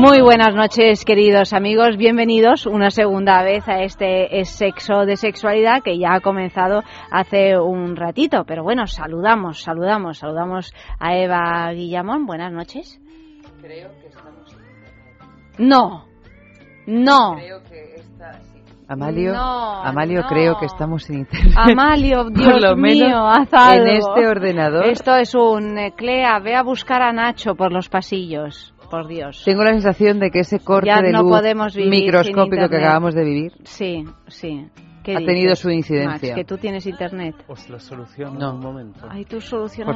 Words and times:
Muy 0.00 0.22
buenas 0.22 0.54
noches, 0.54 1.04
queridos 1.04 1.52
amigos. 1.52 1.98
Bienvenidos 1.98 2.64
una 2.64 2.90
segunda 2.90 3.42
vez 3.42 3.68
a 3.68 3.82
este 3.82 4.42
sexo 4.46 5.04
de 5.04 5.16
sexualidad 5.16 5.82
que 5.82 5.98
ya 5.98 6.14
ha 6.14 6.20
comenzado 6.20 6.82
hace 7.10 7.58
un 7.58 7.96
ratito. 7.96 8.44
Pero 8.46 8.62
bueno, 8.62 8.86
saludamos, 8.86 9.60
saludamos, 9.62 10.16
saludamos 10.16 10.72
a 10.98 11.16
Eva 11.18 11.70
Guillamón. 11.74 12.24
Buenas 12.24 12.50
noches. 12.50 12.98
Creo 13.60 13.90
que 14.00 14.06
estamos. 14.06 14.56
No, 15.58 16.06
no. 16.86 17.34
Creo 17.36 17.62
que 17.64 17.94
está. 17.96 18.40
Amalio, 18.88 19.34
No, 19.34 19.84
Amalio 19.84 20.22
no. 20.22 20.28
creo 20.28 20.56
que 20.58 20.64
estamos 20.64 21.10
en 21.10 21.18
internet. 21.18 21.54
Amalio, 21.56 22.24
Por 22.24 22.32
Dios 22.32 22.60
lo 22.62 22.74
menos 22.74 23.06
mío, 23.08 23.26
haz 23.26 23.52
algo. 23.52 23.84
en 23.84 23.96
este 23.96 24.26
ordenador. 24.26 24.86
Esto 24.86 25.14
es 25.14 25.34
un 25.34 25.76
eh, 25.78 25.92
Clea, 25.94 26.38
ve 26.40 26.56
a 26.56 26.62
buscar 26.62 27.02
a 27.02 27.12
Nacho 27.12 27.54
por 27.54 27.70
los 27.70 27.88
pasillos, 27.90 28.74
por 28.90 29.06
Dios. 29.08 29.42
Tengo 29.44 29.62
la 29.64 29.70
sensación 29.72 30.18
de 30.18 30.30
que 30.30 30.40
ese 30.40 30.58
corte 30.60 30.88
Ya 30.88 31.00
de 31.00 31.12
no 31.12 31.22
luz 31.22 31.30
podemos 31.32 31.76
microscópico 31.76 32.68
que 32.68 32.76
acabamos 32.76 33.14
de 33.14 33.24
vivir 33.24 33.52
Sí, 33.64 34.04
sí. 34.26 34.66
¿Qué 35.02 35.12
ha 35.12 35.18
dices, 35.20 35.26
tenido 35.34 35.56
su 35.56 35.70
incidencia. 35.70 36.28
Max, 36.28 36.34
que 36.34 36.44
tú 36.44 36.58
tienes 36.58 36.86
internet. 36.86 37.34
Os 37.48 37.70
lo 37.70 37.78
soluciono 37.80 38.38
No. 38.38 38.50
en 38.50 38.56
un 38.56 38.60
momento. 38.60 39.06
Ay, 39.08 39.24
tú 39.24 39.40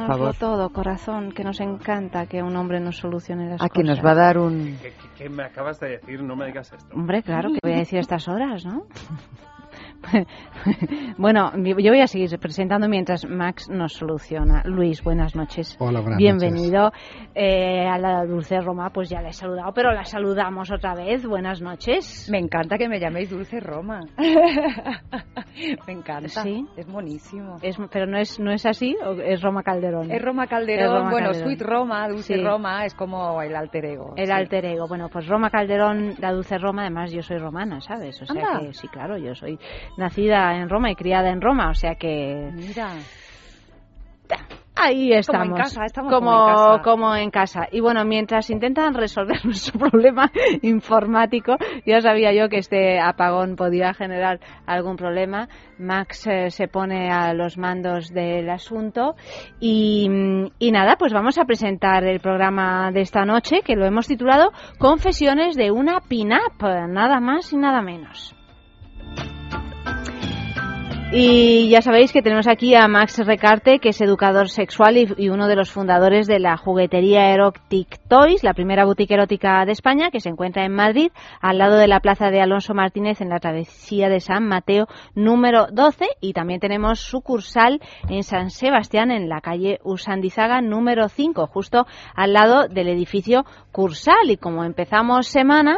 favor. 0.07 0.35
todo, 0.39 0.69
corazón, 0.71 1.31
que 1.31 1.43
nos 1.43 1.59
encanta 1.59 2.25
que 2.25 2.41
un 2.41 2.55
hombre 2.55 2.79
nos 2.79 2.97
solucione 2.97 3.47
las 3.51 3.61
a 3.61 3.69
que 3.69 3.81
cosas. 3.83 3.97
nos 3.97 4.03
va 4.05 4.11
a 4.11 4.15
dar 4.15 4.39
un... 4.39 4.77
¿Qué, 4.81 4.89
qué- 4.93 5.23
qué 5.25 5.29
me 5.29 5.43
acabas 5.43 5.79
de 5.79 5.89
decir? 5.99 6.23
No 6.23 6.35
me 6.35 6.47
digas 6.47 6.73
esto. 6.73 6.95
Hombre, 6.95 7.21
claro, 7.21 7.49
que 7.51 7.59
voy 7.61 7.73
a 7.73 7.77
decir 7.77 7.99
a 7.99 8.01
estas 8.01 8.27
horas, 8.27 8.65
¿no? 8.65 8.87
bueno, 11.17 11.51
yo 11.57 11.91
voy 11.91 12.01
a 12.01 12.07
seguir 12.07 12.29
presentando 12.39 12.87
mientras 12.87 13.25
Max 13.27 13.69
nos 13.69 13.93
soluciona. 13.93 14.61
Luis, 14.65 15.03
buenas 15.03 15.35
noches. 15.35 15.75
Hola, 15.79 16.01
buenas 16.01 16.17
Bienvenido. 16.17 16.91
Eh, 17.33 17.85
a 17.87 17.97
la 17.97 18.25
Dulce 18.25 18.59
Roma, 18.61 18.89
pues 18.91 19.09
ya 19.09 19.21
la 19.21 19.29
he 19.29 19.33
saludado, 19.33 19.73
pero 19.73 19.91
la 19.91 20.03
saludamos 20.05 20.71
otra 20.71 20.93
vez. 20.95 21.25
Buenas 21.25 21.61
noches. 21.61 22.29
Me 22.31 22.39
encanta 22.39 22.77
que 22.77 22.87
me 22.87 22.99
llaméis 22.99 23.29
Dulce 23.29 23.59
Roma. 23.59 24.01
me 25.87 25.93
encanta. 25.93 26.29
Sí. 26.43 26.65
Es 26.77 26.87
buenísimo. 26.87 27.57
Es, 27.61 27.77
pero 27.91 28.05
no 28.05 28.17
es, 28.17 28.39
no 28.39 28.51
es 28.51 28.65
así, 28.65 28.95
¿o 29.05 29.13
es 29.21 29.41
Roma 29.41 29.63
Calderón. 29.63 30.11
Es 30.11 30.21
Roma 30.21 30.47
Calderón, 30.47 30.85
Es 30.85 30.91
Roma 30.91 31.11
bueno, 31.11 31.27
Calderón. 31.31 31.47
Sweet 31.49 31.61
Roma, 31.61 32.07
Dulce 32.09 32.35
Sí. 32.35 32.43
Roma, 32.43 32.85
es 32.85 32.95
como 32.95 33.41
el 33.41 33.55
alter 33.55 33.85
ego. 33.85 34.13
El 34.15 34.27
sí. 34.27 34.31
alter 34.31 34.65
ego. 34.65 34.87
Bueno, 34.87 35.09
pues 35.09 35.27
Roma 35.27 35.49
Calderón, 35.49 36.15
la 36.19 36.31
dulce 36.31 36.57
Roma, 36.57 36.81
además 36.83 37.11
yo 37.11 37.21
soy 37.21 37.37
romana, 37.37 37.79
¿sabes? 37.81 38.21
O 38.21 38.25
sea 38.25 38.41
Anda. 38.47 38.59
que 38.59 38.73
sí, 38.73 38.87
claro, 38.87 39.17
yo 39.17 39.35
soy 39.35 39.59
nacida 39.97 40.55
en 40.57 40.69
Roma 40.69 40.91
y 40.91 40.95
criada 40.95 41.29
en 41.29 41.41
Roma, 41.41 41.69
o 41.69 41.73
sea 41.73 41.95
que 41.95 42.51
Mira, 42.53 42.91
ahí 44.75 45.09
Como 45.09 45.19
estamos. 45.19 45.47
en 45.47 45.63
casa, 45.63 45.85
estamos 45.85 46.13
como, 46.13 46.31
como 46.31 46.41
en 46.41 46.55
casa. 46.55 46.83
como 46.83 47.15
en 47.15 47.31
casa. 47.31 47.67
Y 47.71 47.79
bueno, 47.79 48.05
mientras 48.05 48.49
intentan 48.49 48.93
resolver 48.93 49.37
nuestro 49.45 49.79
problema 49.79 50.31
informático, 50.61 51.57
ya 51.85 52.01
sabía 52.01 52.33
yo 52.33 52.49
que 52.49 52.57
este 52.57 52.99
apagón 52.99 53.55
podía 53.55 53.93
generar 53.93 54.39
algún 54.65 54.95
problema. 54.95 55.47
Max 55.77 56.27
eh, 56.27 56.49
se 56.51 56.67
pone 56.67 57.11
a 57.11 57.33
los 57.33 57.57
mandos 57.57 58.09
del 58.13 58.49
asunto 58.49 59.15
y, 59.59 60.07
mm, 60.09 60.47
y 60.59 60.71
nada, 60.71 60.95
pues 60.97 61.13
vamos 61.13 61.37
a 61.37 61.45
presentar 61.45 62.03
el 62.03 62.19
programa 62.19 62.91
de 62.91 63.01
esta 63.01 63.25
noche 63.25 63.61
que 63.63 63.75
lo 63.75 63.85
hemos 63.85 64.07
titulado 64.07 64.51
Confesiones 64.77 65.55
de 65.55 65.71
una 65.71 66.01
pin-up, 66.01 66.61
nada 66.61 67.19
más 67.19 67.51
y 67.53 67.57
nada 67.57 67.81
menos. 67.81 68.35
Y 71.11 71.69
ya 71.69 71.83
sabéis 71.83 72.11
que 72.11 72.23
tenemos 72.23 72.47
aquí 72.47 72.73
a 72.73 72.87
Max 72.87 73.19
Recarte, 73.23 73.79
que 73.79 73.89
es 73.89 74.01
educador 74.01 74.49
sexual 74.49 74.97
y, 74.97 75.07
y 75.17 75.29
uno 75.29 75.47
de 75.47 75.55
los 75.55 75.71
fundadores 75.71 76.25
de 76.25 76.39
la 76.39 76.57
juguetería 76.57 77.29
Erotic 77.29 77.99
Toys, 78.09 78.43
la 78.43 78.55
primera 78.55 78.85
boutique 78.85 79.13
erótica 79.13 79.63
de 79.65 79.71
España, 79.71 80.09
que 80.09 80.19
se 80.19 80.29
encuentra 80.29 80.65
en 80.65 80.73
Madrid, 80.73 81.11
al 81.41 81.59
lado 81.59 81.77
de 81.77 81.87
la 81.87 81.99
plaza 81.99 82.31
de 82.31 82.41
Alonso 82.41 82.73
Martínez, 82.73 83.21
en 83.21 83.29
la 83.29 83.39
travesía 83.39 84.09
de 84.09 84.19
San 84.19 84.47
Mateo 84.47 84.87
número 85.13 85.67
12. 85.71 86.05
Y 86.21 86.33
también 86.33 86.59
tenemos 86.59 86.99
sucursal 87.01 87.81
en 88.09 88.23
San 88.23 88.49
Sebastián, 88.49 89.11
en 89.11 89.29
la 89.29 89.41
calle 89.41 89.79
Usandizaga 89.83 90.59
número 90.61 91.07
5, 91.07 91.45
justo 91.47 91.85
al 92.15 92.33
lado 92.33 92.67
del 92.67 92.87
edificio 92.87 93.45
Cursal. 93.71 94.31
Y 94.31 94.37
como 94.37 94.63
empezamos 94.63 95.27
semana, 95.27 95.77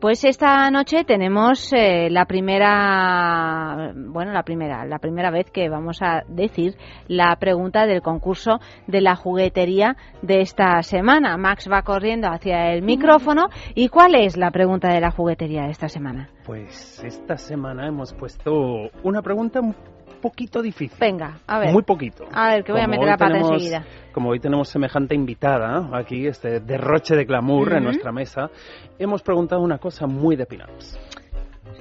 pues 0.00 0.24
esta 0.24 0.70
noche 0.70 1.04
tenemos 1.04 1.72
eh, 1.72 2.08
la 2.10 2.26
primera, 2.26 3.92
bueno, 3.94 4.32
la 4.32 4.42
primera, 4.42 4.84
la 4.84 4.98
primera 4.98 5.30
vez 5.30 5.50
que 5.50 5.68
vamos 5.68 6.02
a 6.02 6.22
decir 6.28 6.76
la 7.08 7.34
pregunta 7.36 7.86
del 7.86 8.02
concurso 8.02 8.60
de 8.86 9.00
la 9.00 9.16
juguetería 9.16 9.96
de 10.22 10.40
esta 10.40 10.82
semana. 10.82 11.36
Max 11.36 11.68
va 11.70 11.82
corriendo 11.82 12.28
hacia 12.28 12.72
el 12.72 12.82
micrófono. 12.82 13.48
¿Y 13.74 13.88
cuál 13.88 14.14
es 14.14 14.36
la 14.36 14.50
pregunta 14.50 14.92
de 14.92 15.00
la 15.00 15.10
juguetería 15.10 15.62
de 15.62 15.70
esta 15.70 15.88
semana? 15.88 16.28
Pues 16.44 17.02
esta 17.02 17.36
semana 17.36 17.86
hemos 17.86 18.12
puesto 18.12 18.90
una 19.02 19.22
pregunta 19.22 19.60
un 19.60 19.74
poquito 20.16 20.60
difícil. 20.62 20.98
Venga, 21.00 21.38
a 21.46 21.58
ver. 21.58 21.72
Muy 21.72 21.82
poquito. 21.82 22.24
A 22.32 22.48
ver, 22.48 22.64
que 22.64 22.72
voy 22.72 22.80
a 22.80 22.84
Como 22.84 22.90
meter 22.92 23.04
hoy 23.04 23.10
la 23.10 23.16
pata 23.16 23.32
tenemos- 23.32 23.52
enseguida. 23.52 23.84
Como 24.12 24.30
hoy 24.30 24.40
tenemos 24.40 24.68
semejante 24.68 25.14
invitada 25.14 25.90
aquí, 25.92 26.26
este 26.26 26.60
derroche 26.60 27.14
de 27.14 27.24
glamour 27.24 27.68
en 27.72 27.76
Ujú. 27.78 27.84
nuestra 27.84 28.12
mesa, 28.12 28.50
hemos 28.98 29.22
preguntado 29.22 29.60
una 29.62 29.78
cosa 29.78 30.06
muy 30.06 30.36
de 30.36 30.46
pin-ups. 30.46 30.98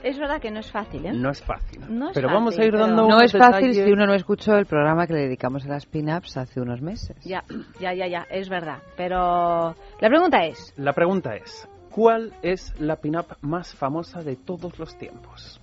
Es 0.03 0.19
verdad 0.19 0.39
que 0.39 0.51
no 0.51 0.59
es 0.59 0.71
fácil, 0.71 1.03
¿eh? 1.05 1.13
No 1.13 1.31
es 1.31 1.41
fácil. 1.41 1.79
No 1.89 2.09
es 2.09 2.13
pero 2.13 2.27
fácil, 2.27 2.33
vamos 2.35 2.59
a 2.59 2.63
ir 2.63 2.71
pero- 2.71 2.85
dando 2.85 3.01
No 3.03 3.07
unos 3.07 3.23
es 3.23 3.31
fácil 3.31 3.69
detalles. 3.69 3.85
si 3.85 3.91
uno 3.91 4.05
no 4.05 4.13
escuchó 4.13 4.55
el 4.57 4.65
programa 4.67 5.07
que 5.07 5.13
le 5.13 5.19
dedicamos 5.21 5.65
a 5.65 5.69
las 5.69 5.85
pin-ups 5.87 6.37
hace 6.37 6.61
unos 6.61 6.81
meses. 6.81 7.17
Ya, 7.25 7.43
ya, 7.79 7.93
ya, 7.93 8.05
ya, 8.07 8.25
es 8.29 8.47
verdad. 8.49 8.79
Pero 8.97 9.73
la 9.99 10.09
pregunta 10.09 10.45
es, 10.45 10.73
La 10.77 10.93
pregunta 10.93 11.35
es, 11.35 11.67
¿cuál 11.89 12.33
es 12.43 12.79
la 12.79 12.97
pin-up 12.97 13.37
más 13.41 13.73
famosa 13.73 14.21
de 14.21 14.35
todos 14.35 14.77
los 14.77 14.95
tiempos? 14.97 15.59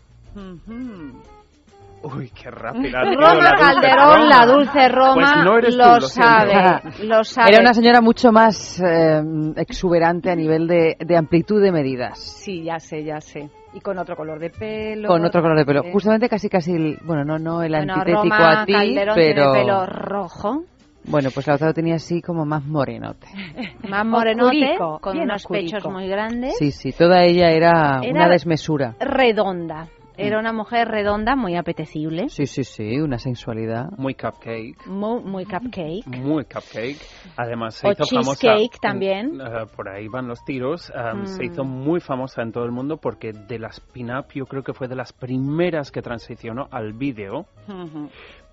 Uy, 2.04 2.30
qué 2.30 2.50
rápida. 2.50 3.02
Roma 3.04 3.34
la 3.34 3.50
dulce 3.50 3.62
Calderón, 3.62 4.14
Roma. 4.16 4.28
la 4.28 4.46
dulce 4.46 4.88
Roma, 4.88 5.14
Pues 5.14 5.44
no 5.44 5.58
eres 5.58 5.70
tú, 5.74 5.78
lo, 5.78 5.84
lo 5.94 6.00
siento. 6.00 6.08
sabe, 6.08 6.80
lo 7.06 7.24
sabe. 7.24 7.50
Era 7.52 7.60
una 7.60 7.74
señora 7.74 8.00
mucho 8.00 8.32
más 8.32 8.80
eh, 8.80 9.22
exuberante 9.56 10.30
a 10.30 10.34
nivel 10.34 10.66
de, 10.66 10.96
de 10.98 11.16
amplitud 11.16 11.62
de 11.62 11.70
medidas. 11.72 12.18
Sí, 12.18 12.64
ya 12.64 12.78
sé, 12.80 13.04
ya 13.04 13.20
sé. 13.20 13.50
Y 13.74 13.80
con 13.80 13.98
otro 13.98 14.16
color 14.16 14.38
de 14.40 14.50
pelo. 14.50 15.08
Con 15.08 15.24
otro 15.24 15.40
color 15.42 15.56
de 15.56 15.64
pelo. 15.64 15.84
Eh, 15.84 15.92
Justamente 15.92 16.28
casi 16.28 16.48
casi, 16.48 16.72
el- 16.72 16.98
bueno, 17.04 17.24
no, 17.24 17.38
no 17.38 17.62
el 17.62 17.70
Bueno, 17.72 17.94
antitético 17.94 18.22
Roma 18.24 18.62
a 18.62 18.66
ti, 18.66 18.72
Calderón 18.72 19.14
pero... 19.14 19.52
tiene 19.52 19.60
pelo 19.60 19.86
rojo, 19.86 20.64
Bueno, 21.04 21.30
pues 21.32 21.46
la 21.46 21.54
otra 21.54 21.68
lo 21.68 21.74
tenía 21.74 21.94
así 21.94 22.20
como 22.20 22.44
más 22.44 22.64
morenote. 22.64 23.28
más 23.88 24.04
morenote, 24.04 24.56
Oscurico, 24.56 24.98
con 25.00 25.18
unos 25.18 25.36
oscurico. 25.44 25.76
pechos 25.76 25.92
muy 25.92 26.06
grandes, 26.08 26.56
Sí, 26.58 26.70
sí, 26.72 26.92
toda 26.92 27.22
ella 27.22 27.50
era, 27.50 28.00
Era- 28.02 28.10
una 28.10 28.28
desmesura. 28.28 28.94
redonda. 29.00 29.86
Era 30.26 30.38
una 30.38 30.52
mujer 30.52 30.88
redonda, 30.88 31.36
muy 31.36 31.56
apetecible, 31.56 32.28
Sí, 32.28 32.46
sí, 32.46 32.64
sí, 32.64 33.00
una 33.00 33.18
sensualidad. 33.18 33.90
Muy 33.96 34.14
cupcake. 34.14 34.86
muy, 34.86 35.22
muy 35.22 35.44
cupcake. 35.44 36.06
Muy 36.06 36.44
cupcake. 36.44 36.98
Además 37.36 37.74
se 37.74 37.88
O 37.88 37.92
hizo 37.92 38.04
famosa. 38.06 38.34
cheesecake 38.40 38.74
en- 38.74 38.80
también. 38.80 39.40
eh, 39.40 39.66
por 39.76 39.88
ahí 39.88 40.08
van 40.08 40.28
los 40.28 40.44
tiros. 40.44 40.90
um, 40.94 41.22
Mm. 41.22 41.26
Se 41.26 41.44
hizo 41.44 41.64
muy 41.64 42.00
famosa 42.00 42.42
en 42.42 42.52
todo 42.52 42.64
el 42.64 42.72
mundo 42.72 42.96
porque 42.98 43.32
de 43.32 43.58
las 43.58 43.80
pin-up 43.80 44.26
yo 44.34 44.46
creo 44.46 44.62
que 44.62 44.72
fue 44.72 44.88
de 44.88 44.96
las 44.96 45.12
primeras 45.12 45.90
que 45.90 46.02
transicionó 46.02 46.68
al 46.70 46.92
vídeo. 46.92 47.46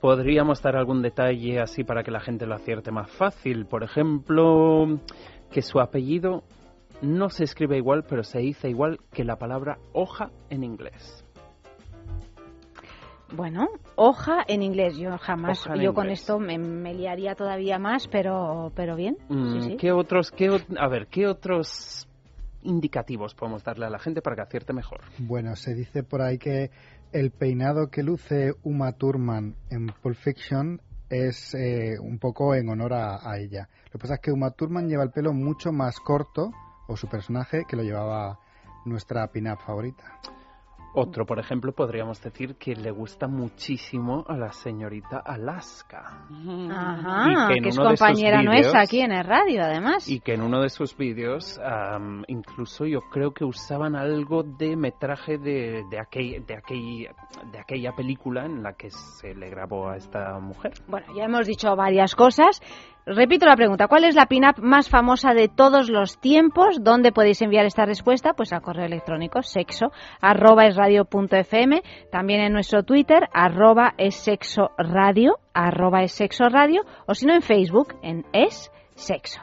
Podríamos 0.02 0.62
dar 0.62 0.76
algún 0.78 1.02
detalle 1.02 1.60
así 1.60 1.84
para 1.84 2.04
que 2.04 2.12
la 2.12 2.20
gente 2.22 2.46
lo 2.46 2.56
acierte 2.56 2.92
más 2.92 3.12
fácil. 3.12 3.66
Por 3.66 3.84
ejemplo, 3.84 5.00
que 5.52 5.62
su 5.62 5.80
apellido 5.80 6.44
no 7.02 7.30
se 7.30 7.44
escribe 7.44 7.78
igual, 7.78 8.04
pero 8.08 8.24
se 8.24 8.40
dice 8.40 8.70
igual 8.70 9.00
que 9.12 9.24
la 9.24 9.36
palabra 9.38 9.78
hoja 9.94 10.32
en 10.50 10.64
inglés. 10.64 11.26
Bueno, 13.32 13.68
hoja 13.96 14.44
en 14.48 14.64
inglés. 14.64 14.98
Yo 14.98 15.18
jamás, 15.18 15.60
Hoja 15.66 15.76
yo 15.76 15.94
con 15.94 16.06
inglés. 16.06 16.22
esto 16.22 16.40
me, 16.40 16.58
me 16.58 16.94
liaría 16.94 17.36
todavía 17.36 17.78
más, 17.80 18.08
pero, 18.08 18.72
pero 18.76 18.96
bien. 18.96 19.18
Mm, 19.30 19.54
sí, 19.54 19.62
sí. 19.70 19.78
¿Qué 19.78 19.92
otros, 19.92 20.32
qué, 20.32 20.50
a 20.78 20.88
ver, 20.88 21.08
qué 21.08 21.28
otros 21.28 22.08
indicativos 22.64 23.36
podemos 23.36 23.64
darle 23.64 23.86
a 23.86 23.90
la 23.90 24.00
gente 24.00 24.22
para 24.22 24.36
que 24.36 24.42
acierte 24.42 24.74
mejor? 24.74 25.02
Bueno, 25.20 25.56
se 25.56 25.74
dice 25.74 26.04
por 26.04 26.22
ahí 26.22 26.38
que 26.38 26.72
el 27.12 27.32
peinado 27.32 27.90
que 27.90 28.04
luce 28.04 28.54
Uma 28.64 28.92
Thurman 28.94 29.56
en 29.70 29.88
Pulp 30.02 30.16
Fiction 30.18 30.82
es 31.10 31.54
eh, 31.56 31.98
un 32.00 32.20
poco 32.20 32.54
en 32.56 32.70
honor 32.70 32.94
a, 32.94 33.16
a 33.30 33.38
ella. 33.40 33.68
Lo 33.86 33.92
que 33.94 33.98
pasa 34.00 34.16
es 34.16 34.20
que 34.22 34.32
Uma 34.32 34.52
Thurman 34.52 34.88
lleva 34.88 35.04
el 35.04 35.12
pelo 35.12 35.34
mucho 35.34 35.72
más 35.72 36.00
corto, 36.00 36.52
o 36.88 36.98
su 36.98 37.08
personaje, 37.08 37.64
que 37.68 37.76
lo 37.76 37.84
llevaba 37.84 38.40
nuestra 38.86 39.28
pin-up 39.28 39.60
favorita. 39.66 40.20
Otro, 41.02 41.26
por 41.26 41.40
ejemplo, 41.40 41.72
podríamos 41.72 42.22
decir 42.22 42.56
que 42.56 42.76
le 42.76 42.92
gusta 42.92 43.26
muchísimo 43.26 44.26
a 44.28 44.36
la 44.36 44.52
señorita 44.52 45.20
Alaska. 45.20 46.28
Ajá, 46.70 47.48
que 47.54 47.70
es 47.70 47.78
compañera 47.78 48.44
nuestra 48.44 48.82
aquí 48.82 49.00
en 49.00 49.14
el 49.14 49.24
radio, 49.24 49.64
además. 49.64 50.10
Y 50.10 50.20
que 50.20 50.34
en 50.34 50.42
uno 50.42 50.62
de 50.62 50.70
sus 50.70 50.98
vídeos, 50.98 51.58
am, 51.64 52.26
incluso 52.28 52.86
yo 52.86 53.00
creo 53.10 53.32
que 53.32 53.46
usaban 53.46 53.96
algo 53.96 54.44
de 54.44 54.76
metraje 54.76 55.38
de, 55.38 55.86
de, 55.90 56.00
aquel, 56.00 56.46
de, 56.46 56.56
aquel, 56.56 57.08
de 57.50 57.60
aquella 57.60 57.94
película 57.94 58.46
en 58.46 58.62
la 58.62 58.74
que 58.74 58.90
se 58.90 59.34
le 59.34 59.50
grabó 59.50 59.88
a 59.88 59.96
esta 59.96 60.38
mujer. 60.40 60.74
Bueno, 60.90 61.08
ya 61.16 61.24
hemos 61.24 61.48
dicho 61.48 61.74
varias 61.78 62.14
cosas. 62.14 62.62
Repito 63.12 63.48
la 63.48 63.56
pregunta, 63.56 63.88
¿cuál 63.88 64.04
es 64.04 64.14
la 64.14 64.28
pin-up 64.28 64.60
más 64.62 64.88
famosa 64.88 65.34
de 65.34 65.48
todos 65.48 65.90
los 65.90 66.20
tiempos? 66.20 66.84
¿Dónde 66.84 67.12
podéis 67.12 67.42
enviar 67.42 67.66
esta 67.66 67.84
respuesta? 67.84 68.34
Pues 68.34 68.54
al 68.54 68.62
correo 68.62 68.86
electrónico 68.86 69.42
sexo 69.42 69.92
arroba 70.22 70.66
también 72.12 72.42
en 72.42 72.54
nuestro 72.54 72.84
Twitter 72.84 73.28
arroba 73.34 73.96
es 73.98 74.14
sexo 74.14 74.70
radio, 74.78 75.40
arroba 75.56 76.04
es 76.04 76.12
sexo 76.12 76.50
radio, 76.50 76.84
o 77.08 77.16
si 77.16 77.26
no 77.26 77.34
en 77.34 77.42
Facebook 77.42 77.96
en 78.04 78.28
es 78.32 78.72
sexo. 78.94 79.42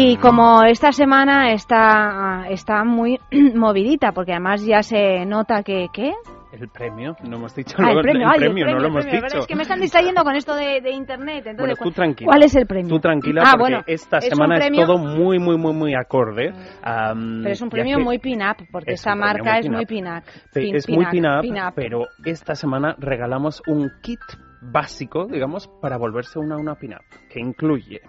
Y 0.00 0.16
como 0.18 0.62
esta 0.62 0.92
semana 0.92 1.50
está, 1.52 2.44
está 2.50 2.84
muy 2.84 3.18
movidita, 3.54 4.12
porque 4.12 4.32
además 4.32 4.64
ya 4.64 4.82
se 4.82 5.26
nota 5.26 5.62
que... 5.64 5.88
¿Qué? 5.92 6.12
El 6.52 6.68
premio, 6.68 7.14
no 7.24 7.36
hemos 7.36 7.54
dicho 7.54 7.76
Ah, 7.78 7.90
el 7.90 8.00
premio, 8.00 8.26
ay, 8.26 8.36
el 8.36 8.40
premio, 8.46 8.64
no 8.66 8.72
lo 8.72 8.78
el 8.78 8.86
hemos 8.86 9.04
premio, 9.04 9.22
dicho. 9.22 9.38
Es 9.40 9.46
que 9.46 9.54
me 9.56 9.62
están 9.62 9.80
distrayendo 9.80 10.22
con 10.24 10.34
esto 10.34 10.54
de, 10.54 10.80
de 10.80 10.92
internet. 10.92 11.38
Entonces, 11.46 11.58
Bueno, 11.58 11.74
tú 11.74 11.82
¿cuál- 11.82 11.94
tranquila. 11.94 12.30
¿Cuál 12.30 12.42
es 12.44 12.54
el 12.56 12.66
premio? 12.66 12.88
Tú 12.88 13.00
tranquila, 13.00 13.42
ah, 13.44 13.50
porque 13.50 13.60
bueno, 13.62 13.84
esta 13.86 14.16
es 14.18 14.28
semana 14.28 14.56
premio- 14.56 14.80
es 14.80 14.86
todo 14.86 14.98
muy, 14.98 15.38
muy, 15.38 15.58
muy, 15.58 15.74
muy 15.74 15.94
acorde. 15.94 16.52
am, 16.82 17.40
Pero 17.42 17.52
es 17.52 17.60
un 17.60 17.68
premio 17.68 17.98
muy 17.98 18.18
pin-up, 18.18 18.56
porque 18.72 18.92
Es 18.92 19.00
esta 19.00 19.10
premio 19.10 19.26
marca 19.26 19.50
muy 19.52 19.60
es 19.60 19.70
muy 19.70 19.86
pin-up. 19.86 20.22
Pin- 20.54 20.74
es 20.76 20.88
muy 20.88 21.04
pin-up, 21.06 21.10
pin-up, 21.10 21.42
pin-up. 21.42 21.72
pero 21.74 22.06
esta 22.24 22.54
semana 22.54 22.94
regalamos 22.98 23.60
un 23.66 23.90
kit 24.00 24.20
básico, 24.60 25.26
digamos, 25.26 25.68
para 25.80 25.96
volverse 25.98 26.38
una 26.38 26.56
una 26.56 26.74
pin-up, 26.74 27.04
que 27.30 27.40
incluye, 27.40 28.00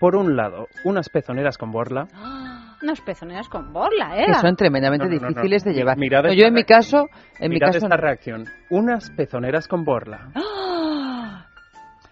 por 0.00 0.16
un 0.16 0.36
lado, 0.36 0.66
unas 0.84 1.08
pezoneras 1.08 1.58
con 1.58 1.70
borla. 1.70 2.06
Unos 2.82 3.00
pezoneras 3.00 3.48
con 3.48 3.72
borla, 3.72 4.18
¿eh? 4.18 4.24
Que 4.26 4.34
son 4.34 4.56
tremendamente 4.56 5.06
No, 5.06 5.12
no, 5.14 5.20
no, 5.20 5.22
no. 5.22 5.28
difíciles 5.28 5.62
de 5.62 5.72
llevar. 5.72 5.96
Mirad 5.96 6.24
No, 6.24 6.30
esta 6.30 6.40
yo 6.42 6.48
en 6.48 6.54
mi 6.54 6.62
reacción. 6.64 6.78
caso, 7.04 7.06
en 7.38 7.48
mi 7.50 7.54
Mirad 7.54 7.68
caso 7.68 7.78
esta 7.86 7.96
reacción. 7.96 8.44
Unas 8.70 9.08
pezoneras 9.12 9.68
con 9.68 9.84
borla. 9.84 10.32
¡Ah! 10.34 10.91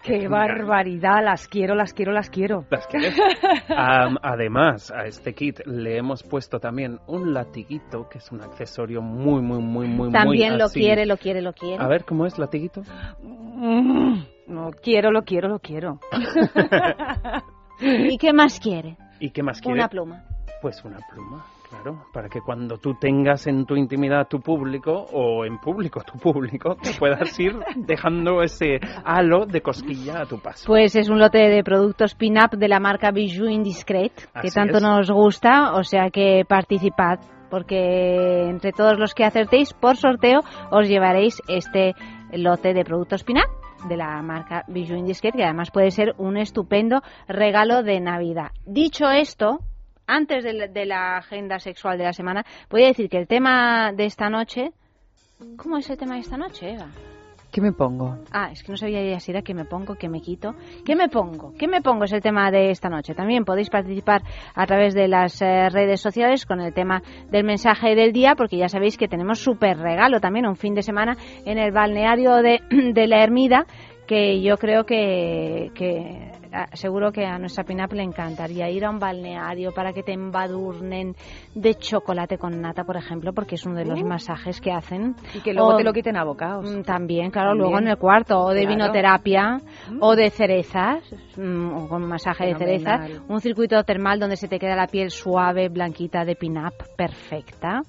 ¡Qué 0.03 0.27
barbaridad! 0.27 1.23
Las 1.23 1.47
quiero, 1.47 1.75
las 1.75 1.93
quiero, 1.93 2.11
las 2.11 2.29
quiero. 2.29 2.65
¿Las 2.69 2.87
quieres? 2.87 3.15
Además, 3.69 4.91
a 4.91 5.05
este 5.05 5.33
kit 5.33 5.59
le 5.65 5.97
hemos 5.97 6.23
puesto 6.23 6.59
también 6.59 6.99
un 7.07 7.33
latiguito, 7.33 8.07
que 8.09 8.17
es 8.17 8.31
un 8.31 8.41
accesorio 8.41 9.01
muy, 9.01 9.41
muy, 9.41 9.59
muy, 9.59 9.87
muy, 9.87 10.07
muy 10.07 10.11
También 10.11 10.57
lo 10.57 10.65
así. 10.65 10.79
quiere, 10.79 11.05
lo 11.05 11.17
quiere, 11.17 11.41
lo 11.41 11.53
quiere. 11.53 11.83
A 11.83 11.87
ver, 11.87 12.03
¿cómo 12.05 12.25
es 12.25 12.37
latiguito? 12.39 12.81
Mm, 13.21 14.21
No 14.47 14.71
quiero, 14.71 15.11
lo 15.11 15.21
quiero, 15.23 15.47
lo 15.49 15.59
quiero. 15.59 15.99
¿Y 17.79 18.17
qué 18.17 18.33
más 18.33 18.59
quiere? 18.59 18.97
¿Y 19.19 19.29
qué 19.31 19.43
más 19.43 19.61
quiere? 19.61 19.79
Una 19.79 19.87
pluma. 19.87 20.23
Pues 20.61 20.83
una 20.83 20.99
pluma, 21.11 21.45
claro, 21.71 22.05
para 22.11 22.27
que 22.27 22.41
cuando 22.41 22.77
tú 22.77 22.95
tengas 22.99 23.47
en 23.47 23.65
tu 23.65 23.75
intimidad 23.75 24.27
tu 24.27 24.39
público 24.39 24.91
o 24.91 25.45
en 25.45 25.57
público 25.57 26.01
tu 26.01 26.19
público, 26.19 26.75
te 26.75 26.91
puedas 26.99 27.39
ir 27.39 27.55
dejando 27.75 28.41
ese 28.41 28.79
halo 29.05 29.45
de 29.45 29.61
cosquilla 29.61 30.21
a 30.21 30.25
tu 30.25 30.39
paso. 30.39 30.65
Pues 30.67 30.95
es 30.95 31.09
un 31.09 31.19
lote 31.19 31.39
de 31.39 31.63
productos 31.63 32.13
pin-up 32.15 32.57
de 32.57 32.67
la 32.67 32.79
marca 32.79 33.11
Bijou 33.11 33.47
Indiscret, 33.47 34.13
que 34.13 34.47
Así 34.47 34.51
tanto 34.53 34.77
es. 34.77 34.83
nos 34.83 35.09
gusta, 35.09 35.73
o 35.73 35.83
sea 35.83 36.09
que 36.11 36.43
participad, 36.47 37.19
porque 37.49 38.49
entre 38.49 38.73
todos 38.73 38.99
los 38.99 39.13
que 39.13 39.23
acertéis 39.23 39.73
por 39.73 39.95
sorteo 39.95 40.41
os 40.71 40.87
llevaréis 40.87 41.41
este 41.47 41.93
lote 42.33 42.73
de 42.73 42.83
productos 42.83 43.23
pin-up 43.23 43.49
de 43.87 43.97
la 43.97 44.21
marca 44.21 44.63
Bijou 44.67 44.97
Indiscret, 44.97 45.35
que 45.35 45.43
además 45.43 45.71
puede 45.71 45.91
ser 45.91 46.13
un 46.17 46.37
estupendo 46.37 47.01
regalo 47.27 47.81
de 47.81 47.99
Navidad. 47.99 48.51
Dicho 48.65 49.09
esto, 49.09 49.59
antes 50.11 50.43
de 50.43 50.53
la, 50.53 50.67
de 50.67 50.85
la 50.85 51.17
agenda 51.17 51.59
sexual 51.59 51.97
de 51.97 52.03
la 52.03 52.13
semana, 52.13 52.45
voy 52.69 52.83
a 52.83 52.87
decir 52.87 53.09
que 53.09 53.17
el 53.17 53.27
tema 53.27 53.91
de 53.93 54.05
esta 54.05 54.29
noche... 54.29 54.71
¿Cómo 55.57 55.77
es 55.77 55.89
el 55.89 55.97
tema 55.97 56.15
de 56.15 56.19
esta 56.19 56.37
noche, 56.37 56.73
Eva? 56.73 56.87
¿qué 57.51 57.61
me 57.61 57.73
pongo? 57.73 58.17
Ah, 58.31 58.49
es 58.51 58.63
que 58.63 58.71
no 58.71 58.77
sabía 58.77 59.03
ya 59.03 59.19
si 59.19 59.31
era 59.31 59.41
que 59.41 59.53
me 59.53 59.65
pongo, 59.65 59.95
que 59.95 60.07
me 60.07 60.21
quito. 60.21 60.55
¿Qué 60.85 60.95
me 60.95 61.09
pongo? 61.09 61.53
¿Qué 61.57 61.67
me 61.67 61.81
pongo? 61.81 62.05
Es 62.05 62.13
el 62.13 62.21
tema 62.21 62.49
de 62.49 62.71
esta 62.71 62.89
noche. 62.89 63.13
También 63.13 63.43
podéis 63.43 63.69
participar 63.69 64.21
a 64.55 64.65
través 64.65 64.93
de 64.93 65.07
las 65.07 65.41
eh, 65.41 65.69
redes 65.69 65.99
sociales 66.01 66.45
con 66.45 66.61
el 66.61 66.73
tema 66.73 67.01
del 67.29 67.43
mensaje 67.43 67.93
del 67.95 68.13
día, 68.13 68.35
porque 68.35 68.57
ya 68.57 68.69
sabéis 68.69 68.97
que 68.97 69.07
tenemos 69.07 69.39
súper 69.39 69.77
regalo 69.77 70.19
también 70.19 70.47
un 70.47 70.55
fin 70.55 70.73
de 70.73 70.81
semana 70.81 71.17
en 71.45 71.57
el 71.57 71.71
balneario 71.71 72.37
de, 72.37 72.61
de 72.93 73.07
la 73.07 73.23
Ermida, 73.23 73.65
que 74.07 74.41
yo 74.41 74.57
creo 74.57 74.85
que, 74.85 75.71
que 75.75 76.40
seguro 76.73 77.11
que 77.11 77.25
a 77.25 77.37
nuestra 77.37 77.63
Pinap 77.63 77.93
le 77.93 78.03
encantaría 78.03 78.69
ir 78.69 78.85
a 78.85 78.89
un 78.89 78.99
balneario 78.99 79.71
para 79.73 79.93
que 79.93 80.03
te 80.03 80.13
embadurnen 80.13 81.15
de 81.55 81.75
chocolate 81.75 82.37
con 82.37 82.61
nata, 82.61 82.83
por 82.83 82.97
ejemplo, 82.97 83.33
porque 83.33 83.55
es 83.55 83.65
uno 83.65 83.75
de 83.75 83.85
los 83.85 84.01
Uh. 84.01 84.05
masajes 84.05 84.59
que 84.61 84.71
hacen. 84.71 85.15
Y 85.33 85.39
que 85.41 85.53
luego 85.53 85.69
O- 85.69 85.77
te 85.77 85.83
lo 85.83 85.93
quiten 85.93 86.17
a 86.17 86.23
bocados. 86.23 86.65
Mm, 86.69 86.81
También, 86.83 87.31
claro, 87.31 87.49
También. 87.51 87.69
luego 87.69 87.79
en 87.81 87.87
el 87.89 87.97
cuarto, 87.97 88.39
o 88.39 88.49
de 88.53 88.61
Claro. 88.61 88.75
vinoterapia, 88.75 89.59
Mm. 89.89 89.97
o 90.01 90.15
de 90.15 90.29
cerezas, 90.29 91.03
mm, 91.37 91.71
o 91.73 91.87
con 91.87 92.03
masaje 92.07 92.45
de 92.47 92.55
cerezas, 92.55 93.09
un 93.27 93.39
circuito 93.41 93.83
termal 93.83 94.19
donde 94.19 94.35
se 94.35 94.47
te 94.47 94.59
queda 94.59 94.75
la 94.75 94.87
piel 94.87 95.09
suave, 95.11 95.69
blanquita, 95.69 96.25
de 96.25 96.35
pin-up, 96.35 96.73
perfecta. 96.97 97.81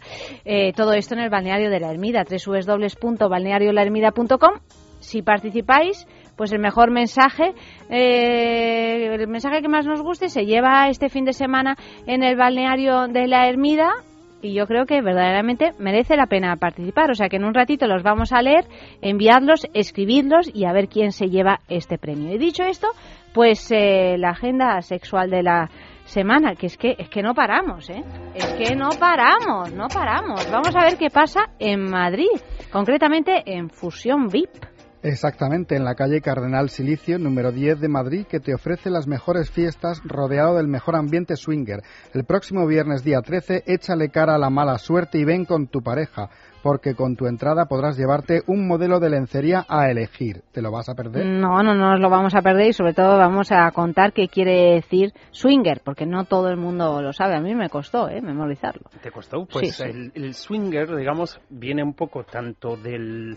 Eh, 0.45 0.73
todo 0.75 0.93
esto 0.93 1.15
en 1.15 1.21
el 1.21 1.31
balneario 1.31 1.71
de 1.71 1.81
la 1.81 1.91
Ermida, 1.91 2.25
www.balneariolahermida.com. 2.25 4.55
Si 5.01 5.23
participáis, 5.23 6.07
pues 6.43 6.51
el 6.51 6.59
mejor 6.59 6.91
mensaje, 6.91 7.55
eh, 7.89 9.15
el 9.15 9.29
mensaje 9.29 9.63
que 9.63 9.69
más 9.69 9.87
nos 9.87 10.03
guste 10.03 10.29
se 10.29 10.45
lleva 10.45 10.89
este 10.89 11.09
fin 11.09 11.25
de 11.25 11.33
semana 11.33 11.77
en 12.09 12.25
el 12.25 12.35
balneario 12.35 13.07
de 13.07 13.29
la 13.29 13.47
Ermida 13.47 13.93
y 14.41 14.53
yo 14.53 14.67
creo 14.67 14.85
que 14.85 15.01
verdaderamente 15.03 15.71
merece 15.79 16.17
la 16.17 16.27
pena 16.27 16.57
participar. 16.57 17.13
O 17.13 17.15
sea 17.15 17.29
que 17.29 17.37
en 17.37 17.45
un 17.45 17.55
ratito 17.55 17.87
los 17.87 18.03
vamos 18.03 18.33
a 18.33 18.43
leer, 18.43 18.65
enviarlos, 19.03 19.69
escribirlos 19.73 20.51
y 20.53 20.65
a 20.65 20.73
ver 20.73 20.89
quién 20.89 21.13
se 21.13 21.27
lleva 21.27 21.61
este 21.69 21.97
premio. 21.97 22.35
Y 22.35 22.39
dicho 22.39 22.65
esto, 22.65 22.89
pues 23.33 23.71
eh, 23.71 24.17
la 24.19 24.31
agenda 24.31 24.83
sexual 24.83 25.31
de 25.31 25.45
la 25.45 25.71
semana, 26.07 26.57
que 26.57 26.67
es 26.67 26.77
que 26.77 26.97
es 26.99 27.09
que 27.09 27.23
no 27.23 27.35
paramos, 27.35 27.89
¿eh? 27.89 28.03
Es 28.35 28.53
que 28.55 28.75
no 28.75 28.89
paramos, 28.99 29.73
no 29.73 29.87
paramos. 29.87 30.51
Vamos 30.51 30.75
a 30.75 30.87
ver 30.87 30.99
qué 30.99 31.09
pasa 31.09 31.51
en 31.61 31.89
Madrid, 31.89 32.27
concretamente 32.73 33.45
en 33.47 33.71
Fusión 33.71 34.27
VIP. 34.27 34.72
Exactamente, 35.05 35.75
en 35.75 35.85
la 35.85 35.97
calle 35.97 36.21
Cardenal 36.21 36.71
Silicio, 36.71 37.19
número 37.19 37.51
10 37.51 37.81
de 37.81 37.89
Madrid, 37.89 38.25
que 38.25 38.39
te 38.39 38.55
ofrece 38.55 38.89
las 38.89 39.09
mejores 39.09 39.51
fiestas 39.51 40.01
rodeado 40.05 40.59
del 40.59 40.69
mejor 40.69 40.95
ambiente 40.95 41.35
swinger. 41.35 41.83
El 42.15 42.23
próximo 42.23 42.69
viernes 42.69 43.03
día 43.03 43.21
13, 43.21 43.65
échale 43.67 44.11
cara 44.11 44.37
a 44.37 44.39
la 44.39 44.49
mala 44.49 44.79
suerte 44.79 45.19
y 45.19 45.25
ven 45.25 45.45
con 45.45 45.67
tu 45.67 45.83
pareja, 45.83 46.31
porque 46.63 46.95
con 46.95 47.17
tu 47.17 47.27
entrada 47.27 47.67
podrás 47.67 47.97
llevarte 47.97 48.43
un 48.47 48.67
modelo 48.69 49.01
de 49.01 49.11
lencería 49.11 49.65
a 49.69 49.91
elegir. 49.91 50.43
¿Te 50.53 50.63
lo 50.63 50.71
vas 50.71 50.89
a 50.89 50.95
perder? 50.95 51.27
No, 51.27 51.63
no, 51.63 51.75
no 51.75 51.91
nos 51.93 52.01
lo 52.01 52.09
vamos 52.11 52.35
a 52.35 52.43
perder 52.43 52.69
y 52.69 52.73
sobre 52.73 52.95
todo 52.95 53.19
vamos 53.19 53.51
a 53.53 53.71
contar 53.73 54.13
qué 54.13 54.29
quiere 54.29 54.75
decir 54.75 55.13
swinger, 55.31 55.81
porque 55.85 56.07
no 56.07 56.25
todo 56.25 56.49
el 56.49 56.57
mundo 56.57 57.03
lo 57.03 57.13
sabe. 57.13 57.37
A 57.37 57.41
mí 57.41 57.55
me 57.55 57.69
costó, 57.69 58.09
¿eh? 58.09 58.21
Memorizarlo. 58.21 58.83
¿Te 59.03 59.11
costó? 59.11 59.45
Pues 59.47 59.75
Sí, 59.77 59.83
sí. 59.85 59.91
El, 59.91 60.13
el 60.15 60.35
swinger, 60.35 60.95
digamos, 60.97 61.41
viene 61.51 61.83
un 61.83 61.95
poco 61.95 62.25
tanto 62.25 62.77
del, 62.77 63.37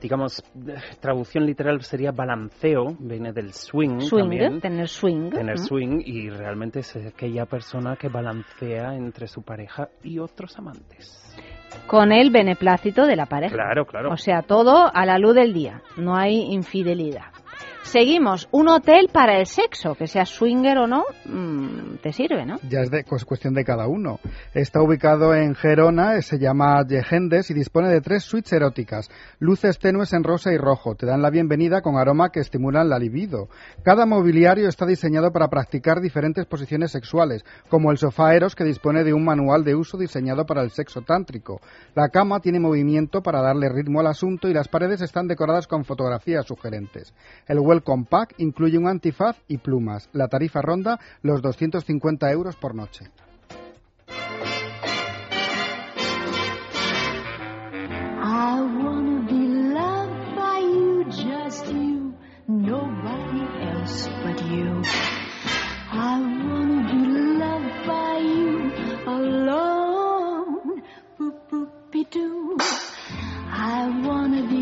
digamos, 0.00 0.42
traducción 1.00 1.46
literal 1.46 1.80
sería 1.82 2.12
balanceo, 2.12 2.96
viene 2.98 3.32
del 3.32 3.52
swing, 3.52 4.00
Swing, 4.00 4.20
también. 4.22 4.60
tener 4.60 4.88
swing. 4.88 5.30
Tener 5.30 5.58
¿no? 5.58 5.64
swing 5.64 6.00
y 6.04 6.28
realmente 6.30 6.80
es 6.80 6.96
aquella 6.96 7.46
persona 7.46 7.96
que 7.96 8.08
balancea 8.08 8.94
entre 8.94 9.26
su 9.26 9.42
pareja 9.42 9.88
y 10.02 10.18
otros 10.18 10.56
amantes. 10.58 11.18
Con 11.86 12.12
el 12.12 12.30
beneplácito 12.30 13.06
de 13.06 13.16
la 13.16 13.26
pareja. 13.26 13.54
Claro, 13.54 13.84
claro. 13.86 14.10
O 14.12 14.16
sea, 14.16 14.42
todo 14.42 14.90
a 14.92 15.06
la 15.06 15.18
luz 15.18 15.34
del 15.34 15.52
día. 15.52 15.80
No 15.96 16.16
hay 16.16 16.52
infidelidad. 16.52 17.31
Seguimos. 17.82 18.48
Un 18.52 18.68
hotel 18.68 19.10
para 19.12 19.38
el 19.38 19.46
sexo, 19.46 19.94
que 19.94 20.06
sea 20.06 20.24
swinger 20.24 20.78
o 20.78 20.86
no, 20.86 21.04
mm, 21.24 21.96
te 22.00 22.12
sirve, 22.12 22.46
¿no? 22.46 22.58
Ya 22.68 22.80
es 22.80 22.90
de, 22.90 23.04
pues, 23.04 23.24
cuestión 23.24 23.54
de 23.54 23.64
cada 23.64 23.88
uno. 23.88 24.20
Está 24.54 24.80
ubicado 24.80 25.34
en 25.34 25.54
Gerona, 25.54 26.20
se 26.22 26.38
llama 26.38 26.86
Yegendes 26.86 27.50
y 27.50 27.54
dispone 27.54 27.88
de 27.88 28.00
tres 28.00 28.22
suites 28.22 28.52
eróticas. 28.52 29.10
Luces 29.40 29.78
tenues 29.78 30.12
en 30.12 30.22
rosa 30.22 30.52
y 30.52 30.56
rojo. 30.56 30.94
Te 30.94 31.06
dan 31.06 31.22
la 31.22 31.30
bienvenida 31.30 31.82
con 31.82 31.96
aroma 31.96 32.30
que 32.30 32.40
estimulan 32.40 32.88
la 32.88 32.98
libido. 32.98 33.48
Cada 33.82 34.06
mobiliario 34.06 34.68
está 34.68 34.86
diseñado 34.86 35.32
para 35.32 35.48
practicar 35.48 36.00
diferentes 36.00 36.46
posiciones 36.46 36.92
sexuales, 36.92 37.44
como 37.68 37.90
el 37.90 37.98
sofá 37.98 38.34
Eros 38.34 38.54
que 38.54 38.64
dispone 38.64 39.02
de 39.02 39.12
un 39.12 39.24
manual 39.24 39.64
de 39.64 39.74
uso 39.74 39.98
diseñado 39.98 40.46
para 40.46 40.62
el 40.62 40.70
sexo 40.70 41.02
tántrico. 41.02 41.60
La 41.94 42.08
cama 42.10 42.40
tiene 42.40 42.60
movimiento 42.60 43.22
para 43.22 43.42
darle 43.42 43.68
ritmo 43.68 44.00
al 44.00 44.06
asunto 44.06 44.48
y 44.48 44.54
las 44.54 44.68
paredes 44.68 45.02
están 45.02 45.26
decoradas 45.26 45.66
con 45.66 45.84
fotografías 45.84 46.46
sugerentes. 46.46 47.12
El 47.46 47.58
Welcome 47.72 48.04
Pack 48.04 48.34
incluye 48.36 48.76
un 48.76 48.86
antifaz 48.86 49.38
y 49.48 49.56
plumas. 49.56 50.10
La 50.12 50.28
tarifa 50.28 50.60
ronda 50.60 51.00
los 51.22 51.40
250 51.40 52.30
euros 52.30 52.54
por 52.56 52.74
noche. 52.74 53.06
I 73.54 74.04
wanna 74.04 74.42
be 74.48 74.61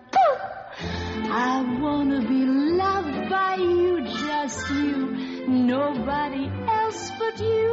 I 0.13 1.79
wanna 1.81 2.21
be 2.21 2.45
loved 2.45 3.29
by 3.29 3.55
you, 3.55 4.01
just 4.01 4.69
you, 4.69 5.47
nobody 5.47 6.49
else 6.67 7.11
but 7.19 7.39
you. 7.39 7.71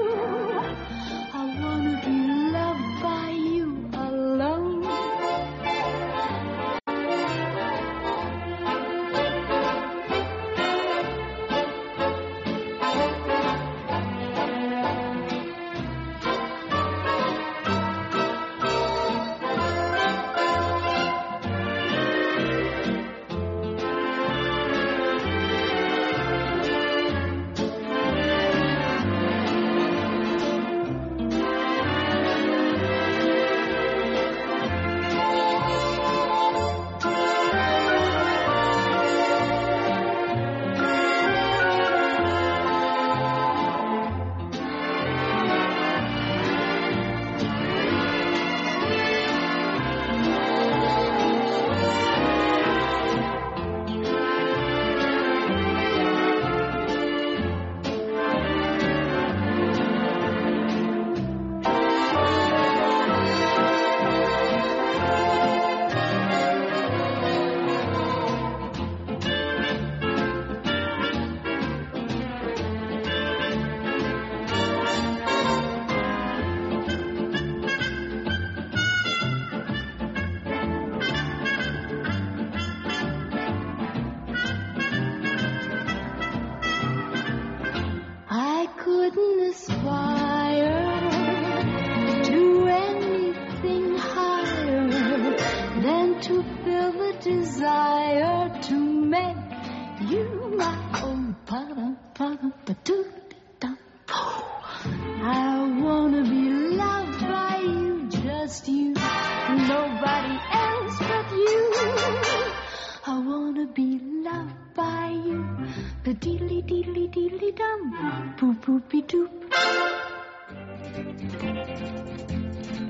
I 1.34 1.60
wanna 1.62 2.00
be 2.04 2.16
loved 2.52 3.02
by 3.02 3.30
you 3.30 3.47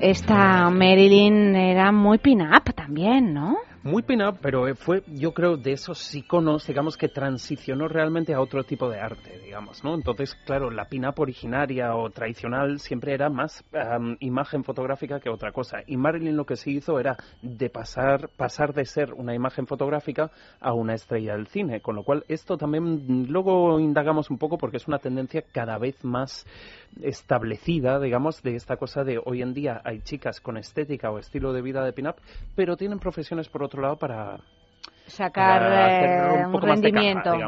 Esta 0.09 0.71
Marilyn 0.71 1.55
era 1.55 1.91
muy 1.91 2.17
pin-up 2.17 2.73
también, 2.73 3.31
¿no? 3.31 3.59
Muy 3.83 4.01
pin-up, 4.01 4.39
pero 4.41 4.67
eh, 4.67 4.75
fue, 4.75 5.03
yo 5.07 5.33
creo, 5.33 5.55
de 5.55 5.71
esos 5.71 6.13
iconos, 6.13 6.67
digamos, 6.67 6.97
que 6.97 7.07
transicionó 7.07 7.87
realmente 7.87 8.33
a 8.33 8.41
otro 8.41 8.65
tipo 8.65 8.89
de 8.89 8.99
arte, 8.99 9.39
digamos, 9.39 9.85
¿no? 9.85 9.93
Entonces, 9.93 10.35
claro, 10.45 10.69
la 10.69 10.89
pin-up 10.89 11.17
originaria 11.17 11.95
o 11.95 12.09
tradicional 12.09 12.79
siempre 12.79 13.13
era 13.13 13.29
más 13.29 13.63
am, 13.71 14.17
imagen 14.19 14.65
fotográfica 14.65 15.21
que 15.21 15.29
otra 15.29 15.53
cosa. 15.53 15.77
Y 15.87 15.95
Marilyn 15.95 16.35
lo 16.35 16.45
que 16.45 16.57
sí 16.57 16.71
hizo 16.71 16.99
era 16.99 17.15
de 17.41 17.69
pasar, 17.69 18.29
pasar 18.35 18.73
de 18.73 18.83
ser 18.83 19.13
una 19.13 19.33
imagen 19.33 19.65
fotográfica 19.65 20.29
a 20.59 20.73
una 20.73 20.95
estrella 20.95 21.33
del 21.33 21.47
cine, 21.47 21.79
con 21.79 21.95
lo 21.95 22.03
cual 22.03 22.25
esto 22.27 22.57
también 22.57 22.83
mm, 22.83 23.27
luego 23.29 23.79
indagamos 23.79 24.29
un 24.29 24.39
poco 24.39 24.57
porque 24.57 24.77
es 24.77 24.87
una 24.89 24.99
tendencia 24.99 25.43
cada 25.53 25.77
vez 25.77 26.03
más 26.03 26.45
establecida, 27.01 27.99
digamos, 27.99 28.41
de 28.43 28.55
esta 28.55 28.77
cosa 28.77 29.03
de 29.03 29.19
hoy 29.23 29.41
en 29.41 29.53
día 29.53 29.81
hay 29.83 30.01
chicas 30.01 30.41
con 30.41 30.57
estética 30.57 31.11
o 31.11 31.19
estilo 31.19 31.53
de 31.53 31.61
vida 31.61 31.83
de 31.83 31.93
pin-up, 31.93 32.15
pero 32.55 32.77
tienen 32.77 32.99
profesiones 32.99 33.49
por 33.49 33.63
otro 33.63 33.81
lado 33.81 33.97
para, 33.97 34.39
Sacar 35.09 35.63
eh, 35.63 36.45
un 36.45 36.61
rendimiento. 36.61 37.31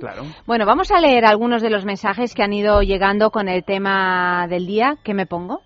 Claro. 0.00 0.24
Bueno, 0.46 0.66
vamos 0.66 0.90
a 0.90 1.00
leer 1.00 1.24
algunos 1.24 1.62
de 1.62 1.70
los 1.70 1.84
mensajes 1.84 2.34
que 2.34 2.42
han 2.42 2.52
ido 2.52 2.82
llegando 2.82 3.30
con 3.30 3.48
el 3.48 3.64
tema 3.64 4.46
del 4.48 4.66
día. 4.66 4.98
¿Qué 5.02 5.14
me 5.14 5.26
pongo? 5.26 5.62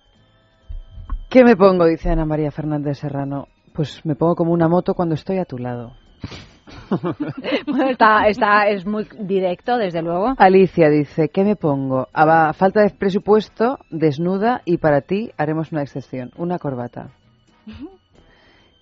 ¿Qué 1.29 1.43
me 1.43 1.55
pongo? 1.55 1.85
Dice 1.85 2.09
Ana 2.09 2.25
María 2.25 2.51
Fernández 2.51 2.99
Serrano. 2.99 3.47
Pues 3.73 4.05
me 4.05 4.15
pongo 4.15 4.35
como 4.35 4.53
una 4.53 4.67
moto 4.67 4.93
cuando 4.93 5.15
estoy 5.15 5.37
a 5.37 5.45
tu 5.45 5.57
lado. 5.57 5.93
Bueno, 7.65 7.89
está, 7.89 8.27
está, 8.27 8.67
es 8.67 8.85
muy 8.85 9.07
directo, 9.19 9.77
desde 9.77 10.01
luego. 10.01 10.33
Alicia 10.37 10.89
dice, 10.89 11.29
¿qué 11.29 11.43
me 11.43 11.55
pongo? 11.55 12.07
A 12.13 12.53
falta 12.53 12.81
de 12.81 12.89
presupuesto, 12.89 13.79
desnuda 13.89 14.61
y 14.65 14.77
para 14.77 15.01
ti 15.01 15.31
haremos 15.37 15.71
una 15.71 15.81
excepción, 15.81 16.31
una 16.37 16.59
corbata. 16.59 17.11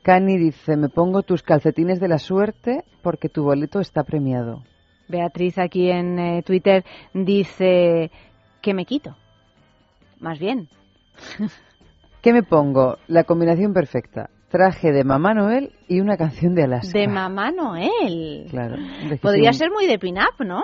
Cani 0.01 0.37
dice, 0.37 0.77
me 0.77 0.89
pongo 0.89 1.23
tus 1.23 1.43
calcetines 1.43 1.99
de 1.99 2.07
la 2.07 2.17
suerte 2.17 2.83
porque 3.01 3.29
tu 3.29 3.43
boleto 3.43 3.79
está 3.79 4.03
premiado. 4.03 4.63
Beatriz 5.07 5.57
aquí 5.57 5.89
en 5.89 6.19
eh, 6.19 6.43
Twitter 6.43 6.83
dice 7.13 8.11
que 8.61 8.73
me 8.73 8.85
quito. 8.85 9.15
Más 10.19 10.39
bien. 10.39 10.69
¿Qué 12.21 12.33
me 12.33 12.43
pongo? 12.43 12.97
La 13.07 13.23
combinación 13.23 13.73
perfecta. 13.73 14.29
Traje 14.49 14.91
de 14.91 15.03
Mamá 15.03 15.33
Noel 15.33 15.71
y 15.87 15.99
una 15.99 16.17
canción 16.17 16.55
de 16.55 16.63
Alaska. 16.63 16.97
De 16.97 17.07
Mamá 17.07 17.51
Noel. 17.51 18.47
Claro. 18.49 18.75
Podría 19.21 19.53
ser 19.53 19.69
muy 19.71 19.85
de 19.85 19.99
pin-up, 19.99 20.43
¿no? 20.45 20.63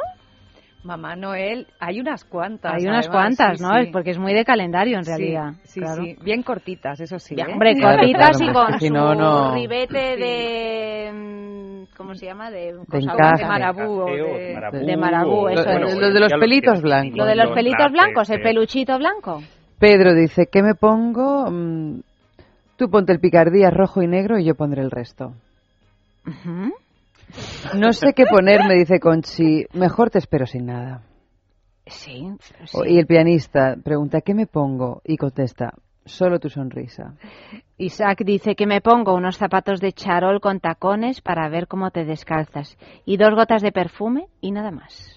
Mamá 0.83 1.15
Noel, 1.15 1.67
hay 1.79 1.99
unas 1.99 2.23
cuantas. 2.25 2.73
Hay 2.75 2.85
unas 2.85 3.07
además, 3.07 3.35
cuantas, 3.37 3.57
sí, 3.57 3.63
¿no? 3.63 3.83
sí. 3.83 3.89
Porque 3.91 4.11
es 4.11 4.19
muy 4.19 4.33
de 4.33 4.45
calendario 4.45 4.97
en 4.97 5.03
Sí, 5.03 5.09
realidad. 5.11 5.53
Sí, 5.63 5.79
claro. 5.79 6.03
sí. 6.03 6.15
Bien 6.23 6.43
cortitas, 6.43 6.99
eso 6.99 7.17
sí. 7.19 7.35
Ya, 7.35 7.45
¿eh? 7.45 7.53
hombre, 7.53 7.73
Claro, 7.75 7.97
cortitas 7.97 8.37
claro, 8.37 8.51
y 8.51 8.53
con 8.53 8.79
si 8.79 8.87
su 8.87 8.93
no, 8.93 9.15
no- 9.15 9.53
ribete 9.55 10.13
Sí. 10.15 10.21
de... 10.21 11.11
mm, 11.13 11.95
¿Cómo 11.97 12.13
se 12.13 12.25
llama? 12.27 12.51
De, 12.51 12.73
cosa 12.89 12.97
encaje. 13.13 13.43
de 13.43 13.47
marabú 13.49 14.05
de- 14.05 14.53
marabú, 14.53 14.77
de 14.85 14.97
marabú, 14.97 15.47
eso 15.49 15.69
es. 15.69 15.97
lo 15.99 16.11
de 16.13 16.19
los 16.19 16.33
pelitos 16.33 16.81
blancos. 16.81 17.17
Lo 17.17 17.25
de 17.25 17.35
los 17.35 17.51
pelitos 17.51 17.91
blancos, 17.91 18.29
el 18.29 18.37
sí. 18.37 18.43
peluchito 18.43 18.97
blanco. 18.99 19.41
Pedro 19.79 20.13
dice, 20.13 20.47
¿qué 20.51 20.61
me 20.61 20.75
pongo? 20.75 21.49
Tú 22.77 22.89
ponte 22.89 23.13
el 23.13 23.19
picardía 23.19 23.69
rojo 23.69 24.01
y 24.01 24.07
negro 24.07 24.37
y 24.37 24.45
yo 24.45 24.55
pondré 24.55 24.81
el 24.81 24.91
resto. 24.91 25.33
No 27.75 27.93
sé 27.93 28.13
qué 28.13 28.25
ponerme, 28.25 28.75
dice 28.75 28.99
Conchi. 28.99 29.65
Mejor 29.73 30.09
te 30.09 30.19
espero 30.19 30.45
sin 30.45 30.65
nada. 30.65 31.01
Sí, 31.87 32.27
sí. 32.65 32.77
Y 32.87 32.97
el 32.97 33.05
pianista 33.05 33.75
pregunta, 33.83 34.21
¿qué 34.21 34.33
me 34.33 34.47
pongo? 34.47 35.01
Y 35.05 35.17
contesta, 35.17 35.73
solo 36.03 36.39
tu 36.39 36.49
sonrisa. 36.49 37.13
Isaac 37.77 38.23
dice 38.25 38.55
que 38.55 38.65
me 38.65 38.81
pongo 38.81 39.13
unos 39.13 39.37
zapatos 39.37 39.79
de 39.81 39.91
charol 39.93 40.39
con 40.41 40.59
tacones 40.59 41.21
para 41.21 41.47
ver 41.49 41.67
cómo 41.67 41.91
te 41.91 42.03
descalzas 42.05 42.77
y 43.05 43.17
dos 43.17 43.35
gotas 43.35 43.61
de 43.61 43.71
perfume 43.71 44.27
y 44.41 44.51
nada 44.51 44.71
más. 44.71 45.15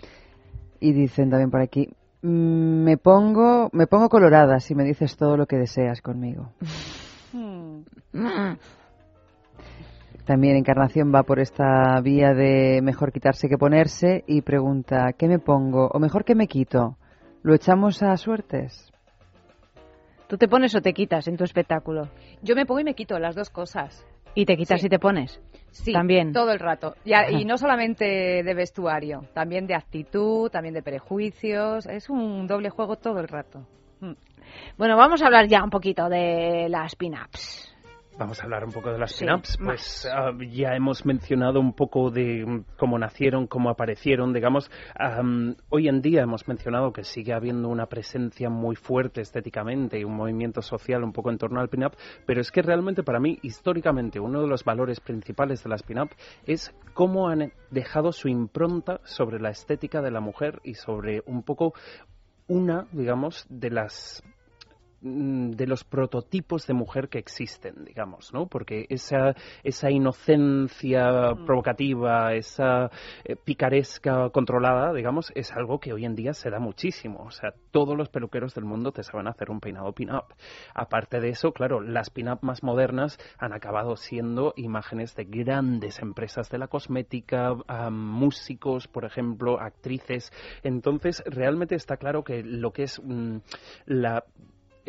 Y 0.81 0.93
dicen 0.93 1.31
también 1.31 1.51
por 1.51 1.61
aquí, 1.63 1.89
"Mm, 2.23 2.83
me 2.85 2.97
pongo, 2.99 3.71
me 3.73 3.87
pongo 3.87 4.09
colorada 4.09 4.61
si 4.61 4.75
me 4.75 4.85
dices 4.85 5.17
todo 5.17 5.37
lo 5.37 5.47
que 5.47 5.57
deseas 5.57 6.03
conmigo. 6.03 6.51
Hmm. 7.33 7.81
Mm. 8.13 8.57
También 10.25 10.57
Encarnación 10.57 11.13
va 11.15 11.23
por 11.23 11.39
esta 11.41 12.01
vía 12.03 12.35
de 12.35 12.81
mejor 12.83 13.13
quitarse 13.13 13.49
que 13.49 13.57
ponerse 13.57 14.25
y 14.27 14.43
pregunta, 14.43 15.13
¿qué 15.17 15.27
me 15.27 15.39
pongo? 15.39 15.89
O 15.89 15.99
mejor, 15.99 16.25
¿qué 16.25 16.35
me 16.35 16.47
quito? 16.47 16.97
¿Lo 17.43 17.55
echamos 17.55 18.03
a 18.03 18.17
suertes? 18.17 18.93
¿Tú 20.27 20.37
te 20.37 20.47
pones 20.47 20.75
o 20.75 20.83
te 20.83 20.93
quitas 20.93 21.27
en 21.29 21.39
tu 21.39 21.45
espectáculo? 21.45 22.09
Yo 22.43 22.55
me 22.55 22.67
pongo 22.67 22.81
y 22.81 22.85
me 22.85 22.95
quito 22.95 23.19
las 23.19 23.35
dos 23.35 23.49
cosas. 23.49 24.05
¿Y 24.35 24.45
te 24.45 24.57
quitas 24.59 24.81
Sí. 24.83 24.87
y 24.87 24.91
te 24.91 24.99
pones? 24.99 25.41
Sí, 25.71 25.93
También. 25.95 26.33
todo 26.35 26.53
el 26.53 26.59
rato. 26.59 26.95
Y, 27.05 27.15
a- 27.15 27.31
y 27.31 27.45
no 27.47 27.57
solamente 27.57 28.05
de 28.43 28.55
vestuario, 28.55 29.23
también 29.33 29.67
de 29.67 29.75
actitud, 29.75 30.51
también 30.51 30.75
de 30.75 30.83
prejuicios. 30.83 31.87
Es 31.87 32.11
un 32.11 32.47
doble 32.47 32.69
juego 32.69 32.97
todo 32.97 33.21
el 33.21 33.29
rato. 33.29 33.67
Bueno, 34.77 34.97
vamos 34.97 35.23
a 35.23 35.27
hablar 35.27 35.49
ya 35.49 35.63
un 35.63 35.71
poquito 35.71 36.09
de 36.09 36.69
las 36.69 36.95
pin-ups. 36.97 37.69
Vamos 38.19 38.41
a 38.41 38.45
hablar 38.45 38.65
un 38.65 38.73
poco 38.73 38.91
de 38.91 38.99
las 38.99 39.13
Sí, 39.13 39.25
pin-ups. 39.25 39.59
Pues 39.63 40.09
ah, 40.13 40.33
ya 40.51 40.75
hemos 40.75 41.07
mencionado 41.07 41.61
un 41.61 41.73
poco 41.73 42.11
de 42.11 42.45
mm, 42.45 42.65
cómo 42.77 42.99
nacieron, 42.99 43.47
cómo 43.47 43.71
aparecieron, 43.71 44.33
digamos. 44.33 44.73
Am, 44.97 45.55
hoy 45.69 45.87
en 45.87 46.03
día 46.03 46.23
hemos 46.23 46.49
mencionado 46.49 46.93
que 46.93 47.05
sigue 47.05 47.33
habiendo 47.33 47.69
una 47.69 47.87
presencia 47.87 48.51
muy 48.51 48.75
fuerte 48.75 49.21
estéticamente 49.21 50.01
y 50.01 50.05
un 50.05 50.17
movimiento 50.17 50.63
social 50.63 51.05
un 51.05 51.13
poco 51.13 51.31
en 51.31 51.39
torno 51.39 51.61
al 51.61 51.69
pin-up, 51.69 51.97
pero 52.27 52.41
es 52.41 52.51
que 52.51 52.61
realmente 52.61 53.05
para 53.05 53.21
mí, 53.21 53.39
históricamente, 53.43 54.19
uno 54.19 54.43
de 54.43 54.49
los 54.49 54.65
valores 54.65 54.99
principales 54.99 55.63
de 55.63 55.71
las 55.71 55.85
pin-up 55.85 56.11
es 56.45 56.75
cómo 56.95 57.29
han 57.29 57.53
dejado 57.71 58.11
su 58.11 58.27
impronta 58.27 59.01
sobre 59.05 59.39
la 59.39 59.51
estética 59.51 60.03
de 60.03 60.11
la 60.11 60.21
mujer 60.21 60.59
y 60.65 60.75
sobre 60.75 61.23
un 61.25 61.45
poco 61.45 61.73
una, 62.49 62.89
digamos, 62.91 63.47
de 63.49 63.71
las 63.71 64.25
de 65.01 65.67
los 65.67 65.85
prototipos 65.85 66.67
de 66.67 66.75
mujer 66.75 67.09
que 67.09 67.19
existen, 67.19 67.85
digamos, 67.85 68.33
¿no? 68.33 68.47
Porque 68.47 68.87
esa, 68.89 69.35
esa 69.63 69.91
inocencia 69.91 71.35
provocativa, 71.47 72.35
esa 72.35 72.91
eh, 73.25 73.37
picaresca 73.37 74.31
controlada, 74.31 74.93
digamos, 74.93 75.31
es 75.35 75.53
algo 75.53 75.79
que 75.79 75.93
hoy 75.93 76.05
en 76.05 76.17
día 76.17 76.33
se 76.33 76.51
da 76.51 76.59
muchísimo. 76.59 77.23
O 77.25 77.31
sea, 77.31 77.53
todos 77.71 77.97
los 77.97 78.09
peluqueros 78.09 78.55
del 78.55 78.65
mundo 78.65 78.91
te 78.91 79.05
saben 79.05 79.29
hacer 79.29 79.51
un 79.51 79.61
peinado 79.61 79.93
pin-up. 79.93 80.35
Aparte 80.75 81.21
de 81.21 81.31
eso, 81.31 81.53
claro, 81.53 81.81
las 81.81 82.11
pin-up 82.11 82.41
más 82.43 82.63
modernas 82.63 83.19
han 83.39 83.53
acabado 83.53 83.97
siendo 83.97 84.53
imágenes 84.57 85.15
de 85.15 85.25
grandes 85.25 86.01
empresas 86.01 86.51
de 86.51 86.59
la 86.59 86.69
cosmética, 86.69 87.55
músicos, 87.91 88.89
por 88.89 89.05
ejemplo, 89.05 89.61
actrices. 89.61 90.33
Entonces, 90.63 91.23
realmente 91.27 91.77
está 91.77 91.97
claro 91.97 92.25
que 92.25 92.43
lo 92.43 92.73
que 92.73 92.85
es 92.85 93.01
mm, 93.03 93.39
la 93.87 94.25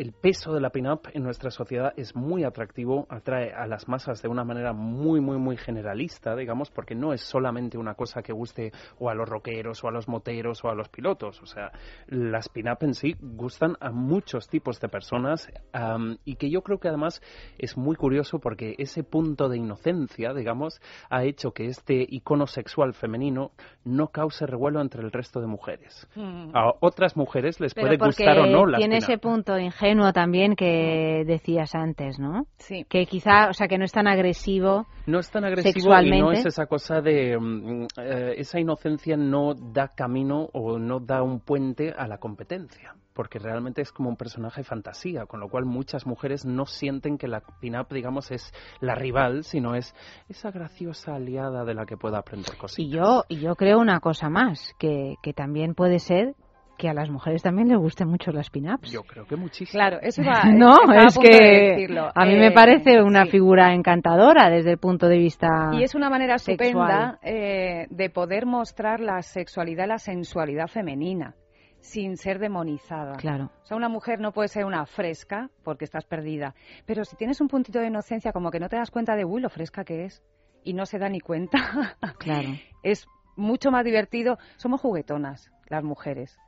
el 0.00 0.12
peso 0.12 0.54
de 0.54 0.62
la 0.62 0.70
pin-up 0.70 1.02
en 1.12 1.22
nuestra 1.22 1.50
sociedad 1.50 1.92
es 1.94 2.16
muy 2.16 2.42
atractivo, 2.42 3.06
atrae 3.10 3.52
a 3.52 3.66
las 3.66 3.86
masas 3.86 4.22
de 4.22 4.28
una 4.28 4.44
manera 4.44 4.72
muy, 4.72 5.20
muy, 5.20 5.36
muy 5.36 5.58
generalista, 5.58 6.34
digamos, 6.34 6.70
porque 6.70 6.94
no 6.94 7.12
es 7.12 7.20
solamente 7.20 7.76
una 7.76 7.92
cosa 7.92 8.22
que 8.22 8.32
guste 8.32 8.72
o 8.98 9.10
a 9.10 9.14
los 9.14 9.28
rockeros 9.28 9.84
o 9.84 9.88
a 9.88 9.90
los 9.90 10.08
moteros 10.08 10.64
o 10.64 10.70
a 10.70 10.74
los 10.74 10.88
pilotos. 10.88 11.42
O 11.42 11.46
sea, 11.46 11.72
las 12.06 12.48
pin-up 12.48 12.78
en 12.80 12.94
sí 12.94 13.14
gustan 13.20 13.76
a 13.78 13.90
muchos 13.90 14.48
tipos 14.48 14.80
de 14.80 14.88
personas 14.88 15.46
am, 15.74 16.16
y 16.24 16.36
que 16.36 16.48
yo 16.48 16.62
creo 16.62 16.78
que 16.78 16.88
además 16.88 17.20
es 17.58 17.76
muy 17.76 17.94
curioso 17.94 18.38
porque 18.38 18.76
ese 18.78 19.04
punto 19.04 19.50
de 19.50 19.58
inocencia, 19.58 20.32
digamos, 20.32 20.80
ha 21.10 21.24
hecho 21.24 21.50
que 21.50 21.66
este 21.66 22.06
icono 22.08 22.46
sexual 22.46 22.94
femenino 22.94 23.50
no 23.84 24.08
cause 24.08 24.46
revuelo 24.46 24.80
entre 24.80 25.02
el 25.02 25.12
resto 25.12 25.42
de 25.42 25.46
mujeres. 25.46 26.08
Hmm. 26.14 26.56
A 26.56 26.72
otras 26.80 27.18
mujeres 27.18 27.60
les 27.60 27.74
Pero 27.74 27.88
puede 27.88 27.98
gustar 27.98 28.38
o 28.38 28.46
no 28.46 28.64
las 28.64 28.78
tiene 28.78 28.96
pin-up. 28.96 29.10
ese 29.10 29.18
punto 29.18 29.58
ingenuo 29.58 29.89
también 30.12 30.56
que 30.56 31.24
decías 31.26 31.74
antes, 31.74 32.18
¿no? 32.18 32.46
Sí. 32.58 32.84
Que 32.88 33.06
quizá, 33.06 33.48
o 33.48 33.52
sea, 33.52 33.68
que 33.68 33.78
no 33.78 33.84
es 33.84 33.92
tan 33.92 34.06
agresivo. 34.06 34.86
No 35.06 35.18
es 35.18 35.30
tan 35.30 35.44
agresivo 35.44 35.70
y 35.70 35.72
Sexualmente. 35.72 36.22
no 36.24 36.32
es 36.32 36.46
esa 36.46 36.66
cosa 36.66 37.00
de... 37.00 37.38
mm, 37.38 37.86
eh, 38.00 38.34
esa 38.38 38.60
inocencia 38.60 39.16
no 39.16 39.54
da 39.54 39.88
camino 39.88 40.48
o 40.52 40.78
no 40.78 41.00
da 41.00 41.22
un 41.22 41.40
puente 41.40 41.92
a 41.96 42.06
la 42.06 42.18
competencia. 42.18 42.94
Porque 43.12 43.38
realmente 43.38 43.82
es 43.82 43.92
como 43.92 44.08
un 44.08 44.16
personaje 44.16 44.62
fantasía, 44.62 45.26
con 45.26 45.40
lo 45.40 45.48
cual 45.48 45.64
muchas 45.64 46.06
mujeres 46.06 46.46
no 46.46 46.64
sienten 46.64 47.18
que 47.18 47.28
la 47.28 47.42
pin-up, 47.60 47.88
digamos, 47.90 48.30
es 48.30 48.52
la 48.80 48.94
rival, 48.94 49.44
sino 49.44 49.74
es 49.74 49.94
esa 50.28 50.50
graciosa 50.50 51.16
aliada 51.16 51.64
de 51.64 51.74
la 51.74 51.86
que 51.86 51.96
pueda 51.96 52.18
aprender 52.18 52.56
cositas. 52.56 52.78
Y 52.78 52.88
yo, 52.88 53.24
y 53.28 53.40
yo 53.40 53.56
creo 53.56 53.78
una 53.78 54.00
cosa 54.00 54.30
más, 54.30 54.74
que, 54.78 55.16
que 55.22 55.32
también 55.34 55.74
puede 55.74 55.98
ser 55.98 56.34
que 56.80 56.88
a 56.88 56.94
las 56.94 57.10
mujeres 57.10 57.42
también 57.42 57.68
les 57.68 57.76
gusten 57.78 58.08
mucho 58.08 58.32
las 58.32 58.48
pin-ups. 58.50 58.90
Yo 58.90 59.02
creo 59.02 59.26
que 59.26 59.36
muchísimo. 59.36 59.78
Claro, 59.78 59.98
eso 60.00 60.22
iba 60.22 60.42
No, 60.52 60.72
a 60.88 61.06
es 61.06 61.14
de 61.14 61.20
que 61.20 61.74
decirlo. 61.76 62.08
a 62.14 62.24
mí 62.24 62.34
Eh, 62.34 62.38
me 62.40 62.50
parece 62.52 63.02
una 63.02 63.24
sí. 63.24 63.30
figura 63.32 63.74
encantadora 63.74 64.48
desde 64.48 64.70
el 64.72 64.78
punto 64.78 65.06
de 65.08 65.18
vista 65.18 65.70
Y 65.72 65.82
es 65.82 65.94
una 65.94 66.08
manera 66.08 66.38
sexual. 66.38 66.66
estupenda 66.68 67.18
eh, 67.22 67.86
de 67.90 68.10
poder 68.10 68.46
mostrar 68.46 69.00
la 69.00 69.20
sexualidad, 69.22 69.86
la 69.86 69.98
sensualidad 69.98 70.68
femenina, 70.68 71.34
sin 71.80 72.16
ser 72.16 72.38
demonizada. 72.38 73.16
Claro. 73.16 73.50
O 73.62 73.66
sea, 73.66 73.76
una 73.76 73.88
mujer 73.88 74.20
no 74.20 74.32
puede 74.32 74.48
ser 74.48 74.64
una 74.64 74.86
fresca 74.86 75.50
porque 75.64 75.84
estás 75.84 76.04
perdida. 76.06 76.54
Pero 76.86 77.04
si 77.04 77.16
tienes 77.16 77.40
un 77.40 77.48
puntito 77.48 77.78
de 77.78 77.86
inocencia, 77.88 78.32
como 78.32 78.50
que 78.50 78.60
no 78.60 78.68
te 78.68 78.76
das 78.76 78.90
cuenta 78.90 79.16
de, 79.16 79.24
uy, 79.24 79.40
lo 79.40 79.48
fresca 79.50 79.84
que 79.84 80.04
es, 80.04 80.22
y 80.64 80.72
no 80.74 80.86
se 80.86 80.98
da 80.98 81.08
ni 81.08 81.20
cuenta, 81.20 81.96
Claro. 82.18 82.48
es 82.82 83.06
mucho 83.36 83.70
más 83.70 83.84
divertido. 83.84 84.36
Somos 84.56 84.80
juguetonas, 84.80 85.50
las 85.68 85.82
mujeres. 85.84 86.38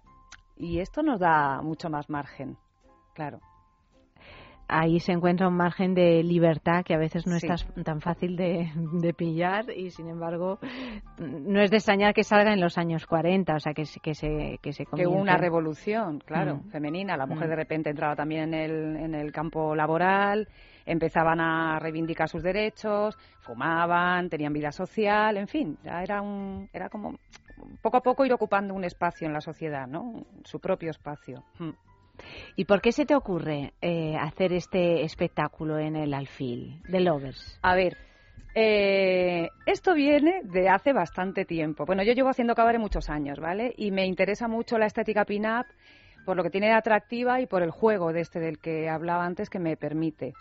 Y 0.57 0.79
esto 0.81 1.03
nos 1.03 1.19
da 1.21 1.61
mucho 1.63 1.89
más 1.91 2.09
margen. 2.11 2.57
Claro. 3.15 3.41
Ahí 4.69 5.01
se 5.01 5.13
encuentra 5.13 5.49
un 5.49 5.57
margen 5.57 5.93
de 5.93 6.23
libertad 6.23 6.83
que 6.83 6.95
a 6.95 6.99
veces 6.99 7.27
no 7.27 7.39
Sí. 7.39 7.47
es 7.47 7.67
tan- 7.85 8.01
fácil 8.01 8.37
de, 8.37 8.71
de 8.75 9.13
pillar 9.13 9.67
y 9.71 9.91
sin 9.91 10.09
embargo 10.09 10.59
no 11.19 11.61
es 11.61 11.71
de 11.71 11.77
extrañar 11.77 12.15
que 12.15 12.25
salga 12.25 12.55
en 12.55 12.61
los 12.61 12.79
años 12.79 13.05
40, 13.07 13.55
o 13.57 13.61
sea 13.61 13.75
que, 13.75 13.85
se- 13.85 14.01
que 14.01 14.15
se 14.15 14.59
que 14.63 14.73
se 14.73 14.87
Que 14.87 15.07
hubo 15.07 15.21
una 15.21 15.37
revolución, 15.37 16.21
claro, 16.25 16.57
Mm. 16.65 16.71
femenina. 16.71 17.19
La 17.19 17.27
mujer 17.27 17.49
Mm. 17.49 17.51
de 17.51 17.57
repente 17.57 17.91
entraba 17.91 18.17
también 18.17 18.55
en 18.55 18.55
el, 18.55 18.97
en 18.97 19.15
el 19.15 19.31
campo 19.31 19.75
laboral, 19.75 20.49
empezaban 20.87 21.39
a 21.41 21.79
reivindicar 21.79 22.29
sus 22.31 22.43
derechos, 22.43 23.19
fumaban, 23.41 24.31
tenían 24.31 24.55
vida 24.55 24.73
social, 24.73 25.37
en 25.37 25.49
fin, 25.49 25.77
ya 25.85 26.03
era 26.03 26.23
un, 26.23 26.71
era 26.73 26.89
como 26.89 27.17
poco 27.81 27.97
a 27.97 28.03
poco 28.03 28.25
ir 28.25 28.33
ocupando 28.33 28.75
un 28.75 28.85
espacio 28.85 29.27
en 29.27 29.33
la 29.33 29.41
sociedad, 29.41 29.87
¿no? 29.87 30.25
Su 30.45 30.61
propio 30.61 30.91
espacio. 30.91 31.45
Mm. 31.59 31.71
¿Y 32.57 32.65
por 32.65 32.81
qué 32.81 32.93
se 32.93 33.07
te 33.07 33.15
ocurre 33.15 33.73
eh, 33.81 34.17
hacer 34.17 34.53
este 34.53 35.03
espectáculo 35.03 35.79
en 35.79 35.97
el 35.97 36.15
alfil 36.15 36.83
de 36.89 37.01
Lovers? 37.01 37.59
A 37.63 37.75
ver, 37.75 37.97
eh, 38.55 39.49
esto 39.67 39.95
viene 39.95 40.43
de 40.45 40.69
hace 40.69 40.93
bastante 40.93 41.45
tiempo. 41.45 41.87
Bueno, 41.87 42.03
yo 42.03 42.13
llevo 42.13 42.29
haciendo 42.29 42.55
cabaret 42.55 42.81
muchos 42.81 43.09
años, 43.09 43.41
¿vale? 43.41 43.73
Y 43.77 43.91
me 43.91 44.07
interesa 44.07 44.47
mucho 44.47 44.79
la 44.79 44.87
estética 44.87 45.25
pin-up 45.25 45.67
por 46.25 46.37
lo 46.37 46.43
que 46.43 46.51
tiene 46.51 46.69
de 46.69 46.75
atractiva 46.75 47.41
y 47.41 47.47
por 47.47 47.63
el 47.63 47.71
juego 47.71 48.13
de 48.13 48.21
este 48.21 48.41
del 48.41 48.59
que 48.59 48.89
hablaba 48.89 49.25
antes 49.25 49.51
que 49.51 49.59
me 49.59 49.77
permite. 49.77 50.35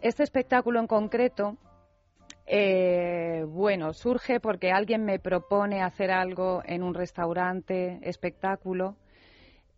Este 0.00 0.22
espectáculo 0.22 0.80
en 0.80 0.86
concreto 0.86 1.56
Eh, 2.46 3.44
bueno, 3.48 3.92
surge 3.92 4.40
porque 4.40 4.70
alguien 4.70 5.04
me 5.04 5.18
propone 5.18 5.82
hacer 5.82 6.10
algo 6.10 6.62
en 6.64 6.82
un 6.82 6.94
restaurante, 6.94 7.98
espectáculo. 8.02 8.96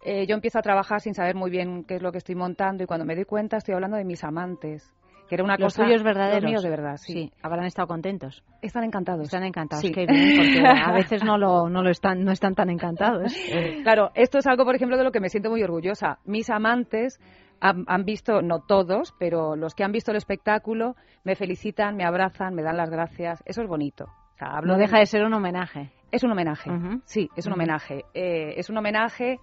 Eh, 0.04 0.26
yo 0.26 0.34
empiezo 0.34 0.58
a 0.58 0.62
trabajar 0.62 1.00
sin 1.00 1.14
saber 1.14 1.34
muy 1.34 1.50
bien 1.50 1.84
qué 1.84 1.96
es 1.96 2.02
lo 2.02 2.12
que 2.12 2.18
estoy 2.18 2.34
montando 2.34 2.82
y 2.82 2.86
cuando 2.86 3.04
me 3.04 3.14
doy 3.14 3.24
cuenta 3.24 3.56
estoy 3.56 3.74
hablando 3.74 3.96
de 3.96 4.04
mis 4.04 4.22
amantes. 4.24 4.92
Que 5.28 5.34
era 5.34 5.42
una 5.42 5.56
Los 5.58 5.74
cosa. 5.74 5.84
tuyos 5.84 6.04
verdaderos. 6.04 6.42
Los 6.42 6.50
míos 6.50 6.62
de 6.62 6.70
verdad, 6.70 6.96
sí. 6.98 7.12
Sí, 7.12 7.32
habrán 7.42 7.64
estado 7.64 7.88
contentos. 7.88 8.44
Están 8.62 8.84
encantados. 8.84 9.24
Están 9.24 9.42
encantados. 9.42 9.82
Sí. 9.82 9.90
Qué 9.90 10.06
bien, 10.06 10.36
porque 10.36 10.62
a 10.84 10.92
veces 10.92 11.24
no 11.24 11.36
lo, 11.36 11.68
no 11.68 11.82
lo 11.82 11.90
están, 11.90 12.22
no 12.24 12.30
están 12.30 12.54
tan 12.54 12.70
encantados. 12.70 13.34
Claro, 13.82 14.12
esto 14.14 14.38
es 14.38 14.46
algo, 14.46 14.64
por 14.64 14.76
ejemplo, 14.76 14.96
de 14.96 15.02
lo 15.02 15.10
que 15.10 15.18
me 15.18 15.28
siento 15.28 15.50
muy 15.50 15.64
orgullosa. 15.64 16.20
Mis 16.24 16.48
amantes 16.48 17.18
han, 17.60 17.84
han 17.86 18.04
visto, 18.04 18.42
no 18.42 18.60
todos, 18.60 19.14
pero 19.18 19.56
los 19.56 19.74
que 19.74 19.84
han 19.84 19.92
visto 19.92 20.10
el 20.10 20.16
espectáculo 20.16 20.94
me 21.24 21.34
felicitan, 21.36 21.96
me 21.96 22.04
abrazan, 22.04 22.54
me 22.54 22.62
dan 22.62 22.76
las 22.76 22.90
gracias. 22.90 23.42
Eso 23.46 23.62
es 23.62 23.68
bonito. 23.68 24.04
O 24.34 24.36
sea, 24.38 24.48
hablo 24.56 24.72
No 24.72 24.78
de- 24.78 24.84
deja 24.84 24.98
de 24.98 25.06
ser 25.06 25.24
un 25.24 25.32
homenaje. 25.34 25.92
Es 26.12 26.22
un 26.22 26.30
homenaje, 26.30 26.70
sí, 27.04 27.28
es 27.36 27.46
un 27.46 27.54
homenaje. 27.54 28.04
Eh, 28.14 28.54
es 28.56 28.70
un 28.70 28.76
homenaje 28.78 29.38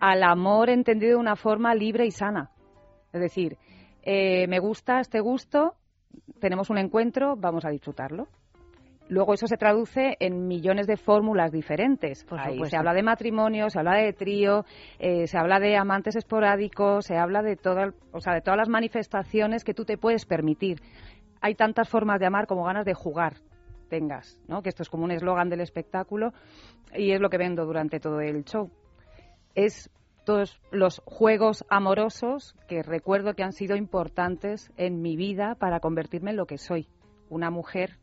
al 0.00 0.22
amor 0.22 0.70
entendido 0.70 1.10
de 1.12 1.20
una 1.20 1.36
forma 1.36 1.74
libre 1.74 2.06
y 2.06 2.10
sana. 2.10 2.50
Es 3.12 3.20
decir, 3.20 3.58
eh, 4.02 4.46
me 4.48 4.58
gusta 4.58 4.98
este 5.00 5.20
gusto, 5.20 5.74
tenemos 6.40 6.70
un 6.70 6.78
encuentro, 6.78 7.36
vamos 7.36 7.64
a 7.64 7.68
disfrutarlo. 7.70 8.28
Luego 9.08 9.34
eso 9.34 9.46
se 9.46 9.56
traduce 9.56 10.16
en 10.20 10.46
millones 10.46 10.86
de 10.86 10.96
fórmulas 10.96 11.52
diferentes. 11.52 12.24
Por 12.24 12.38
Ahí 12.40 12.54
supuesto. 12.54 12.70
se 12.70 12.76
habla 12.76 12.94
de 12.94 13.02
matrimonio, 13.02 13.68
se 13.68 13.78
habla 13.78 13.96
de 13.96 14.12
trío, 14.12 14.64
eh, 14.98 15.26
se 15.26 15.38
habla 15.38 15.60
de 15.60 15.76
amantes 15.76 16.16
esporádicos, 16.16 17.06
se 17.06 17.16
habla 17.16 17.42
de, 17.42 17.56
toda, 17.56 17.92
o 18.12 18.20
sea, 18.20 18.34
de 18.34 18.40
todas 18.40 18.56
las 18.56 18.68
manifestaciones 18.68 19.64
que 19.64 19.74
tú 19.74 19.84
te 19.84 19.98
puedes 19.98 20.24
permitir. 20.24 20.80
Hay 21.40 21.54
tantas 21.54 21.88
formas 21.88 22.20
de 22.20 22.26
amar 22.26 22.46
como 22.46 22.64
ganas 22.64 22.84
de 22.84 22.94
jugar 22.94 23.34
tengas, 23.88 24.40
¿no? 24.48 24.62
Que 24.62 24.70
esto 24.70 24.82
es 24.82 24.88
como 24.88 25.04
un 25.04 25.10
eslogan 25.10 25.50
del 25.50 25.60
espectáculo 25.60 26.32
y 26.94 27.12
es 27.12 27.20
lo 27.20 27.28
que 27.28 27.36
vendo 27.36 27.66
durante 27.66 28.00
todo 28.00 28.20
el 28.20 28.42
show. 28.44 28.70
Es 29.54 29.90
todos 30.24 30.62
los 30.70 31.02
juegos 31.04 31.64
amorosos 31.68 32.56
que 32.68 32.82
recuerdo 32.82 33.34
que 33.34 33.42
han 33.42 33.52
sido 33.52 33.76
importantes 33.76 34.72
en 34.78 35.02
mi 35.02 35.16
vida 35.16 35.56
para 35.56 35.80
convertirme 35.80 36.30
en 36.30 36.38
lo 36.38 36.46
que 36.46 36.56
soy, 36.56 36.88
una 37.28 37.50
mujer 37.50 37.98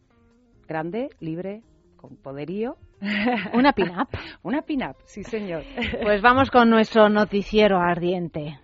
grande, 0.69 1.09
libre, 1.19 1.63
con 1.97 2.15
poderío, 2.15 2.77
Una 3.53 3.73
pin-up. 3.73 4.09
una 4.43 4.61
pin-up, 4.61 4.95
sí 5.05 5.23
señor. 5.23 5.63
Pues 6.03 6.21
vamos 6.21 6.51
con 6.51 6.69
nuestro 6.69 7.09
noticiero 7.09 7.79
ardiente. 7.79 8.59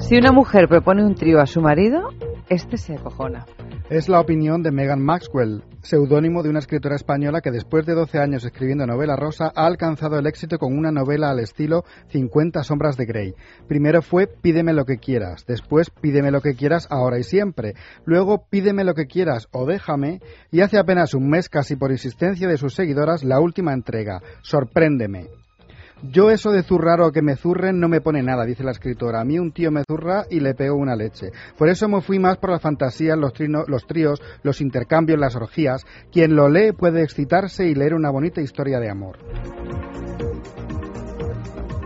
Si 0.00 0.16
una 0.16 0.32
mujer 0.32 0.68
propone 0.68 1.04
un 1.04 1.14
trío 1.14 1.40
a 1.40 1.46
su 1.46 1.60
marido, 1.60 2.08
este 2.48 2.76
se 2.76 2.94
acojona. 2.94 3.46
Es 3.90 4.08
la 4.08 4.20
opinión 4.20 4.62
de 4.62 4.70
Megan 4.70 5.02
Maxwell, 5.02 5.64
seudónimo 5.82 6.44
de 6.44 6.48
una 6.48 6.60
escritora 6.60 6.94
española 6.94 7.40
que 7.40 7.50
después 7.50 7.84
de 7.86 7.94
12 7.94 8.20
años 8.20 8.44
escribiendo 8.44 8.86
novela 8.86 9.16
rosa 9.16 9.50
ha 9.52 9.66
alcanzado 9.66 10.16
el 10.16 10.28
éxito 10.28 10.58
con 10.58 10.78
una 10.78 10.92
novela 10.92 11.28
al 11.28 11.40
estilo 11.40 11.84
50 12.10 12.62
sombras 12.62 12.96
de 12.96 13.06
Grey. 13.06 13.34
Primero 13.66 14.00
fue 14.00 14.28
Pídeme 14.28 14.74
lo 14.74 14.84
que 14.84 14.98
quieras, 14.98 15.44
después 15.44 15.90
Pídeme 15.90 16.30
lo 16.30 16.40
que 16.40 16.54
quieras 16.54 16.86
ahora 16.88 17.18
y 17.18 17.24
siempre, 17.24 17.74
luego 18.04 18.46
Pídeme 18.48 18.84
lo 18.84 18.94
que 18.94 19.08
quieras 19.08 19.48
o 19.50 19.66
déjame 19.66 20.20
y 20.52 20.60
hace 20.60 20.78
apenas 20.78 21.12
un 21.12 21.28
mes 21.28 21.48
casi 21.48 21.74
por 21.74 21.90
insistencia 21.90 22.46
de 22.46 22.58
sus 22.58 22.74
seguidoras 22.74 23.24
la 23.24 23.40
última 23.40 23.72
entrega, 23.72 24.22
Sorpréndeme. 24.42 25.39
Yo 26.02 26.30
eso 26.30 26.50
de 26.50 26.62
zurrar 26.62 27.00
o 27.00 27.12
que 27.12 27.22
me 27.22 27.36
zurren 27.36 27.78
no 27.78 27.88
me 27.88 28.00
pone 28.00 28.22
nada, 28.22 28.44
dice 28.44 28.64
la 28.64 28.70
escritora. 28.70 29.20
A 29.20 29.24
mí 29.24 29.38
un 29.38 29.52
tío 29.52 29.70
me 29.70 29.82
zurra 29.88 30.24
y 30.30 30.40
le 30.40 30.54
pego 30.54 30.76
una 30.76 30.96
leche. 30.96 31.30
Por 31.58 31.68
eso 31.68 31.88
me 31.88 32.00
fui 32.00 32.18
más 32.18 32.38
por 32.38 32.50
las 32.50 32.62
fantasías, 32.62 33.18
los, 33.18 33.32
trino- 33.32 33.64
los 33.66 33.86
tríos, 33.86 34.20
los 34.42 34.60
intercambios, 34.60 35.18
las 35.18 35.36
orgías. 35.36 35.84
Quien 36.10 36.34
lo 36.36 36.48
lee 36.48 36.72
puede 36.72 37.02
excitarse 37.02 37.66
y 37.66 37.74
leer 37.74 37.94
una 37.94 38.10
bonita 38.10 38.40
historia 38.40 38.80
de 38.80 38.90
amor. 38.90 39.18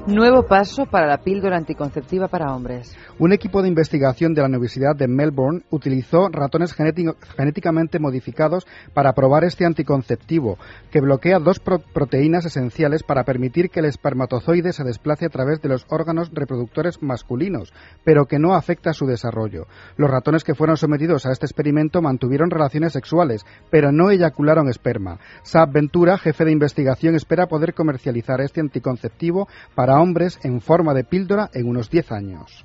Nuevo 0.06 0.42
paso 0.42 0.84
para 0.84 1.06
la 1.06 1.16
píldora 1.16 1.56
anticonceptiva 1.56 2.28
para 2.28 2.54
hombres. 2.54 2.94
Un 3.18 3.32
equipo 3.32 3.62
de 3.62 3.68
investigación 3.68 4.34
de 4.34 4.42
la 4.42 4.48
Universidad 4.48 4.94
de 4.94 5.08
Melbourne 5.08 5.62
utilizó 5.70 6.28
ratones 6.28 6.76
genéti- 6.76 7.14
genéticamente 7.38 7.98
modificados 7.98 8.66
para 8.92 9.14
probar 9.14 9.44
este 9.44 9.64
anticonceptivo, 9.64 10.58
que 10.90 11.00
bloquea 11.00 11.38
dos 11.38 11.58
pro- 11.58 11.78
proteínas 11.78 12.44
esenciales 12.44 13.02
para 13.02 13.24
permitir 13.24 13.70
que 13.70 13.80
el 13.80 13.86
espermatozoide 13.86 14.74
se 14.74 14.84
desplace 14.84 15.24
a 15.24 15.30
través 15.30 15.62
de 15.62 15.70
los 15.70 15.86
órganos 15.88 16.30
reproductores 16.34 17.02
masculinos, 17.02 17.72
pero 18.04 18.26
que 18.26 18.38
no 18.38 18.54
afecta 18.54 18.92
su 18.92 19.06
desarrollo. 19.06 19.68
Los 19.96 20.10
ratones 20.10 20.44
que 20.44 20.54
fueron 20.54 20.76
sometidos 20.76 21.24
a 21.24 21.32
este 21.32 21.46
experimento 21.46 22.02
mantuvieron 22.02 22.50
relaciones 22.50 22.92
sexuales, 22.92 23.46
pero 23.70 23.90
no 23.90 24.10
eyacularon 24.10 24.68
esperma. 24.68 25.18
Saab 25.44 25.72
Ventura, 25.72 26.18
jefe 26.18 26.44
de 26.44 26.52
investigación, 26.52 27.14
espera 27.14 27.46
poder 27.46 27.72
comercializar 27.72 28.42
este 28.42 28.60
anticonceptivo 28.60 29.48
para 29.74 29.93
hombres 30.00 30.38
en 30.42 30.60
forma 30.60 30.94
de 30.94 31.04
píldora 31.04 31.50
en 31.52 31.68
unos 31.68 31.90
10 31.90 32.12
años. 32.12 32.64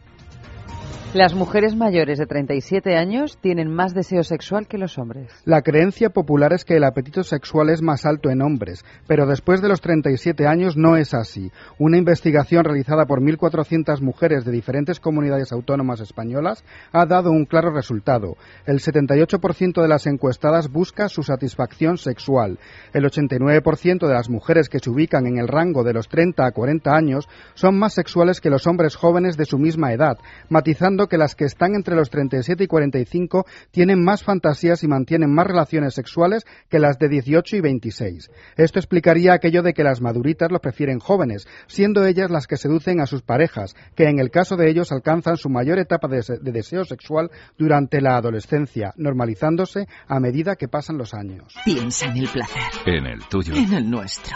Las 1.15 1.34
mujeres 1.34 1.76
mayores 1.76 2.19
de 2.19 2.28
37 2.28 2.95
años 2.95 3.39
tienen 3.41 3.74
más 3.74 3.95
deseo 3.95 4.24
sexual 4.24 4.67
que 4.67 4.78
los 4.78 5.00
hombres. 5.00 5.32
La 5.43 5.63
creencia 5.63 6.12
popular 6.12 6.54
es 6.54 6.65
que 6.65 6.76
el 6.76 6.84
apetito 6.84 7.24
sexual 7.24 7.72
es 7.72 7.82
más 7.82 8.06
alto 8.06 8.30
en 8.30 8.43
hombres, 8.43 8.86
pero 9.08 9.26
después 9.26 9.60
de 9.60 9.69
los 9.69 9.82
37 9.82 10.45
años 10.45 10.78
no 10.78 10.98
es 10.98 11.15
así. 11.15 11.52
Una 11.80 11.98
investigación 11.98 12.63
realizada 12.63 13.08
por 13.08 13.22
1.400 13.22 14.02
mujeres 14.02 14.45
de 14.45 14.52
diferentes 14.52 15.00
comunidades 15.00 15.52
autónomas 15.52 16.00
españolas 16.00 16.63
ha 16.91 17.08
dado 17.08 17.32
un 17.32 17.45
claro 17.45 17.72
resultado. 17.72 18.38
El 18.67 18.78
78% 18.78 19.82
de 19.82 19.88
las 19.88 20.06
encuestadas 20.06 20.72
busca 20.72 21.10
su 21.10 21.24
satisfacción 21.24 21.98
sexual. 21.98 22.60
El 22.93 23.06
89% 23.06 24.08
de 24.08 24.13
las 24.13 24.30
mujeres 24.30 24.69
que 24.69 24.78
se 24.78 24.91
ubican 24.91 25.26
en 25.26 25.39
el 25.39 25.48
rango 25.48 25.84
de 25.84 25.93
los 25.93 26.08
30 26.08 26.45
a 26.45 26.52
40 26.52 26.95
años 26.95 27.28
son 27.56 27.80
más 27.80 27.95
sexuales 27.95 28.41
que 28.41 28.52
los 28.52 28.67
hombres 28.67 28.95
jóvenes 28.95 29.38
de 29.38 29.45
su 29.45 29.58
misma 29.58 29.91
edad, 29.91 30.19
matizando 30.50 30.99
que 31.08 31.18
las 31.18 31.36
que 31.36 31.46
están 31.46 31.76
entre 31.76 31.96
los 31.96 32.10
37 32.10 32.64
y 32.64 32.68
45 32.68 33.46
tienen 33.72 34.04
más 34.04 34.24
fantasías 34.24 34.84
y 34.84 34.88
mantienen 34.88 35.34
más 35.34 35.48
relaciones 35.48 35.94
sexuales 35.94 36.46
que 36.70 36.80
las 36.80 36.98
de 37.00 37.10
18 37.10 37.56
y 37.58 37.62
26. 37.62 38.32
Esto 38.58 38.80
explicaría 38.80 39.34
aquello 39.34 39.62
de 39.64 39.74
que 39.74 39.84
las 39.84 40.02
maduritas 40.02 40.52
los 40.52 40.62
prefieren 40.62 41.00
jóvenes, 41.00 41.48
siendo 41.68 42.06
ellas 42.06 42.30
las 42.32 42.48
que 42.48 42.58
seducen 42.58 43.00
a 43.00 43.06
sus 43.06 43.22
parejas, 43.22 43.76
que 43.96 44.10
en 44.10 44.20
el 44.20 44.32
caso 44.32 44.56
de 44.58 44.70
ellos 44.70 44.92
alcanzan 44.92 45.38
su 45.38 45.50
mayor 45.50 45.80
etapa 45.80 46.08
de, 46.08 46.22
de 46.42 46.52
deseo 46.52 46.84
sexual 46.86 47.30
durante 47.58 48.02
la 48.02 48.18
adolescencia, 48.18 48.94
normalizándose 48.98 49.88
a 50.08 50.20
medida 50.20 50.56
que 50.56 50.68
pasan 50.68 50.98
los 50.98 51.14
años. 51.14 51.54
Piensa 51.66 52.08
en 52.08 52.18
el 52.18 52.28
placer, 52.30 52.62
En 52.86 53.06
el 53.06 53.20
tuyo. 53.30 53.54
en 53.56 53.74
el 53.74 53.90
nuestro, 53.90 54.36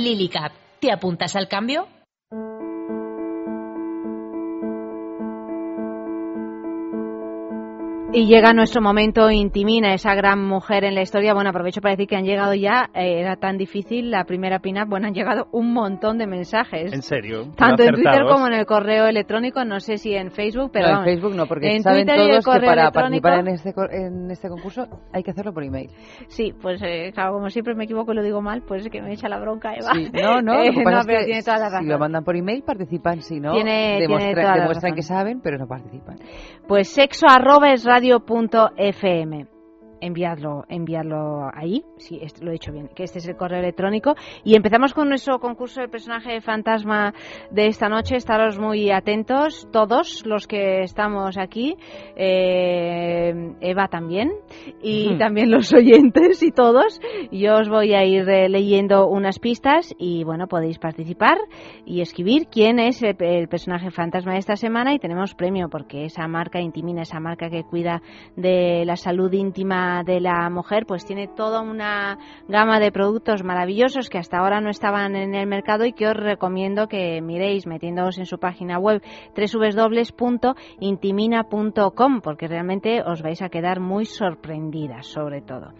Lily 0.03 0.29
Cap. 0.29 0.51
¿Te 0.79 0.91
apuntas 0.91 1.35
al 1.35 1.47
cambio? 1.47 1.87
Y 8.13 8.25
llega 8.25 8.51
nuestro 8.51 8.81
momento 8.81 9.31
Intimina, 9.31 9.93
esa 9.93 10.13
gran 10.15 10.43
mujer 10.45 10.83
en 10.83 10.95
la 10.95 11.01
historia. 11.01 11.33
Bueno, 11.33 11.49
aprovecho 11.51 11.79
para 11.79 11.93
decir 11.93 12.09
que 12.09 12.17
han 12.17 12.25
llegado 12.25 12.53
ya, 12.53 12.89
eh, 12.93 13.21
era 13.21 13.37
tan 13.37 13.57
difícil 13.57 14.11
la 14.11 14.25
primera 14.25 14.59
pin-up, 14.59 14.89
bueno, 14.89 15.07
han 15.07 15.13
llegado 15.13 15.47
un 15.53 15.71
montón 15.71 16.17
de 16.17 16.27
mensajes. 16.27 16.91
¿En 16.91 17.03
serio? 17.03 17.53
Tanto 17.55 17.83
en 17.83 17.93
Twitter 17.93 18.23
como 18.29 18.47
en 18.47 18.53
el 18.53 18.65
correo 18.65 19.07
electrónico, 19.07 19.63
no 19.63 19.79
sé 19.79 19.97
si 19.97 20.13
en 20.13 20.29
Facebook, 20.31 20.71
pero 20.73 20.89
No, 20.91 20.99
en 20.99 21.05
Facebook 21.05 21.35
no, 21.35 21.45
porque 21.45 21.73
en 21.73 21.83
saben 21.83 22.05
Twitter 22.05 22.17
y 22.19 22.23
el 22.25 22.29
todos 22.31 22.45
que 22.45 22.51
correo 22.51 22.69
para 22.69 22.81
electrónico- 22.89 23.21
participar 23.21 23.39
en 23.39 23.47
este, 23.47 23.73
en 24.05 24.31
este 24.31 24.49
concurso 24.49 24.87
hay 25.13 25.23
que 25.23 25.31
hacerlo 25.31 25.53
por 25.53 25.63
email. 25.63 25.89
Sí, 26.27 26.53
pues 26.61 26.81
eh, 26.83 27.11
claro, 27.13 27.31
como 27.35 27.49
siempre 27.49 27.75
me 27.75 27.85
equivoco 27.85 28.11
y 28.11 28.15
lo 28.17 28.23
digo 28.23 28.41
mal, 28.41 28.61
pues 28.67 28.83
es 28.85 28.91
que 28.91 29.01
me 29.01 29.13
echa 29.13 29.29
la 29.29 29.39
bronca 29.39 29.73
Eva. 29.73 29.93
Sí, 29.93 30.09
no, 30.21 30.41
no, 30.41 30.61
Eh, 30.61 30.67
lo 30.73 30.79
que 30.79 30.83
pasa 30.83 30.99
es 30.99 31.05
pero 31.07 31.19
que 31.19 31.25
tiene 31.27 31.43
toda 31.43 31.57
la 31.59 31.67
si 31.69 31.73
razón. 31.75 31.87
lo 31.87 31.97
mandan 31.97 32.23
por 32.25 32.35
email 32.35 32.61
participan, 32.63 33.21
si 33.21 33.39
no, 33.39 33.53
Tiene- 33.53 33.99
tiene 33.99 34.01
demuestra- 34.01 34.41
toda 34.41 34.55
la 34.57 34.61
demuestran 34.63 34.95
que 34.95 35.01
saben, 35.01 35.39
pero 35.41 35.57
no 35.57 35.65
participan. 35.65 36.17
Pues 36.67 36.89
sexo 36.89 37.25
arroba 37.29 37.71
es 37.71 37.85
radio 37.85 38.00
punto 38.19 38.71
Enviadlo, 40.01 40.63
enviarlo 40.67 41.49
ahí, 41.53 41.83
sí, 41.97 42.19
est- 42.21 42.41
lo 42.41 42.49
he 42.49 42.53
dicho 42.53 42.71
bien, 42.71 42.89
que 42.95 43.03
este 43.03 43.19
es 43.19 43.27
el 43.27 43.35
correo 43.37 43.59
electrónico. 43.59 44.15
Y 44.43 44.55
empezamos 44.55 44.93
con 44.93 45.07
nuestro 45.09 45.39
concurso 45.39 45.79
del 45.81 45.89
personaje 45.89 46.41
fantasma 46.41 47.13
de 47.51 47.67
esta 47.67 47.87
noche. 47.87 48.15
Estaros 48.15 48.59
muy 48.59 48.91
atentos, 48.91 49.67
todos 49.71 50.25
los 50.25 50.47
que 50.47 50.81
estamos 50.81 51.37
aquí, 51.37 51.75
eh, 52.15 53.53
Eva 53.61 53.87
también, 53.87 54.31
y 54.81 55.17
también 55.17 55.51
los 55.51 55.73
oyentes 55.73 56.41
y 56.43 56.51
todos. 56.51 56.99
Yo 57.31 57.55
os 57.57 57.69
voy 57.69 57.93
a 57.93 58.03
ir 58.03 58.27
eh, 58.29 58.49
leyendo 58.49 59.07
unas 59.07 59.39
pistas 59.39 59.93
y 59.99 60.23
bueno, 60.23 60.47
podéis 60.47 60.79
participar 60.79 61.37
y 61.85 62.01
escribir 62.01 62.47
quién 62.51 62.79
es 62.79 63.01
el, 63.03 63.15
el 63.19 63.47
personaje 63.47 63.91
fantasma 63.91 64.33
de 64.33 64.39
esta 64.39 64.55
semana 64.55 64.93
y 64.93 64.99
tenemos 64.99 65.35
premio 65.35 65.69
porque 65.69 66.05
esa 66.05 66.27
marca 66.27 66.59
Intimina, 66.59 67.03
esa 67.03 67.19
marca 67.19 67.49
que 67.49 67.63
cuida 67.63 68.01
de 68.35 68.83
la 68.85 68.95
salud 68.95 69.31
íntima 69.31 69.90
de 70.05 70.19
la 70.19 70.49
mujer, 70.49 70.85
pues 70.85 71.05
tiene 71.05 71.27
toda 71.27 71.61
una 71.61 72.17
gama 72.47 72.79
de 72.79 72.91
productos 72.91 73.43
maravillosos 73.43 74.09
que 74.09 74.17
hasta 74.17 74.39
ahora 74.39 74.61
no 74.61 74.69
estaban 74.69 75.15
en 75.15 75.35
el 75.35 75.45
mercado 75.47 75.85
y 75.85 75.93
que 75.93 76.07
os 76.07 76.15
recomiendo 76.15 76.87
que 76.87 77.21
miréis 77.21 77.67
metiéndoos 77.67 78.17
en 78.17 78.25
su 78.25 78.39
página 78.39 78.79
web 78.79 79.03
www.intimina.com 79.35 82.21
porque 82.21 82.47
realmente 82.47 83.03
os 83.03 83.21
vais 83.21 83.41
a 83.41 83.49
quedar 83.49 83.79
muy 83.79 84.05
sorprendidas 84.05 85.07
sobre 85.07 85.41
todo. 85.41 85.73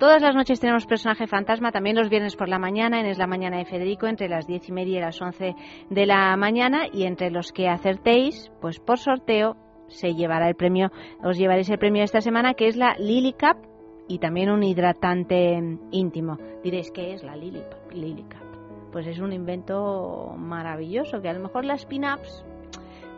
Todas 0.00 0.22
las 0.22 0.34
noches 0.34 0.58
tenemos 0.58 0.86
personaje 0.86 1.26
fantasma, 1.26 1.72
también 1.72 1.94
los 1.94 2.08
viernes 2.08 2.34
por 2.34 2.48
la 2.48 2.58
mañana, 2.58 3.00
en 3.00 3.06
Es 3.06 3.18
la 3.18 3.26
Mañana 3.26 3.58
de 3.58 3.66
Federico, 3.66 4.06
entre 4.06 4.30
las 4.30 4.46
diez 4.46 4.66
y 4.66 4.72
media 4.72 4.96
y 4.96 5.00
las 5.02 5.20
11 5.20 5.54
de 5.90 6.06
la 6.06 6.34
mañana, 6.38 6.86
y 6.90 7.04
entre 7.04 7.30
los 7.30 7.52
que 7.52 7.68
acertéis, 7.68 8.50
pues 8.62 8.80
por 8.80 8.98
sorteo 8.98 9.58
se 9.90 10.14
llevará 10.14 10.48
el 10.48 10.54
premio, 10.54 10.90
os 11.22 11.36
llevaréis 11.36 11.68
el 11.70 11.78
premio 11.78 12.02
esta 12.02 12.20
semana, 12.20 12.54
que 12.54 12.66
es 12.66 12.76
la 12.76 12.94
Lily 12.98 13.34
Cup 13.34 13.68
y 14.08 14.18
también 14.18 14.50
un 14.50 14.62
hidratante 14.62 15.60
íntimo. 15.90 16.38
Diréis, 16.64 16.90
¿qué 16.90 17.12
es 17.12 17.22
la 17.22 17.36
Lily, 17.36 17.62
Lily 17.92 18.22
Cup? 18.22 18.90
Pues 18.92 19.06
es 19.06 19.20
un 19.20 19.32
invento 19.32 20.34
maravilloso, 20.36 21.20
que 21.20 21.28
a 21.28 21.32
lo 21.32 21.40
mejor 21.40 21.64
las 21.64 21.86
pin-ups 21.86 22.44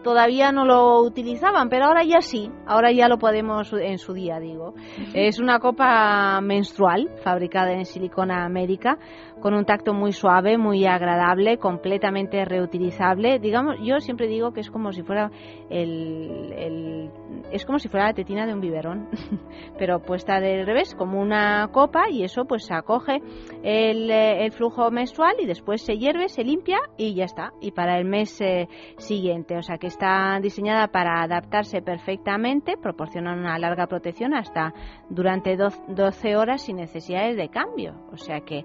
todavía 0.02 0.52
no 0.52 0.64
lo 0.64 1.00
utilizaban, 1.00 1.68
pero 1.68 1.86
ahora 1.86 2.02
ya 2.04 2.20
sí, 2.20 2.50
ahora 2.66 2.92
ya 2.92 3.08
lo 3.08 3.18
podemos 3.18 3.72
en 3.72 3.98
su 3.98 4.12
día, 4.12 4.38
digo. 4.38 4.74
Es 5.14 5.38
una 5.40 5.58
copa 5.60 6.40
menstrual 6.40 7.08
fabricada 7.22 7.72
en 7.72 7.84
silicona 7.84 8.44
América 8.44 8.98
con 9.42 9.54
un 9.54 9.64
tacto 9.66 9.92
muy 9.92 10.12
suave, 10.12 10.56
muy 10.56 10.86
agradable, 10.86 11.58
completamente 11.58 12.44
reutilizable. 12.44 13.38
Digamos, 13.40 13.76
yo 13.82 13.98
siempre 14.00 14.28
digo 14.28 14.52
que 14.52 14.60
es 14.60 14.70
como 14.70 14.92
si 14.92 15.02
fuera 15.02 15.30
el, 15.68 17.10
es 17.50 17.66
como 17.66 17.78
si 17.78 17.88
fuera 17.88 18.06
la 18.06 18.14
tetina 18.14 18.46
de 18.46 18.54
un 18.54 18.60
biberón, 18.60 19.08
pero 19.78 20.00
puesta 20.00 20.40
del 20.40 20.64
revés, 20.66 20.94
como 20.94 21.20
una 21.20 21.68
copa 21.72 22.08
y 22.10 22.22
eso 22.24 22.44
pues 22.44 22.70
acoge 22.70 23.20
el, 23.62 24.10
eh, 24.10 24.44
el 24.44 24.52
flujo 24.52 24.90
menstrual 24.90 25.34
y 25.40 25.46
después 25.46 25.82
se 25.82 25.96
hierve, 25.98 26.28
se 26.28 26.44
limpia 26.44 26.78
y 26.96 27.14
ya 27.14 27.24
está. 27.24 27.52
Y 27.60 27.72
para 27.72 27.98
el 27.98 28.04
mes 28.04 28.40
eh, 28.40 28.68
siguiente, 28.98 29.56
o 29.56 29.62
sea 29.62 29.78
que 29.78 29.88
está 29.88 30.38
diseñada 30.40 30.88
para 30.88 31.22
adaptarse 31.22 31.82
perfectamente, 31.82 32.76
proporciona 32.80 33.32
una 33.34 33.58
larga 33.58 33.86
protección 33.86 34.34
hasta 34.34 34.72
durante 35.10 35.56
doz- 35.56 35.82
12 35.88 36.36
horas 36.36 36.62
sin 36.62 36.76
necesidades 36.76 37.36
de 37.36 37.48
cambio. 37.48 37.94
O 38.12 38.16
sea 38.16 38.40
que 38.40 38.64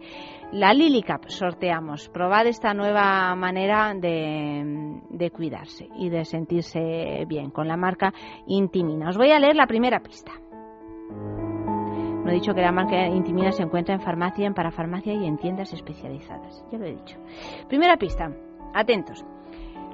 la 0.51 0.73
Lilicap 0.73 1.27
sorteamos. 1.27 2.09
Probad 2.09 2.47
esta 2.47 2.73
nueva 2.73 3.35
manera 3.35 3.93
de, 3.93 5.01
de 5.09 5.31
cuidarse 5.31 5.89
y 5.97 6.09
de 6.09 6.25
sentirse 6.25 7.25
bien 7.27 7.51
con 7.51 7.67
la 7.67 7.77
marca 7.77 8.13
Intimina. 8.47 9.09
Os 9.09 9.17
voy 9.17 9.31
a 9.31 9.39
leer 9.39 9.55
la 9.55 9.67
primera 9.67 9.99
pista. 9.99 10.31
No 11.09 12.31
he 12.31 12.35
dicho 12.35 12.53
que 12.53 12.61
la 12.61 12.71
marca 12.71 13.07
Intimina 13.07 13.51
se 13.51 13.63
encuentra 13.63 13.95
en 13.95 14.01
farmacia, 14.01 14.45
en 14.45 14.53
parafarmacia 14.53 15.13
y 15.13 15.25
en 15.25 15.37
tiendas 15.37 15.71
especializadas. 15.73 16.65
Ya 16.71 16.77
lo 16.77 16.85
he 16.85 16.95
dicho. 16.95 17.17
Primera 17.69 17.97
pista. 17.97 18.29
Atentos. 18.73 19.25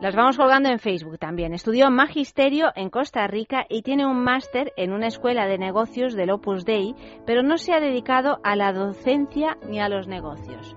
Las 0.04 0.18
vamos 0.18 0.36
colgando 0.36 0.68
en 0.68 0.80
Facebook 0.80 1.18
también. 1.18 1.54
Estudió 1.54 1.90
magisterio 1.90 2.74
en 2.76 2.90
Costa 2.90 3.26
Rica 3.26 3.66
y 3.70 3.84
tiene 3.84 4.06
un 4.06 4.22
máster 4.22 4.74
en 4.76 4.92
una 4.92 5.08
escuela 5.08 5.48
de 5.48 5.58
negocios 5.58 6.14
del 6.14 6.32
Opus 6.32 6.66
Dei, 6.66 6.94
pero 7.26 7.42
no 7.42 7.58
se 7.58 7.72
ha 7.72 7.80
dedicado 7.80 8.40
a 8.44 8.58
la 8.58 8.74
docencia 8.74 9.58
ni 9.66 9.80
a 9.80 9.88
los 9.88 10.10
negocios. 10.10 10.76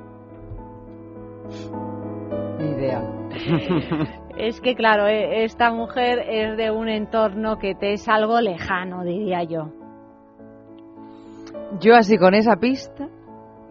Ni 2.60 2.70
idea. 2.70 3.02
Es 4.38 4.60
que, 4.60 4.76
claro, 4.76 5.08
eh, 5.08 5.44
esta 5.44 5.72
mujer 5.72 6.18
es 6.28 6.58
de 6.58 6.70
un 6.70 6.88
entorno 6.88 7.58
que 7.58 7.74
te 7.74 7.94
es 7.94 8.06
algo 8.06 8.38
lejano, 8.40 9.02
diría 9.02 9.42
yo. 9.42 9.72
Yo 11.80 11.96
así 11.96 12.16
con 12.18 12.34
esa 12.34 12.56
pista. 12.56 13.08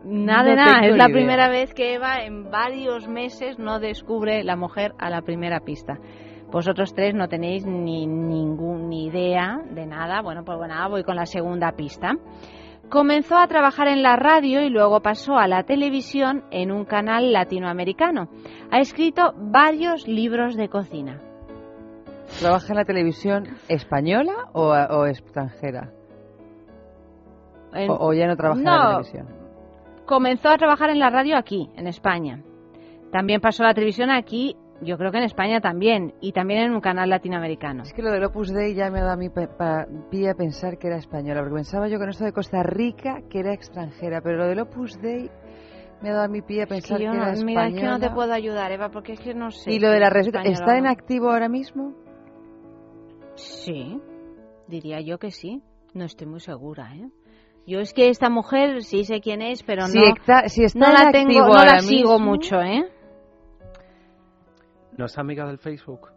Nada 0.05 0.43
no 0.43 0.49
de 0.49 0.55
nada, 0.55 0.85
es 0.85 0.95
la 0.97 1.05
idea. 1.05 1.13
primera 1.13 1.49
vez 1.49 1.73
que 1.73 1.95
Eva 1.95 2.23
en 2.23 2.51
varios 2.51 3.07
meses 3.07 3.57
no 3.59 3.79
descubre 3.79 4.43
la 4.43 4.55
mujer 4.55 4.93
a 4.99 5.09
la 5.09 5.21
primera 5.21 5.59
pista. 5.61 5.97
Vosotros 6.51 6.93
tres 6.93 7.15
no 7.15 7.27
tenéis 7.27 7.65
ni 7.65 8.05
ningún 8.05 8.87
ni 8.89 9.07
idea 9.07 9.57
de 9.71 9.85
nada. 9.87 10.21
Bueno, 10.21 10.43
pues 10.45 10.57
bueno, 10.57 10.75
voy 10.89 11.03
con 11.03 11.15
la 11.15 11.25
segunda 11.25 11.71
pista. 11.71 12.13
Comenzó 12.89 13.35
a 13.37 13.47
trabajar 13.47 13.87
en 13.87 14.03
la 14.03 14.15
radio 14.15 14.61
y 14.61 14.69
luego 14.69 15.01
pasó 15.01 15.37
a 15.37 15.47
la 15.47 15.63
televisión 15.63 16.43
en 16.51 16.71
un 16.71 16.85
canal 16.85 17.33
latinoamericano. 17.33 18.29
Ha 18.71 18.77
escrito 18.79 19.33
varios 19.35 20.07
libros 20.07 20.55
de 20.55 20.69
cocina. 20.69 21.19
¿Trabaja 22.39 22.67
en 22.73 22.75
la 22.77 22.85
televisión 22.85 23.47
española 23.67 24.33
o, 24.53 24.67
o 24.71 25.05
extranjera? 25.07 25.89
En- 27.73 27.89
O, 27.89 27.97
o 27.99 28.13
ya 28.13 28.27
no 28.27 28.35
trabaja 28.37 28.59
en 28.59 28.65
la 28.65 28.87
televisión? 28.87 29.27
Comenzó 30.05 30.49
a 30.49 30.57
trabajar 30.57 30.89
en 30.89 30.99
la 30.99 31.09
radio 31.09 31.37
aquí, 31.37 31.69
en 31.75 31.87
España. 31.87 32.43
También 33.11 33.41
pasó 33.41 33.63
a 33.63 33.67
la 33.67 33.73
televisión 33.73 34.09
aquí, 34.09 34.55
yo 34.81 34.97
creo 34.97 35.11
que 35.11 35.17
en 35.19 35.23
España 35.23 35.61
también, 35.61 36.13
y 36.21 36.31
también 36.33 36.63
en 36.63 36.71
un 36.73 36.81
canal 36.81 37.09
latinoamericano. 37.09 37.83
Es 37.83 37.93
que 37.93 38.01
lo 38.01 38.11
del 38.11 38.23
Opus 38.25 38.51
Dei 38.53 38.73
ya 38.75 38.89
me 38.91 38.99
ha 38.99 39.03
dado 39.03 39.13
a 39.13 39.17
mí 39.17 39.29
pa- 39.29 39.85
pie 40.11 40.29
a 40.29 40.35
pensar 40.35 40.77
que 40.77 40.87
era 40.87 40.97
española, 40.97 41.39
porque 41.41 41.55
pensaba 41.55 41.87
yo 41.87 41.97
con 41.97 42.09
esto 42.09 42.25
de 42.25 42.33
Costa 42.33 42.61
Rica 42.63 43.21
que 43.29 43.39
era 43.39 43.53
extranjera, 43.53 44.21
pero 44.21 44.37
lo 44.37 44.47
del 44.47 44.59
Opus 44.59 44.99
Dei 45.01 45.29
me 46.01 46.09
ha 46.09 46.13
dado 46.13 46.25
a 46.25 46.27
mí 46.27 46.41
pie 46.41 46.61
a 46.61 46.63
Es 46.63 46.69
que 46.69 46.73
pensar 46.75 46.97
que 46.99 47.05
no- 47.07 47.13
era 47.13 47.31
española. 47.31 47.45
mira, 47.45 47.67
es 47.69 47.75
que 47.83 47.87
no 47.87 47.99
te 47.99 48.09
puedo 48.13 48.33
ayudar, 48.33 48.71
Eva, 48.73 48.89
porque 48.89 49.13
es 49.13 49.19
que 49.21 49.33
no 49.33 49.49
sé. 49.51 49.71
¿Y 49.71 49.79
lo 49.79 49.89
de 49.89 49.99
la 50.01 50.09
receta 50.09 50.41
está 50.41 50.65
o 50.73 50.75
en 50.75 50.83
no. 50.83 50.89
activo 50.89 51.29
ahora 51.31 51.47
mismo? 51.47 51.93
Sí, 53.35 53.99
diría 54.67 54.99
yo 55.01 55.17
que 55.19 55.31
sí. 55.31 55.61
No 55.93 56.03
estoy 56.03 56.27
muy 56.27 56.41
segura, 56.41 56.93
¿eh? 56.95 57.09
Yo 57.67 57.79
es 57.79 57.93
que 57.93 58.09
esta 58.09 58.29
mujer 58.29 58.83
sí 58.83 59.05
sé 59.05 59.21
quién 59.21 59.41
es, 59.41 59.63
pero 59.63 59.87
Si 59.87 59.97
no, 59.97 60.05
está- 60.05 60.47
si 60.49 60.63
está 60.63 60.79
no 60.79 60.91
la 60.93 61.11
tengo, 61.11 61.31
no 61.39 61.45
ahora 61.45 61.73
la 61.75 61.79
sigo 61.81 62.13
mismo. 62.19 62.31
mucho, 62.31 62.61
¿eh? 62.61 62.89
¿No 64.97 65.05
es 65.05 65.17
amiga 65.17 65.45
del 65.47 65.57
Facebook? 65.57 66.09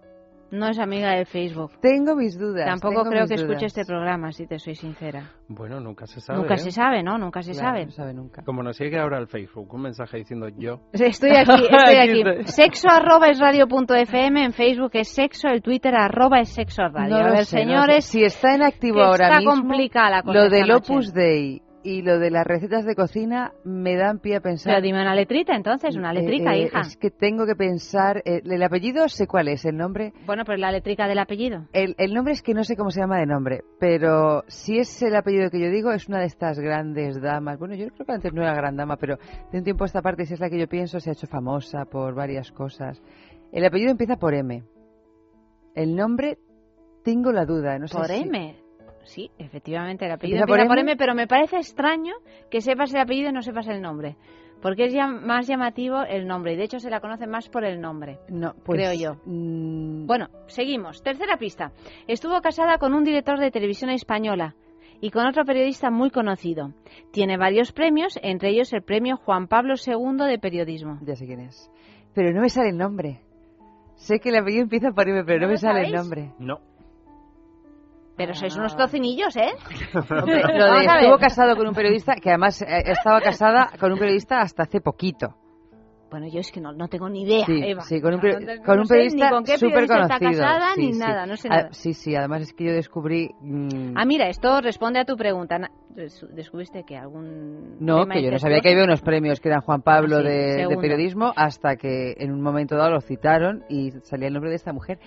No 0.51 0.67
es 0.69 0.79
amiga 0.79 1.13
de 1.13 1.25
Facebook. 1.27 1.73
Tengo 1.81 2.17
mis 2.17 2.39
dudas. 2.39 2.67
Tampoco 2.67 3.05
creo 3.09 3.27
que 3.27 3.35
escuche 3.35 3.67
este 3.67 3.85
programa, 3.85 4.33
si 4.33 4.47
te 4.47 4.59
soy 4.59 4.75
sincera. 4.75 5.31
Bueno, 5.49 5.79
nunca 5.81 6.07
se 6.07 6.21
sabe. 6.21 6.39
Nunca 6.39 6.55
¿eh? 6.55 6.59
se 6.59 6.71
sabe, 6.71 7.03
¿no? 7.03 7.19
Nunca 7.19 7.43
se 7.43 7.53
Claro, 7.53 7.69
sabe. 7.69 7.85
no 7.87 7.91
sabe 7.91 8.15
nunca. 8.15 8.43
Como 8.45 8.63
nos 8.63 8.79
llegue 8.79 8.99
ahora 8.99 9.19
al 9.19 9.29
Facebook 9.29 9.73
un 9.75 9.83
mensaje 9.83 10.19
diciendo 10.19 10.49
yo. 10.57 10.81
Estoy 10.93 11.31
aquí, 11.37 11.67
estoy 11.71 11.97
aquí. 11.97 12.45
Sexo 12.47 12.89
arroba 12.91 13.27
es 13.29 13.39
radio 13.39 13.67
punto 13.69 13.95
FM, 13.95 14.45
en 14.45 14.53
Facebook 14.53 14.91
es 14.95 15.09
sexo, 15.09 15.49
el 15.49 15.61
Twitter 15.63 15.95
arroba 15.95 16.41
es 16.41 16.49
sexo 16.51 16.83
radio. 16.89 17.19
No 17.19 17.25
a 17.27 17.31
ver, 17.31 17.45
sé, 17.45 17.57
no 17.57 17.63
señores, 17.63 18.05
sé. 18.07 18.11
si 18.13 18.25
está 18.25 18.55
en 18.55 18.63
activo 18.63 18.97
que 18.97 19.03
ahora 19.03 19.27
está 19.27 19.39
mismo, 19.39 19.53
complicada 19.53 20.11
la 20.11 20.23
cosa 20.23 20.39
lo 20.39 20.49
del. 20.49 20.71
Opus 20.73 21.13
Dei 21.13 21.63
y 21.85 22.03
lo 22.03 22.19
de 22.19 22.31
las 22.31 22.47
recetas 22.47 22.85
de 22.85 22.95
cocina 22.95 23.53
me 23.65 23.97
dan 23.97 24.19
pie 24.19 24.37
a 24.37 24.41
pensar. 24.41 24.73
Pero 24.75 24.83
dime 24.83 25.01
una 25.01 25.15
letrita 25.15 25.55
entonces, 25.55 25.97
una 25.97 26.13
letrica, 26.13 26.55
Eh, 26.55 26.63
eh, 26.63 26.65
hija. 26.67 26.81
Es 26.81 26.97
que 26.97 27.11
tengo 27.11 27.47
que 27.47 27.55
pensar. 27.55 28.23
eh, 28.25 28.41
el 28.45 28.63
apellido 28.63 29.09
sé 29.09 29.27
cuál 29.27 29.49
es, 29.49 29.65
el 29.65 29.77
nombre. 29.77 30.13
Bueno, 30.27 30.45
pues 30.45 30.59
la 30.59 30.73
letrica 30.73 31.07
del 31.07 31.19
apellido. 31.19 31.67
El, 31.73 31.95
el 31.99 32.13
nombre 32.15 32.33
es 32.33 32.43
que 32.43 32.53
no 32.55 32.65
sé 32.65 32.77
cómo 32.77 32.91
se 32.91 33.01
llama 33.01 33.19
de 33.19 33.27
nombre, 33.27 33.63
pero 33.79 34.43
si 34.49 34.79
es 34.79 35.01
el 35.03 35.15
apellido 35.17 35.51
que 35.51 35.61
yo 35.61 35.71
digo, 35.71 35.93
es 35.93 36.09
una 36.09 36.19
de 36.21 36.27
estas 36.27 36.59
grandes 36.59 37.21
damas. 37.21 37.59
Bueno, 37.59 37.75
yo 37.75 37.87
creo 37.89 38.07
que 38.07 38.13
antes 38.13 38.33
no 38.33 38.43
era 38.43 38.55
gran 38.55 38.77
dama, 38.77 38.97
pero 38.97 39.17
de 39.53 39.59
un 39.59 39.65
tiempo 39.65 39.85
a 39.85 39.87
esta 39.87 40.03
parte, 40.03 40.27
si 40.27 40.35
es 40.35 40.41
la 40.41 40.51
que 40.51 40.59
yo 40.59 40.67
pienso, 40.69 40.99
se 41.01 41.11
ha 41.11 41.13
hecho 41.13 41.27
famosa 41.27 41.85
por 41.85 42.15
varias 42.15 42.51
cosas. 42.53 43.01
El 43.53 43.65
apellido 43.65 43.91
empieza 43.93 44.17
por 44.17 44.35
M. 44.35 44.63
El 45.75 45.95
nombre, 45.95 46.39
tengo 47.05 47.33
la 47.33 47.45
duda. 47.45 47.79
No 47.79 47.87
sé 47.87 47.97
Por 47.97 48.07
si- 48.09 48.23
M. 48.23 48.57
Sí, 49.09 49.31
efectivamente, 49.39 50.05
el 50.05 50.13
apellido 50.13 50.41
¿Empieza 50.41 50.47
por 50.47 50.61
empieza 50.61 50.69
por 50.69 50.79
M? 50.81 50.91
M, 50.93 50.97
pero 50.99 51.15
me 51.15 51.27
parece 51.27 51.57
extraño 51.57 52.13
que 52.51 52.61
sepas 52.61 52.93
el 52.93 53.01
apellido 53.01 53.31
y 53.31 53.33
no 53.33 53.41
sepas 53.41 53.67
el 53.69 53.81
nombre. 53.81 54.17
Porque 54.61 54.85
es 54.85 54.93
ya 54.93 55.07
más 55.07 55.47
llamativo 55.47 56.03
el 56.03 56.27
nombre 56.27 56.53
y 56.53 56.57
de 56.57 56.65
hecho 56.65 56.79
se 56.79 56.91
la 56.91 57.01
conoce 57.01 57.27
más 57.27 57.49
por 57.49 57.65
el 57.65 57.81
nombre. 57.81 58.19
No, 58.29 58.53
pues, 58.65 58.79
Creo 58.79 58.93
yo. 58.93 59.21
mm, 59.25 60.07
Bueno, 60.07 60.29
seguimos. 60.49 61.03
Tercera 61.03 61.39
pista. 61.39 61.73
Estuvo 62.07 62.39
casada 62.43 62.77
con 62.77 62.93
un 62.93 63.03
director 63.03 63.39
de 63.39 63.51
televisión 63.51 63.89
española 63.91 64.57
y 65.01 65.11
con 65.11 65.27
otro 65.27 65.45
periodista 65.45 65.91
muy 65.91 66.11
conocido. 66.11 66.75
Tiene 67.11 67.39
varios 67.39 67.73
premios, 67.73 68.19
entre 68.23 68.51
ellos 68.51 68.73
el 68.75 68.83
premio 68.83 69.17
Juan 69.17 69.47
Pablo 69.49 69.75
II 69.75 70.27
de 70.27 70.39
periodismo. 70.39 70.99
Ya 71.03 71.15
sé 71.15 71.25
quién 71.25 71.41
es. 71.41 71.71
Pero 72.15 72.33
no 72.33 72.43
me 72.43 72.51
sale 72.51 72.71
el 72.71 72.77
nombre. 72.77 73.21
Sé 73.95 74.19
que 74.19 74.29
el 74.29 74.37
apellido 74.37 74.65
empieza 74.65 74.91
por 74.91 75.09
M, 75.09 75.25
pero 75.25 75.41
no, 75.41 75.47
¿No 75.47 75.53
me 75.53 75.57
sale 75.57 75.87
el 75.87 75.93
nombre. 75.93 76.33
No. 76.39 76.59
Pero 78.19 78.35
sois 78.35 78.55
unos 78.57 78.77
tocinillos, 78.77 79.35
¿eh? 79.37 79.53
Lo 80.11 80.27
de 80.27 80.85
estuvo 80.85 81.19
casado 81.19 81.57
con 81.57 81.69
un 81.69 81.75
periodista 81.75 82.17
que 82.17 82.31
además 82.31 82.61
eh, 82.63 82.67
estaba 82.87 83.21
casada 83.21 83.71
con 83.81 83.93
un 83.93 83.99
periodista 83.99 84.41
hasta 84.41 84.65
hace 84.65 84.81
poquito. 84.81 85.37
Bueno, 86.11 86.27
yo 86.27 86.41
es 86.41 86.51
que 86.51 86.59
no, 86.59 86.73
no 86.73 86.89
tengo 86.89 87.07
ni 87.11 87.25
idea, 87.25 87.45
Sí, 87.45 87.61
Eva. 87.63 87.83
sí, 87.83 88.01
con 88.01 88.15
un, 88.15 88.21
No, 88.21 88.27
peri- 88.27 88.41
no- 88.47 88.55
no 88.57 88.63
con 88.63 88.79
un 88.79 88.87
sé 88.87 88.95
periodista 88.95 89.29
súper 89.59 89.87
conocido. 89.87 90.01
está 90.01 90.19
casada 90.19 90.75
sí, 90.75 90.81
ni 90.81 90.93
sí. 90.95 90.99
nada, 90.99 91.27
no 91.27 91.37
sé 91.37 91.49
Ah, 91.51 91.57
nada. 91.57 91.69
sí, 91.73 91.93
sí, 91.93 92.17
además 92.17 92.41
es 92.43 92.55
que 92.55 92.65
yo 92.65 92.73
descubrí... 92.73 93.29
mm, 93.43 93.93
Ah, 93.95 94.07
mira, 94.07 94.27
esto 94.31 94.63
responde 94.63 95.01
a 95.01 95.05
tu 95.05 95.17
pregunta. 95.17 95.59
¿Descubriste 96.33 96.85
que 96.85 96.97
algún... 96.97 97.77
No, 97.81 98.07
que 98.07 98.23
yo 98.23 98.31
no 98.31 98.39
sabía 98.39 98.61
que 98.61 98.71
había 98.71 98.85
unos 98.85 99.03
premios 99.03 99.39
que 99.39 99.49
eran 99.51 99.61
Juan 99.61 99.83
Pablo 99.83 100.17
Ah, 100.17 100.23
sí, 100.23 100.29
de, 100.29 100.67
de 100.67 100.77
periodismo 100.79 101.33
hasta 101.37 101.77
que 101.77 102.15
en 102.17 102.33
un 102.33 102.41
momento 102.41 102.77
dado 102.77 102.93
lo 102.93 103.01
citaron 103.03 103.65
y 103.69 103.91
salía 104.05 104.29
el 104.29 104.33
nombre 104.33 104.49
de 104.49 104.57
esta 104.57 104.73
mujer. 104.73 104.99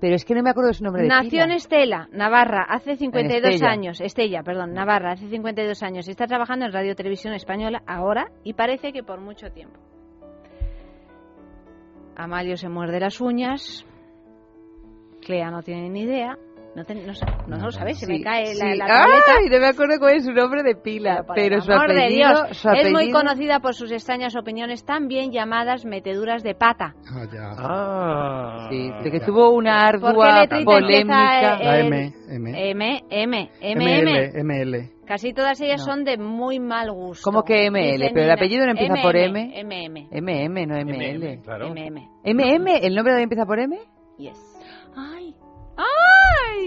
Pero 0.00 0.14
es 0.14 0.24
que 0.24 0.34
no 0.34 0.42
me 0.42 0.50
acuerdo 0.50 0.68
de 0.68 0.74
su 0.74 0.84
nombre 0.84 1.02
de 1.02 1.08
Nació 1.08 1.42
en. 1.42 1.52
Estela, 1.52 2.08
Navarra, 2.12 2.64
hace 2.68 2.96
52 2.96 3.54
Estella. 3.54 3.70
años. 3.70 4.00
Estella, 4.00 4.42
perdón, 4.42 4.72
Navarra, 4.72 5.12
hace 5.12 5.28
52 5.28 5.82
años. 5.82 6.08
Está 6.08 6.26
trabajando 6.26 6.66
en 6.66 6.72
Radio 6.72 6.94
Televisión 6.94 7.34
Española 7.34 7.82
ahora 7.86 8.30
y 8.44 8.52
parece 8.52 8.92
que 8.92 9.02
por 9.02 9.20
mucho 9.20 9.50
tiempo. 9.50 9.78
Amalio 12.16 12.56
se 12.56 12.68
muerde 12.68 13.00
las 13.00 13.20
uñas. 13.20 13.86
Clea 15.20 15.50
no 15.50 15.62
tiene 15.62 15.88
ni 15.88 16.02
idea. 16.02 16.38
No, 16.78 16.84
te- 16.84 16.94
no, 16.94 17.12
sa- 17.12 17.26
no, 17.48 17.56
lo 17.56 17.72
sabéis, 17.72 17.98
se 17.98 18.06
me 18.06 18.18
Sí, 18.18 18.22
cae 18.22 18.54
la, 18.54 18.70
sí. 18.72 18.78
la 18.78 18.86
tableta. 18.86 19.32
¡Ay! 19.40 19.48
No 19.50 19.58
me 19.58 19.66
acuerdo 19.66 19.98
cuál 19.98 20.14
es 20.14 20.24
su 20.24 20.32
nombre 20.32 20.62
de 20.62 20.76
pila. 20.76 21.24
Pero, 21.34 21.56
el 21.56 21.62
su 21.62 21.72
apellido, 21.72 22.08
Dios, 22.44 22.56
su 22.56 22.68
es 22.70 22.84
muy 22.92 23.02
apellido- 23.02 23.18
conocida 23.18 23.58
por 23.58 23.74
sus 23.74 23.90
extrañas 23.90 24.36
opiniones, 24.36 24.84
también 24.84 25.32
llamadas 25.32 25.84
meteduras 25.84 26.44
de 26.44 26.54
pata. 26.54 26.94
Ah, 27.10 27.24
ya. 27.32 27.50
Ah. 27.58 28.68
Sí, 28.70 28.90
de 29.02 29.10
que 29.10 29.18
tuvo 29.20 29.50
una 29.50 29.90
¿Por 29.90 30.00
qué 30.00 30.06
ardua 30.06 30.64
polémica. 30.64 31.58
La 31.58 31.80
M, 31.80 32.14
M. 32.28 32.70
M, 32.70 33.02
M, 33.10 33.50
M, 33.60 33.74
ML, 33.74 34.40
ML. 34.44 34.90
Casi 35.04 35.32
todas 35.32 35.60
ellas 35.60 35.80
No. 35.80 35.84
son 35.94 36.04
de 36.04 36.16
muy 36.16 36.60
mal 36.60 36.92
gusto. 36.92 37.24
¿Cómo 37.24 37.42
que 37.42 37.66
ML? 37.70 38.10
Pero 38.14 38.24
el 38.26 38.30
apellido 38.30 38.64
no 38.66 38.70
empieza 38.72 38.94
por 39.02 39.16
M. 39.16 39.52
MM. 39.64 40.08
MM, 40.12 40.66
no 40.66 40.76
ML. 40.76 41.40
Claro. 41.42 41.70
MM. 41.74 42.08
MM, 42.24 42.68
¿el 42.86 42.94
nombre 42.94 43.12
también 43.14 43.22
empieza 43.24 43.46
por 43.46 43.58
M? 43.58 43.76
Yes. 44.18 44.38
¡Ay! 44.96 45.34
¡Ay! 45.76 45.84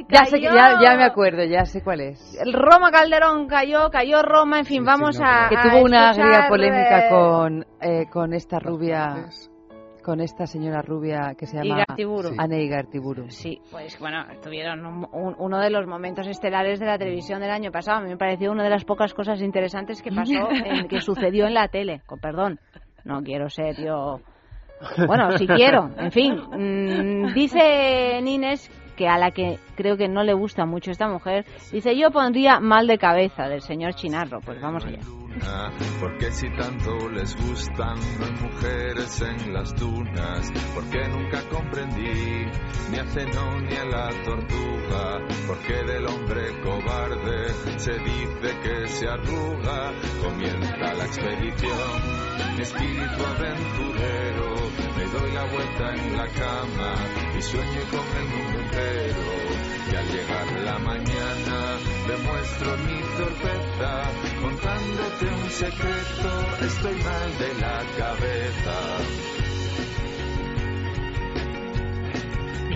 Ya, 0.09 0.25
sé 0.25 0.39
que, 0.39 0.47
cayó! 0.47 0.57
ya, 0.57 0.79
ya 0.81 0.97
me 0.97 1.03
acuerdo, 1.03 1.43
ya 1.43 1.65
sé 1.65 1.81
cuál 1.83 2.01
es. 2.01 2.37
El 2.43 2.53
Roma 2.53 2.91
Calderón 2.91 3.47
cayó, 3.47 3.89
cayó 3.89 4.21
Roma, 4.21 4.59
en 4.59 4.65
fin, 4.65 4.81
Sí, 4.81 4.85
vamos 4.85 5.15
sí, 5.15 5.21
no, 5.21 5.27
a. 5.27 5.47
Que 5.49 5.55
a 5.57 5.61
tuvo 5.63 5.83
una 5.83 6.09
agria 6.09 6.45
polémica 6.49 6.99
eh, 7.05 7.09
con, 7.09 7.65
eh, 7.81 8.05
con 8.11 8.33
esta 8.33 8.59
rubia, 8.59 9.25
con 10.03 10.19
esta 10.19 10.47
señora 10.47 10.81
rubia 10.81 11.35
que 11.37 11.45
se 11.45 11.57
llama. 11.57 11.85
Ana 12.37 12.57
Igartiburu. 12.57 13.29
Sí, 13.29 13.61
pues 13.71 13.97
bueno, 13.99 14.25
tuvieron 14.41 14.85
un- 14.85 15.07
un- 15.11 15.35
uno 15.37 15.59
de 15.59 15.69
los 15.69 15.85
momentos 15.87 16.27
estelares 16.27 16.79
de 16.79 16.87
la 16.87 16.97
televisión 16.97 17.39
del 17.39 17.51
año 17.51 17.71
pasado. 17.71 17.99
A 17.99 18.01
mí 18.01 18.09
me 18.09 18.17
pareció 18.17 18.51
una 18.51 18.63
de 18.63 18.69
las 18.71 18.83
pocas 18.83 19.13
cosas 19.13 19.41
interesantes 19.41 20.01
que 20.01 20.11
pasó, 20.11 20.31
en- 20.65 20.87
que 20.87 21.01
sucedió 21.01 21.45
en 21.47 21.53
la 21.53 21.67
tele. 21.67 22.01
Con 22.07 22.19
perdón, 22.19 22.59
no 23.05 23.21
quiero 23.21 23.49
ser 23.49 23.75
yo. 23.81 24.19
Bueno, 25.05 25.37
si 25.37 25.45
quiero, 25.45 25.91
en 25.95 26.11
fin. 26.11 26.33
mm, 26.35 27.33
dice 27.35 28.19
Nines 28.23 28.67
que 29.01 29.07
a 29.07 29.17
la 29.17 29.31
que 29.31 29.57
creo 29.73 29.97
que 29.97 30.07
no 30.07 30.21
le 30.21 30.33
gusta 30.33 30.67
mucho 30.67 30.91
esta 30.91 31.07
mujer, 31.07 31.43
dice 31.71 31.97
yo 31.97 32.11
pondría 32.11 32.59
mal 32.59 32.85
de 32.85 32.99
cabeza 32.99 33.47
del 33.47 33.61
señor 33.61 33.95
Chinarro. 33.95 34.41
Pues 34.41 34.61
vamos 34.61 34.85
allá. 34.85 34.99
Porque 35.99 36.31
si 36.31 36.47
tanto 36.51 37.09
les 37.09 37.35
gustan 37.35 37.97
hay 37.97 38.31
mujeres 38.43 39.21
en 39.23 39.53
las 39.53 39.73
dunas, 39.73 40.51
porque 40.75 40.99
nunca 41.07 41.39
comprendí 41.49 42.45
ni 42.91 42.99
a 42.99 43.05
Zenón 43.05 43.65
ni 43.65 43.75
a 43.75 43.85
la 43.85 44.09
tortuga, 44.23 45.25
porque 45.47 45.73
del 45.73 46.05
hombre 46.05 46.61
cobarde 46.61 47.47
se 47.77 47.93
dice 47.93 48.59
que 48.61 48.87
se 48.87 49.07
arruga, 49.07 49.93
comienza 50.21 50.93
la 50.93 51.05
expedición, 51.05 52.55
mi 52.55 52.61
espíritu 52.61 53.25
aventurero, 53.25 54.50
la 55.33 55.45
vuelta 55.45 55.95
en 55.95 56.17
la 56.17 56.27
cama 56.27 56.95
y 57.37 57.41
sueño 57.41 57.81
con 57.89 58.05
el 58.17 58.27
mundo 58.29 58.59
entero. 58.59 59.21
Y 59.91 59.95
al 59.95 60.07
llegar 60.07 60.47
la 60.63 60.79
mañana 60.79 61.77
demuestro 62.07 62.77
mi 62.77 63.01
torpeza 63.17 64.03
contándote 64.41 65.25
un 65.25 65.49
secreto. 65.49 66.65
Estoy 66.65 66.95
mal 66.95 67.37
de 67.37 67.53
la 67.61 67.83
cabeza. 67.97 69.40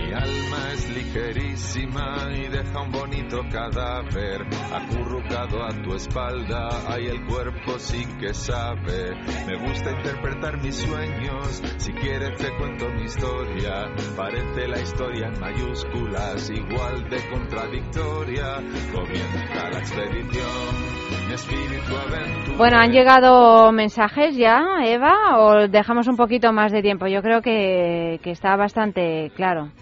Mi 0.06 0.12
alma 0.12 0.72
es 0.72 0.88
ligerísima 0.94 2.28
y 2.32 2.48
deja 2.48 2.80
un 2.80 2.92
bonito 2.92 3.40
cadáver 3.50 4.46
acurrucado 4.72 5.64
a 5.64 5.70
tu 5.82 5.94
espalda. 5.94 6.68
Ay, 6.88 7.06
el 7.06 7.26
cuerpo 7.26 7.76
sí 7.78 8.06
que 8.20 8.32
sabe. 8.32 9.16
Me 9.48 9.56
gusta 9.56 9.90
interpretar 9.90 10.62
mis 10.62 10.76
sueños. 10.76 11.60
Si 11.78 11.92
quieres 11.92 12.38
te 12.38 12.56
cuento 12.56 12.88
mi 12.90 13.02
historia. 13.02 13.92
Parece 14.16 14.68
la 14.68 14.80
historia 14.80 15.26
en 15.26 15.40
mayúsculas, 15.40 16.50
igual 16.50 17.08
de 17.10 17.28
contradictoria. 17.28 18.62
Comienza 18.92 19.70
la 19.72 19.78
expedición. 19.78 21.26
Mi 21.26 21.34
espíritu. 21.34 22.56
Bueno, 22.56 22.78
¿han 22.78 22.92
llegado 22.92 23.72
mensajes 23.72 24.36
ya, 24.36 24.64
Eva? 24.84 25.38
¿O 25.38 25.66
dejamos 25.66 26.06
un 26.06 26.16
poquito 26.16 26.52
más 26.52 26.70
de 26.70 26.80
tiempo? 26.80 27.08
Yo 27.08 27.22
creo 27.22 27.42
que, 27.42 28.20
que 28.22 28.30
está 28.30 28.54
bastante 28.54 29.32
claro. 29.34 29.72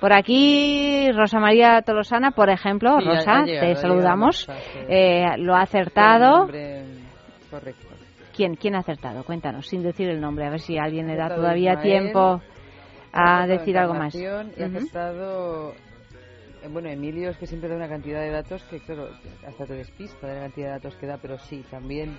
Por 0.00 0.12
aquí, 0.14 1.10
Rosa 1.12 1.38
María 1.38 1.82
Tolosana, 1.82 2.30
por 2.30 2.48
ejemplo, 2.48 2.98
Sí, 3.00 3.04
Rosa, 3.04 3.42
llegado, 3.44 3.68
te 3.68 3.74
saludamos. 3.76 4.48
Eh, 4.88 5.26
lo 5.36 5.54
ha 5.54 5.60
acertado. 5.62 6.46
Correcto. 6.46 7.86
¿Quién, 8.34 8.54
¿Quién 8.54 8.74
ha 8.74 8.78
acertado? 8.78 9.24
Cuéntanos, 9.24 9.66
sin 9.66 9.82
decir 9.82 10.08
el 10.08 10.20
nombre, 10.20 10.46
a 10.46 10.50
ver 10.50 10.60
si 10.60 10.78
alguien 10.78 11.06
le 11.06 11.16
da 11.16 11.34
todavía 11.34 11.72
Ismael, 11.72 11.88
tiempo 11.88 12.40
a 13.12 13.46
decir 13.46 13.76
algo 13.76 13.92
más. 13.94 14.14
Ha 14.16 14.40
acertado... 14.64 15.72
eh, 16.62 16.68
Bueno, 16.70 16.88
Emilio 16.88 17.30
es 17.30 17.36
que 17.36 17.46
siempre 17.46 17.68
da 17.68 17.76
una 17.76 17.88
cantidad 17.88 18.20
de 18.20 18.30
datos 18.30 18.62
que, 18.70 18.80
claro, 18.80 19.08
hasta 19.46 19.66
te 19.66 19.74
despista 19.74 20.26
de 20.26 20.34
la 20.36 20.40
cantidad 20.42 20.66
de 20.68 20.72
datos 20.72 20.96
que 20.96 21.06
da, 21.06 21.18
pero 21.20 21.36
sí, 21.38 21.62
también... 21.70 22.16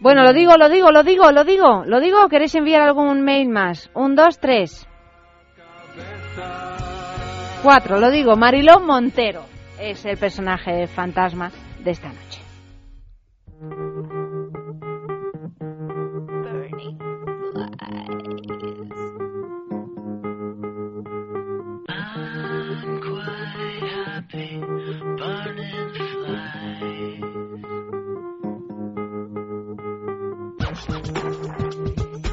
Bueno, 0.00 0.22
lo 0.22 0.32
digo, 0.32 0.56
lo 0.56 0.68
digo, 0.68 0.90
lo 0.92 1.02
digo, 1.02 1.32
lo 1.32 1.44
digo, 1.44 1.84
lo 1.84 2.00
digo. 2.00 2.24
¿o 2.24 2.28
¿Queréis 2.28 2.54
enviar 2.54 2.82
algún 2.82 3.22
mail 3.22 3.48
más? 3.48 3.90
Un, 3.94 4.14
dos, 4.14 4.38
tres. 4.38 4.86
Cuatro, 7.66 7.98
lo 7.98 8.12
digo. 8.12 8.36
Marilón 8.36 8.86
Montero 8.86 9.42
es 9.80 10.04
el 10.04 10.16
personaje 10.16 10.86
fantasma 10.86 11.50
de 11.82 11.90
esta 11.90 12.10
noche. 12.10 12.40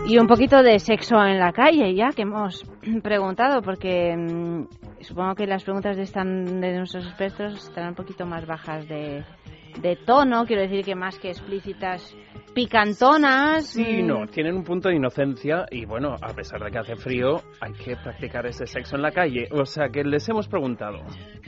Y 0.05 0.19
un 0.19 0.27
poquito 0.27 0.61
de 0.61 0.77
sexo 0.77 1.15
en 1.25 1.39
la 1.39 1.51
calle, 1.53 1.95
ya 1.95 2.09
que 2.09 2.21
hemos 2.21 2.63
preguntado, 3.01 3.63
porque 3.63 4.15
mm, 4.15 4.82
supongo 5.03 5.35
que 5.35 5.47
las 5.47 5.63
preguntas 5.63 5.97
de, 5.97 6.03
están, 6.03 6.61
de 6.61 6.77
nuestros 6.77 7.05
expertos 7.05 7.67
estarán 7.67 7.89
un 7.89 7.95
poquito 7.95 8.25
más 8.25 8.45
bajas 8.45 8.87
de, 8.87 9.23
de 9.81 9.95
tono, 9.95 10.45
quiero 10.45 10.61
decir 10.61 10.83
que 10.83 10.95
más 10.95 11.17
que 11.19 11.29
explícitas, 11.29 12.15
picantonas. 12.53 13.67
Sí, 13.67 14.03
mm, 14.03 14.07
no, 14.07 14.27
tienen 14.27 14.55
un 14.55 14.63
punto 14.63 14.89
de 14.89 14.95
inocencia 14.95 15.65
y 15.71 15.85
bueno, 15.85 16.15
a 16.21 16.33
pesar 16.33 16.63
de 16.63 16.71
que 16.71 16.77
hace 16.77 16.95
frío, 16.95 17.41
hay 17.59 17.73
que 17.73 17.95
practicar 17.95 18.45
ese 18.45 18.65
sexo 18.65 18.95
en 18.95 19.01
la 19.01 19.11
calle. 19.11 19.47
O 19.51 19.65
sea 19.65 19.89
que 19.89 20.03
les 20.03 20.27
hemos 20.29 20.47
preguntado, 20.47 20.99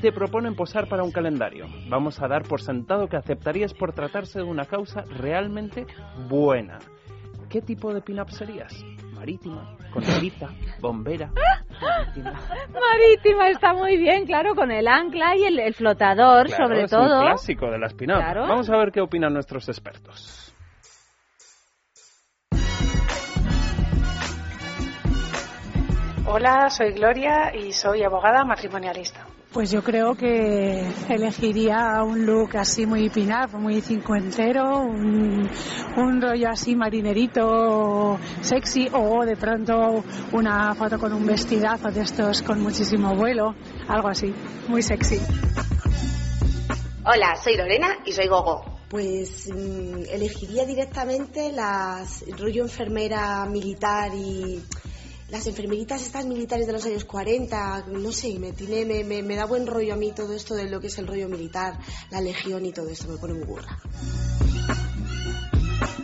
te 0.02 0.12
proponen 0.12 0.56
posar 0.56 0.88
para 0.88 1.04
un 1.04 1.12
calendario. 1.12 1.66
Vamos 1.90 2.22
a 2.22 2.28
dar 2.28 2.44
por 2.44 2.62
sentado 2.62 3.08
que 3.08 3.18
aceptarías 3.18 3.74
por 3.74 3.94
tratarse 3.94 4.40
de 4.40 4.46
una 4.46 4.66
causa 4.66 5.04
realmente 5.04 5.86
buena. 6.28 6.80
¿Qué 7.50 7.62
tipo 7.62 7.94
de 7.94 8.02
pin-up 8.02 8.32
serías? 8.32 8.74
Marítima, 9.26 9.76
con 9.92 10.04
Rita, 10.22 10.50
bombera. 10.80 11.32
Marítima 12.72 13.50
está 13.50 13.74
muy 13.74 13.98
bien, 13.98 14.26
claro, 14.28 14.54
con 14.54 14.72
el 14.72 14.88
ancla 14.88 15.36
y 15.36 15.46
el, 15.46 15.60
el 15.60 15.74
flotador, 15.74 16.46
Claro, 16.46 16.64
sobre 16.68 16.84
es 16.84 16.92
todo. 16.92 17.20
un 17.22 17.26
clásico 17.26 17.72
de 17.72 17.80
la 17.80 17.88
espinal. 17.88 18.18
Claro. 18.20 18.42
Vamos 18.48 18.70
a 18.70 18.78
ver 18.78 18.92
qué 18.92 19.02
opinan 19.02 19.34
nuestros 19.34 19.68
expertos. 19.68 20.45
Hola, 26.28 26.72
soy 26.72 26.92
Gloria 26.94 27.52
y 27.56 27.72
soy 27.72 28.02
abogada 28.02 28.44
matrimonialista. 28.44 29.28
Pues 29.54 29.70
yo 29.70 29.84
creo 29.84 30.16
que 30.16 30.84
elegiría 31.08 32.02
un 32.04 32.26
look 32.26 32.58
así 32.58 32.88
muy 32.88 33.10
pinar, 33.12 33.54
muy 33.54 33.80
cincuentero, 33.80 34.80
un, 34.80 35.48
un 35.96 36.22
rollo 36.22 36.50
así 36.50 36.76
marinerito 36.76 38.18
sexy 38.42 38.90
o 38.92 39.24
de 39.24 39.38
pronto 39.38 40.04
una 40.32 40.74
foto 40.74 40.98
con 40.98 41.14
un 41.14 41.28
vestidazo 41.28 41.92
de 41.92 42.02
estos 42.02 42.42
con 42.42 42.60
muchísimo 42.60 43.16
vuelo, 43.16 43.54
algo 43.88 44.08
así, 44.08 44.34
muy 44.68 44.82
sexy. 44.82 45.20
Hola, 47.06 47.36
soy 47.36 47.56
Lorena 47.56 48.00
y 48.04 48.14
soy 48.14 48.28
Gogo. 48.28 48.66
Pues 48.90 49.48
mm, 49.54 50.10
elegiría 50.12 50.66
directamente 50.66 51.52
las 51.52 52.24
el 52.24 52.36
rollo 52.36 52.64
enfermera 52.64 53.46
militar 53.46 54.12
y 54.16 54.64
las 55.30 55.48
enfermeritas 55.48 56.02
estas 56.04 56.26
militares 56.26 56.68
de 56.68 56.74
los 56.74 56.86
años 56.86 57.04
40, 57.06 57.86
no 57.88 58.12
sé, 58.12 58.38
me, 58.40 58.52
tiene, 58.52 58.86
me, 58.86 59.04
me- 59.04 59.24
me 59.24 59.36
da 59.36 59.46
buen 59.46 59.66
rollo 59.68 59.94
a 59.94 59.98
mí 59.98 60.12
todo 60.12 60.34
esto 60.34 60.54
de 60.56 60.70
lo 60.70 60.80
que 60.80 60.88
es 60.88 60.98
el 61.00 61.08
rollo 61.08 61.28
militar, 61.30 61.74
la 62.12 62.22
legión 62.22 62.66
y 62.66 62.72
todo 62.72 62.90
esto, 62.90 63.08
me 63.08 63.18
pone 63.18 63.34
muy 63.34 63.44
burra. 63.44 63.80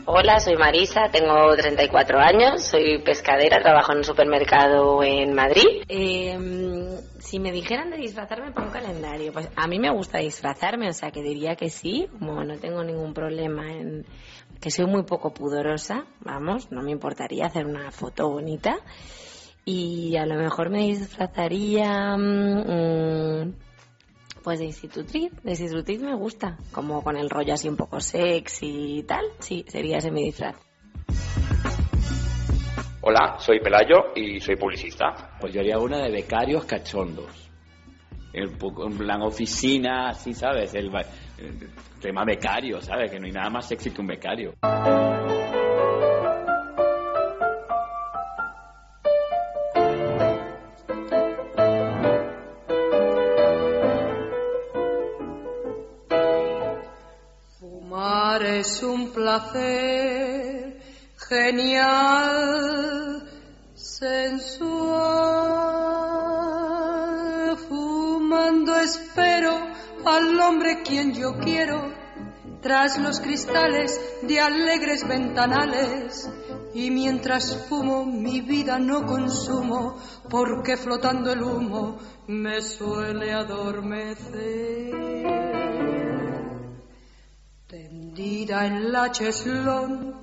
Hola, 0.06 0.40
soy 0.40 0.58
Marisa, 0.58 1.10
tengo 1.12 1.56
34 1.56 2.20
años, 2.20 2.64
soy 2.64 3.02
pescadera, 3.04 3.62
trabajo 3.62 3.92
en 3.94 4.00
un 4.00 4.04
supermercado 4.04 5.04
en 5.04 5.34
Madrid. 5.34 5.84
Eh, 5.88 6.38
si 7.20 7.40
me 7.40 7.52
dijeran 7.52 7.92
de 7.92 7.98
disfrazarme 7.98 8.52
para 8.52 8.68
un 8.68 8.74
calendario, 8.74 9.32
pues 9.32 9.48
a 9.56 9.68
mí 9.68 9.80
me 9.80 9.90
gusta 9.92 10.18
disfrazarme, 10.18 10.90
o 10.90 10.94
sea 10.94 11.12
que 11.12 11.22
diría 11.22 11.56
que 11.56 11.70
sí, 11.70 12.08
como 12.20 12.44
no 12.44 12.58
tengo 12.58 12.84
ningún 12.84 13.14
problema 13.14 13.72
en 13.72 14.06
que 14.62 14.72
soy 14.72 14.86
muy 14.86 15.04
poco 15.04 15.34
pudorosa, 15.34 16.06
vamos, 16.24 16.72
no 16.72 16.82
me 16.84 16.92
importaría 16.92 17.48
hacer 17.48 17.66
una 17.66 17.92
foto 17.92 18.30
bonita 18.30 18.78
y 19.66 20.16
a 20.18 20.26
lo 20.26 20.36
mejor 20.36 20.70
me 20.70 20.86
disfrazaría 20.86 22.16
mm, 22.16 23.54
pues 24.44 24.60
de 24.60 24.66
institutriz, 24.66 25.32
de 25.44 25.52
institutriz 25.52 26.02
me 26.02 26.16
gusta, 26.16 26.58
como 26.72 27.04
con 27.04 27.18
el 27.18 27.30
rollo 27.30 27.54
así 27.54 27.68
un 27.70 27.76
poco 27.78 28.00
sexy 28.00 29.00
y 29.00 29.04
tal, 29.04 29.26
sí, 29.40 29.66
sería 29.68 29.98
ese 29.98 30.12
mi 30.12 30.24
disfraz. 30.26 30.56
Hola, 33.04 33.38
soy 33.40 33.60
Pelayo 33.60 34.14
y 34.16 34.40
soy 34.40 34.56
publicista. 34.58 35.32
Pues 35.40 35.54
yo 35.54 35.62
haría 35.62 35.80
una 35.80 35.98
de 35.98 36.12
becarios 36.12 36.66
cachondos. 36.66 37.50
En, 38.32 38.58
pu- 38.60 38.86
en 38.92 38.96
plan 38.98 39.24
oficina, 39.24 40.10
así, 40.10 40.34
¿sabes? 40.36 40.76
El, 40.76 40.92
ba- 40.92 41.02
el 41.02 41.08
tema 42.02 42.24
becario, 42.26 42.82
¿sabes? 42.82 43.12
Que 43.12 43.20
no 43.20 43.26
hay 43.26 43.32
nada 43.32 43.50
más 43.50 43.68
sexy 43.68 43.92
que 43.92 44.02
un 44.02 44.08
becario. 44.08 44.54
Fumar 57.60 58.44
es 58.44 58.84
un 58.84 59.12
placer 59.12 60.80
genial, 61.30 63.24
sensual. 63.76 65.42
Fumando 67.68 68.76
espero 68.80 69.41
al 70.06 70.40
hombre 70.40 70.82
quien 70.84 71.14
yo 71.14 71.38
quiero, 71.40 71.94
tras 72.62 72.98
los 73.00 73.20
cristales 73.20 74.00
de 74.24 74.40
alegres 74.40 75.08
ventanales. 75.08 76.30
Y 76.74 76.90
mientras 76.90 77.68
fumo 77.68 78.06
mi 78.06 78.40
vida 78.42 78.80
no 78.80 79.06
consumo, 79.06 79.98
porque 80.30 80.78
flotando 80.78 81.34
el 81.34 81.44
humo 81.44 81.98
me 82.28 82.62
suele 82.62 83.34
adormecer 83.34 84.92
tendida 87.72 88.66
en 88.66 88.92
la 88.92 89.10
cheslón, 89.12 90.14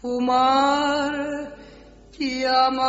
fumar 0.00 1.54
y 2.18 2.44
amar, 2.44 2.86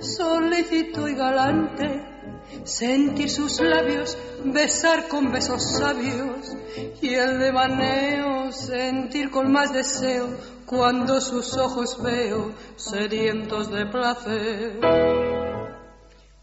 amante 0.00 0.04
solícito 0.04 1.08
y 1.08 1.14
galante, 1.14 2.02
sentir 2.64 3.30
sus 3.30 3.60
labios, 3.60 4.16
besar 4.44 5.08
con 5.08 5.30
besos 5.30 5.76
sabios 5.78 6.56
y 7.00 7.14
el 7.14 7.38
devaneo, 7.38 8.52
sentir 8.52 9.30
con 9.30 9.52
más 9.52 9.72
deseo 9.72 10.28
cuando 10.66 11.20
sus 11.20 11.56
ojos 11.56 12.02
veo 12.02 12.52
sedientos 12.76 13.70
de 13.70 13.86
placer. 13.86 14.80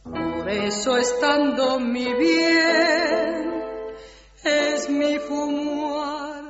Por 0.03 0.49
eso 0.49 0.97
estando 0.97 1.79
mi 1.79 2.13
bien 2.13 3.53
es 4.43 4.89
mi 4.89 5.17
fumuar. 5.19 6.43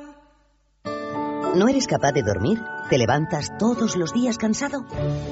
¿No 1.55 1.67
eres 1.67 1.87
capaz 1.87 2.11
de 2.11 2.21
dormir? 2.21 2.59
¿Te 2.89 2.97
levantas 2.97 3.51
todos 3.57 3.97
los 3.97 4.13
días 4.13 4.37
cansado? 4.37 4.85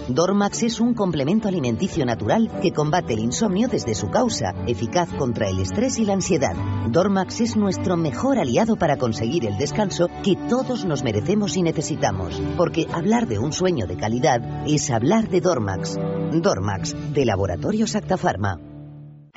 Dormax 0.09 0.63
es 0.63 0.81
un 0.81 0.93
complemento 0.93 1.47
alimenticio 1.47 2.05
natural 2.05 2.51
que 2.61 2.73
combate 2.73 3.13
el 3.13 3.19
insomnio 3.19 3.69
desde 3.69 3.95
su 3.95 4.09
causa, 4.09 4.53
eficaz 4.67 5.07
contra 5.13 5.47
el 5.47 5.59
estrés 5.59 5.97
y 5.97 6.05
la 6.05 6.13
ansiedad. 6.13 6.53
Dormax 6.89 7.39
es 7.39 7.55
nuestro 7.55 7.95
mejor 7.95 8.39
aliado 8.39 8.75
para 8.75 8.97
conseguir 8.97 9.45
el 9.45 9.57
descanso 9.57 10.07
que 10.21 10.35
todos 10.49 10.83
nos 10.83 11.03
merecemos 11.03 11.55
y 11.55 11.61
necesitamos, 11.61 12.41
porque 12.57 12.87
hablar 12.91 13.25
de 13.25 13.39
un 13.39 13.53
sueño 13.53 13.87
de 13.87 13.95
calidad 13.95 14.41
es 14.67 14.89
hablar 14.91 15.29
de 15.29 15.39
Dormax. 15.39 15.97
Dormax, 16.33 17.13
de 17.13 17.23
Laboratorios 17.23 17.95
Acta 17.95 18.17
Pharma. 18.17 18.59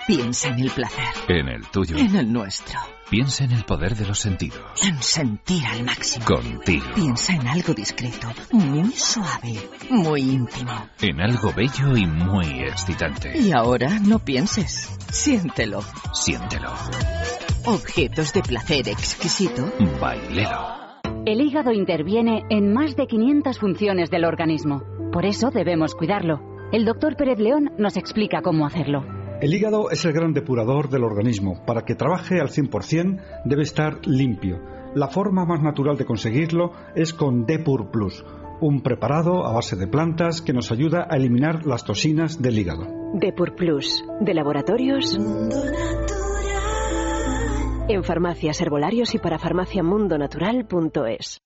Piensa 0.09 0.49
en 0.49 0.59
el 0.61 0.71
placer, 0.71 1.05
En 1.29 1.49
el 1.49 1.67
tuyo. 1.71 1.97
en 1.97 2.17
el 2.17 2.33
nuestro, 2.33 2.79
Piensa 3.11 3.45
en 3.45 3.53
el 3.53 3.65
poder 3.65 3.97
de 3.97 4.07
los 4.07 4.19
sentidos. 4.19 4.61
en 4.87 5.03
sentir 5.03 5.65
al 5.65 5.83
máximo. 5.83 6.27
Contigo. 6.27 6.85
Piensa 6.95 7.33
en 7.35 7.49
algo 7.49 7.73
discreto, 7.73 8.29
muy 8.53 8.91
suave, 8.93 9.55
muy 9.89 10.21
íntimo. 10.21 10.73
En 11.01 11.19
algo 11.21 11.51
bello 11.55 11.97
y 11.97 12.07
muy 12.07 12.61
excitante. 12.65 13.39
Y 13.39 13.53
ahora 13.53 13.99
no 14.01 14.19
pienses, 14.19 14.95
siéntelo. 15.11 15.81
Siéntelo. 16.13 16.71
Objetos 17.65 18.35
de 18.35 18.43
placer 18.43 18.89
exquisito. 18.89 19.73
Bailelo. 20.01 20.77
El 21.25 21.41
hígado 21.41 21.73
interviene 21.73 22.43
en 22.51 22.75
más 22.75 22.95
de 22.95 23.07
500 23.07 23.59
funciones 23.59 24.11
del 24.11 24.27
organismo. 24.27 24.83
Por 25.13 25.25
eso 25.25 25.51
debemos 25.51 25.95
cuidarlo. 25.95 26.41
El 26.73 26.85
doctor 26.85 27.17
Pérez 27.17 27.39
León 27.39 27.71
nos 27.79 27.97
explica 27.97 28.43
cómo 28.43 28.67
hacerlo. 28.67 29.18
El 29.41 29.55
hígado 29.55 29.93
es 29.93 30.05
el 30.05 30.13
gran 30.13 30.33
depurador 30.33 30.89
del 30.89 31.05
organismo. 31.05 31.63
Para 31.65 31.83
que 31.83 31.95
trabaje 31.95 32.41
al 32.41 32.49
100% 32.49 33.21
debe 33.45 33.63
estar 33.63 34.05
limpio. 34.05 34.61
La 34.97 35.07
forma 35.07 35.45
más 35.45 35.63
natural 35.63 35.97
de 35.97 36.05
conseguirlo 36.05 36.73
es 36.97 37.13
con 37.13 37.47
Depur 37.47 37.93
Plus, 37.93 38.25
un 38.61 38.83
preparado 38.83 39.47
a 39.47 39.53
base 39.53 39.77
de 39.77 39.87
plantas 39.87 40.43
que 40.43 40.53
nos 40.53 40.73
ayuda 40.73 41.07
a 41.09 41.17
eliminar 41.17 41.65
las 41.67 41.85
toxinas 41.85 42.43
del 42.43 42.59
hígado. 42.59 42.85
Depur 43.15 43.55
Plus, 43.55 44.05
de 44.21 44.35
laboratorios. 44.35 45.17
En 47.89 48.03
farmacias, 48.03 48.61
herbolarios 48.61 49.15
y 49.15 49.19
para 49.19 49.39
farmaciamundonatural.es. 49.39 51.43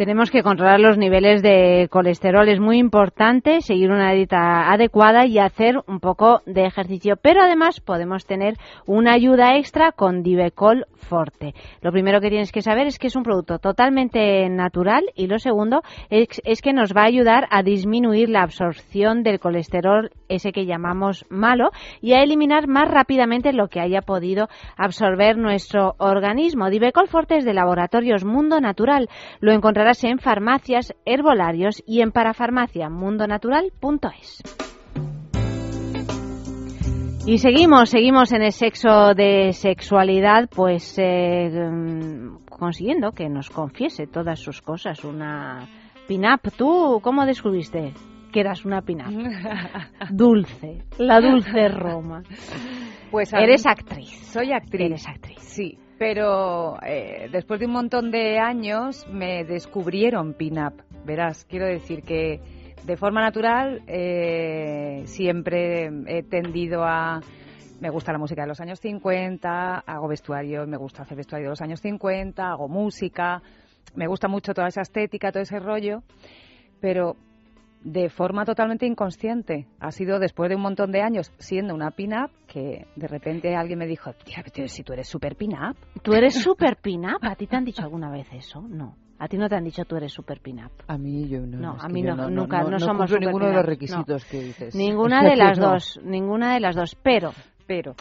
Tenemos 0.00 0.30
que 0.30 0.42
controlar 0.42 0.80
los 0.80 0.96
niveles 0.96 1.42
de 1.42 1.86
colesterol. 1.90 2.48
Es 2.48 2.58
muy 2.58 2.78
importante 2.78 3.60
seguir 3.60 3.90
una 3.90 4.12
dieta 4.12 4.72
adecuada 4.72 5.26
y 5.26 5.38
hacer 5.38 5.74
un 5.86 6.00
poco 6.00 6.40
de 6.46 6.64
ejercicio. 6.64 7.16
Pero 7.20 7.42
además 7.42 7.80
podemos 7.80 8.24
tener 8.24 8.54
una 8.86 9.12
ayuda 9.12 9.58
extra 9.58 9.92
con 9.92 10.22
Divecol 10.22 10.86
Forte. 10.94 11.52
Lo 11.82 11.92
primero 11.92 12.22
que 12.22 12.30
tienes 12.30 12.50
que 12.50 12.62
saber 12.62 12.86
es 12.86 12.98
que 12.98 13.08
es 13.08 13.16
un 13.16 13.24
producto 13.24 13.58
totalmente 13.58 14.48
natural 14.48 15.04
y 15.14 15.26
lo 15.26 15.38
segundo 15.38 15.82
es, 16.08 16.40
es 16.44 16.62
que 16.62 16.72
nos 16.72 16.96
va 16.96 17.02
a 17.02 17.08
ayudar 17.08 17.46
a 17.50 17.62
disminuir 17.62 18.30
la 18.30 18.40
absorción 18.40 19.22
del 19.22 19.38
colesterol, 19.38 20.10
ese 20.30 20.52
que 20.52 20.64
llamamos 20.64 21.26
malo, 21.28 21.72
y 22.00 22.14
a 22.14 22.22
eliminar 22.22 22.68
más 22.68 22.88
rápidamente 22.88 23.52
lo 23.52 23.68
que 23.68 23.80
haya 23.80 24.00
podido 24.00 24.48
absorber 24.76 25.36
nuestro 25.36 25.96
organismo. 25.98 26.70
Divecol 26.70 27.08
Forte 27.08 27.36
es 27.36 27.44
de 27.44 27.52
Laboratorios 27.52 28.24
Mundo 28.24 28.58
Natural. 28.60 29.10
Lo 29.40 29.52
encontrarás 29.52 30.02
en 30.04 30.18
farmacias, 30.18 30.94
herbolarios 31.04 31.82
y 31.86 32.00
en 32.00 32.12
parafarmaciamundonatural.es. 32.12 34.42
Y 37.26 37.36
seguimos, 37.38 37.90
seguimos 37.90 38.32
en 38.32 38.42
el 38.42 38.52
sexo 38.52 39.14
de 39.14 39.52
sexualidad, 39.52 40.48
pues 40.48 40.94
eh, 40.98 41.50
consiguiendo 42.48 43.12
que 43.12 43.28
nos 43.28 43.50
confiese 43.50 44.06
todas 44.06 44.40
sus 44.40 44.62
cosas. 44.62 45.04
Una 45.04 45.68
pin-up. 46.08 46.50
¿Tú 46.56 47.00
cómo 47.02 47.26
descubriste 47.26 47.92
que 48.30 48.40
eras 48.40 48.64
una 48.64 48.82
pin-up? 48.82 49.12
Dulce, 50.10 50.82
la 50.98 51.20
dulce 51.20 51.68
Roma. 51.68 52.22
Pues 53.10 53.32
Eres 53.32 53.66
actriz. 53.66 54.10
Soy 54.32 54.52
actriz. 54.52 54.86
Eres 54.86 55.08
actriz. 55.08 55.38
Sí, 55.40 55.78
pero 55.98 56.80
eh, 56.82 57.28
después 57.30 57.60
de 57.60 57.66
un 57.66 57.72
montón 57.72 58.10
de 58.10 58.38
años 58.38 59.06
me 59.12 59.44
descubrieron 59.44 60.34
pin-up. 60.34 60.82
Verás, 61.04 61.44
quiero 61.44 61.66
decir 61.66 62.02
que 62.02 62.40
de 62.84 62.96
forma 62.96 63.20
natural 63.20 63.82
eh, 63.86 65.02
siempre 65.06 65.90
he 66.06 66.22
tendido 66.22 66.84
a... 66.84 67.20
Me 67.80 67.88
gusta 67.88 68.12
la 68.12 68.18
música 68.18 68.42
de 68.42 68.48
los 68.48 68.60
años 68.60 68.78
50, 68.80 69.78
hago 69.78 70.06
vestuario, 70.06 70.66
me 70.66 70.76
gusta 70.76 71.02
hacer 71.02 71.16
vestuario 71.16 71.46
de 71.46 71.50
los 71.50 71.62
años 71.62 71.80
50, 71.80 72.50
hago 72.50 72.68
música, 72.68 73.42
me 73.94 74.06
gusta 74.06 74.28
mucho 74.28 74.52
toda 74.52 74.68
esa 74.68 74.82
estética, 74.82 75.32
todo 75.32 75.42
ese 75.42 75.58
rollo, 75.58 76.02
pero 76.80 77.16
de 77.82 78.10
forma 78.10 78.44
totalmente 78.44 78.86
inconsciente. 78.86 79.66
Ha 79.80 79.90
sido 79.90 80.18
después 80.18 80.50
de 80.50 80.56
un 80.56 80.62
montón 80.62 80.92
de 80.92 81.00
años 81.00 81.32
siendo 81.38 81.74
una 81.74 81.90
pin-up 81.90 82.30
que 82.46 82.86
de 82.96 83.08
repente 83.08 83.54
alguien 83.56 83.78
me 83.78 83.86
dijo, 83.86 84.12
tía, 84.12 84.44
si 84.68 84.82
tú 84.82 84.92
eres 84.92 85.08
super 85.08 85.36
pin-up. 85.36 85.76
¿Tú 86.02 86.12
eres 86.12 86.34
super 86.34 86.76
pin-up? 86.76 87.18
¿A 87.22 87.34
ti 87.36 87.46
te 87.46 87.56
han 87.56 87.64
dicho 87.64 87.82
alguna 87.82 88.10
vez 88.10 88.28
eso? 88.32 88.60
No. 88.60 88.96
¿A 89.18 89.28
ti 89.28 89.36
no 89.36 89.48
te 89.48 89.54
han 89.54 89.64
dicho 89.64 89.84
tú 89.84 89.96
eres 89.96 90.12
super 90.12 90.40
pin-up? 90.40 90.72
A 90.88 90.96
mí 90.96 91.28
yo 91.28 91.40
no. 91.40 91.58
No, 91.58 91.76
a 91.78 91.88
mí 91.88 92.02
yo 92.02 92.14
no, 92.14 92.30
nunca, 92.30 92.62
no, 92.62 92.78
somos 92.78 93.10
super 93.10 93.26
ninguno 93.26 93.46
de 93.46 93.52
los 93.52 93.62
pin-up, 93.62 93.68
requisitos 93.68 94.24
no. 94.24 94.30
que 94.30 94.42
dices. 94.42 94.74
Ninguna 94.74 95.22
de 95.22 95.36
las 95.36 95.58
no. 95.58 95.72
dos, 95.72 96.00
ninguna 96.02 96.54
de 96.54 96.60
las 96.60 96.74
dos. 96.74 96.96
Pero, 97.02 97.32
pero, 97.66 97.94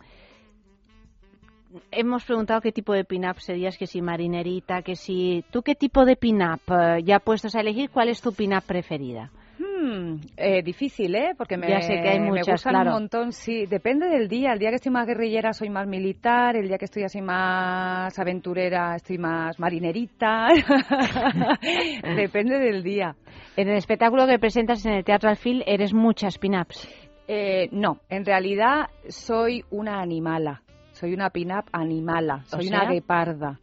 hemos 1.91 2.23
preguntado 2.25 2.61
qué 2.61 2.71
tipo 2.71 2.93
de 2.93 3.03
pin-up 3.03 3.39
serías, 3.39 3.77
que 3.77 3.87
si 3.87 4.01
marinerita, 4.01 4.81
que 4.81 4.95
si... 4.95 5.43
¿Tú 5.51 5.61
qué 5.61 5.75
tipo 5.75 6.05
de 6.05 6.15
pin-up, 6.15 6.61
eh, 6.69 7.03
ya 7.03 7.19
puestos 7.19 7.55
a 7.55 7.61
elegir, 7.61 7.89
cuál 7.89 8.09
es 8.09 8.21
tu 8.21 8.33
pin-up 8.33 8.63
preferida? 8.65 9.31
Hmm, 9.79 10.15
eh, 10.35 10.61
difícil, 10.61 11.15
¿eh? 11.15 11.31
Porque 11.37 11.57
me, 11.57 11.69
Ya 11.69 11.81
sé 11.81 11.93
que 12.01 12.09
hay 12.09 12.19
me 12.19 12.41
gustan 12.41 12.73
claro. 12.73 12.89
un 12.91 13.01
montón, 13.01 13.31
sí. 13.31 13.65
Depende 13.65 14.07
del 14.07 14.27
día. 14.27 14.51
El 14.53 14.59
día 14.59 14.69
que 14.69 14.75
estoy 14.75 14.91
más 14.91 15.07
guerrillera 15.07 15.53
soy 15.53 15.69
más 15.69 15.87
militar, 15.87 16.55
el 16.55 16.67
día 16.67 16.77
que 16.77 16.85
estoy 16.85 17.03
así 17.03 17.21
más 17.21 18.17
aventurera 18.19 18.95
estoy 18.95 19.17
más 19.17 19.59
marinerita. 19.59 20.47
Depende 22.15 22.59
del 22.59 22.83
día. 22.83 23.15
En 23.55 23.69
el 23.69 23.77
espectáculo 23.77 24.27
que 24.27 24.39
presentas 24.39 24.85
en 24.85 24.93
el 24.93 25.03
Teatro 25.03 25.29
Alfil 25.29 25.63
eres 25.65 25.93
muchas 25.93 26.37
pin-ups. 26.37 26.87
Eh, 27.27 27.69
no, 27.71 27.99
en 28.09 28.25
realidad 28.25 28.87
soy 29.07 29.63
una 29.69 30.01
animala. 30.01 30.61
Soy 30.91 31.13
una 31.13 31.29
pin-up 31.29 31.65
animala. 31.71 32.41
O 32.47 32.57
Soy 32.57 32.67
sea, 32.67 32.81
una 32.81 32.91
gueparda. 32.91 33.59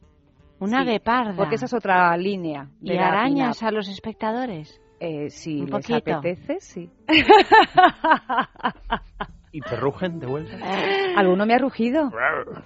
Una 0.59 0.85
Sí, 0.85 0.91
gueparda. 0.91 1.35
Porque 1.37 1.57
esa 1.57 1.67
es 1.67 1.75
otra 1.75 2.17
línea. 2.17 2.69
De 2.81 2.95
¿Y 2.95 2.97
la 2.97 3.09
arañas 3.09 3.63
a 3.63 3.71
los 3.71 3.89
espectadores? 3.89 4.81
Eh, 4.99 5.29
si 5.31 5.61
Un 5.61 5.67
les 5.67 5.71
poquito. 5.71 5.97
apetece, 6.17 6.57
sí. 6.61 6.91
¿Y 9.53 9.61
te 9.61 9.77
rugen 9.77 10.19
de 10.19 10.27
vuelta? 10.27 10.57
¿Alguno 11.17 11.47
me 11.47 11.55
ha 11.55 11.59
rugido? 11.59 12.11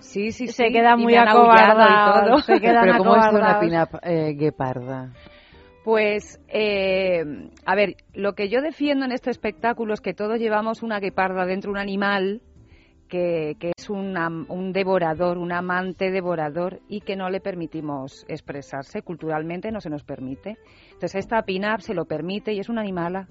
Sí, 0.00 0.32
sí, 0.32 0.46
sí. 0.48 0.52
Se 0.52 0.70
queda 0.70 0.96
muy 0.96 1.14
acobardado, 1.14 2.22
y 2.22 2.28
todo. 2.28 2.38
se 2.38 2.60
quedan 2.60 2.84
Pero 2.84 2.98
¿cómo 2.98 3.16
es 3.16 3.26
una 3.32 3.60
pin-up 3.60 4.00
eh, 4.02 4.34
gueparda? 4.36 5.12
Pues, 5.84 6.40
eh, 6.48 7.24
a 7.64 7.74
ver, 7.74 7.96
lo 8.12 8.34
que 8.34 8.48
yo 8.48 8.60
defiendo 8.60 9.04
en 9.04 9.12
este 9.12 9.30
espectáculo 9.30 9.94
es 9.94 10.00
que 10.00 10.14
todos 10.14 10.38
llevamos 10.38 10.82
una 10.82 11.00
gueparda 11.00 11.46
dentro, 11.46 11.70
un 11.70 11.78
animal 11.78 12.42
que, 13.10 13.56
que 13.58 13.72
es 13.76 13.90
una- 13.90 14.28
un 14.28 14.72
devorador, 14.72 15.36
un 15.36 15.52
amante 15.52 16.10
devorador 16.10 16.80
y 16.88 17.00
que 17.02 17.16
no 17.16 17.28
le 17.28 17.40
permitimos 17.40 18.24
expresarse. 18.28 19.02
Culturalmente 19.02 19.70
no 19.70 19.80
se 19.80 19.90
nos 19.90 20.04
permite. 20.04 20.56
Entonces, 20.92 21.16
esta 21.16 21.42
pin-up 21.42 21.82
se 21.82 21.92
lo 21.92 22.06
permite 22.06 22.52
y 22.54 22.60
es 22.60 22.68
una 22.70 22.80
animala. 22.80 23.28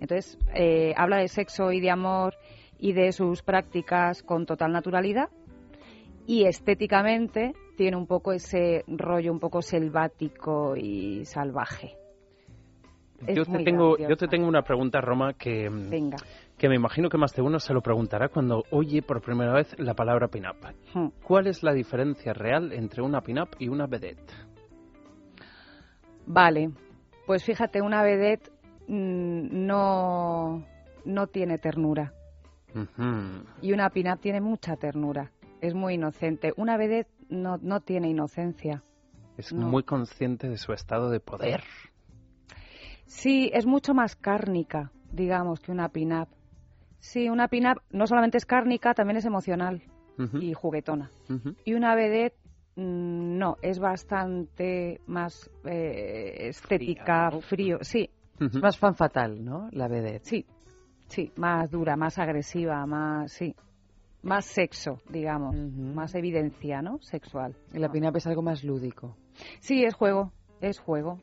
Entonces, 0.00 0.38
eh, 0.54 0.92
habla 0.96 1.16
de 1.16 1.28
sexo 1.28 1.72
y 1.72 1.80
de 1.80 1.90
amor 1.90 2.34
y 2.78 2.92
de 2.92 3.10
sus 3.12 3.42
prácticas 3.42 4.22
con 4.22 4.46
total 4.46 4.72
naturalidad 4.72 5.28
y 6.26 6.44
estéticamente 6.44 7.52
tiene 7.76 7.96
un 7.96 8.06
poco 8.06 8.32
ese 8.32 8.84
rollo 8.86 9.32
un 9.32 9.40
poco 9.40 9.62
selvático 9.62 10.76
y 10.76 11.24
salvaje. 11.24 11.96
Yo 13.28 13.44
te, 13.44 13.62
tengo, 13.64 13.96
yo 13.96 14.16
te 14.16 14.26
tengo 14.26 14.48
una 14.48 14.62
pregunta, 14.62 15.00
Roma, 15.00 15.34
que, 15.34 15.68
Venga. 15.70 16.16
Que 16.58 16.68
me 16.68 16.76
imagino 16.76 17.08
que 17.08 17.18
más 17.18 17.34
de 17.34 17.42
uno 17.42 17.58
se 17.58 17.74
lo 17.74 17.80
preguntará 17.80 18.28
cuando 18.28 18.62
oye 18.70 19.02
por 19.02 19.20
primera 19.20 19.52
vez 19.52 19.74
la 19.78 19.94
palabra 19.94 20.28
pin-up. 20.28 20.56
Hmm. 20.94 21.08
¿Cuál 21.22 21.48
es 21.48 21.62
la 21.62 21.72
diferencia 21.72 22.32
real 22.32 22.72
entre 22.72 23.02
una 23.02 23.20
pin-up 23.20 23.50
y 23.58 23.68
una 23.68 23.86
vedette? 23.86 24.32
Vale, 26.26 26.70
pues 27.26 27.44
fíjate, 27.44 27.82
una 27.82 28.02
vedette 28.02 28.50
mm, 28.86 29.66
no, 29.66 30.64
no 31.04 31.26
tiene 31.26 31.58
ternura 31.58 32.12
y 33.60 33.72
una 33.72 33.90
pin-up 33.90 34.20
tiene 34.20 34.40
mucha 34.40 34.76
ternura. 34.76 35.30
Es 35.60 35.74
muy 35.74 35.94
inocente. 35.94 36.52
Una 36.56 36.76
vedette 36.76 37.10
no, 37.28 37.58
no 37.58 37.80
tiene 37.80 38.08
inocencia. 38.08 38.82
Es 39.36 39.52
No. 39.52 39.68
muy 39.68 39.82
consciente 39.82 40.48
de 40.48 40.56
su 40.56 40.72
estado 40.72 41.10
de 41.10 41.20
poder. 41.20 41.62
Sí, 43.06 43.50
es 43.52 43.66
mucho 43.66 43.94
más 43.94 44.16
cárnica, 44.16 44.90
digamos, 45.12 45.60
que 45.60 45.70
una 45.72 45.88
pin-up. 45.90 46.28
Sí, 47.02 47.28
una 47.28 47.48
pin-up 47.48 47.82
no 47.90 48.06
solamente 48.06 48.38
es 48.38 48.46
cárnica, 48.46 48.94
también 48.94 49.16
es 49.16 49.24
emocional 49.24 49.82
y 50.40 50.54
juguetona. 50.54 51.10
Y 51.64 51.74
una 51.74 51.96
vedette, 51.96 52.36
mm, 52.76 53.38
no, 53.38 53.56
es 53.60 53.80
bastante 53.80 55.00
más 55.08 55.50
eh, 55.64 56.48
estética, 56.48 57.32
frío, 57.40 57.78
sí. 57.80 58.08
Es 58.38 58.54
más 58.62 58.78
fan 58.78 58.94
fatal, 58.94 59.44
¿no? 59.44 59.68
La 59.72 59.88
vedette. 59.88 60.24
Sí, 60.24 60.46
sí, 61.08 61.32
más 61.36 61.72
dura, 61.72 61.96
más 61.96 62.20
agresiva, 62.20 62.86
más, 62.86 63.32
sí. 63.32 63.52
Más 64.22 64.44
sexo, 64.44 65.00
digamos, 65.08 65.56
más 65.56 66.14
evidencia, 66.14 66.82
¿no? 66.82 67.00
Sexual. 67.00 67.56
Y 67.74 67.80
la 67.80 67.90
pin-up 67.90 68.16
es 68.16 68.28
algo 68.28 68.42
más 68.42 68.62
lúdico. 68.62 69.16
Sí, 69.58 69.82
es 69.82 69.94
juego, 69.94 70.30
es 70.60 70.78
juego. 70.78 71.18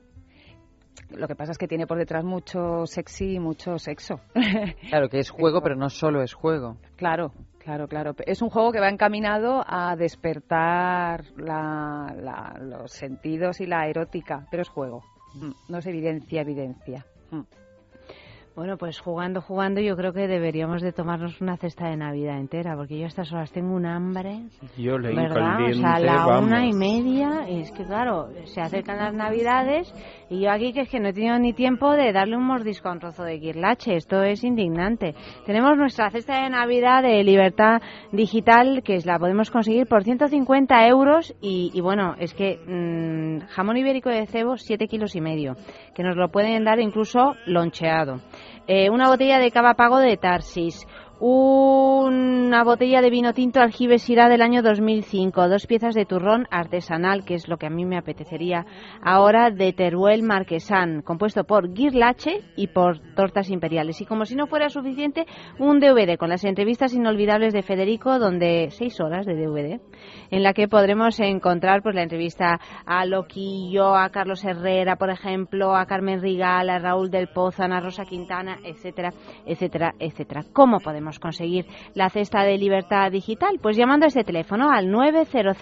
Lo 1.12 1.28
que 1.28 1.36
pasa 1.36 1.52
es 1.52 1.58
que 1.58 1.68
tiene 1.68 1.88
por 1.88 1.97
detrás 1.97 2.24
mucho 2.24 2.86
sexy 2.86 3.36
y 3.36 3.39
mucho 3.39 3.78
sexo. 3.80 4.20
Claro 4.89 5.10
que 5.10 5.20
es 5.20 5.30
juego, 5.30 5.62
pero 5.62 5.76
no 5.76 5.89
solo 5.89 6.22
es 6.22 6.34
juego. 6.34 6.78
Claro, 6.95 7.32
claro, 7.60 7.88
claro. 7.88 8.16
Es 8.26 8.41
un 8.41 8.50
juego 8.50 8.72
que 8.72 8.80
va 8.80 8.89
encaminado 8.89 9.64
a 9.68 9.95
despertar 9.95 11.24
la- 11.38 12.14
la- 12.20 12.58
los 12.62 12.91
sentidos 12.91 13.60
y 13.62 13.66
la 13.66 13.88
erótica, 13.88 14.45
pero 14.52 14.62
es 14.62 14.70
juego. 14.70 15.04
Mm, 15.36 15.52
No 15.68 15.78
es 15.78 15.86
evidencia, 15.86 16.41
evidencia. 16.41 17.06
Bueno, 18.60 18.76
pues 18.76 18.99
jugando, 18.99 19.39
jugando, 19.39 19.80
yo 19.80 19.95
creo 19.95 20.12
que 20.12 20.28
deberíamos 20.28 20.82
de 20.82 20.91
tomarnos 20.91 21.39
una 21.39 21.55
cesta 21.55 21.88
de 21.88 21.95
Navidad 21.95 22.38
entera, 22.38 22.76
porque 22.76 22.97
yo 22.97 23.05
a 23.05 23.07
estas 23.07 23.32
horas 23.32 23.49
tengo 23.53 23.74
un 23.74 23.86
hambre, 23.86 24.41
Yo 24.78 24.97
leí 24.97 25.16
¿verdad? 25.16 25.62
o 25.64 25.74
sea, 25.76 25.97
la 25.97 26.26
vamos. 26.26 26.47
una 26.47 26.66
y 26.68 26.74
media, 26.74 27.49
y 27.49 27.62
es 27.62 27.72
que 27.72 27.86
claro, 27.86 28.28
se 28.43 28.60
acercan 28.60 28.97
las 28.97 29.14
Navidades 29.14 29.89
y 30.30 30.41
yo 30.41 30.51
aquí 30.51 30.74
que 30.74 30.82
es 30.82 30.89
que 30.89 30.99
no 30.99 31.07
he 31.07 31.14
tenido 31.14 31.39
ni 31.39 31.53
tiempo 31.53 31.93
de 31.93 32.12
darle 32.12 32.36
un 32.36 32.43
mordisco 32.43 32.89
a 32.89 32.91
un 32.91 32.99
trozo 32.99 33.24
de 33.24 33.39
guirlache, 33.39 33.95
esto 33.95 34.24
es 34.24 34.43
indignante. 34.43 35.16
Tenemos 35.45 35.78
nuestra 35.78 36.10
cesta 36.10 36.43
de 36.43 36.49
Navidad 36.49 37.01
de 37.01 37.24
Libertad 37.24 37.82
Digital, 38.12 38.84
que 38.84 38.99
la 39.05 39.20
podemos 39.20 39.51
conseguir 39.51 39.88
por 39.88 40.03
150 40.03 40.86
euros 40.86 41.34
y, 41.41 41.72
y 41.74 41.80
bueno, 41.80 42.16
es 42.20 42.34
que 42.34 42.57
mm, 42.57 43.47
jamón 43.51 43.78
ibérico 43.78 44.10
de 44.10 44.28
cebo, 44.28 44.57
7 44.57 44.86
kilos 44.89 45.16
y 45.16 45.22
medio, 45.22 45.55
que 45.95 46.03
nos 46.03 46.18
lo 46.18 46.28
pueden 46.28 46.66
dar 46.66 46.82
incluso 46.82 47.36
loncheado. 47.45 48.20
Eh, 48.72 48.91
una 48.91 49.07
botella 49.09 49.39
de 49.39 49.49
cava 49.49 49.74
pago 49.74 49.97
de 49.97 50.15
Tarsis. 50.15 50.86
Una 51.22 52.63
botella 52.63 53.01
de 53.01 53.09
vino 53.09 53.34
tinto 53.34 53.59
Aljibe 53.59 53.99
Syrah 53.99 54.30
del 54.30 54.41
año 54.41 54.61
2005. 54.61 55.49
Dos 55.49 55.67
piezas 55.67 55.93
de 55.93 56.05
turrón 56.05 56.47
artesanal, 56.49 57.26
que 57.26 57.34
es 57.34 57.49
lo 57.49 57.57
que 57.57 57.65
a 57.65 57.70
mí 57.70 57.84
me 57.84 57.97
apetecería 57.97 58.65
ahora, 59.03 59.51
de 59.51 59.74
Teruel 59.74 60.24
Marquesán, 60.24 61.01
compuesto 61.01 61.43
por 61.43 61.74
guirlache 61.74 62.45
y 62.55 62.67
por 62.67 62.99
tortas 63.15 63.49
imperiales. 63.49 63.99
Y 63.99 64.05
como 64.05 64.24
si 64.24 64.38
no 64.38 64.47
fuera 64.47 64.70
suficiente, 64.70 65.26
un 65.59 65.82
DVD 65.82 66.17
con 66.17 66.30
las 66.30 66.45
entrevistas 66.45 66.93
inolvidables 66.93 67.51
de 67.51 67.63
Federico, 67.63 68.17
donde 68.17 68.70
seis 68.72 68.97
horas 69.01 69.26
de 69.26 69.36
DVD, 69.36 69.82
en 70.32 70.41
la 70.41 70.53
que 70.53 70.70
podremos 70.70 71.20
encontrar 71.20 71.82
pues 71.84 71.95
la 71.95 72.03
entrevista 72.03 72.61
a 72.86 73.05
Loquillo, 73.05 73.93
a 73.93 74.09
Carlos 74.09 74.45
Herrera, 74.45 74.95
por 74.95 75.09
ejemplo, 75.09 75.76
a 75.76 75.86
Carmen 75.86 76.22
Rigal, 76.22 76.70
a 76.70 76.80
Raúl 76.80 77.11
del 77.11 77.28
Pozo, 77.28 77.63
a 77.63 77.80
Rosa 77.82 78.05
Quintana, 78.05 78.59
etcétera, 78.63 79.11
etcétera, 79.45 79.93
etcétera. 79.99 80.45
¿Cómo 80.53 80.80
podemos 80.80 81.09
conseguir 81.18 81.66
la 81.95 82.12
cesta 82.12 82.43
de 82.43 82.60
libertad 82.60 83.12
digital? 83.12 83.57
Pues 83.60 83.76
llamando 83.76 84.05
a 84.05 84.10
este 84.10 84.24
teléfono 84.24 84.70
al 84.70 84.91
900 84.91 85.57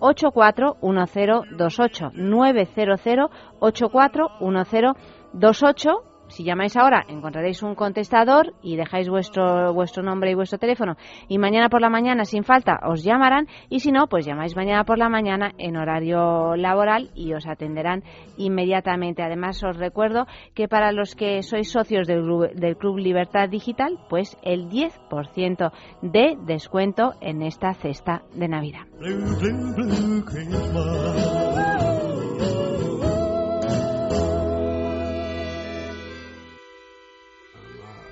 841028 0.00 2.10
900 2.14 3.30
841028 3.60 6.11
Si 6.32 6.44
llamáis 6.44 6.78
ahora, 6.78 7.04
encontraréis 7.08 7.62
un 7.62 7.74
contestador 7.74 8.54
y 8.62 8.76
dejáis 8.76 9.06
vuestro, 9.10 9.74
vuestro 9.74 10.02
nombre 10.02 10.30
y 10.30 10.34
vuestro 10.34 10.58
teléfono. 10.58 10.96
Y 11.28 11.36
mañana 11.36 11.68
por 11.68 11.82
la 11.82 11.90
mañana, 11.90 12.24
sin 12.24 12.42
falta, 12.42 12.80
os 12.84 13.04
llamarán. 13.04 13.48
Y 13.68 13.80
si 13.80 13.92
no, 13.92 14.06
pues 14.06 14.24
llamáis 14.24 14.56
mañana 14.56 14.84
por 14.84 14.96
la 14.96 15.10
mañana 15.10 15.52
en 15.58 15.76
horario 15.76 16.56
laboral 16.56 17.10
y 17.14 17.34
os 17.34 17.46
atenderán 17.46 18.02
inmediatamente. 18.38 19.22
Además, 19.22 19.62
os 19.62 19.76
recuerdo 19.76 20.26
que 20.54 20.68
para 20.68 20.90
los 20.90 21.14
que 21.14 21.42
sois 21.42 21.70
socios 21.70 22.06
del, 22.06 22.22
Club 22.78 22.96
Libertad 22.96 23.50
Digital, 23.50 23.98
pues 24.08 24.38
el 24.42 24.70
10% 24.70 25.70
de 26.00 26.38
descuento 26.46 27.12
en 27.20 27.42
esta 27.42 27.74
cesta 27.74 28.22
de 28.34 28.48
Navidad. 28.48 28.86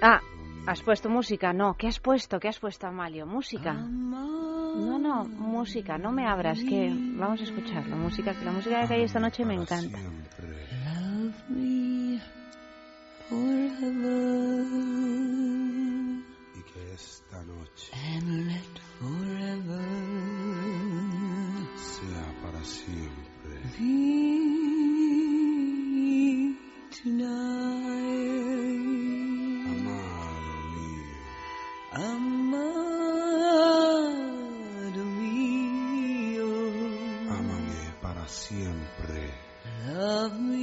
Ah, 0.03 0.21
has 0.67 0.83
puesto 0.83 1.09
música. 1.09 1.53
No, 1.53 1.75
¿qué 1.75 1.89
has 1.89 2.01
puesto? 2.01 2.41
¿Qué 2.41 2.49
has 2.49 2.59
puesto, 2.59 2.87
Amalio? 2.87 3.27
Música. 3.27 3.75
No, 3.75 4.99
no, 4.99 5.25
música. 5.25 5.99
No 5.99 6.13
me 6.13 6.27
abras, 6.27 6.61
que 6.61 6.91
vamos 6.95 7.41
a 7.41 7.45
escucharlo. 7.45 7.97
Música, 7.97 8.33
que 8.35 8.45
la 8.45 8.53
música 8.53 8.87
que 8.87 8.95
hay 8.95 9.03
esta 9.03 9.21
noche 9.21 9.45
me 9.45 9.55
encanta. 9.55 9.99
Y 11.51 12.19
que 16.63 16.95
esta 16.95 17.43
noche 17.45 17.93
sea 21.77 22.35
para 22.43 22.65
siempre. 22.65 23.61
Amado 32.03 32.65
mío, 35.05 36.49
ámame 37.29 37.95
para 38.01 38.27
siempre. 38.27 39.35
love 39.87 40.39
me 40.41 40.60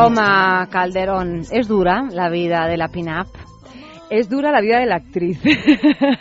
Roma 0.00 0.66
Calderón. 0.70 1.42
Es 1.52 1.68
dura 1.68 2.08
la 2.10 2.30
vida 2.30 2.66
de 2.66 2.78
la 2.78 2.88
pin-up. 2.88 3.28
Es 4.08 4.30
dura 4.30 4.50
la 4.50 4.62
vida 4.62 4.78
de 4.78 4.86
la 4.86 4.94
actriz. 4.96 5.38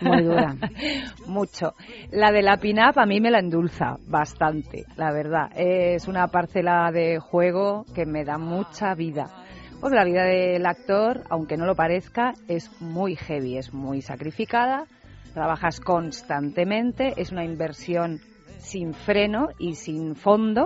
Muy 0.01 0.21
dura. 0.21 0.53
Mucho. 1.27 1.75
La 2.11 2.33
de 2.33 2.41
la 2.41 2.57
pin-up 2.57 2.99
a 2.99 3.05
mí 3.05 3.21
me 3.21 3.31
la 3.31 3.39
endulza 3.39 3.95
bastante, 4.05 4.83
la 4.97 5.13
verdad. 5.13 5.49
Es 5.55 6.09
una 6.09 6.27
parcela 6.27 6.91
de 6.91 7.19
juego 7.19 7.85
que 7.95 8.05
me 8.05 8.25
da 8.25 8.37
mucha 8.37 8.93
vida. 8.95 9.27
Porque 9.79 9.95
la 9.95 10.03
vida 10.03 10.25
del 10.25 10.65
actor, 10.65 11.21
aunque 11.29 11.55
no 11.55 11.65
lo 11.65 11.75
parezca, 11.75 12.33
es 12.49 12.81
muy 12.81 13.15
heavy, 13.15 13.57
es 13.57 13.73
muy 13.73 14.01
sacrificada. 14.01 14.87
Trabajas 15.33 15.79
constantemente, 15.79 17.13
es 17.15 17.31
una 17.31 17.45
inversión 17.45 18.19
sin 18.57 18.93
freno 18.93 19.47
y 19.57 19.75
sin 19.75 20.17
fondo. 20.17 20.65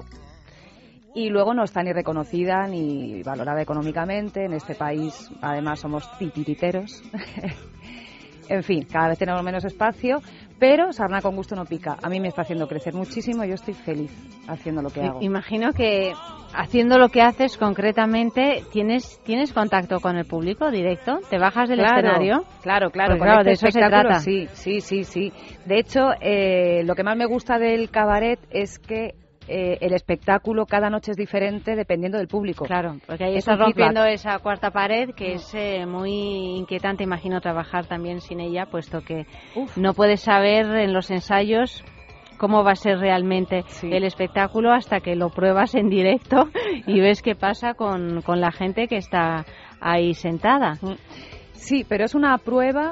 Y 1.15 1.29
luego 1.29 1.53
no 1.53 1.63
está 1.63 1.83
ni 1.83 1.93
reconocida 1.93 2.67
ni 2.67 3.21
valorada 3.21 3.61
económicamente. 3.61 4.45
En 4.45 4.53
este 4.53 4.75
país, 4.75 5.29
además, 5.41 5.79
somos 5.79 6.09
titiriteros. 6.17 7.03
en 8.49 8.63
fin, 8.63 8.85
cada 8.91 9.09
vez 9.09 9.19
tenemos 9.19 9.43
menos 9.43 9.63
espacio, 9.65 10.21
pero 10.59 10.91
sarna 10.91 11.21
con 11.21 11.35
gusto 11.35 11.55
no 11.55 11.65
pica. 11.65 11.97
A 12.01 12.09
mí 12.09 12.19
me 12.19 12.29
está 12.29 12.41
haciendo 12.41 12.67
crecer 12.67 12.93
muchísimo 12.93 13.43
y 13.43 13.49
yo 13.49 13.55
estoy 13.55 13.73
feliz 13.73 14.11
haciendo 14.47 14.81
lo 14.81 14.89
que 14.89 15.01
hago. 15.01 15.21
Imagino 15.21 15.71
que 15.73 16.13
haciendo 16.55 16.97
lo 16.97 17.09
que 17.09 17.21
haces 17.21 17.57
concretamente, 17.57 18.63
¿tienes, 18.71 19.19
¿tienes 19.23 19.53
contacto 19.53 19.99
con 19.99 20.17
el 20.17 20.25
público 20.25 20.71
directo? 20.71 21.19
¿Te 21.29 21.37
bajas 21.37 21.69
del 21.69 21.79
Claro, 21.79 21.97
escenario? 21.97 22.45
Claro, 22.61 22.91
claro, 22.91 23.17
con 23.17 23.27
claro, 23.27 23.39
este 23.41 23.49
de 23.49 23.53
eso 23.53 23.71
se 23.71 23.79
trata. 23.79 24.19
Sí, 24.19 24.47
sí, 24.53 24.81
sí, 24.81 25.03
sí. 25.03 25.33
De 25.65 25.79
hecho, 25.79 26.09
eh, 26.21 26.83
lo 26.85 26.95
que 26.95 27.03
más 27.03 27.17
me 27.17 27.25
gusta 27.25 27.57
del 27.57 27.89
cabaret 27.89 28.39
es 28.51 28.79
que 28.79 29.15
eh, 29.47 29.77
el 29.81 29.93
espectáculo 29.93 30.65
cada 30.65 30.89
noche 30.89 31.11
es 31.11 31.17
diferente 31.17 31.75
dependiendo 31.75 32.17
del 32.17 32.27
público. 32.27 32.65
Claro, 32.65 32.95
porque 33.05 33.23
ahí 33.25 33.31
Es 33.33 33.39
estás 33.39 33.55
feedback. 33.57 33.67
rompiendo 33.77 34.05
esa 34.05 34.39
cuarta 34.39 34.71
pared 34.71 35.09
que 35.15 35.33
es 35.33 35.53
eh, 35.53 35.85
muy 35.85 36.11
inquietante, 36.57 37.03
imagino, 37.03 37.41
trabajar 37.41 37.85
también 37.87 38.21
sin 38.21 38.39
ella, 38.39 38.65
puesto 38.67 39.01
que 39.01 39.25
no 39.75 39.93
puedes 39.93 40.21
saber 40.21 40.65
en 40.77 40.93
los 40.93 41.11
ensayos 41.11 41.83
cómo 42.37 42.63
va 42.63 42.71
a 42.71 42.75
ser 42.75 42.97
realmente 42.99 43.63
el 43.83 44.03
espectáculo 44.03 44.71
hasta 44.73 44.99
que 44.99 45.15
lo 45.15 45.29
pruebas 45.29 45.75
en 45.75 45.89
directo 45.89 46.49
y 46.87 46.99
ves 46.99 47.21
qué 47.21 47.35
pasa 47.35 47.73
con, 47.73 48.21
con 48.21 48.41
la 48.41 48.51
gente 48.51 48.87
que 48.87 48.97
está 48.97 49.45
ahí 49.79 50.13
sentada. 50.13 50.73
Sí, 51.53 51.85
pero 51.87 52.03
es 52.05 52.15
una 52.15 52.37
prueba. 52.39 52.91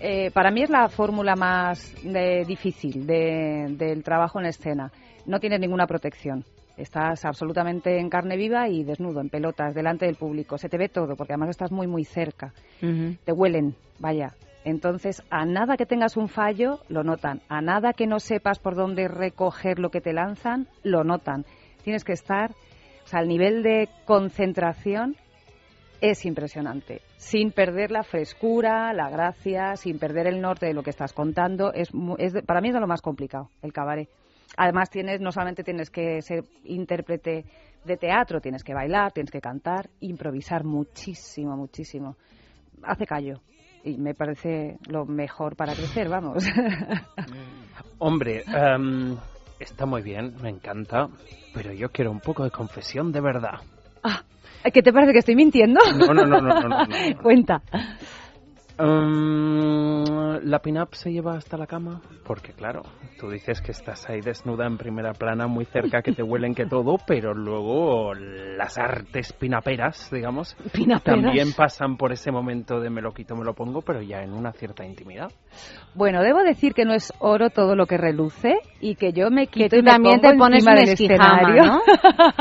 eh, 0.00 0.30
para 0.34 0.50
mí 0.50 0.62
es 0.62 0.68
la 0.70 0.88
fórmula 0.88 1.36
más 1.36 1.94
eh, 2.04 2.44
difícil 2.46 3.06
de- 3.06 3.66
del 3.78 4.02
trabajo 4.02 4.40
en 4.40 4.46
escena. 4.46 4.90
No 5.26 5.40
tienes 5.40 5.60
ninguna 5.60 5.86
protección. 5.86 6.44
Estás 6.76 7.24
absolutamente 7.24 7.98
en 7.98 8.08
carne 8.08 8.36
viva 8.36 8.68
y 8.68 8.82
desnudo, 8.82 9.20
en 9.20 9.28
pelotas, 9.28 9.74
delante 9.74 10.06
del 10.06 10.16
público. 10.16 10.56
Se 10.58 10.68
te 10.68 10.78
ve 10.78 10.88
todo, 10.88 11.16
porque 11.16 11.34
además 11.34 11.50
estás 11.50 11.70
muy, 11.70 11.86
muy 11.86 12.04
cerca. 12.04 12.52
Te 12.80 13.32
huelen, 13.32 13.76
vaya. 13.98 14.34
Entonces, 14.64 15.22
a 15.30 15.44
nada 15.44 15.76
que 15.76 15.86
tengas 15.86 16.16
un 16.16 16.28
fallo, 16.28 16.78
lo 16.88 17.02
notan. 17.02 17.40
A 17.48 17.60
nada 17.60 17.92
que 17.92 18.06
no 18.06 18.20
sepas 18.20 18.58
por 18.58 18.74
dónde 18.74 19.08
recoger 19.08 19.78
lo 19.78 19.90
que 19.90 20.00
te 20.00 20.12
lanzan, 20.12 20.68
lo 20.82 21.04
notan. 21.04 21.44
Tienes 21.84 22.04
que 22.04 22.12
estar, 22.12 22.50
o 22.50 23.06
sea, 23.06 23.20
el 23.20 23.28
nivel 23.28 23.62
de 23.62 23.88
concentración 24.06 25.16
es 26.00 26.24
impresionante. 26.24 27.02
Sin 27.16 27.52
perder 27.52 27.90
la 27.90 28.02
frescura, 28.02 28.92
la 28.92 29.10
gracia, 29.10 29.76
sin 29.76 29.98
perder 29.98 30.26
el 30.26 30.40
norte 30.40 30.66
de 30.66 30.74
lo 30.74 30.82
que 30.82 30.90
estás 30.90 31.12
contando. 31.12 31.72
Es, 31.72 31.90
es 32.18 32.34
para 32.44 32.60
mí 32.60 32.68
es 32.68 32.74
de 32.74 32.80
lo 32.80 32.86
más 32.86 33.02
complicado, 33.02 33.50
el 33.62 33.72
cabaret. 33.72 34.08
Además, 34.56 34.90
tienes, 34.90 35.20
no 35.20 35.32
solamente 35.32 35.64
tienes 35.64 35.90
que 35.90 36.20
ser 36.22 36.44
intérprete 36.64 37.44
de 37.84 37.96
teatro, 37.96 38.40
tienes 38.40 38.62
que 38.62 38.74
bailar, 38.74 39.12
tienes 39.12 39.30
que 39.30 39.40
cantar, 39.40 39.88
improvisar 40.00 40.64
muchísimo, 40.64 41.56
muchísimo. 41.56 42.16
Hace 42.82 43.06
callo. 43.06 43.40
Y 43.84 43.96
me 43.96 44.14
parece 44.14 44.78
lo 44.88 45.04
mejor 45.06 45.56
para 45.56 45.74
crecer, 45.74 46.08
vamos. 46.08 46.44
Hombre, 47.98 48.44
em, 48.46 49.16
está 49.58 49.86
muy 49.86 50.02
bien, 50.02 50.36
me 50.40 50.50
encanta, 50.50 51.08
pero 51.54 51.72
yo 51.72 51.90
quiero 51.90 52.10
un 52.10 52.20
poco 52.20 52.44
de 52.44 52.50
confesión 52.50 53.10
de 53.10 53.20
verdad. 53.20 53.60
¿Qué 54.70 54.82
te 54.82 54.92
parece 54.92 55.12
que 55.12 55.18
estoy 55.18 55.34
mintiendo? 55.34 55.80
No, 55.98 56.14
no, 56.14 56.24
no, 56.24 56.40
no, 56.40 56.54
no, 56.54 56.68
no, 56.68 56.86
no. 56.86 56.86
Cuenta. 57.22 57.62
Em, 58.78 60.04
la 60.44 60.58
pin-up 60.60 60.94
se 60.94 61.12
lleva 61.12 61.34
hasta 61.34 61.56
la 61.56 61.66
cama? 61.66 62.00
Porque 62.24 62.52
claro, 62.52 62.82
tú 63.18 63.28
dices 63.30 63.60
que 63.60 63.72
estás 63.72 64.08
ahí 64.08 64.20
desnuda 64.20 64.66
en 64.66 64.78
primera 64.78 65.12
plana, 65.12 65.46
muy 65.46 65.64
cerca, 65.66 66.02
que 66.02 66.12
te 66.12 66.22
huelen 66.22 66.54
que 66.54 66.66
todo, 66.66 66.96
pero 67.06 67.34
luego 67.34 68.14
las 68.14 68.78
artes 68.78 69.32
pinaperas, 69.32 70.10
digamos, 70.10 70.56
¿Pinaperas? 70.72 71.22
también 71.22 71.52
pasan 71.52 71.96
por 71.96 72.12
ese 72.12 72.30
momento 72.30 72.80
de 72.80 72.90
me 72.90 73.02
lo 73.02 73.12
quito, 73.12 73.36
me 73.36 73.44
lo 73.44 73.54
pongo, 73.54 73.82
pero 73.82 74.00
ya 74.02 74.22
en 74.22 74.32
una 74.32 74.52
cierta 74.52 74.84
intimidad. 74.84 75.30
Bueno, 75.94 76.22
debo 76.22 76.42
decir 76.42 76.72
que 76.72 76.86
no 76.86 76.94
es 76.94 77.12
oro 77.18 77.50
todo 77.50 77.76
lo 77.76 77.84
que 77.84 77.98
reluce 77.98 78.54
y 78.80 78.94
que 78.94 79.12
yo 79.12 79.30
me 79.30 79.46
quito 79.48 79.68
tú 79.68 79.76
y 79.76 79.82
me 79.82 79.90
también 79.90 80.20
pongo 80.20 80.32
te 80.32 80.38
pones 80.38 80.58
encima 80.60 80.72
un 80.72 80.78
del 80.78 80.88
esquijama, 80.88 81.40
escenario. 81.40 81.64
¿no? 81.64 81.80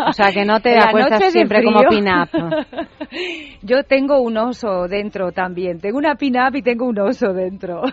O 0.07 0.13
sea, 0.13 0.31
que 0.31 0.45
no 0.45 0.61
te 0.61 0.79
acuestas 0.79 1.33
siempre 1.33 1.61
como 1.63 1.81
pin-up. 1.89 2.29
Yo 3.61 3.83
tengo 3.83 4.21
un 4.21 4.37
oso 4.37 4.87
dentro 4.87 5.33
también. 5.33 5.79
Tengo 5.81 5.97
una 5.97 6.15
pin-up 6.15 6.55
y 6.55 6.61
tengo 6.61 6.85
un 6.85 6.99
oso 6.99 7.33
dentro. 7.33 7.83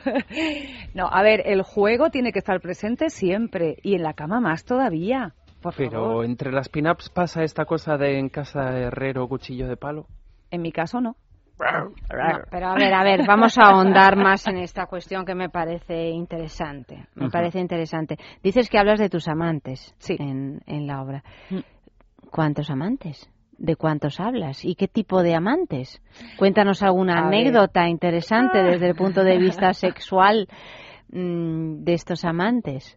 No, 0.94 1.06
a 1.10 1.22
ver, 1.22 1.42
el 1.44 1.62
juego 1.62 2.10
tiene 2.10 2.32
que 2.32 2.38
estar 2.40 2.60
presente 2.60 3.10
siempre 3.10 3.76
y 3.82 3.94
en 3.94 4.02
la 4.02 4.14
cama 4.14 4.40
más 4.40 4.64
todavía. 4.64 5.34
Por 5.60 5.74
Pero 5.74 5.90
favor. 6.02 6.24
entre 6.24 6.50
las 6.50 6.68
pin-ups 6.68 7.10
pasa 7.10 7.42
esta 7.44 7.66
cosa 7.66 7.96
de 7.96 8.18
en 8.18 8.28
casa 8.28 8.70
de 8.70 8.82
herrero 8.84 9.28
cuchillo 9.28 9.68
de 9.68 9.76
palo. 9.76 10.06
En 10.50 10.62
mi 10.62 10.72
caso 10.72 11.00
no. 11.00 11.16
No, 11.58 11.92
pero 12.50 12.68
a 12.68 12.74
ver, 12.74 12.94
a 12.94 13.02
ver, 13.02 13.26
vamos 13.26 13.58
a 13.58 13.70
ahondar 13.70 14.16
más 14.16 14.46
en 14.46 14.58
esta 14.58 14.86
cuestión 14.86 15.24
que 15.24 15.34
me 15.34 15.48
parece 15.48 16.08
interesante. 16.10 17.06
Me 17.14 17.30
parece 17.30 17.58
interesante. 17.58 18.16
Dices 18.42 18.68
que 18.70 18.78
hablas 18.78 18.98
de 19.00 19.08
tus 19.08 19.26
amantes 19.28 19.94
en, 20.08 20.60
en 20.66 20.86
la 20.86 21.02
obra. 21.02 21.24
Mm. 21.50 21.58
¿Cuántos 22.30 22.70
amantes? 22.70 23.28
¿De 23.56 23.74
cuántos 23.74 24.20
hablas? 24.20 24.64
¿Y 24.64 24.76
qué 24.76 24.86
tipo 24.86 25.22
de 25.22 25.34
amantes? 25.34 26.00
Cuéntanos 26.38 26.82
alguna 26.82 27.18
A 27.18 27.28
ver. 27.28 27.40
anécdota 27.40 27.88
interesante 27.88 28.62
desde 28.62 28.88
el 28.88 28.94
punto 28.94 29.24
de 29.24 29.38
vista 29.38 29.72
sexual 29.74 30.46
mm, 31.10 31.82
de 31.82 31.92
estos 31.92 32.24
amantes. 32.24 32.96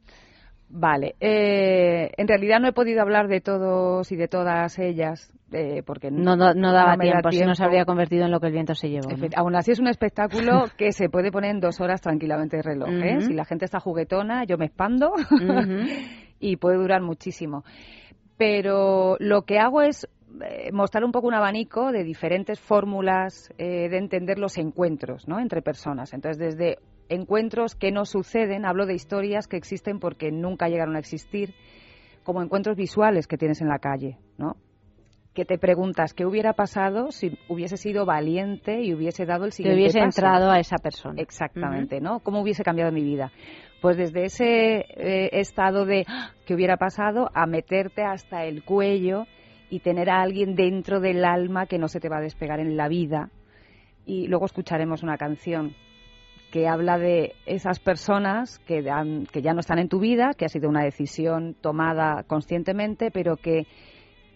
Vale, 0.74 1.16
eh, 1.20 2.12
en 2.16 2.28
realidad 2.30 2.62
no 2.62 2.70
he 2.70 2.72
podido 2.72 3.02
hablar 3.02 3.28
de 3.28 3.42
todos 3.42 4.10
y 4.12 4.16
de 4.16 4.30
todas 4.30 4.80
ellas 4.80 5.34
eh, 5.52 5.84
porque 5.86 6.10
No, 6.10 6.38
no, 6.38 6.54
no 6.54 6.72
daba 6.72 6.96
da 6.96 6.98
tiempo, 6.98 7.30
si 7.32 7.44
no 7.44 7.56
se 7.56 7.64
habría 7.66 7.84
convertido 7.84 8.24
en 8.24 8.32
lo 8.32 8.40
que 8.40 8.48
el 8.48 8.54
viento 8.54 8.74
se 8.74 8.90
llevó. 8.90 9.10
¿no? 9.10 9.28
Aún 9.36 9.56
así 9.56 9.72
es 9.72 9.80
un 9.80 9.88
espectáculo 9.88 10.66
que 10.78 10.94
se 10.94 11.10
puede 11.10 11.30
poner 11.30 11.52
en 11.52 11.60
dos 11.60 11.82
horas 11.82 12.00
tranquilamente 12.00 12.58
de 12.58 12.64
reloj. 12.64 12.90
¿eh? 12.90 13.22
Si 13.22 13.34
la 13.34 13.44
gente 13.44 13.66
está 13.66 13.82
juguetona, 13.82 14.46
yo 14.46 14.58
me 14.58 14.68
expando 14.68 15.12
y 16.40 16.56
puede 16.56 16.78
durar 16.78 17.02
muchísimo. 17.02 17.66
Pero 18.38 19.18
lo 19.20 19.42
que 19.42 19.60
hago 19.60 19.82
es 19.82 20.08
eh, 20.42 20.72
mostrar 20.72 21.04
un 21.04 21.12
poco 21.12 21.28
un 21.28 21.34
abanico 21.34 21.92
de 21.92 22.06
diferentes 22.06 22.60
fórmulas 22.60 23.54
eh, 23.58 23.90
de 23.90 23.98
entender 23.98 24.40
los 24.40 24.58
encuentros 24.58 25.28
¿no? 25.28 25.40
entre 25.40 25.62
personas. 25.62 26.14
Entonces, 26.14 26.40
desde 26.40 26.78
encuentros 27.12 27.76
que 27.76 27.92
no 27.92 28.06
suceden, 28.06 28.66
hablo 28.66 28.86
de 28.86 28.94
historias 28.94 29.48
que 29.48 29.58
existen 29.58 30.00
porque 30.00 30.32
nunca 30.32 30.68
llegaron 30.68 30.96
a 30.96 31.00
existir, 31.00 31.54
como 32.24 32.42
encuentros 32.42 32.76
visuales 32.78 33.28
que 33.28 33.38
tienes 33.38 33.62
en 33.62 33.68
la 33.68 33.80
calle, 33.80 34.18
¿no? 34.38 34.56
que 35.34 35.46
te 35.46 35.58
preguntas 35.58 36.14
qué 36.14 36.26
hubiera 36.26 36.54
pasado 36.54 37.12
si 37.12 37.38
hubiese 37.48 37.78
sido 37.78 38.06
valiente 38.06 38.82
y 38.82 38.94
hubiese 38.94 39.26
dado 39.26 39.46
el 39.46 39.52
Que 39.52 39.56
siguiente 39.58 39.80
hubiese 39.82 40.00
paso. 40.00 40.20
entrado 40.20 40.52
a 40.52 40.60
esa 40.60 40.76
persona. 40.78 41.22
Exactamente, 41.22 42.02
¿no? 42.02 42.20
¿Cómo 42.20 42.42
hubiese 42.42 42.64
cambiado 42.64 42.92
mi 42.92 43.02
vida? 43.02 43.32
Pues 43.82 43.96
desde 43.96 44.26
ese 44.26 44.86
eh, 44.90 45.30
estado 45.32 45.86
de 45.86 46.04
¡ah! 46.08 46.32
que 46.46 46.54
hubiera 46.54 46.76
pasado 46.76 47.30
a 47.34 47.46
meterte 47.46 48.04
hasta 48.04 48.44
el 48.44 48.64
cuello 48.64 49.26
y 49.70 49.80
tener 49.80 50.10
a 50.10 50.22
alguien 50.22 50.56
dentro 50.56 51.00
del 51.00 51.24
alma 51.24 51.66
que 51.66 51.78
no 51.78 51.88
se 51.88 52.02
te 52.02 52.10
va 52.10 52.18
a 52.18 52.22
despegar 52.22 52.60
en 52.60 52.76
la 52.76 52.90
vida. 52.90 53.30
Y 54.06 54.28
luego 54.28 54.46
escucharemos 54.46 55.02
una 55.02 55.18
canción 55.18 55.76
que 56.52 56.68
habla 56.68 56.98
de 56.98 57.34
esas 57.46 57.80
personas 57.80 58.60
que, 58.68 58.82
dan- 58.82 59.26
que 59.26 59.42
ya 59.42 59.54
no 59.54 59.62
están 59.62 59.80
en 59.80 59.88
tu 59.90 60.00
vida, 60.00 60.32
que 60.38 60.46
ha 60.46 60.50
sido 60.50 60.70
una 60.70 60.84
decisión 60.84 61.56
tomada 61.60 62.24
conscientemente, 62.24 63.10
pero 63.12 63.38
que 63.38 63.66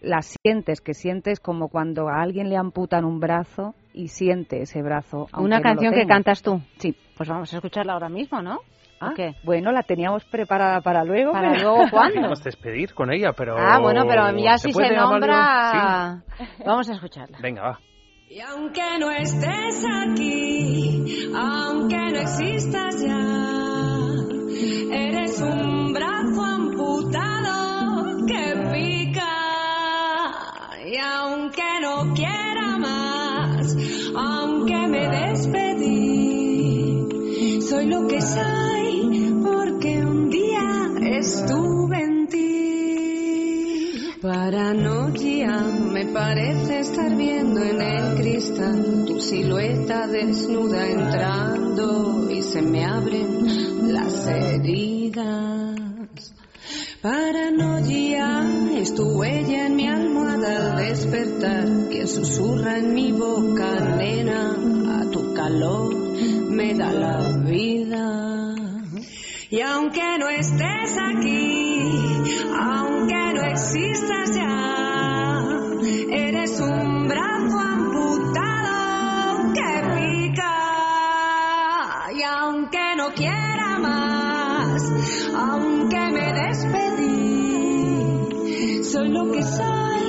las 0.02 0.34
sientes, 0.42 0.80
que 0.80 0.94
sientes 0.94 1.40
como 1.40 1.68
cuando 1.68 2.08
a 2.08 2.20
alguien 2.22 2.48
le 2.48 2.56
amputan 2.56 3.04
un 3.04 3.20
brazo 3.20 3.74
y 3.92 4.08
siente 4.08 4.62
ese 4.62 4.82
brazo. 4.82 5.26
Una 5.36 5.56
no 5.58 5.62
canción 5.62 5.94
que 5.94 6.06
cantas 6.06 6.42
tú. 6.42 6.60
Sí. 6.78 6.94
Pues 7.16 7.28
vamos 7.28 7.52
a 7.52 7.56
escucharla 7.56 7.94
ahora 7.94 8.08
mismo, 8.08 8.40
¿no? 8.42 8.60
Ah. 9.00 9.12
Bueno, 9.44 9.72
la 9.72 9.82
teníamos 9.82 10.24
preparada 10.24 10.80
para 10.80 11.04
luego. 11.04 11.32
¿Para 11.32 11.52
pero- 11.52 11.62
luego 11.62 11.90
cuándo? 11.90 12.14
Podemos 12.14 12.42
despedir 12.42 12.94
con 12.94 13.12
ella, 13.12 13.32
pero... 13.36 13.56
Ah, 13.58 13.78
bueno, 13.78 14.04
pero 14.08 14.34
ya 14.38 14.56
si 14.56 14.72
se 14.72 14.90
nombra... 14.94 16.22
Vamos 16.64 16.88
a 16.88 16.92
escucharla. 16.94 17.38
Venga, 17.42 17.62
va. 17.62 17.78
Y 18.28 18.40
aunque 18.40 18.82
no 18.98 19.08
estés 19.08 19.84
aquí, 19.84 21.30
aunque 21.32 21.96
no 21.96 22.18
existas 22.18 23.00
ya, 23.00 24.16
eres 24.90 25.40
un 25.40 25.92
brazo 25.92 26.42
amputado 26.42 28.26
que 28.26 28.56
pica. 28.72 29.28
Y 30.86 30.96
aunque 30.96 31.80
no 31.80 32.12
quiera 32.14 32.76
más, 32.78 33.76
aunque 34.16 34.88
me 34.88 35.08
despedí, 35.08 37.06
soy 37.60 37.86
lo 37.86 38.08
que 38.08 38.20
soy 38.20 39.36
porque 39.40 40.04
un 40.04 40.30
día 40.30 40.90
en 40.96 41.22
ti. 41.22 41.85
Paranoia, 44.26 45.56
me 45.92 46.04
parece 46.06 46.80
estar 46.80 47.14
viendo 47.14 47.62
en 47.62 47.80
el 47.80 48.16
cristal 48.16 49.04
tu 49.06 49.20
silueta 49.20 50.08
desnuda 50.08 50.84
entrando 50.84 52.28
y 52.28 52.42
se 52.42 52.60
me 52.60 52.84
abren 52.84 53.92
las 53.92 54.26
heridas. 54.26 55.76
Paranoia, 57.00 58.44
es 58.76 58.96
tu 58.96 59.04
huella 59.16 59.66
en 59.66 59.76
mi 59.76 59.86
almohada 59.86 60.72
al 60.72 60.76
despertar, 60.88 61.88
que 61.88 62.08
susurra 62.08 62.78
en 62.78 62.94
mi 62.94 63.12
boca, 63.12 63.94
nena, 63.96 65.02
a 65.02 65.08
tu 65.08 65.34
calor 65.34 65.94
me 66.50 66.74
da 66.74 66.90
la 66.90 67.32
vida. 67.44 68.65
Y 69.48 69.60
aunque 69.60 70.18
no 70.18 70.28
estés 70.28 70.98
aquí, 70.98 71.78
aunque 72.58 73.32
no 73.32 73.42
existas 73.42 74.34
ya, 74.34 75.40
eres 76.10 76.60
un 76.60 77.06
brazo 77.06 77.56
amputado 77.56 79.52
que 79.52 79.84
pica. 79.94 80.54
Y 82.12 82.22
aunque 82.24 82.96
no 82.96 83.14
quiera 83.14 83.78
más, 83.78 84.82
aunque 85.36 86.00
me 86.10 86.32
despedí, 86.32 87.62
soy 88.82 89.08
lo 89.10 89.30
que 89.30 89.44
soy 89.44 90.05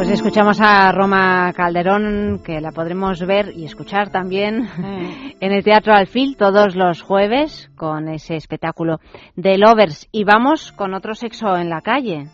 Pues 0.00 0.12
escuchamos 0.12 0.58
a 0.62 0.90
Roma 0.92 1.52
Calderón, 1.52 2.40
que 2.42 2.58
la 2.62 2.72
podremos 2.72 3.20
ver 3.26 3.52
y 3.54 3.66
escuchar 3.66 4.08
también 4.08 4.66
en 5.40 5.52
el 5.52 5.62
Teatro 5.62 5.92
Alfil 5.92 6.38
todos 6.38 6.74
los 6.74 7.02
jueves 7.02 7.70
con 7.76 8.08
ese 8.08 8.36
espectáculo 8.36 8.98
de 9.36 9.58
Lovers. 9.58 10.08
Y 10.10 10.24
vamos 10.24 10.72
con 10.72 10.94
otro 10.94 11.14
sexo 11.14 11.54
en 11.54 11.68
la 11.68 11.82
calle. 11.82 12.28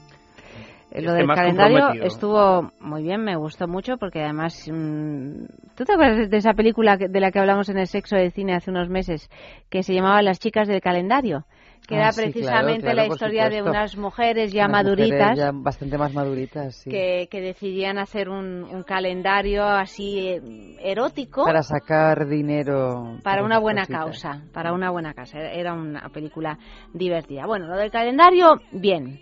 Lo 0.93 1.13
del 1.13 1.27
calendario 1.27 1.91
estuvo 2.05 2.71
muy 2.79 3.03
bien, 3.03 3.25
me 3.25 3.35
gustó 3.35 3.67
mucho 3.67 3.97
porque 3.97 4.23
además... 4.23 4.71
mm, 4.73 5.47
¿Tú 5.75 5.85
te 5.85 5.95
acuerdas 5.95 6.31
de 6.31 6.37
esa 6.37 6.55
película 6.55 6.97
de 6.97 7.21
la 7.21 7.33
que 7.33 7.41
hablamos 7.41 7.69
en 7.69 7.79
el 7.79 7.89
sexo 7.89 8.15
de 8.15 8.31
cine 8.31 8.55
hace 8.55 8.71
unos 8.71 8.89
meses 8.89 9.29
que 9.71 9.83
se 9.83 9.93
llamaba 9.93 10.23
Las 10.23 10.39
chicas 10.39 10.69
del 10.69 10.81
calendario? 10.81 11.47
Que 11.87 11.95
Ah, 11.95 11.99
era 11.99 12.13
sí, 12.13 12.21
claro, 12.21 12.33
precisamente 12.33 12.81
claro, 12.83 12.97
la 12.97 13.07
historia 13.07 13.49
de 13.49 13.63
unas 13.63 13.97
mujeres 13.97 14.53
ya 14.53 14.67
Unas 14.67 14.83
mujeres 14.85 15.09
maduritas 15.09 15.39
ya 15.39 15.51
bastante 15.55 15.99
más 15.99 16.13
maduritas, 16.13 16.75
sí. 16.83 16.91
que, 16.91 17.29
que 17.31 17.41
decidían 17.41 17.99
hacer 17.99 18.29
un, 18.29 18.65
un 18.65 18.83
calendario 18.83 19.65
así 19.65 20.19
eh, 20.29 20.41
erótico 20.83 21.45
Para 21.45 21.63
sacar 21.63 22.27
dinero. 22.29 23.19
para 23.23 23.45
una 23.45 23.59
buena 23.61 23.83
cositas. 23.83 24.01
causa, 24.05 24.43
para 24.53 24.73
una 24.73 24.91
buena 24.91 25.15
causa. 25.15 25.39
Era 25.39 25.75
una 25.75 26.09
película 26.09 26.59
divertida. 26.93 27.47
Bueno, 27.47 27.67
lo 27.69 27.77
del 27.77 27.91
calendario, 27.93 28.61
bien. 28.73 29.21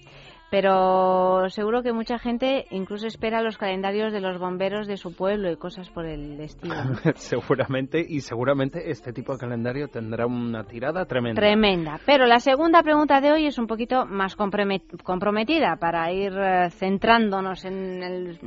Pero 0.55 1.51
seguro 1.51 1.83
que 1.83 1.93
mucha 1.93 2.17
gente 2.17 2.67
incluso 2.71 3.09
espera 3.09 3.43
los 3.43 3.59
calendarios 3.59 4.13
de 4.13 4.21
los 4.21 4.39
bomberos 4.39 4.87
de 4.87 4.97
su 4.97 5.13
pueblo 5.13 5.51
y 5.51 5.57
cosas 5.57 5.91
por 5.91 6.07
el 6.07 6.41
estilo. 6.41 6.77
seguramente, 7.17 7.99
y 8.09 8.21
seguramente 8.21 8.89
este 8.89 9.13
tipo 9.13 9.33
de 9.33 9.39
calendario 9.41 9.89
tendrá 9.89 10.27
una 10.27 10.63
tirada 10.63 11.07
tremenda. 11.07 11.41
Tremenda. 11.41 11.99
Pero 12.07 12.27
la 12.27 12.39
segunda 12.39 12.85
pregunta 12.85 13.21
de 13.21 13.33
hoy 13.33 13.47
es 13.47 13.59
un 13.59 13.67
poquito 13.67 14.07
más 14.07 14.39
compromet- 14.39 15.03
comprometida 15.03 15.75
para 15.75 16.13
ir 16.13 16.33
eh, 16.39 16.71
centrándonos 16.71 17.65
en 17.65 18.03
el 18.05 18.39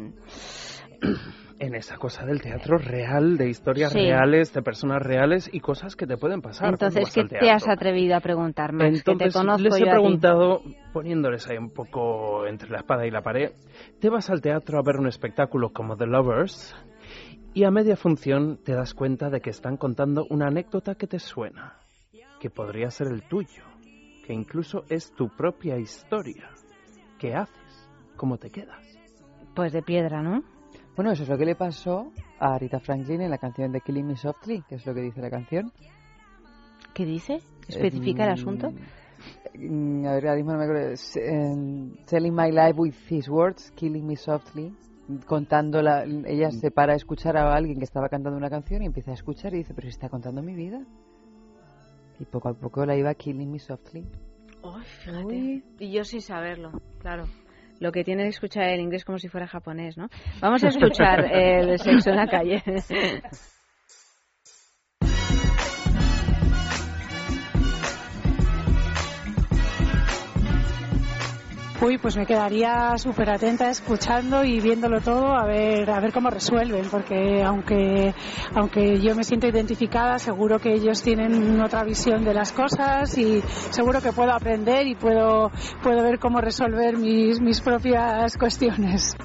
en 1.60 1.74
esa 1.76 1.97
cosa 1.97 2.26
del 2.26 2.41
teatro 2.41 2.78
real, 2.78 3.38
de 3.38 3.49
historias 3.49 3.91
Sí. 3.91 3.99
reales, 3.99 4.53
de 4.53 4.62
personas 4.62 5.01
reales 5.01 5.49
y 5.51 5.60
cosas 5.60 5.95
que 5.95 6.05
te 6.05 6.18
pueden 6.18 6.41
pasar. 6.41 6.70
Entonces, 6.70 7.12
¿qué 7.14 7.24
te 7.26 7.49
has 7.49 7.68
atrevido 7.68 8.16
a 8.16 8.20
preguntar, 8.20 8.74
Max? 8.74 9.03
que 9.03 9.03
te 9.03 9.12
Entonces, 9.12 9.34
conozco 9.34 9.64
les 9.64 9.76
he 9.76 9.80
yo 9.86 9.89
preguntado, 9.89 10.62
poniéndoles 10.93 11.47
ahí 11.49 11.58
un 11.58 11.72
poco 11.72 12.45
entre 12.45 12.70
la 12.70 12.78
espada 12.78 13.08
y 13.08 13.12
la 13.12 13.22
pared, 13.22 13.51
¿te 13.99 14.10
vas 14.10 14.30
al 14.30 14.41
teatro 14.41 14.78
a 14.80 14.84
ver 14.84 14.97
un 14.97 15.08
espectáculo 15.08 15.70
como 15.74 15.97
The 15.97 16.05
Lovers? 16.05 16.76
Y 17.53 17.64
a 17.64 17.72
media 17.72 17.95
función 17.95 18.60
te 18.64 18.74
das 18.74 18.93
cuenta 18.93 19.30
de 19.32 19.41
que 19.41 19.49
están 19.49 19.78
contando 19.78 20.28
una 20.30 20.47
anécdota 20.47 20.93
que 20.93 21.08
te 21.08 21.18
suena, 21.18 21.78
que 22.39 22.51
podría 22.51 22.91
ser 22.91 23.08
el 23.08 23.24
tuyo, 23.24 23.64
que 24.26 24.34
incluso 24.34 24.84
es 24.89 25.12
tu 25.16 25.30
propia 25.30 25.78
historia. 25.80 26.49
¿Qué 27.18 27.34
haces? 27.34 27.89
¿Cómo 28.16 28.38
te 28.38 28.51
quedas? 28.51 28.86
Pues 29.55 29.74
de 29.74 29.82
piedra, 29.82 30.22
¿no? 30.22 30.43
Bueno, 30.98 31.12
eso 31.12 31.24
es 31.24 31.30
lo 31.30 31.38
que 31.38 31.45
le 31.45 31.56
pasó 31.56 32.12
a 32.39 32.58
Rita 32.58 32.80
Franklin 32.80 33.22
en 33.22 33.30
la 33.30 33.38
canción 33.38 33.72
de 33.72 33.82
Killing 33.82 34.08
Me 34.08 34.16
Softly, 34.18 34.64
que 34.68 34.76
es 34.76 34.86
lo 34.86 34.93
que 34.93 35.02
dice 35.02 35.22
la 35.22 35.30
canción. 35.30 35.72
¿Qué 36.93 37.06
dice? 37.06 37.39
¿Especifica 37.68 38.24
el 38.24 38.30
Eh, 38.32 38.34
asunto? 38.34 38.72
mm, 39.56 40.06
A 40.08 40.14
ver, 40.14 40.28
ahora 40.28 40.36
mismo 40.36 40.52
no 40.54 40.58
me 40.58 40.64
acuerdo. 40.66 40.95
Em, 41.16 41.95
Telling 42.06 42.34
my 42.36 42.52
life 42.52 42.74
with 42.80 42.95
his 43.10 43.30
words, 43.30 43.72
killing 43.76 44.06
me 44.08 44.16
softly. 44.16 44.74
Contando, 45.26 45.82
la, 45.82 46.04
ella 46.04 46.52
se 46.52 46.70
para 46.72 46.93
a 46.93 46.95
escuchar 46.98 47.38
a 47.38 47.54
alguien 47.56 47.78
que 47.78 47.86
estaba 47.86 48.10
cantando 48.10 48.38
una 48.38 48.50
canción 48.50 48.82
y 48.82 48.88
empieza 48.88 49.12
a 49.12 49.14
escuchar 49.14 49.54
y 49.54 49.58
dice, 49.60 49.74
pero 49.74 49.86
si 49.86 49.91
está 49.91 50.10
contando 50.10 50.41
mi 50.41 50.54
vida. 50.56 50.82
Y 52.20 52.26
poco 52.26 52.50
a 52.50 52.54
poco 52.56 52.86
la 52.86 52.98
iba 52.98 53.14
killing 53.14 53.52
me 53.52 53.60
softly. 53.60 54.04
Uy, 54.64 54.84
fíjate. 55.04 55.64
Y 55.80 55.91
yo 55.91 56.04
sin 56.04 56.22
saberlo, 56.22 56.72
claro. 57.00 57.26
Lo 57.80 57.92
que 57.92 58.04
tiene 58.04 58.24
es 58.24 58.36
escuchar 58.36 58.70
el 58.70 58.80
inglés 58.80 59.06
como 59.06 59.20
si 59.20 59.28
fuera 59.28 59.48
japonés, 59.48 59.98
¿no? 59.98 60.08
Vamos 60.42 60.64
a 60.64 60.70
escuchar 60.70 61.26
el 61.32 61.78
sexo 61.80 62.10
en 62.10 62.16
la 62.16 62.28
calle. 62.28 62.64
Uy, 71.80 72.00
pues 72.00 72.18
me 72.18 72.26
quedaría 72.26 72.98
súper 72.98 73.30
atenta 73.30 73.70
escuchando 73.70 74.44
y 74.44 74.60
viéndolo 74.60 75.00
todo 75.00 75.36
a 75.36 75.46
ver 75.46 75.88
a 75.92 76.00
ver 76.00 76.12
cómo 76.12 76.32
resuelven, 76.32 76.86
porque 76.90 77.44
aunque 77.44 78.16
aunque 78.56 79.00
yo 79.00 79.16
me 79.16 79.24
siento 79.24 79.48
identificada, 79.48 80.18
seguro 80.18 80.58
que 80.58 80.74
ellos 80.74 81.04
tienen 81.04 81.62
otra 81.62 81.84
visión 81.84 82.26
de 82.26 82.34
las 82.34 82.52
cosas 82.52 83.16
y 83.20 83.42
seguro 83.70 84.02
que 84.02 84.12
puedo 84.12 84.32
aprender 84.32 84.88
y 84.88 84.96
puedo 84.96 85.52
puedo 85.84 86.02
ver 86.02 86.18
cómo 86.18 86.42
resolver 86.42 86.98
mis 86.98 87.40
mis 87.40 87.62
propias 87.62 88.36
cuestiones. 88.38 89.16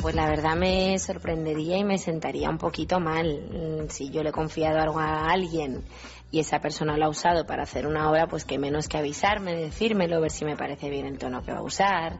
Pues 0.00 0.16
la 0.16 0.26
verdad 0.26 0.56
me 0.56 0.98
sorprendería 0.98 1.78
y 1.78 1.84
me 1.84 1.96
sentaría 1.96 2.50
un 2.50 2.58
poquito 2.58 2.98
mal 2.98 3.42
Mm, 3.82 3.88
si 3.88 4.10
yo 4.10 4.22
le 4.22 4.30
he 4.30 4.32
confiado 4.32 4.80
algo 4.80 4.98
a 4.98 5.30
alguien 5.30 5.82
y 6.32 6.40
esa 6.40 6.60
persona 6.60 6.96
lo 6.96 7.04
ha 7.04 7.08
usado 7.10 7.44
para 7.46 7.62
hacer 7.64 7.86
una 7.86 8.10
obra, 8.10 8.26
pues 8.26 8.46
que 8.46 8.58
menos 8.58 8.88
que 8.88 8.96
avisarme, 8.96 9.54
decírmelo, 9.54 10.20
ver 10.20 10.30
si 10.30 10.46
me 10.46 10.56
parece 10.56 10.88
bien 10.88 11.06
el 11.06 11.18
tono 11.18 11.42
que 11.42 11.52
va 11.52 11.58
a 11.58 11.62
usar. 11.62 12.18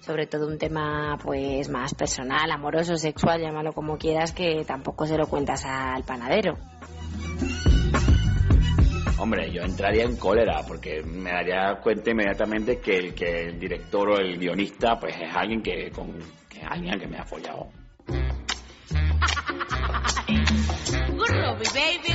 Sobre 0.00 0.26
todo 0.26 0.48
un 0.48 0.56
tema 0.56 1.18
pues 1.22 1.68
más 1.68 1.94
personal, 1.94 2.50
amoroso, 2.50 2.96
sexual, 2.96 3.42
llámalo 3.42 3.74
como 3.74 3.98
quieras, 3.98 4.32
que 4.32 4.64
tampoco 4.66 5.06
se 5.06 5.18
lo 5.18 5.26
cuentas 5.26 5.66
al 5.66 6.04
panadero. 6.04 6.56
Hombre, 9.18 9.52
yo 9.52 9.60
entraría 9.60 10.04
en 10.04 10.16
cólera 10.16 10.62
porque 10.66 11.02
me 11.02 11.30
daría 11.30 11.78
cuenta 11.82 12.10
inmediatamente 12.10 12.80
que 12.80 12.96
el, 12.96 13.14
que 13.14 13.42
el 13.48 13.60
director 13.60 14.08
o 14.08 14.16
el 14.16 14.38
guionista 14.38 14.98
pues 14.98 15.14
es 15.20 15.36
alguien 15.36 15.62
que, 15.62 15.90
con, 15.90 16.18
que 16.48 16.62
alguien 16.62 16.98
que 16.98 17.06
me 17.06 17.18
ha 17.18 17.24
follado. 17.26 17.68
Baby, 21.60 22.14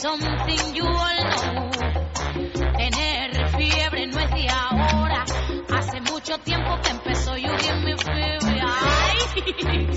something 0.00 0.74
you 0.74 0.84
all 0.84 1.20
know. 1.30 1.70
Tener 2.78 3.48
fiebre 3.54 4.06
no 4.06 4.18
es 4.18 4.30
de 4.30 4.48
ahora, 4.48 5.24
hace 5.76 6.00
mucho 6.00 6.38
tiempo 6.38 6.80
que 6.82 6.90
empezó. 6.90 7.36
You 7.36 7.50
give 7.58 7.80
me 7.84 7.94
fever, 7.98 8.60
ay. 8.64 9.86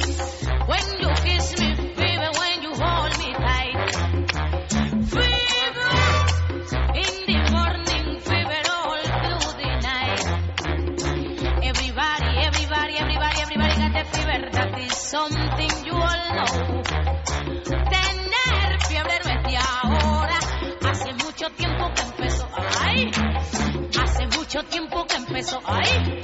Ay, 25.65 26.21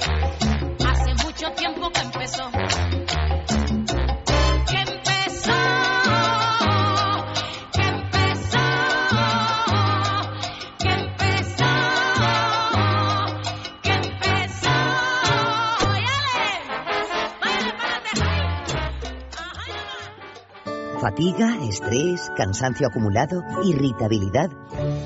hace 0.86 1.14
mucho 1.24 1.50
tiempo 1.52 1.90
que 1.90 2.00
empezó. 2.00 2.50
Fatiga, 21.00 21.56
estrés, 21.66 22.30
cansancio 22.36 22.86
acumulado, 22.86 23.42
irritabilidad 23.64 24.50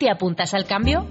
¿Te 0.00 0.08
apuntas 0.08 0.54
al 0.54 0.64
cambio? 0.64 1.04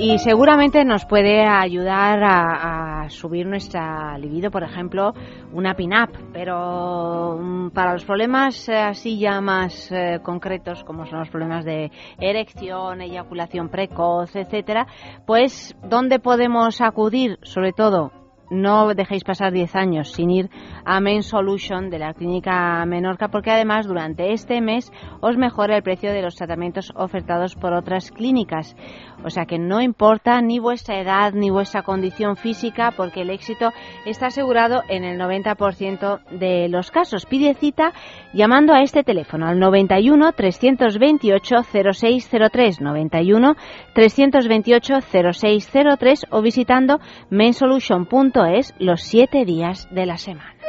Y 0.00 0.18
seguramente 0.18 0.84
nos 0.84 1.04
puede 1.04 1.46
ayudar 1.46 2.24
a, 2.24 3.08
subir 3.10 3.46
nuestra 3.46 4.18
libido, 4.18 4.50
por 4.50 4.64
ejemplo, 4.64 5.14
una 5.52 5.74
pin-up, 5.74 6.10
pero 6.32 7.38
mm, 7.40 7.70
para 7.70 7.92
los 7.92 8.04
problemas 8.04 8.68
eh, 8.68 8.76
así 8.76 9.18
ya 9.18 9.40
más 9.40 9.90
eh, 9.92 10.20
concretos, 10.22 10.84
como 10.84 11.06
son 11.06 11.20
los 11.20 11.28
problemas 11.28 11.64
de 11.64 11.90
erección, 12.18 13.00
eyaculación 13.00 13.68
precoz, 13.68 14.34
etcétera, 14.34 14.86
pues 15.26 15.76
¿dónde 15.88 16.20
podemos 16.20 16.80
acudir? 16.80 17.38
Sobre 17.42 17.72
todo 17.72 18.19
no 18.50 18.94
dejéis 18.94 19.24
pasar 19.24 19.52
10 19.52 19.74
años 19.76 20.12
sin 20.12 20.30
ir 20.30 20.50
a 20.90 20.98
Main 20.98 21.22
Solution 21.22 21.88
de 21.88 22.00
la 22.00 22.14
clínica 22.14 22.84
Menorca 22.84 23.28
porque 23.28 23.52
además 23.52 23.86
durante 23.86 24.32
este 24.32 24.60
mes 24.60 24.90
os 25.20 25.36
mejora 25.36 25.76
el 25.76 25.84
precio 25.84 26.12
de 26.12 26.20
los 26.20 26.34
tratamientos 26.34 26.92
ofertados 26.96 27.54
por 27.54 27.74
otras 27.74 28.10
clínicas. 28.10 28.74
O 29.22 29.30
sea 29.30 29.46
que 29.46 29.56
no 29.56 29.80
importa 29.80 30.40
ni 30.42 30.58
vuestra 30.58 31.00
edad 31.00 31.32
ni 31.32 31.48
vuestra 31.48 31.84
condición 31.84 32.36
física 32.36 32.92
porque 32.96 33.20
el 33.20 33.30
éxito 33.30 33.70
está 34.04 34.26
asegurado 34.26 34.82
en 34.88 35.04
el 35.04 35.16
90% 35.20 36.24
de 36.40 36.68
los 36.68 36.90
casos. 36.90 37.24
Pide 37.24 37.54
cita 37.54 37.92
llamando 38.32 38.72
a 38.72 38.82
este 38.82 39.04
teléfono 39.04 39.46
al 39.46 39.60
91 39.60 40.32
328 40.32 41.56
0603 41.72 42.80
91 42.80 43.56
328 43.94 44.94
0603 45.00 46.26
o 46.30 46.42
visitando 46.42 46.98
mensolution.es 47.30 48.74
los 48.80 49.02
7 49.02 49.44
días 49.44 49.88
de 49.92 50.06
la 50.06 50.16
semana. 50.16 50.59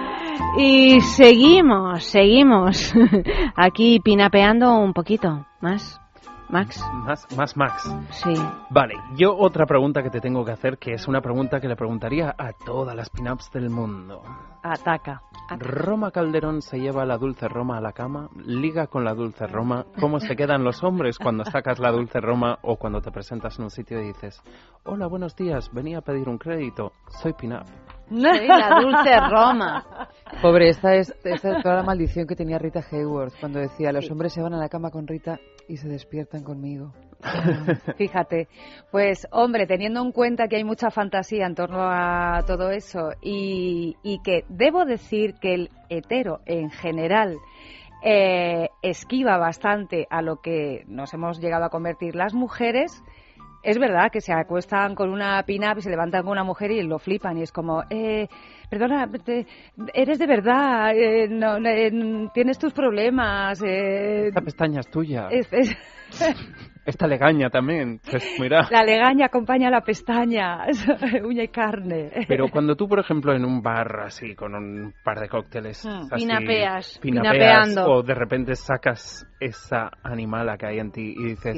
Y 0.56 1.00
seguimos, 1.00 2.04
seguimos 2.04 2.94
aquí 3.56 3.98
pinapeando 3.98 4.78
un 4.78 4.92
poquito 4.92 5.46
más. 5.60 6.00
Max. 6.48 6.80
Más, 6.92 7.26
más 7.36 7.56
Max. 7.56 7.96
Sí. 8.10 8.34
Vale, 8.70 8.94
yo 9.16 9.36
otra 9.36 9.66
pregunta 9.66 10.02
que 10.02 10.10
te 10.10 10.20
tengo 10.20 10.44
que 10.44 10.52
hacer, 10.52 10.78
que 10.78 10.92
es 10.92 11.08
una 11.08 11.20
pregunta 11.20 11.58
que 11.58 11.66
le 11.66 11.74
preguntaría 11.74 12.32
a 12.38 12.52
todas 12.52 12.94
las 12.94 13.10
pin-ups 13.10 13.50
del 13.50 13.70
mundo. 13.70 14.22
Ataca. 14.62 15.22
Roma 15.58 16.12
Calderón 16.12 16.62
se 16.62 16.78
lleva 16.78 17.04
la 17.04 17.18
dulce 17.18 17.48
Roma 17.48 17.78
a 17.78 17.80
la 17.80 17.92
cama, 17.92 18.28
liga 18.36 18.86
con 18.86 19.04
la 19.04 19.14
dulce 19.14 19.48
Roma. 19.48 19.86
¿Cómo 19.98 20.20
se 20.20 20.36
quedan 20.36 20.62
los 20.62 20.84
hombres 20.84 21.18
cuando 21.18 21.44
sacas 21.44 21.80
la 21.80 21.90
dulce 21.90 22.20
Roma 22.20 22.58
o 22.62 22.76
cuando 22.76 23.00
te 23.00 23.10
presentas 23.10 23.58
en 23.58 23.64
un 23.64 23.70
sitio 23.70 24.00
y 24.00 24.08
dices, 24.08 24.40
hola, 24.84 25.08
buenos 25.08 25.34
días, 25.34 25.70
venía 25.72 25.98
a 25.98 26.02
pedir 26.02 26.28
un 26.28 26.38
crédito, 26.38 26.92
soy 27.08 27.32
pin-up? 27.32 27.66
Soy 28.08 28.46
la 28.46 28.80
dulce 28.80 29.20
Roma. 29.30 30.08
Pobre, 30.42 30.68
esta 30.68 30.94
es, 30.94 31.14
esta 31.24 31.56
es 31.56 31.62
toda 31.62 31.76
la 31.76 31.82
maldición 31.82 32.26
que 32.26 32.36
tenía 32.36 32.58
Rita 32.58 32.80
Hayworth 32.90 33.38
cuando 33.40 33.60
decía, 33.60 33.92
los 33.92 34.10
hombres 34.10 34.32
se 34.32 34.42
van 34.42 34.54
a 34.54 34.58
la 34.58 34.68
cama 34.68 34.90
con 34.90 35.06
Rita 35.06 35.38
y 35.68 35.76
se 35.76 35.88
despiertan 35.88 36.42
conmigo. 36.42 36.92
Fíjate, 37.96 38.48
pues 38.90 39.26
hombre, 39.30 39.66
teniendo 39.66 40.02
en 40.02 40.12
cuenta 40.12 40.48
que 40.48 40.56
hay 40.56 40.64
mucha 40.64 40.90
fantasía 40.90 41.46
en 41.46 41.54
torno 41.54 41.82
a 41.82 42.42
todo 42.46 42.70
eso 42.70 43.10
y, 43.22 43.96
y 44.02 44.20
que 44.22 44.44
debo 44.48 44.84
decir 44.84 45.34
que 45.40 45.54
el 45.54 45.70
hetero 45.88 46.40
en 46.44 46.70
general 46.70 47.38
eh, 48.06 48.68
esquiva 48.82 49.38
bastante 49.38 50.06
a 50.10 50.20
lo 50.20 50.42
que 50.42 50.84
nos 50.86 51.14
hemos 51.14 51.40
llegado 51.40 51.64
a 51.64 51.70
convertir 51.70 52.14
las 52.14 52.34
mujeres, 52.34 53.02
es 53.64 53.78
verdad 53.78 54.10
que 54.12 54.20
se 54.20 54.32
acuestan 54.32 54.94
con 54.94 55.10
una 55.10 55.42
pin-up 55.44 55.78
y 55.78 55.82
se 55.82 55.90
levantan 55.90 56.22
con 56.22 56.32
una 56.32 56.44
mujer 56.44 56.70
y 56.70 56.82
lo 56.82 56.98
flipan 56.98 57.38
y 57.38 57.42
es 57.42 57.52
como, 57.52 57.82
eh, 57.90 58.28
perdona, 58.70 59.08
te- 59.24 59.46
eres 59.94 60.18
de 60.18 60.26
verdad, 60.26 60.94
eh, 60.94 61.28
no, 61.28 61.56
eh, 61.66 61.90
tienes 62.34 62.58
tus 62.58 62.72
problemas. 62.72 63.62
eh, 63.62 64.28
Esta 64.28 64.40
pestaña 64.42 64.80
es 64.80 64.90
tuya. 64.90 65.28
es- 65.30 65.52
es- 65.52 65.76
Esta 66.86 67.06
legaña 67.06 67.48
también. 67.48 67.98
Pues 68.10 68.22
mira. 68.38 68.68
la 68.70 68.82
legaña 68.84 69.24
acompaña 69.26 69.68
a 69.68 69.70
la 69.70 69.80
pestaña, 69.80 70.66
uña 71.24 71.42
y 71.44 71.48
carne. 71.48 72.10
Pero 72.28 72.48
cuando 72.50 72.76
tú, 72.76 72.86
por 72.86 72.98
ejemplo, 73.00 73.32
en 73.34 73.42
un 73.46 73.62
bar 73.62 74.00
así, 74.04 74.34
con 74.34 74.54
un 74.54 74.92
par 75.02 75.18
de 75.18 75.28
cócteles, 75.30 75.82
Mm. 75.86 76.12
así, 76.12 76.26
Pinapeas, 76.26 76.98
pinapeas, 77.00 77.32
pinapeando. 77.70 77.90
o 77.90 78.02
de 78.02 78.14
repente 78.14 78.54
sacas 78.54 79.26
esa 79.40 79.90
animala 80.02 80.58
que 80.58 80.66
hay 80.66 80.78
en 80.78 80.92
ti 80.92 81.14
y 81.16 81.24
dices, 81.30 81.56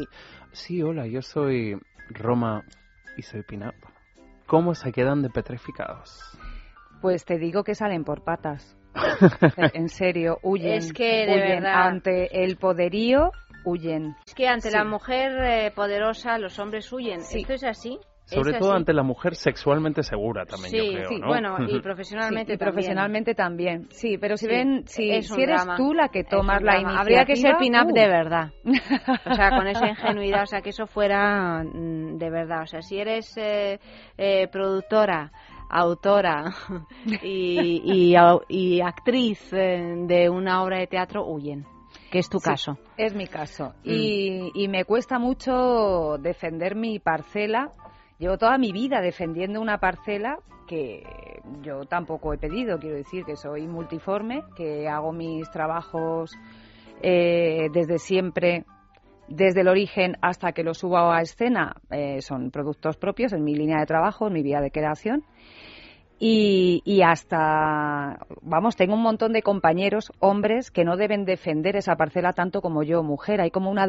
sí, 0.52 0.80
hola, 0.80 1.08
yo 1.08 1.20
soy 1.22 1.74
Roma 2.10 2.64
y 3.16 3.22
soy 3.22 3.42
Pinap. 3.42 3.74
¿Cómo 4.46 4.74
se 4.74 4.92
quedan 4.92 5.22
de 5.22 5.30
petrificados? 5.30 6.20
Pues 7.00 7.24
te 7.24 7.38
digo 7.38 7.64
que 7.64 7.74
salen 7.74 8.04
por 8.04 8.22
patas. 8.22 8.76
en 9.74 9.88
serio, 9.88 10.38
huyen. 10.42 10.72
Es 10.74 10.92
que, 10.92 11.26
de 11.26 11.34
huyen 11.34 11.62
verdad. 11.62 11.86
ante 11.88 12.44
el 12.44 12.56
poderío, 12.56 13.32
huyen. 13.64 14.14
Es 14.26 14.34
que 14.34 14.48
ante 14.48 14.70
Sí. 14.70 14.76
la 14.76 14.84
mujer 14.84 15.32
eh, 15.42 15.72
poderosa 15.74 16.38
los 16.38 16.58
hombres 16.58 16.90
huyen. 16.92 17.20
¿Esto 17.20 17.52
es 17.52 17.64
así? 17.64 17.98
Sobre 18.26 18.52
¿Es 18.52 18.58
todo 18.58 18.72
ante 18.72 18.92
la 18.92 19.04
mujer 19.04 19.36
sexualmente 19.36 20.02
segura 20.02 20.44
también, 20.46 20.70
Sí, 20.70 20.78
yo 20.78 20.92
creo, 20.92 21.08
sí, 21.10 21.18
¿no? 21.20 21.28
bueno, 21.28 21.56
y 21.68 21.80
profesionalmente 21.80 22.52
Sí, 22.52 22.54
y 22.54 22.58
también. 22.58 22.74
profesionalmente 22.74 23.34
también. 23.34 23.86
Sí, 23.90 24.18
pero 24.18 24.36
si 24.36 24.46
Sí, 24.46 24.50
ven, 24.52 24.82
si, 24.86 25.10
es 25.10 25.28
si 25.28 25.40
eres 25.42 25.62
drama. 25.64 25.76
tú 25.76 25.94
la 25.94 26.08
que 26.08 26.24
tomas 26.24 26.60
la 26.60 26.74
iniciativa... 26.74 27.00
Habría 27.00 27.24
que 27.24 27.36
ser 27.36 27.56
pin-up 27.56 27.86
uh. 27.88 27.92
de 27.94 28.08
verdad. 28.08 28.50
O 29.26 29.34
sea, 29.34 29.50
con 29.50 29.68
esa 29.68 29.88
ingenuidad, 29.90 30.42
o 30.42 30.46
sea, 30.46 30.60
que 30.60 30.70
eso 30.70 30.86
fuera 30.88 31.62
mm, 31.62 32.18
de 32.18 32.30
verdad. 32.30 32.62
O 32.62 32.66
sea, 32.66 32.82
si 32.82 32.98
eres 32.98 33.32
eh, 33.36 33.78
eh, 34.18 34.48
productora, 34.48 35.30
autora 35.70 36.52
y, 37.22 38.12
y, 38.48 38.80
actriz 38.80 39.52
eh, 39.52 39.94
de 40.06 40.28
una 40.30 40.62
obra 40.64 40.78
de 40.80 40.86
teatro, 40.88 41.24
huyen. 41.26 41.64
Que 42.10 42.18
es 42.18 42.28
tu 42.28 42.38
Sí, 42.38 42.44
caso. 42.50 42.78
Es 42.96 43.14
mi 43.14 43.26
caso. 43.26 43.74
Mm. 43.84 43.90
Y, 43.90 44.50
y 44.54 44.68
me 44.68 44.84
cuesta 44.84 45.18
mucho 45.18 46.18
defender 46.18 46.74
mi 46.76 46.98
parcela. 46.98 47.72
Llevo 48.18 48.38
toda 48.38 48.56
mi 48.56 48.72
vida 48.72 49.00
defendiendo 49.02 49.60
una 49.60 49.78
parcela 49.78 50.38
que 50.66 51.02
yo 51.62 51.84
tampoco 51.84 52.32
he 52.32 52.38
pedido. 52.38 52.78
Quiero 52.78 52.96
decir 52.96 53.24
que 53.24 53.36
soy 53.36 53.66
multiforme, 53.66 54.42
que 54.56 54.88
hago 54.88 55.12
mis 55.12 55.50
trabajos 55.50 56.32
eh, 57.02 57.68
desde 57.72 57.98
siempre, 57.98 58.64
desde 59.28 59.60
el 59.60 59.68
origen 59.68 60.16
hasta 60.22 60.52
que 60.52 60.62
los 60.62 60.78
subo 60.78 60.96
a 60.96 61.20
escena. 61.20 61.76
eh, 61.90 62.22
son 62.22 62.50
productos 62.50 62.96
propios 62.96 63.32
en 63.32 63.44
mi 63.44 63.54
línea 63.54 63.80
de 63.80 63.86
trabajo, 63.86 64.28
en 64.28 64.32
mi 64.32 64.42
vía 64.42 64.60
de 64.60 64.70
creación. 64.70 65.24
Y, 66.18 66.80
y 66.86 67.02
hasta, 67.02 68.20
vamos, 68.40 68.74
tengo 68.76 68.94
un 68.94 69.02
montón 69.02 69.34
de 69.34 69.42
compañeros, 69.42 70.10
hombres, 70.18 70.70
que 70.70 70.82
no 70.82 70.96
deben 70.96 71.26
defender 71.26 71.76
esa 71.76 71.96
parcela 71.96 72.32
tanto 72.32 72.62
como 72.62 72.82
yo, 72.82 73.02
mujer. 73.02 73.42
Hay 73.42 73.50
como 73.50 73.70
una 73.70 73.86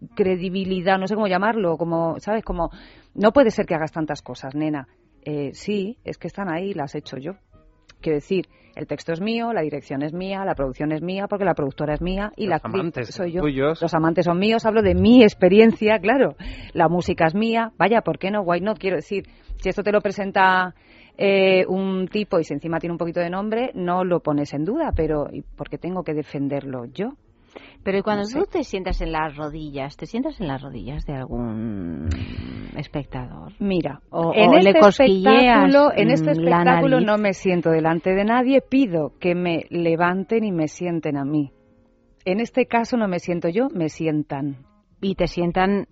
descredibilidad, 0.00 0.98
no 0.98 1.06
sé 1.06 1.14
cómo 1.14 1.26
llamarlo, 1.26 1.76
como, 1.76 2.18
¿sabes? 2.20 2.44
Como, 2.44 2.70
no 3.14 3.32
puede 3.32 3.50
ser 3.50 3.66
que 3.66 3.74
hagas 3.74 3.92
tantas 3.92 4.22
cosas, 4.22 4.54
nena. 4.54 4.88
Eh, 5.22 5.50
sí, 5.52 5.98
es 6.04 6.18
que 6.18 6.28
están 6.28 6.48
ahí, 6.48 6.72
las 6.74 6.94
he 6.94 6.98
hecho 6.98 7.16
yo. 7.18 7.32
Quiero 8.00 8.16
decir, 8.16 8.46
el 8.76 8.86
texto 8.86 9.12
es 9.12 9.20
mío, 9.20 9.52
la 9.52 9.62
dirección 9.62 10.02
es 10.02 10.12
mía, 10.12 10.44
la 10.44 10.54
producción 10.54 10.92
es 10.92 11.02
mía, 11.02 11.26
porque 11.28 11.44
la 11.44 11.54
productora 11.54 11.94
es 11.94 12.00
mía 12.00 12.32
y 12.36 12.44
Los 12.44 12.50
la 12.50 12.56
actriz 12.56 12.74
amantes 12.74 13.08
soy 13.08 13.32
yo. 13.32 13.42
tuyos. 13.42 13.82
Los 13.82 13.92
amantes 13.92 14.24
son 14.24 14.38
míos, 14.38 14.64
hablo 14.66 14.82
de 14.82 14.94
mi 14.94 15.22
experiencia, 15.24 15.98
claro. 15.98 16.36
La 16.74 16.88
música 16.88 17.26
es 17.26 17.34
mía, 17.34 17.72
vaya, 17.76 18.02
¿por 18.02 18.18
qué 18.18 18.30
no? 18.30 18.42
Why 18.42 18.60
not? 18.60 18.78
Quiero 18.78 18.96
decir, 18.96 19.24
si 19.56 19.68
esto 19.68 19.82
te 19.82 19.90
lo 19.90 20.00
presenta 20.00 20.76
eh, 21.16 21.66
un 21.66 22.06
tipo 22.06 22.38
y 22.38 22.44
si 22.44 22.54
encima 22.54 22.78
tiene 22.78 22.92
un 22.92 22.98
poquito 22.98 23.18
de 23.18 23.30
nombre, 23.30 23.72
no 23.74 24.04
lo 24.04 24.20
pones 24.20 24.54
en 24.54 24.64
duda, 24.64 24.92
pero 24.94 25.26
¿y 25.32 25.42
por 25.42 25.68
qué 25.68 25.76
tengo 25.76 26.04
que 26.04 26.14
defenderlo 26.14 26.84
yo? 26.84 27.14
Pero 27.84 27.98
¿y 27.98 28.02
cuando 28.02 28.22
No 28.22 28.26
sé. 28.28 28.38
tú 28.38 28.44
te 28.50 28.64
sientas 28.64 29.00
en 29.00 29.12
las 29.12 29.36
rodillas, 29.36 29.96
¿te 29.96 30.04
sientas 30.06 30.40
en 30.40 30.48
las 30.48 30.60
rodillas 30.62 31.06
de 31.06 31.14
algún 31.14 32.08
espectador? 32.76 33.52
Mira, 33.60 34.00
o, 34.10 34.32
en 34.34 34.50
o 34.50 34.54
este 34.58 34.72
le 34.72 34.78
espectáculo, 34.88 35.92
en 35.94 36.10
este 36.10 36.30
mm, 36.30 36.38
espectáculo 36.38 37.00
no 37.00 37.18
me 37.18 37.32
siento 37.32 37.70
delante 37.70 38.14
de 38.14 38.24
nadie, 38.24 38.60
pido 38.60 39.12
que 39.20 39.34
me 39.34 39.64
levanten 39.70 40.44
y 40.44 40.52
me 40.52 40.68
sienten 40.68 41.16
a 41.16 41.24
mí. 41.24 41.52
En 42.24 42.40
este 42.40 42.66
caso 42.66 42.96
no 42.96 43.08
me 43.08 43.20
siento 43.20 43.48
yo, 43.48 43.68
me 43.72 43.88
sientan. 43.88 44.66
Y 45.00 45.14
te 45.14 45.26
sientan 45.28 45.86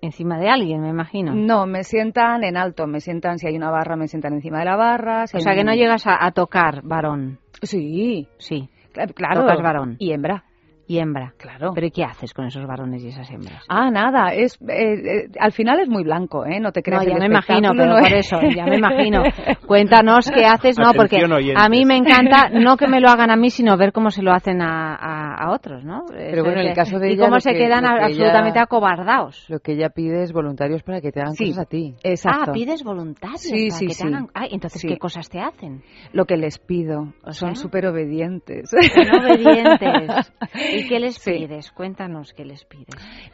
encima 0.00 0.38
de 0.38 0.48
alguien, 0.48 0.80
me 0.82 0.90
imagino. 0.90 1.34
No, 1.34 1.66
me 1.66 1.82
sientan 1.82 2.44
en 2.44 2.56
alto, 2.56 2.86
me 2.86 3.00
sientan, 3.00 3.38
si 3.38 3.48
hay 3.48 3.56
una 3.56 3.70
barra, 3.70 3.96
me 3.96 4.06
sientan 4.06 4.34
encima 4.34 4.58
de 4.60 4.64
la 4.66 4.76
barra. 4.76 5.26
si 5.26 5.36
O 5.38 5.40
sea, 5.40 5.54
que 5.54 5.64
no 5.64 5.74
llegas 5.74 6.06
a, 6.06 6.24
a 6.24 6.30
tocar 6.32 6.82
varón. 6.84 7.38
Sí. 7.62 8.28
Sí. 8.38 8.68
Cla- 8.92 9.12
Claro. 9.12 9.40
Tocas 9.42 9.62
varón. 9.62 9.96
Y 9.98 10.12
hembra. 10.12 10.44
Y 10.86 10.98
hembra. 10.98 11.32
Claro. 11.38 11.70
Pero 11.74 11.86
¿y 11.86 11.90
qué 11.90 12.04
haces 12.04 12.34
con 12.34 12.44
esos 12.46 12.66
varones 12.66 13.02
y 13.04 13.08
esas 13.08 13.30
hembras? 13.30 13.64
Ah, 13.68 13.90
nada, 13.90 14.34
es 14.34 14.58
eh, 14.62 14.94
eh, 14.94 15.28
al 15.38 15.52
final 15.52 15.80
es 15.80 15.88
muy 15.88 16.02
blanco, 16.02 16.44
¿eh? 16.44 16.58
No 16.60 16.72
te 16.72 16.82
creas 16.82 17.02
No, 17.04 17.08
ya 17.08 17.14
el 17.14 17.20
me 17.20 17.26
imagino, 17.26 17.70
pero 17.76 17.94
no 17.94 17.98
por 18.00 18.12
es- 18.12 18.26
eso, 18.32 18.40
ya 18.54 18.64
me 18.66 18.76
imagino. 18.76 19.22
Cuéntanos 19.66 20.30
qué 20.30 20.44
haces, 20.44 20.78
no, 20.78 20.92
porque 20.94 21.24
oyentes. 21.24 21.56
a 21.56 21.68
mí 21.68 21.84
me 21.84 21.96
encanta 21.96 22.48
no 22.50 22.76
que 22.76 22.88
me 22.88 23.00
lo 23.00 23.08
hagan 23.08 23.30
a 23.30 23.36
mí, 23.36 23.50
sino 23.50 23.76
ver 23.76 23.92
cómo 23.92 24.10
se 24.10 24.22
lo 24.22 24.32
hacen 24.32 24.60
a, 24.60 24.94
a- 24.96 25.34
a 25.44 25.50
otros, 25.52 25.84
¿no? 25.84 26.04
Pero 26.08 26.42
bueno, 26.44 26.60
en 26.60 26.68
el 26.68 26.74
caso 26.74 26.98
de 26.98 27.12
y 27.12 27.16
cómo 27.16 27.38
se 27.40 27.52
que- 27.52 27.58
quedan 27.58 27.84
ella- 27.84 28.04
absolutamente 28.06 28.58
acobardados. 28.58 29.46
Lo 29.48 29.60
que 29.60 29.72
ella 29.72 29.90
pide 29.90 30.22
es 30.22 30.32
voluntarios 30.32 30.82
para 30.82 31.00
que 31.00 31.12
te 31.12 31.20
hagan 31.20 31.34
Sí, 31.34 31.46
cosas 31.50 31.64
a 31.66 31.68
ti. 31.68 31.94
Exacto. 32.02 32.50
Ah, 32.50 32.52
pides 32.52 32.82
voluntarios 32.82 33.40
Sí, 33.40 33.68
para 33.68 33.78
sí, 33.78 33.86
que 33.86 33.92
te 33.94 33.98
sí. 33.98 34.06
hagan. 34.08 34.26
Ay, 34.34 34.48
entonces 34.52 34.80
Sí. 34.80 34.88
qué 34.88 34.98
cosas 34.98 35.28
te 35.28 35.40
hacen. 35.40 35.82
Lo 36.12 36.24
que 36.24 36.36
les 36.36 36.58
pido. 36.58 37.12
O 37.24 37.32
Son 37.32 37.54
súper 37.56 37.86
obedientes. 37.86 38.70
Son 38.70 39.20
obedientes. 39.24 40.32
¿Y 40.72 40.88
qué 40.88 40.98
les 41.00 41.16
Sí. 41.16 41.32
pides? 41.32 41.70
Cuéntanos 41.72 42.32
qué 42.32 42.44
les 42.44 42.64
pides. 42.64 42.86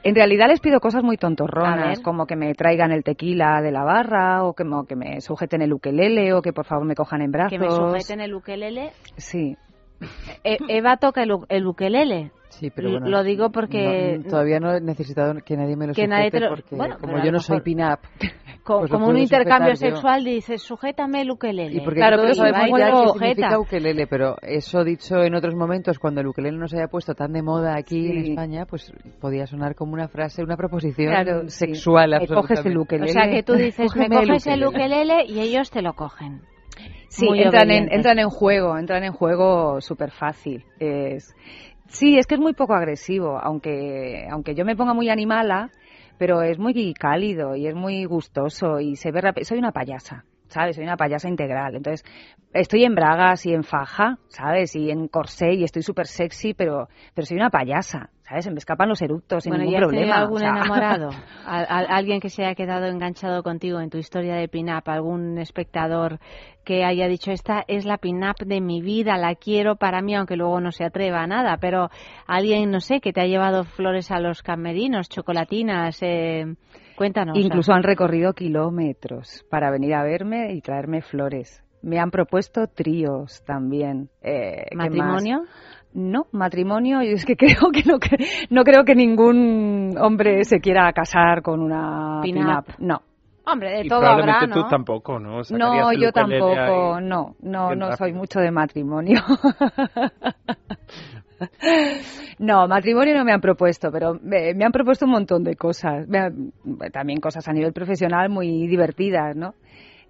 En 0.03 0.15
realidad 0.15 0.49
les 0.49 0.61
pido 0.61 0.81
cosas 0.81 1.03
muy 1.03 1.17
tontorronas, 1.17 2.01
como 2.01 2.27
que 2.27 2.37
me 2.37 2.53
traigan 2.55 2.93
el 2.93 3.03
tequila 3.05 3.61
de 3.63 3.71
la 3.73 3.85
barra, 3.85 4.45
o 4.45 4.55
que, 4.55 4.65
o 4.65 4.85
que 4.85 4.97
me 4.97 5.21
sujeten 5.21 5.63
el 5.63 5.73
ukelele, 5.73 6.33
o 6.35 6.43
que 6.43 6.53
por 6.53 6.65
favor 6.67 6.85
me 6.87 6.95
cojan 6.95 7.23
en 7.23 7.31
brazos. 7.31 7.51
Que 7.51 7.59
me 7.59 7.71
sujeten 7.71 8.21
el 8.21 8.35
ukelele. 8.35 8.91
Sí. 9.17 9.57
E- 10.45 10.59
Eva 10.69 10.97
toca 10.97 11.23
el, 11.23 11.33
el 11.49 11.67
ukelele. 11.67 12.31
Sí, 12.59 12.71
pero 12.75 12.91
bueno, 12.91 13.09
Lo 13.09 13.23
digo 13.23 13.51
porque... 13.51 14.19
no- 14.19 14.31
todavía 14.31 14.59
no 14.59 14.75
he 14.75 14.81
necesitado 14.81 15.35
que 15.45 15.57
nadie 15.57 15.77
me 15.77 15.87
lo 15.87 15.93
Que 15.95 16.03
sujete 16.03 16.09
nadie 16.09 16.31
te 16.31 16.41
lo- 16.41 16.49
porque 16.49 16.75
bueno, 16.75 16.97
como 17.01 17.17
a 17.19 17.25
yo 17.25 17.31
no 17.31 17.39
soy 17.39 17.61
pin-up, 17.61 18.01
co- 18.65 18.79
pues 18.81 18.91
como 18.91 19.07
un 19.09 19.17
intercambio 19.19 19.71
yo. 19.71 19.77
sexual 19.77 20.25
dices, 20.25 20.61
sujétame 20.63 21.21
el 21.23 21.31
ukelele. 21.31 21.73
Y 21.77 21.81
porque 21.81 22.01
Claro, 22.01 22.17
pero 22.21 22.35
sabemos 22.35 22.69
sujeta. 23.13 23.27
significa 23.35 23.59
ukelele, 23.61 24.07
pero 24.09 24.37
eso 24.43 24.83
dicho 24.83 25.23
en 25.23 25.35
otros 25.37 25.55
momentos, 25.55 25.99
cuando 26.01 26.21
el 26.21 26.27
ukelele 26.27 26.59
no 26.59 26.67
se 26.67 26.79
haya 26.79 26.89
puesto 26.89 27.15
tan 27.15 27.33
de 27.33 27.43
moda 27.43 27.77
aquí 27.77 28.07
en 28.11 28.25
Sí. 28.25 28.31
España, 28.31 28.67
pues 28.67 28.93
podía 29.21 29.47
sonar 29.47 29.75
como 29.77 29.93
una 29.93 30.09
frase, 30.09 30.43
una 30.43 30.57
proposición 30.57 31.13
Claro, 31.13 31.43
sí. 31.49 31.67
sexual. 31.67 32.17
Me 32.21 32.27
coges 32.27 32.65
el 32.67 32.77
ukelele. 32.77 33.11
O 33.11 33.13
sea, 33.13 33.31
que 33.31 33.43
tú 33.43 33.55
dices, 33.55 33.95
me 33.95 34.09
coges 34.09 34.47
el 34.49 34.67
ukelele. 34.67 35.25
y 35.29 35.41
ellos 35.41 35.71
te 35.71 35.83
lo 35.83 35.93
cogen. 35.95 36.41
Sí, 37.09 37.27
Muy 37.27 37.41
entran 37.43 37.71
en, 37.71 37.91
entran 37.91 38.19
en 38.19 38.29
juego, 38.29 38.77
entran 38.79 39.03
en 39.03 39.13
juego 39.13 39.81
súper 39.81 40.11
fácil. 40.11 40.65
Es, 40.79 41.35
sí, 41.89 42.17
es 42.19 42.27
que 42.27 42.37
es 42.37 42.41
muy 42.41 42.55
poco 42.55 42.75
agresivo, 42.75 43.39
aunque, 43.39 44.27
aunque 44.31 44.55
yo 44.55 44.65
me 44.65 44.77
ponga 44.77 44.95
muy 44.95 45.11
animala, 45.11 45.71
pero 46.19 46.43
es 46.43 46.59
muy 46.59 46.95
cálido 46.95 47.57
y 47.57 47.67
es 47.67 47.75
muy 47.75 48.05
gustoso 48.05 48.81
y 48.81 48.97
se 48.97 49.11
ve. 49.11 49.21
Soy 49.43 49.59
una 49.59 49.73
payasa, 49.73 50.25
¿sabes? 50.49 50.77
Soy 50.77 50.85
una 50.85 50.97
payasa 50.97 51.29
integral. 51.29 51.75
Entonces, 51.77 52.05
estoy 52.53 52.85
en 52.85 52.95
bragas 52.95 53.45
y 53.47 53.53
en 53.53 53.63
faja, 53.63 54.19
¿sabes? 54.29 54.75
Y 54.77 54.91
en 54.91 55.09
corsé 55.09 55.53
y 55.55 55.65
estoy 55.65 55.83
súper 55.83 56.07
sexy, 56.07 56.55
pero, 56.55 56.89
pero 57.15 57.27
soy 57.27 57.37
una 57.37 57.51
payasa, 57.51 58.11
¿sabes? 58.23 58.45
Se 58.45 58.51
me 58.51 58.59
escapan 58.59 58.89
los 58.89 59.01
eructos 59.03 59.45
sin 59.45 59.51
Bueno, 59.53 59.65
¿y 59.65 59.69
ningún 59.69 59.85
has 59.85 59.91
tenido 59.91 60.07
problema. 60.09 60.23
algún 60.23 60.37
o 60.37 60.41
sea. 60.41 60.51
enamorado? 60.51 61.09
Al- 61.47 61.67
al- 61.69 61.87
¿Alguien 61.91 62.21
que 62.21 62.29
se 62.29 62.45
haya 62.45 62.55
quedado 62.55 62.87
enganchado 62.87 63.43
contigo 63.43 63.81
en 63.81 63.89
tu 63.91 63.99
historia 63.99 64.35
de 64.35 64.49
pin-up? 64.49 64.83
¿Algún 64.87 65.39
espectador 65.39 66.19
que 66.65 66.85
haya 66.85 67.09
dicho, 67.09 67.31
esta 67.31 67.65
es 67.69 67.87
la 67.87 67.97
pin-up 67.97 68.37
de 68.45 68.61
mi 68.61 68.83
vida, 68.83 69.17
la 69.17 69.35
quiero 69.35 69.77
para 69.77 70.03
mí, 70.03 70.15
aunque 70.15 70.37
luego 70.37 70.61
no 70.61 70.73
se 70.73 70.85
atreva 70.85 71.23
a 71.23 71.27
nada? 71.27 71.57
Pero 71.59 71.89
alguien, 72.27 72.71
no 72.71 72.81
sé, 72.81 73.01
que 73.01 73.13
te 73.15 73.23
ha 73.23 73.27
llevado 73.27 73.65
flores 73.65 74.11
a 74.11 74.21
los 74.21 74.43
camerinos, 74.43 75.09
chocolatinas, 75.09 75.99
eh, 76.03 76.45
cuéntanos. 76.99 77.39
Incluso 77.39 77.73
han 77.73 77.83
recorrido 77.83 78.35
kilómetros 78.35 79.47
para 79.51 79.71
venir 79.71 79.95
a 79.95 80.03
verme 80.03 80.53
y 80.53 80.61
traerme 80.61 81.01
flores. 81.01 81.65
Me 81.81 81.99
han 82.01 82.11
propuesto 82.11 82.67
tríos 82.67 83.43
también. 83.47 84.11
Eh. 84.21 84.67
¿Matrimonio? 84.75 85.45
No, 85.95 86.27
matrimonio, 86.33 87.03
yo 87.03 87.13
es 87.13 87.25
que 87.25 87.37
creo 87.37 87.71
que 87.73 87.83
no, 87.85 87.99
no 88.51 88.63
creo 88.65 88.85
que 88.85 88.95
ningún 88.95 89.95
hombre 89.99 90.45
se 90.45 90.61
quiera 90.61 90.93
casar 90.93 91.43
con 91.43 91.61
una 91.61 92.21
Pin-up. 92.23 92.43
pin-up. 92.43 92.65
No. 92.79 93.03
Hombre, 93.51 93.71
de 93.71 93.87
Y 93.87 93.89
todo 93.89 94.01
probablemente 94.01 94.45
habrá, 94.45 94.55
tú 94.55 94.61
¿no? 94.61 94.69
tampoco, 94.69 95.19
¿no? 95.19 95.41
No, 95.51 95.93
yo 95.95 96.13
tampoco, 96.13 97.01
no, 97.01 97.35
no, 97.41 97.75
no 97.75 97.97
soy 97.97 98.13
mucho 98.13 98.41
de 98.41 98.51
matrimonio. 98.51 99.21
No, 102.39 102.69
matrimonio 102.69 103.15
no 103.17 103.25
me 103.25 103.33
han 103.33 103.41
propuesto, 103.41 103.91
pero 103.91 104.15
me, 104.23 104.51
han 104.65 104.71
propuesto 104.73 105.07
un 105.07 105.11
montón 105.11 105.43
de 105.43 105.57
cosas. 105.57 106.07
Han- 106.13 106.53
también 106.93 107.19
cosas 107.21 107.49
a 107.49 107.53
nivel 107.53 107.73
profesional 107.73 108.29
muy 108.31 108.69
divertidas, 108.69 109.35
¿no? 109.35 109.55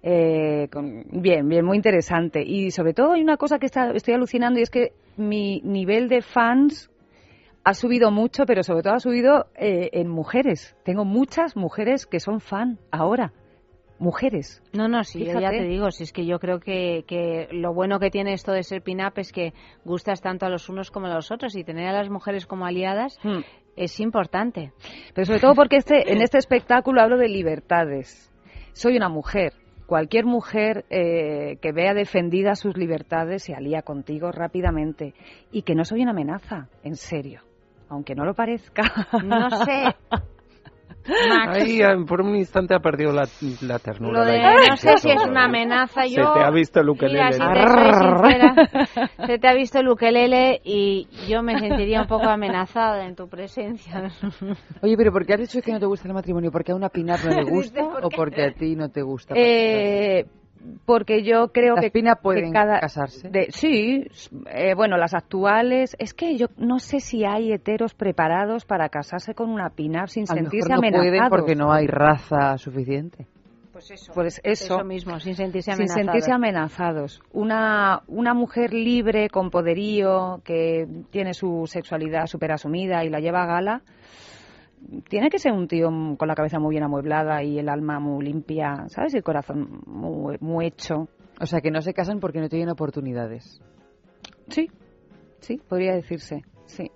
Eh, 0.03 0.67
con- 0.71 1.05
bien, 1.11 1.49
bien, 1.49 1.65
muy 1.65 1.77
interesante. 1.77 2.41
Y 2.45 2.69
sobre 2.71 2.93
todo 2.93 3.13
hay 3.13 3.21
una 3.23 3.37
cosa 3.37 3.57
que 3.57 3.65
está- 3.65 3.91
estoy 3.91 4.13
alucinando 4.13 4.59
y 4.59 4.63
es 4.63 4.69
que 4.69 4.91
mi 5.17 5.59
nivel 5.61 6.07
de 6.07 6.21
fans 6.21 6.91
ha 7.63 7.73
subido 7.73 8.11
mucho, 8.11 8.45
pero 8.45 8.61
sobre 8.63 8.83
todo 8.83 8.93
ha 8.93 8.99
subido 8.99 9.47
eh, 9.55 9.89
en 9.93 10.07
mujeres. 10.07 10.75
Tengo 10.85 11.05
muchas 11.05 11.55
mujeres 11.55 12.05
que 12.05 12.19
son 12.19 12.41
fan 12.41 12.77
ahora. 12.91 13.33
Mujeres. 13.99 14.63
No, 14.73 14.87
no, 14.87 15.03
sí, 15.03 15.19
yo 15.19 15.33
ya 15.33 15.39
Fíjate. 15.39 15.57
te 15.57 15.63
digo, 15.65 15.91
si 15.91 16.03
es 16.03 16.13
que 16.13 16.25
yo 16.25 16.39
creo 16.39 16.59
que, 16.59 17.03
que 17.05 17.49
lo 17.51 17.73
bueno 17.73 17.99
que 17.99 18.09
tiene 18.09 18.31
esto 18.33 18.53
de 18.53 18.63
ser 18.63 18.81
pin-up 18.81 19.13
es 19.17 19.31
que 19.33 19.53
gustas 19.83 20.21
tanto 20.21 20.45
a 20.45 20.49
los 20.49 20.69
unos 20.69 20.89
como 20.89 21.07
a 21.07 21.13
los 21.13 21.31
otros 21.31 21.55
y 21.55 21.63
tener 21.65 21.87
a 21.89 21.93
las 21.93 22.09
mujeres 22.09 22.45
como 22.45 22.65
aliadas 22.65 23.19
Hmm. 23.23 23.39
es 23.75 23.99
importante. 23.99 24.71
Pero 25.13 25.25
sobre 25.25 25.39
todo 25.41 25.53
porque 25.53 25.75
este, 25.77 26.11
en 26.13 26.21
este 26.21 26.37
espectáculo 26.37 27.01
hablo 27.01 27.17
de 27.17 27.27
libertades. 27.27 28.31
Soy 28.73 28.95
una 28.95 29.09
mujer. 29.09 29.53
Cualquier 29.85 30.25
mujer 30.25 30.85
eh, 30.89 31.57
que 31.61 31.71
vea 31.73 31.93
defendidas 31.93 32.59
sus 32.59 32.77
libertades 32.77 33.43
se 33.43 33.53
alía 33.55 33.81
contigo 33.81 34.31
rápidamente. 34.31 35.13
Y 35.51 35.63
que 35.63 35.75
no 35.75 35.83
soy 35.83 36.03
una 36.03 36.11
amenaza, 36.11 36.69
en 36.83 36.95
serio. 36.95 37.41
Aunque 37.89 38.15
no 38.15 38.23
lo 38.23 38.33
parezca. 38.33 38.83
No 39.25 39.49
sé. 39.49 39.83
Max, 41.29 41.57
Ahí, 41.63 41.81
ah, 41.81 41.95
por 42.07 42.21
un 42.21 42.35
instante 42.35 42.75
ha 42.75 42.79
perdido 42.79 43.11
la, 43.11 43.27
la 43.61 43.79
ternura. 43.79 44.19
lo 44.19 44.25
de 44.25 44.37
la 44.37 44.53
no 44.69 44.77
sé 44.77 44.97
si 44.97 45.09
es 45.09 45.23
una 45.27 45.45
amenaza. 45.45 46.03
Se 46.03 46.11
Yo, 46.11 46.33
te 46.33 46.39
ha 46.43 46.51
visto 46.51 46.79
el 46.79 46.89
ukelele. 46.89 47.23
Mira, 47.23 47.31
si 47.31 47.93
sincera, 47.93 49.07
se 49.25 49.39
te 49.39 49.47
ha 49.47 49.53
visto 49.53 49.79
el 49.79 49.89
ukelele 49.89 50.61
y 50.63 51.07
yo 51.27 51.41
me 51.41 51.57
sentiría 51.59 52.01
un 52.01 52.07
poco 52.07 52.27
amenazada 52.29 53.05
en 53.05 53.15
tu 53.15 53.27
presencia. 53.27 54.09
Oye, 54.81 54.95
pero 54.97 55.11
¿por 55.11 55.25
qué 55.25 55.33
has 55.33 55.39
dicho 55.39 55.61
que 55.61 55.71
no 55.71 55.79
te 55.79 55.85
gusta 55.85 56.07
el 56.07 56.13
matrimonio? 56.13 56.51
¿Porque 56.51 56.71
a 56.71 56.75
una 56.75 56.89
pin-up 56.89 57.19
no 57.25 57.31
le 57.41 57.43
gusta 57.49 57.83
o 58.01 58.09
porque 58.09 58.43
a 58.43 58.51
ti 58.51 58.75
no 58.75 58.89
te 58.89 59.01
gusta? 59.01 59.33
Eh, 59.37 60.25
porque 60.85 61.23
yo 61.23 61.49
creo 61.51 61.75
Las 61.75 61.85
que, 61.85 61.91
que 61.91 62.03
pueden 62.21 62.51
cada 62.51 62.79
casarse. 62.79 63.29
de- 63.29 63.47
sí 63.51 64.07
eh, 64.51 64.73
bueno 64.75 64.97
las 64.97 65.13
actuales 65.13 65.95
es 65.99 66.13
que 66.13 66.37
yo 66.37 66.47
no 66.57 66.79
sé 66.79 66.99
si 66.99 67.23
hay 67.25 67.51
heteros 67.53 67.93
preparados 67.93 68.65
para 68.65 68.89
casarse 68.89 69.33
con 69.33 69.49
una 69.49 69.69
pin-up 69.69 70.09
sin 70.09 70.23
a 70.23 70.27
sentirse 70.27 70.69
mejor 70.69 70.69
no 70.69 70.75
amenazados 70.77 71.09
pueden 71.09 71.29
porque 71.29 71.55
no 71.55 71.71
hay 71.71 71.87
raza 71.87 72.57
suficiente. 72.57 73.27
Pues 73.71 73.91
eso. 73.91 74.11
Pues 74.13 74.41
eso. 74.43 74.75
Eso 74.75 74.83
mismo, 74.83 75.19
sin 75.21 75.35
sentirse 75.35 75.71
sin 75.71 75.75
amenazados. 75.83 76.05
sentirse 76.05 76.31
amenazados. 76.33 77.21
Una, 77.31 78.01
una 78.07 78.33
mujer 78.33 78.73
libre, 78.73 79.29
con 79.29 79.49
poderío, 79.49 80.41
que 80.43 80.85
tiene 81.11 81.33
su 81.33 81.63
sexualidad 81.65 82.25
súper 82.25 82.51
asumida 82.51 83.05
y 83.05 83.09
la 83.09 83.19
lleva 83.21 83.43
a 83.43 83.45
gala, 83.45 83.81
tiene 85.07 85.29
que 85.29 85.39
ser 85.39 85.51
un 85.51 85.67
tío 85.67 85.89
con 86.17 86.27
la 86.27 86.35
cabeza 86.35 86.59
muy 86.59 86.71
bien 86.71 86.83
amueblada 86.83 87.43
y 87.43 87.59
el 87.59 87.69
alma 87.69 87.99
muy 87.99 88.25
limpia, 88.25 88.85
¿sabes? 88.87 89.13
Y 89.13 89.17
el 89.17 89.23
corazón 89.23 89.81
muy, 89.85 90.37
muy 90.39 90.67
hecho. 90.67 91.07
O 91.39 91.45
sea, 91.45 91.61
que 91.61 91.71
no 91.71 91.81
se 91.81 91.93
casan 91.93 92.19
porque 92.19 92.39
no 92.39 92.49
tienen 92.49 92.69
oportunidades. 92.69 93.61
Sí, 94.49 94.67
sí, 95.39 95.61
podría 95.67 95.93
decirse, 95.93 96.43
sí. 96.65 96.91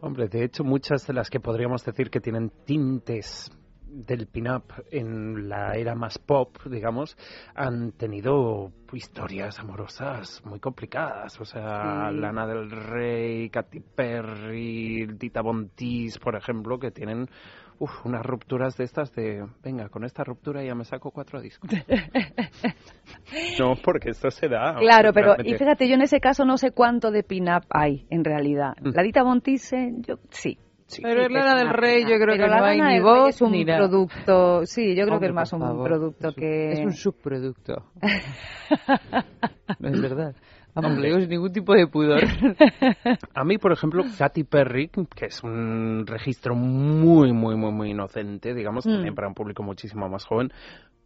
Hombre, 0.00 0.28
de 0.28 0.44
hecho, 0.44 0.62
muchas 0.62 1.06
de 1.06 1.14
las 1.14 1.30
que 1.30 1.40
podríamos 1.40 1.84
decir 1.84 2.10
que 2.10 2.20
tienen 2.20 2.50
tintes 2.64 3.50
del 3.88 4.26
pin-up 4.26 4.64
en 4.90 5.48
la 5.48 5.74
era 5.74 5.94
más 5.94 6.18
pop, 6.18 6.56
digamos, 6.66 7.16
han 7.54 7.92
tenido 7.92 8.72
historias 8.92 9.58
amorosas 9.58 10.42
muy 10.44 10.60
complicadas. 10.60 11.40
O 11.40 11.44
sea, 11.44 12.10
Sí. 12.10 12.16
Lana 12.16 12.46
del 12.46 12.70
Rey, 12.70 13.50
Katy 13.50 13.80
Perry, 13.80 15.06
Dita 15.18 15.42
Von 15.42 15.70
Teese, 15.70 16.18
por 16.18 16.36
ejemplo, 16.36 16.78
que 16.78 16.90
tienen 16.90 17.28
uf, 17.78 18.04
unas 18.04 18.24
rupturas 18.24 18.76
de 18.76 18.84
estas 18.84 19.14
de, 19.14 19.46
venga, 19.62 19.88
con 19.88 20.04
esta 20.04 20.24
ruptura 20.24 20.62
ya 20.62 20.74
me 20.74 20.84
saco 20.84 21.10
cuatro 21.10 21.40
discos. 21.40 21.70
no, 23.58 23.74
porque 23.82 24.10
esto 24.10 24.30
se 24.30 24.48
da. 24.48 24.76
Claro, 24.78 25.12
pero 25.12 25.36
y 25.44 25.54
fíjate, 25.54 25.88
yo 25.88 25.94
en 25.94 26.02
ese 26.02 26.20
caso 26.20 26.44
no 26.44 26.56
sé 26.58 26.72
cuánto 26.72 27.10
de 27.10 27.22
pin-up 27.22 27.64
hay, 27.70 28.06
en 28.10 28.24
realidad. 28.24 28.74
Mm. 28.80 28.90
La 28.94 29.02
Dita 29.02 29.24
Montise, 29.24 29.92
yo 29.98 30.16
sí. 30.30 30.58
Pero 31.02 31.20
Sí, 31.20 31.26
el 31.26 31.32
Lana 31.34 31.54
del 31.56 31.68
Rey 31.68 32.02
yo 32.02 32.16
creo 32.16 32.34
Pero 32.34 32.44
que 32.44 32.48
la 32.48 32.58
no 32.60 32.64
hay 32.64 32.80
ni 32.80 33.00
voz 33.00 33.28
es 33.34 33.42
un 33.42 33.52
ni 33.52 33.64
nada. 33.64 33.78
producto, 33.86 34.64
sí, 34.64 34.94
yo 34.96 35.04
creo 35.06 35.20
que 35.20 35.26
es 35.26 35.32
más 35.34 35.52
un 35.52 35.60
favor, 35.60 35.86
producto 35.86 36.28
es 36.28 36.34
un- 36.36 36.40
que... 36.40 36.72
Es 36.72 36.80
un 36.80 36.92
subproducto. 36.94 37.84
no 39.78 39.88
es 39.88 40.00
verdad. 40.00 40.34
Vamos, 40.74 40.96
lo 40.96 41.02
digo 41.02 41.18
sin 41.20 41.28
ningún 41.30 41.52
tipo 41.52 41.74
de 41.74 41.88
pudor. 41.88 42.22
A 43.34 43.44
mí, 43.44 43.58
por 43.58 43.72
ejemplo, 43.72 44.04
Katy 44.16 44.44
Perry, 44.44 44.88
que 45.14 45.26
es 45.26 45.42
un 45.42 46.04
registro 46.06 46.54
muy, 46.54 47.32
muy, 47.32 47.56
muy, 47.56 47.72
muy 47.72 47.90
inocente, 47.90 48.54
digamos, 48.54 48.86
Mm. 48.86 48.90
también 48.92 49.14
para 49.14 49.28
un 49.28 49.34
público 49.34 49.62
muchísimo 49.62 50.08
más 50.08 50.24
joven, 50.24 50.52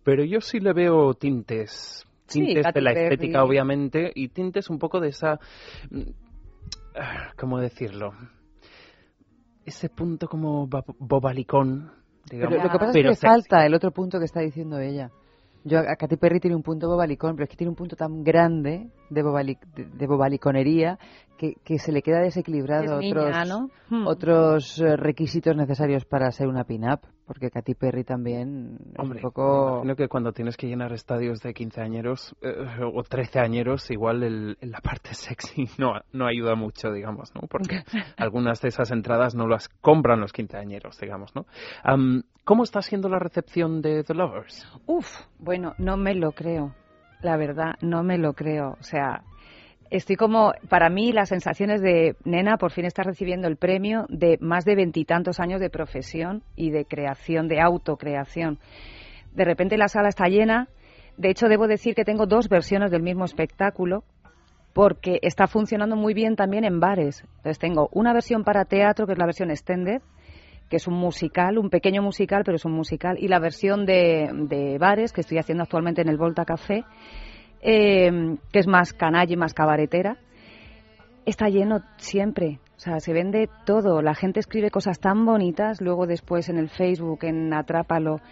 pero 0.05 0.25
yo 0.25 0.41
sí 0.41 0.61
le 0.61 0.73
veo 0.75 1.15
tintes, 1.15 2.07
Sí, 2.27 2.41
tintes 2.45 2.65
Katy 2.67 2.75
de 2.75 2.81
la 2.83 2.93
Perry. 2.93 3.05
estética, 3.15 3.45
obviamente, 3.45 4.13
y 4.15 4.29
tintes 4.29 4.69
un 4.71 4.79
poco 4.79 5.01
de 5.01 5.09
esa, 5.09 5.39
mm, 5.91 6.01
ah, 6.97 7.33
¿cómo 7.39 7.59
decirlo? 7.59 8.13
Ese 9.65 9.89
punto 9.89 10.27
como 10.29 10.67
ba- 10.67 10.85
bobalicón, 10.99 11.93
Pero 12.29 12.49
digamos. 12.49 12.65
lo 12.65 12.71
que 12.73 12.79
pasa 12.79 12.91
es 12.91 12.93
pero 12.93 13.11
que 13.11 13.17
falta 13.17 13.65
el 13.67 13.75
otro 13.75 13.91
punto 13.93 14.19
que 14.19 14.25
está 14.25 14.41
diciendo 14.41 14.79
ella. 14.79 15.11
Yo 15.65 15.79
a 15.79 15.95
Katy 15.97 16.17
Perry 16.17 16.41
tiene 16.41 16.57
un 16.57 16.63
punto 16.63 16.89
bobalicón, 16.89 17.37
pero 17.37 17.45
es 17.45 17.51
que 17.51 17.57
tiene 17.57 17.71
un 17.71 17.77
punto 17.77 17.95
tan 17.95 18.25
grande 18.25 18.91
de, 19.11 19.23
bobali- 19.25 19.59
de, 19.75 19.85
de 19.87 20.07
bobaliconería 20.07 20.99
que, 21.39 21.55
que 21.65 21.79
se 21.79 21.91
le 21.93 22.03
queda 22.03 22.21
desequilibrado 22.21 22.99
Es 23.01 23.05
niña, 23.05 23.43
otros, 23.43 23.49
¿no? 23.49 23.71
Hmm. 23.91 24.07
otros 24.07 24.81
eh, 24.81 24.97
requisitos 24.97 25.57
necesarios 25.57 26.05
para 26.05 26.31
ser 26.31 26.47
una 26.47 26.65
pin-up. 26.65 27.01
porque 27.27 27.51
Katy 27.51 27.75
Perry 27.75 28.05
también 28.05 28.79
es 28.95 28.99
un 29.09 29.17
poco... 29.21 29.65
me 29.65 29.73
imagino 29.73 29.97
que 29.97 30.09
cuando 30.09 30.33
tienes 30.33 30.57
que 30.57 30.69
llenar 30.69 30.93
estadios 30.93 31.41
de 31.41 31.53
15 31.53 31.81
añeros 31.81 32.37
eh, 32.43 32.55
o 32.85 33.03
13 33.03 33.41
añeros, 33.41 33.91
igual 33.91 34.23
el, 34.23 34.57
la 34.61 34.81
parte 34.81 35.15
sexy 35.15 35.67
no, 35.79 35.95
no 36.13 36.27
ayuda 36.27 36.55
mucho, 36.55 36.93
digamos, 36.93 37.35
¿no? 37.35 37.41
Porque 37.49 37.83
algunas 38.19 38.61
de 38.61 38.69
esas 38.69 38.93
entradas 38.93 39.35
no 39.35 39.49
las 39.49 39.69
compran 39.69 40.21
los 40.21 40.33
quinceañeros, 40.33 40.99
digamos, 41.01 41.35
¿no? 41.35 41.47
Am, 41.83 42.23
¿Cómo 42.45 42.65
está 42.65 42.83
siendo 42.83 43.09
la 43.09 43.19
recepción 43.21 43.83
de 43.83 44.03
The 44.05 44.15
Lovers? 44.15 44.67
Uf, 44.87 45.07
bueno, 45.39 45.75
no 45.79 45.97
me 45.97 46.15
lo 46.15 46.33
creo. 46.33 46.75
La 47.23 47.37
verdad, 47.37 47.75
no 47.81 48.03
me 48.03 48.19
lo 48.19 48.35
creo. 48.35 48.77
O 48.81 48.83
sea, 48.83 49.23
estoy 49.91 50.17
como, 50.17 50.53
para 50.69 50.91
mí, 50.91 51.13
las 51.13 51.29
sensaciones 51.29 51.81
de, 51.81 52.17
nena, 52.25 52.57
por 52.57 52.73
fin 52.73 52.85
estás 52.85 53.07
recibiendo 53.07 53.47
el 53.47 53.57
premio 53.57 54.07
de 54.09 54.39
más 54.41 54.65
de 54.65 54.75
veintitantos 54.75 55.39
años 55.39 55.61
de 55.61 55.71
profesión 55.71 56.43
y 56.57 56.71
de 56.71 56.85
creación, 56.85 57.47
de 57.47 57.61
autocreación. 57.61 58.59
De 59.33 59.45
repente 59.45 59.79
la 59.79 59.89
sala 59.89 60.09
está 60.09 60.27
llena. 60.27 60.69
De 61.17 61.31
hecho, 61.31 61.49
debo 61.49 61.69
decir 61.69 61.95
que 61.95 62.05
tengo 62.05 62.27
dos 62.27 62.49
versiones 62.49 62.91
del 62.91 63.03
mismo 63.03 63.25
espectáculo 63.25 64.03
porque 64.73 65.19
está 65.23 65.47
funcionando 65.47 65.97
muy 65.97 66.15
bien 66.15 66.35
también 66.35 66.65
en 66.65 66.81
bares. 66.81 67.23
Entonces 67.37 67.59
tengo 67.59 67.89
una 67.93 68.13
versión 68.13 68.43
para 68.43 68.65
teatro, 68.65 69.07
que 69.07 69.13
es 69.13 69.19
la 69.19 69.27
versión 69.27 69.51
extended, 69.51 70.01
que 70.73 70.79
es 70.79 70.89
un 70.89 70.95
musical, 70.95 71.59
un 71.59 71.69
pequeño 71.69 72.01
musical, 72.01 72.45
pero 72.47 72.57
es 72.57 72.65
un 72.65 72.73
musical, 72.73 73.19
y 73.21 73.29
la 73.29 73.39
versión 73.39 73.85
de, 73.85 74.31
de 74.49 74.79
bares, 74.79 75.13
que 75.13 75.21
estoy 75.21 75.37
haciendo 75.37 75.65
actualmente 75.65 76.01
en 76.01 76.09
el 76.09 76.17
Volta 76.17 76.47
Café, 76.47 76.87
eh, 77.61 78.39
que 78.51 78.59
es 78.59 78.67
más 78.67 78.95
canalla 78.95 79.31
y 79.31 79.37
más 79.37 79.53
cabaretera, 79.53 80.17
está 81.27 81.51
lleno 81.51 81.83
siempre. 81.99 82.59
O 82.79 82.81
sea, 82.81 83.01
se 83.01 83.13
vende 83.13 83.51
todo. 83.67 84.01
La 84.01 84.15
gente 84.15 84.41
escribe 84.41 84.71
cosas 84.71 84.99
tan 84.99 85.27
bonitas, 85.27 85.83
luego 85.83 86.07
después 86.07 86.49
en 86.49 86.57
el 86.57 86.71
Facebook, 86.71 87.19
en 87.25 87.53
Atrápalo. 87.53 88.23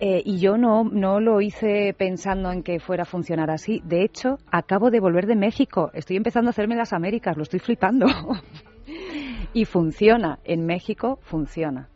Eh, 0.00 0.20
y 0.22 0.38
yo 0.38 0.58
no, 0.58 0.84
no 0.84 1.18
lo 1.18 1.40
hice 1.40 1.94
pensando 1.96 2.52
en 2.52 2.62
que 2.62 2.78
fuera 2.78 3.04
a 3.04 3.06
funcionar 3.06 3.50
así. 3.50 3.80
De 3.86 4.04
hecho, 4.04 4.36
acabo 4.52 4.90
de 4.90 5.00
volver 5.00 5.24
de 5.24 5.36
México. 5.36 5.90
Estoy 5.94 6.16
empezando 6.18 6.50
a 6.50 6.50
hacerme 6.50 6.76
las 6.76 6.92
Américas, 6.92 7.38
lo 7.38 7.44
estoy 7.44 7.60
flipando. 7.60 8.04
y 9.54 9.64
funciona. 9.64 10.38
En 10.44 10.66
México 10.66 11.18
funciona. 11.22 11.88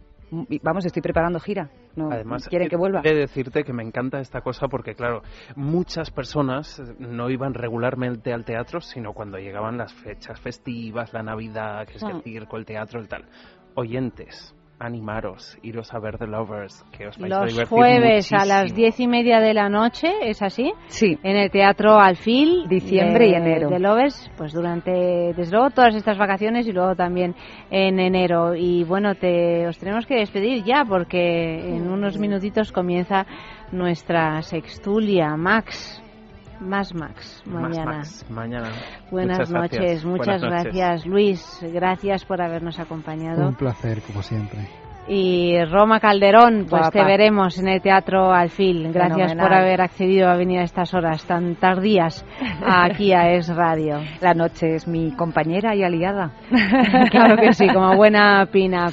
Vamos, 0.63 0.85
estoy 0.87 1.03
preparando 1.03 1.41
gira. 1.41 1.71
No, 1.97 2.13
Además, 2.13 2.47
quieren 2.49 2.69
que 2.69 2.77
vuelva. 2.77 3.01
He 3.03 3.13
de 3.13 3.21
decirte 3.21 3.65
que 3.65 3.73
me 3.73 3.83
encanta 3.83 4.21
esta 4.21 4.41
cosa 4.41 4.69
porque, 4.69 4.95
claro, 4.95 5.23
muchas 5.57 6.11
personas 6.11 6.81
no 6.99 7.29
iban 7.29 7.55
regularmente 7.55 8.33
al 8.33 8.45
teatro, 8.45 8.81
sino 8.81 9.13
cuando 9.15 9.39
llegaban 9.39 9.77
las 9.79 9.93
fechas 9.93 10.39
festivas, 10.41 11.13
la 11.13 11.23
Navidad, 11.25 11.87
que 11.89 11.97
es 11.97 12.03
el 12.03 12.15
Mm. 12.17 12.23
circo, 12.23 12.57
el 12.57 12.65
teatro, 12.67 13.01
el 13.01 13.09
tal. 13.09 13.25
Oyentes, 13.75 14.55
animaros, 14.81 15.59
iros 15.63 15.93
a 15.93 15.99
ver 15.99 16.19
The 16.19 16.27
Lovers, 16.27 16.85
que 16.97 17.09
os 17.09 17.19
vais 17.19 17.33
a 17.33 17.41
Los 17.41 17.51
divertir 17.53 17.69
jueves 17.79 18.33
a 18.33 18.45
las 18.45 18.75
diez 18.75 18.99
y 19.01 19.09
media 19.09 19.41
de 19.41 19.55
la 19.55 19.69
noche, 19.69 20.09
¿es 20.23 20.41
así? 20.43 20.73
Sí. 20.87 21.19
En 21.23 21.37
el 21.37 21.51
Teatro 21.51 21.99
Alfil. 21.99 22.69
Diciembre 22.69 23.25
de- 23.27 23.31
y 23.31 23.35
enero. 23.35 23.69
De 23.71 23.79
Lovers, 23.79 24.31
pues 24.37 24.53
durante, 24.53 24.91
desde 25.37 25.51
luego, 25.53 25.71
todas 25.71 25.95
estas 25.95 26.17
vacaciones 26.17 26.67
y 26.69 26.73
luego 26.73 26.95
también 26.95 27.35
en 27.71 27.99
enero. 27.99 28.55
Y 28.55 28.85
bueno, 28.85 29.15
te, 29.15 29.67
os 29.67 29.79
tenemos 29.79 30.07
que 30.07 30.15
despedir 30.17 30.63
ya 30.65 30.85
porque 30.89 31.59
en 31.77 31.91
unos 31.91 32.19
minutitos 32.19 32.73
comienza 32.73 33.27
nuestra 33.73 34.43
sextulia. 34.43 35.37
Max. 35.37 36.03
Más 36.61 36.95
Max, 36.95 37.43
Más 37.47 37.63
mañana. 37.63 37.97
Max, 37.99 38.27
mañana. 38.31 38.69
Buenas 39.11 39.39
Muchas 39.39 39.53
noches, 39.53 39.79
gracias. 39.81 40.05
muchas 40.05 40.27
Buenas 40.27 40.43
noches. 40.43 40.63
gracias 40.75 41.07
Luis, 41.07 41.61
gracias 41.73 42.25
por 42.25 42.43
habernos 42.43 42.79
acompañado. 42.81 43.47
Un 43.49 43.55
placer, 43.55 44.03
como 44.03 44.23
siempre. 44.23 44.69
Y 45.11 45.55
Roma 45.65 46.01
Calderón, 46.01 46.67
pues 46.69 46.83
Guapa. 46.83 46.91
te 46.91 47.03
veremos 47.03 47.59
en 47.59 47.69
el 47.69 47.81
Teatro 47.81 48.31
Alfil. 48.31 48.93
Gracias 48.93 49.31
Fenomenal. 49.33 49.47
por 49.49 49.55
haber 49.57 49.81
accedido 49.81 50.29
a 50.29 50.37
venir 50.37 50.59
a 50.61 50.65
estas 50.65 50.93
horas 50.93 51.25
tan 51.25 51.55
tardías 51.57 52.27
aquí 52.63 53.15
a 53.15 53.31
Es 53.31 53.49
Radio. 53.49 54.01
La 54.21 54.35
noche 54.35 54.75
es 54.75 54.87
mi 54.87 55.13
compañera 55.13 55.75
y 55.75 55.83
aliada. 55.83 56.33
claro 57.11 57.37
que 57.39 57.55
sí, 57.55 57.67
como 57.73 57.97
buena 57.97 58.45
pin-up. 58.53 58.93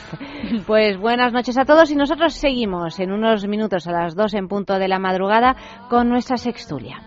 Pues 0.66 0.98
buenas 0.98 1.34
noches 1.34 1.58
a 1.58 1.66
todos 1.66 1.92
y 1.92 1.98
nosotros 1.98 2.34
seguimos 2.34 2.98
en 3.02 3.12
unos 3.12 3.46
minutos 3.46 3.86
a 3.86 3.92
las 3.92 4.16
dos 4.16 4.36
en 4.36 4.48
punto 4.48 4.80
de 4.80 4.88
la 4.88 5.00
madrugada 5.00 5.58
con 5.90 6.08
nuestra 6.08 6.38
sextulia. 6.38 7.00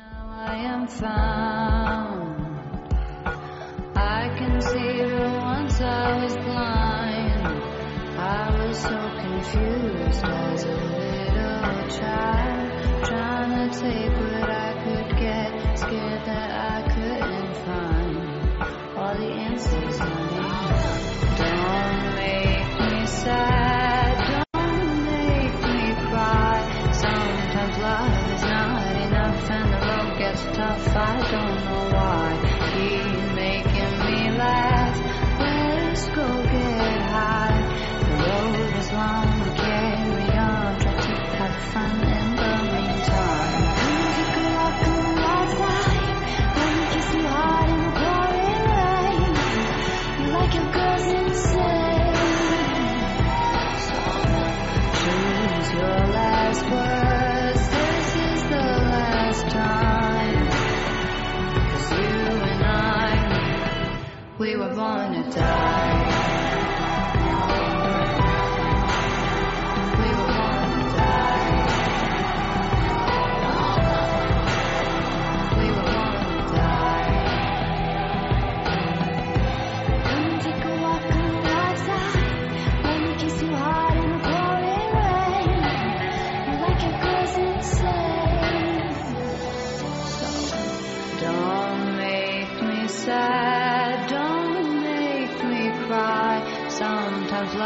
I 0.48 0.54
am 0.64 0.86
found. 0.86 2.40
I 3.94 4.34
can 4.38 4.60
see 4.62 5.02
that 5.04 5.42
once 5.42 5.78
I 5.78 6.24
was 6.24 6.34
blind. 6.36 7.46
I 8.16 8.56
was 8.56 8.78
so 8.78 8.98
confused 9.20 10.24
as 10.24 10.64
a 10.64 10.72
little 10.72 11.88
child, 11.98 13.04
trying 13.04 13.70
to 13.70 13.78
take 13.78 14.16
what 14.16 14.50
I 14.50 14.72
could 14.84 15.18
get, 15.18 15.78
scared 15.78 16.24
that 16.24 16.50
I 16.50 16.82
couldn't 16.94 17.54
find 17.66 18.16
all 18.96 19.14
the 19.18 19.30
answers 19.30 20.00
I 20.00 20.02
need. 20.32 20.72
Don't 21.36 22.14
make 22.16 23.00
me 23.00 23.06
sad. 23.06 23.67
We 64.38 64.56
were 64.56 64.74
born 64.74 65.12
to 65.12 65.30
die. 65.32 65.97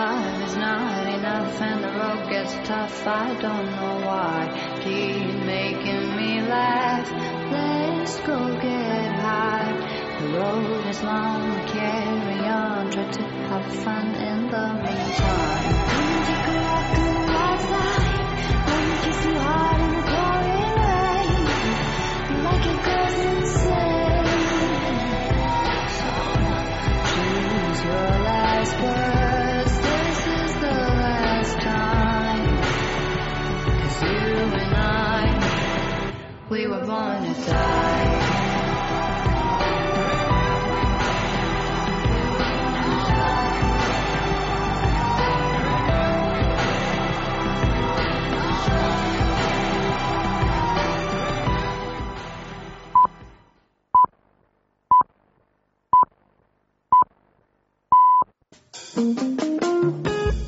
Love 0.02 0.42
is 0.42 0.56
not 0.56 1.06
enough 1.14 1.60
and 1.60 1.84
the 1.84 1.92
road 2.00 2.28
gets 2.28 2.54
tough. 2.66 3.06
I 3.06 3.38
don't 3.40 3.66
know 3.70 3.96
why. 4.04 4.50
Keep 4.82 5.44
making 5.46 6.16
me 6.16 6.40
laugh. 6.42 7.08
Let's 7.52 8.18
go 8.26 8.36
get 8.60 9.12
high. 9.26 9.70
The 10.18 10.26
road 10.36 10.86
is 10.88 11.02
long, 11.04 11.68
carry 11.68 12.48
on. 12.48 12.90
Try 12.90 13.10
to 13.12 13.22
have 13.22 13.66
fun 13.84 14.06
in 14.16 14.50
the 14.50 14.66
meantime. 14.82 15.62
The 15.94 16.36
kiss 19.04 19.20
you 19.24 19.38
hard 19.38 19.80
in 19.86 19.92
the 19.98 20.02
pouring 20.10 20.74
rain. 20.82 21.46
Like 22.42 22.66
insane. 23.30 23.92
Your 27.84 28.10
last 28.26 28.74
words. 28.82 29.11
We 36.52 36.66
were 36.66 36.84
born 36.84 37.34
to 37.34 37.44
die. 37.46 38.42
Thank 58.94 60.26
you. 60.26 60.41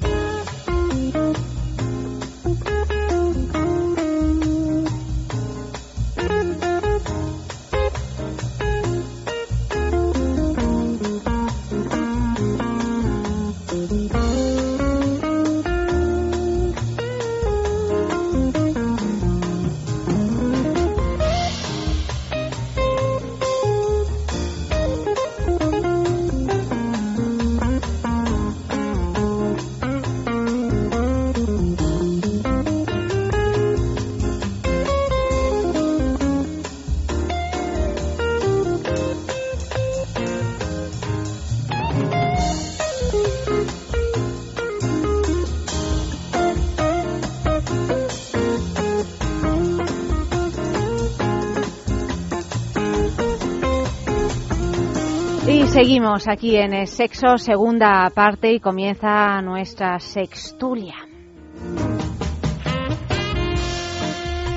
Seguimos 55.84 56.28
aquí 56.28 56.56
en 56.56 56.72
el 56.72 56.86
Sexo, 56.86 57.36
segunda 57.36 58.08
parte, 58.08 58.50
y 58.50 58.58
comienza 58.58 59.42
nuestra 59.42 60.00
sextulia. 60.00 60.94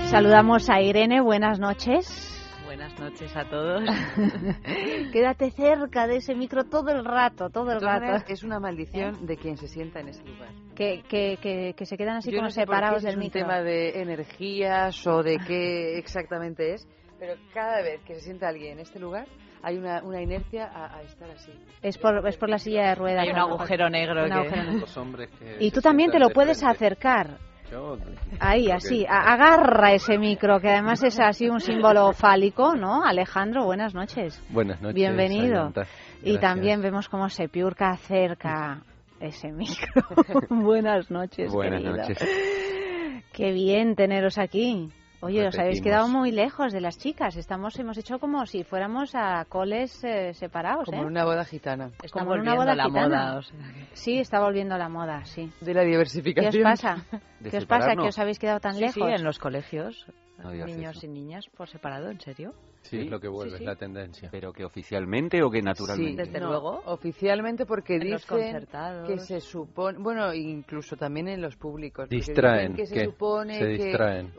Saludamos 0.06 0.70
a 0.70 0.80
Irene, 0.80 1.20
buenas 1.20 1.60
noches. 1.60 2.08
Buenas 2.64 2.98
noches 2.98 3.36
a 3.36 3.44
todos. 3.50 3.84
Quédate 5.12 5.52
cerca 5.52 6.08
de 6.08 6.16
ese 6.16 6.34
micro 6.34 6.64
todo 6.64 6.92
el 6.92 7.04
rato, 7.04 7.50
todo 7.50 7.74
el 7.74 7.82
rato. 7.82 8.06
maneras, 8.06 8.26
Es 8.30 8.44
una 8.44 8.62
maldición 8.62 9.26
de 9.26 9.36
quien 9.36 9.58
se 9.58 9.68
sienta 9.68 10.00
en 10.00 10.08
ese 10.08 10.24
lugar. 10.24 10.52
Que, 10.76 11.04
que, 11.10 11.38
que, 11.42 11.74
que 11.76 11.86
se 11.86 11.98
quedan 11.98 12.16
así 12.16 12.32
Yo 12.32 12.38
como 12.38 12.46
no 12.48 12.52
sé 12.52 12.62
separados 12.62 13.04
del 13.04 13.10
es 13.12 13.18
un 13.18 13.24
micro. 13.24 13.42
tema 13.42 13.62
de 13.64 14.02
energías 14.02 15.06
o 15.06 15.22
de 15.24 15.40
qué 15.46 15.98
exactamente 15.98 16.74
es, 16.74 16.88
pero 17.20 17.34
cada 17.54 17.82
vez 17.82 18.00
que 18.04 18.16
se 18.16 18.22
sienta 18.22 18.48
alguien 18.48 18.74
en 18.74 18.80
este 18.80 18.98
lugar 18.98 19.28
hay 19.68 19.78
una, 19.78 20.02
una 20.02 20.22
inercia 20.22 20.66
a, 20.74 20.98
a 20.98 21.02
estar 21.02 21.30
así. 21.30 21.52
Es 21.82 21.98
por, 21.98 22.26
es 22.28 22.38
por 22.38 22.50
la 22.50 22.58
silla 22.58 22.90
de 22.90 22.96
ruedas. 22.96 23.24
Hay 23.24 23.32
un 23.32 23.38
agujero 23.38 23.90
negro 23.90 24.24
Un 24.24 24.30
que- 24.30 24.34
agujero 24.34 24.64
negro. 24.64 24.80
Los 24.80 24.98
hombres 24.98 25.30
que 25.38 25.58
Y 25.60 25.72
tú 25.72 25.82
también 25.82 26.10
te 26.10 26.20
lo 26.20 26.30
de 26.30 26.34
puedes 26.34 26.64
acercar. 26.64 27.38
Yo, 27.70 27.98
Ahí, 28.40 28.72
así. 28.72 29.00
que- 29.02 29.08
Agarra 29.10 29.92
ese 29.92 30.18
micro, 30.18 30.62
que 30.62 30.70
además 30.70 31.04
es 31.04 31.20
así 31.20 31.50
un 31.50 31.60
símbolo 31.60 32.14
fálico, 32.14 32.76
¿no? 32.76 33.04
Alejandro, 33.04 33.66
buenas 33.66 33.94
noches. 33.94 34.42
Buenas 34.50 34.82
noches. 34.82 34.96
Bienvenido. 34.96 35.74
Y 36.24 36.38
también 36.38 36.82
vemos 36.82 37.10
cómo 37.10 37.28
se 37.30 37.50
piurca 37.50 37.96
cerca 37.98 38.82
ese 39.20 39.52
micro. 39.52 40.02
buenas 40.50 41.12
noches. 41.12 41.52
Buenas 41.52 41.82
querido. 41.82 41.98
noches. 41.98 42.18
Qué 43.34 43.52
bien 43.52 43.96
teneros 43.96 44.38
aquí. 44.38 44.90
Oye, 45.20 45.48
os 45.48 45.58
habéis 45.58 45.82
quedado 45.82 46.08
muy 46.08 46.32
lejos 46.32 46.72
de 46.72 46.80
las 46.80 46.98
chicas. 47.00 47.36
Estamos, 47.38 47.78
hemos 47.80 47.98
hecho 47.98 48.20
como 48.20 48.46
si 48.46 48.64
fuéramos 48.64 49.16
a 49.16 49.46
coles 49.46 50.04
eh, 50.04 50.34
separados, 50.36 50.86
Como 50.86 51.02
¿eh? 51.02 51.06
una 51.06 51.26
boda 51.26 51.44
gitana. 51.44 51.90
Está 52.04 52.20
Como 52.20 52.36
en 52.36 52.42
una 52.42 52.54
volviendo 52.54 52.62
boda 52.62 52.76
la 52.76 52.84
gitana. 52.86 53.08
moda, 53.08 53.38
o 53.38 53.42
sea 53.42 53.58
Sí, 53.94 54.20
está 54.20 54.40
volviendo 54.40 54.78
la 54.78 54.90
moda, 54.90 55.26
sí. 55.26 55.52
De 55.62 55.74
la 55.74 55.82
¿Qué 55.82 55.88
diversificación. 55.88 56.66
os 56.68 56.72
pasa? 56.82 57.06
De 57.40 57.50
¿Qué 57.50 57.58
os 57.58 57.66
pasa 57.66 57.96
que 57.96 58.08
os 58.08 58.20
habéis 58.20 58.38
quedado 58.38 58.60
tan 58.60 58.76
Sí, 58.76 58.82
lejos? 58.82 58.94
Sí, 58.96 59.02
en 59.04 59.24
los 59.24 59.40
colegios. 59.40 60.06
No 60.38 60.52
niños 60.52 60.98
eso. 60.98 61.06
y 61.08 61.10
niñas 61.10 61.48
por 61.58 61.68
separado, 61.68 62.12
¿en 62.12 62.20
serio? 62.20 62.54
Sí, 62.84 63.00
es 63.00 63.10
lo 63.10 63.20
que 63.20 63.28
vuelve, 63.28 63.54
Sí, 63.54 63.58
sí. 63.58 63.64
es 63.64 63.68
la 63.68 63.76
tendencia. 63.76 64.30
¿Pero 64.32 64.54
que 64.54 64.64
oficialmente 64.64 65.42
o 65.42 65.50
que 65.50 65.62
naturalmente? 65.64 66.24
Desde 66.26 66.40
No, 66.40 66.50
luego. 66.50 66.82
Oficialmente 66.86 67.66
porque 67.66 67.96
En 67.96 68.02
dicen 68.02 68.66
que 69.08 69.18
se 69.18 69.42
supone, 69.42 69.98
bueno, 69.98 70.32
incluso 70.34 70.96
también 70.96 71.28
en 71.28 71.42
los 71.42 71.56
públicos. 71.58 72.08
Distraen, 72.08 72.74
dicen 72.74 72.76
que 72.76 72.86
se 72.86 72.94
¿qué? 72.96 73.06
supone 73.06 73.54
Se 73.56 73.60
que 73.66 73.84
distraen. 73.84 74.32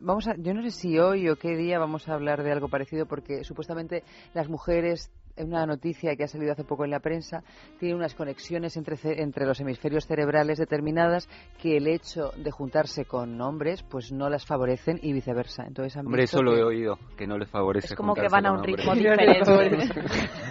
Vamos 0.00 0.26
a, 0.28 0.34
yo 0.36 0.54
no 0.54 0.62
sé 0.62 0.70
si 0.70 0.98
hoy 0.98 1.28
o 1.28 1.36
qué 1.36 1.56
día 1.56 1.78
vamos 1.78 2.08
a 2.08 2.14
hablar 2.14 2.42
de 2.42 2.52
algo 2.52 2.68
parecido 2.68 3.06
porque 3.06 3.44
supuestamente 3.44 4.02
las 4.32 4.48
mujeres 4.48 5.10
una 5.36 5.66
noticia 5.66 6.14
que 6.16 6.24
ha 6.24 6.28
salido 6.28 6.52
hace 6.52 6.64
poco 6.64 6.84
en 6.84 6.90
la 6.90 7.00
prensa, 7.00 7.42
tienen 7.78 7.96
unas 7.98 8.14
conexiones 8.14 8.76
entre, 8.76 8.96
ce- 8.96 9.20
entre 9.20 9.46
los 9.46 9.58
hemisferios 9.60 10.06
cerebrales 10.06 10.58
determinadas 10.58 11.28
que 11.60 11.76
el 11.76 11.86
hecho 11.88 12.30
de 12.36 12.50
juntarse 12.50 13.04
con 13.04 13.40
hombres 13.40 13.82
pues 13.82 14.12
no 14.12 14.28
las 14.30 14.46
favorecen 14.46 14.98
y 15.02 15.12
viceversa. 15.12 15.64
Entonces 15.66 15.96
han 15.96 16.06
Hombre, 16.06 16.24
eso 16.24 16.42
lo 16.42 16.56
he 16.56 16.62
oído, 16.62 16.98
que 17.16 17.26
no 17.26 17.36
les 17.38 17.48
favorece 17.48 17.86
Es 17.88 17.94
como 17.94 18.14
que 18.14 18.28
van 18.28 18.46
a 18.46 18.52
un 18.52 18.58
hombres. 18.58 18.76
ritmo 18.76 18.94
diferente. 18.94 19.88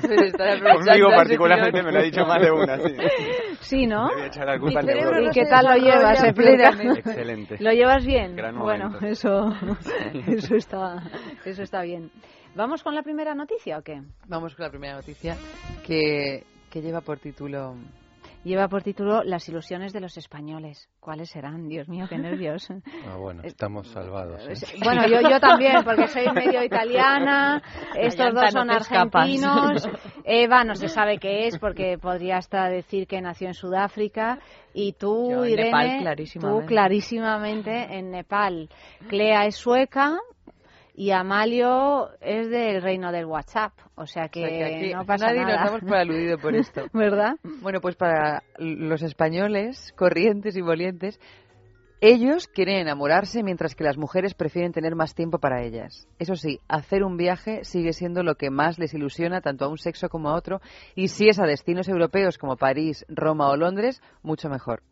Conmigo 0.74 1.10
particularmente 1.16 1.84
me 1.84 1.92
lo 1.92 2.00
ha 2.00 2.04
dicho 2.04 2.26
más 2.26 2.42
de 2.42 2.52
una, 2.52 2.78
sí. 2.78 2.96
Sí, 3.62 3.88
¿no? 3.88 4.10
Le 4.10 4.14
voy 4.16 4.24
a 4.24 4.28
echar 4.28 4.46
la 4.46 4.60
culpa 4.60 4.70
Mi 4.72 4.76
al 4.80 4.86
cerebro 4.86 5.12
neurólogo. 5.12 5.24
¿Y 5.24 5.28
no 5.28 5.32
qué 5.34 5.46
tal 5.50 5.66
lo 5.66 5.76
llevas? 5.78 6.24
Excelente. 6.98 7.56
¿Lo 7.60 7.72
llevas 7.72 8.06
bien? 8.06 8.36
Gran 8.36 8.60
bueno, 8.60 8.92
eso, 9.02 9.54
eso, 10.28 10.56
está, 10.56 11.02
eso 11.46 11.64
está 11.64 11.82
bien. 11.84 12.12
¿Vamos 12.56 12.84
con 12.84 12.94
la 12.94 13.02
primera 13.02 13.34
noticia 13.34 13.78
o 13.80 13.82
qué? 13.82 14.02
Vamos 14.28 14.56
con 14.56 14.64
la 14.66 14.70
primera 14.70 14.94
noticia 14.96 15.36
que, 15.86 16.44
que 16.70 16.82
lleva 16.82 17.02
por 17.02 17.20
título 17.20 17.76
Lleva 18.44 18.68
por 18.68 18.84
título 18.84 19.24
Las 19.24 19.48
ilusiones 19.48 19.94
de 19.94 20.02
los 20.02 20.18
españoles. 20.18 20.90
¿Cuáles 21.00 21.30
serán? 21.30 21.70
Dios 21.70 21.88
mío, 21.88 22.08
qué 22.10 22.18
nervios. 22.18 22.68
Ah, 23.06 23.16
bueno, 23.18 23.42
estamos 23.44 23.88
salvados. 23.90 24.42
¿eh? 24.48 24.54
Bueno, 24.84 25.08
yo, 25.08 25.22
yo 25.30 25.40
también, 25.40 25.84
porque 25.84 26.08
soy 26.08 26.30
medio 26.34 26.64
italiana, 26.64 27.62
estos 27.96 28.34
dos 28.34 28.52
son 28.52 28.68
no 28.68 28.74
te 28.74 28.82
escapas. 28.82 29.24
argentinos, 29.24 29.90
Eva 30.24 30.64
no 30.64 30.76
se 30.76 30.88
sabe 30.90 31.18
qué 31.20 31.48
es, 31.48 31.58
porque 31.60 31.98
podría 31.98 32.38
hasta 32.38 32.70
decir 32.70 33.08
que 33.08 33.22
nació 33.22 33.48
en 33.48 33.54
Sudáfrica, 33.54 34.40
y 34.74 34.94
tú, 34.94 35.32
Yo 35.32 35.46
en 35.46 35.52
Irene, 35.52 35.66
Nepal, 35.70 35.90
tú 35.90 36.02
clarísimamente. 36.02 36.68
clarísimamente 36.68 37.98
en 37.98 38.12
Nepal. 38.12 38.70
Clea 39.10 39.46
es 39.46 39.56
sueca 39.56 40.18
y 40.96 41.12
Amalio 41.12 42.10
es 42.22 42.50
del 42.50 42.82
reino 42.82 43.12
del 43.12 43.26
WhatsApp, 43.26 43.74
o 43.96 44.06
sea 44.06 44.30
que, 44.30 44.44
O 44.46 44.48
sea, 44.48 44.58
que 44.58 44.76
aquí 44.76 44.94
no 44.94 45.06
pasa 45.06 45.28
nadie 45.28 45.42
nada. 45.42 45.56
nos 45.56 45.66
damos 45.66 45.82
por 45.82 45.98
aludido 45.98 46.38
por 46.38 46.56
esto. 46.56 46.82
¿Verdad? 46.94 47.36
Bueno, 47.62 47.82
pues 47.82 47.96
para 47.96 48.44
los 48.58 49.02
españoles 49.02 49.94
corrientes 49.98 50.56
y 50.56 50.62
volientes, 50.62 51.20
ellos 52.00 52.48
quieren 52.48 52.76
enamorarse 52.78 53.44
mientras 53.44 53.76
que 53.76 53.84
las 53.86 53.98
mujeres 53.98 54.34
prefieren 54.34 54.74
tener 54.74 54.94
más 54.94 55.16
tiempo 55.16 55.40
para 55.40 55.64
ellas. 55.64 56.08
Eso 56.20 56.36
sí, 56.36 56.60
hacer 56.68 57.04
un 57.04 57.18
viaje 57.18 57.64
sigue 57.64 57.94
siendo 57.94 58.24
lo 58.24 58.36
que 58.36 58.50
más 58.50 58.78
les 58.78 58.94
ilusiona 58.94 59.42
tanto 59.42 59.66
a 59.66 59.70
un 59.70 59.78
sexo 59.78 60.10
como 60.10 60.30
a 60.30 60.36
otro 60.36 60.60
y 60.96 61.08
si 61.08 61.30
es 61.30 61.40
a 61.40 61.46
destinos 61.48 61.88
europeos 61.88 62.38
como 62.38 62.58
París, 62.58 63.06
Roma 63.08 63.50
o 63.50 63.56
Londres, 63.56 64.02
mucho 64.22 64.50
mejor. 64.50 64.84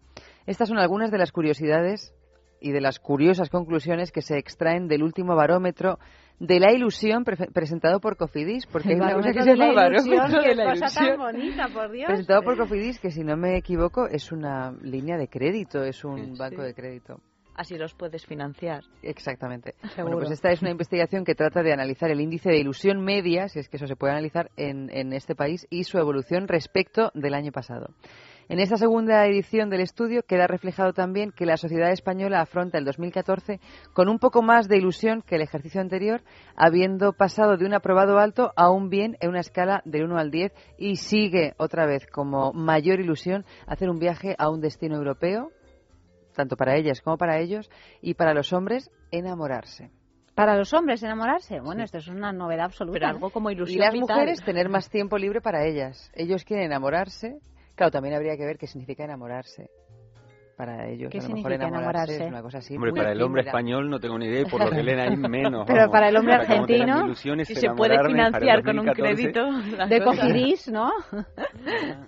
Estas 0.45 0.69
son 0.69 0.79
algunas 0.79 1.11
de 1.11 1.17
las 1.17 1.31
curiosidades 1.31 2.13
y 2.61 2.71
de 2.71 2.81
las 2.81 2.99
curiosas 2.99 3.49
conclusiones 3.49 4.11
que 4.11 4.21
se 4.21 4.37
extraen 4.37 4.87
del 4.87 5.03
último 5.03 5.35
barómetro 5.35 5.99
de 6.39 6.59
la 6.59 6.71
ilusión 6.73 7.23
pre- 7.23 7.47
presentado 7.53 7.99
por 7.99 8.17
Cofidis, 8.17 8.65
porque 8.65 8.89
hay 8.89 8.95
una 8.95 9.13
cosa 9.13 9.31
que 9.31 9.41
se 9.43 9.55
llama 9.55 9.73
barómetro 9.73 10.41
de 10.41 10.55
la 10.55 10.73
tan 10.73 11.17
bonita, 11.17 11.67
por 11.73 11.91
Dios. 11.91 12.07
Presentado 12.07 12.41
por 12.41 12.57
Cofidis, 12.57 12.99
que 12.99 13.11
si 13.11 13.23
no 13.23 13.37
me 13.37 13.57
equivoco 13.57 14.07
es 14.07 14.31
una 14.31 14.71
línea 14.81 15.17
de 15.17 15.27
crédito, 15.27 15.83
es 15.83 16.03
un 16.03 16.35
banco 16.37 16.61
Sí. 16.61 16.67
de 16.67 16.73
crédito. 16.73 17.19
Así 17.53 17.75
los 17.77 17.93
puedes 17.93 18.25
financiar. 18.25 18.81
Exactamente. 19.03 19.75
Bueno, 19.97 20.17
pues 20.17 20.31
esta 20.31 20.51
es 20.51 20.61
una 20.61 20.71
investigación 20.71 21.25
que 21.25 21.35
trata 21.35 21.61
de 21.61 21.73
analizar 21.73 22.09
el 22.09 22.21
índice 22.21 22.49
de 22.49 22.57
ilusión 22.57 23.03
media, 23.03 23.49
si 23.49 23.59
es 23.59 23.67
que 23.69 23.75
eso 23.77 23.85
se 23.87 23.95
puede 23.97 24.13
analizar, 24.13 24.49
en, 24.55 24.89
en 24.89 25.13
este 25.13 25.35
país 25.35 25.67
y 25.69 25.83
su 25.83 25.99
evolución 25.99 26.47
respecto 26.47 27.11
del 27.13 27.33
año 27.35 27.51
pasado. 27.51 27.93
En 28.51 28.59
esta 28.59 28.75
segunda 28.75 29.25
edición 29.27 29.69
del 29.69 29.79
estudio 29.79 30.23
queda 30.23 30.45
reflejado 30.45 30.91
también 30.91 31.31
que 31.31 31.45
la 31.45 31.55
sociedad 31.55 31.89
española 31.89 32.41
afronta 32.41 32.77
el 32.77 32.83
2014 32.83 33.61
con 33.93 34.09
un 34.09 34.19
poco 34.19 34.41
más 34.41 34.67
de 34.67 34.75
ilusión 34.75 35.21
que 35.21 35.35
el 35.35 35.41
ejercicio 35.41 35.79
anterior, 35.79 36.21
habiendo 36.57 37.13
pasado 37.13 37.55
de 37.55 37.65
un 37.65 37.73
aprobado 37.73 38.19
alto 38.19 38.51
a 38.57 38.69
un 38.69 38.89
bien 38.89 39.15
en 39.21 39.29
una 39.29 39.39
escala 39.39 39.81
del 39.85 40.03
1 40.03 40.17
al 40.17 40.31
10 40.31 40.51
y 40.77 40.97
sigue 40.97 41.53
otra 41.55 41.85
vez 41.85 42.05
como 42.07 42.51
mayor 42.51 42.99
ilusión 42.99 43.45
hacer 43.67 43.89
un 43.89 43.99
viaje 43.99 44.35
a 44.37 44.49
un 44.49 44.59
destino 44.59 44.97
europeo, 44.97 45.53
tanto 46.35 46.57
para 46.57 46.75
ellas 46.75 46.99
como 46.99 47.17
para 47.17 47.39
ellos, 47.39 47.69
y 48.01 48.15
para 48.15 48.33
los 48.33 48.51
hombres 48.51 48.91
enamorarse. 49.11 49.91
Para 50.35 50.57
los 50.57 50.73
hombres 50.73 51.01
enamorarse, 51.03 51.61
bueno, 51.61 51.85
esto 51.85 51.99
es 51.99 52.07
una 52.09 52.33
novedad 52.33 52.65
absoluta. 52.65 52.99
Pero 52.99 53.07
algo 53.07 53.29
como 53.29 53.49
Y 53.49 53.53
ilusión 53.53 53.79
las 53.79 53.93
vital. 53.93 54.09
mujeres 54.09 54.43
tener 54.43 54.67
más 54.67 54.89
tiempo 54.89 55.17
libre 55.17 55.39
para 55.39 55.65
ellas. 55.65 56.11
Ellos 56.13 56.43
quieren 56.43 56.65
enamorarse. 56.65 57.39
Claro, 57.75 57.91
también 57.91 58.15
habría 58.15 58.37
que 58.37 58.45
ver 58.45 58.57
qué 58.57 58.67
significa 58.67 59.03
enamorarse. 59.03 59.69
Para 60.61 60.87
ellos, 60.89 61.09
¿Qué 61.09 61.17
a 61.17 61.21
lo 61.23 61.27
mejor 61.29 61.41
significa 61.51 61.55
enamorarse, 61.55 62.13
enamorarse? 62.17 62.23
es 62.23 62.29
una 62.29 62.41
cosa 62.43 62.57
así. 62.59 62.75
Hombre, 62.75 62.91
muy 62.91 62.99
para 62.99 63.11
el 63.13 63.21
hombre 63.23 63.41
español 63.41 63.89
no 63.89 63.99
tengo 63.99 64.19
ni 64.19 64.27
idea 64.27 64.41
y 64.41 64.45
por 64.45 64.63
lo 64.63 64.69
que 64.69 64.83
leen 64.83 64.99
ahí 64.99 65.17
menos. 65.17 65.63
Pero 65.65 65.79
vamos. 65.79 65.91
para 65.91 66.09
el 66.09 66.17
hombre 66.17 66.35
argentino, 66.35 67.05
ilusiones, 67.05 67.47
Si 67.47 67.55
se 67.55 67.69
puede 67.71 67.97
financiar 68.05 68.63
con 68.63 68.77
un 68.77 68.85
2014. 68.85 68.93
crédito. 68.93 69.87
de. 69.89 70.03
Cofidis, 70.03 70.67
¿no? 70.69 70.91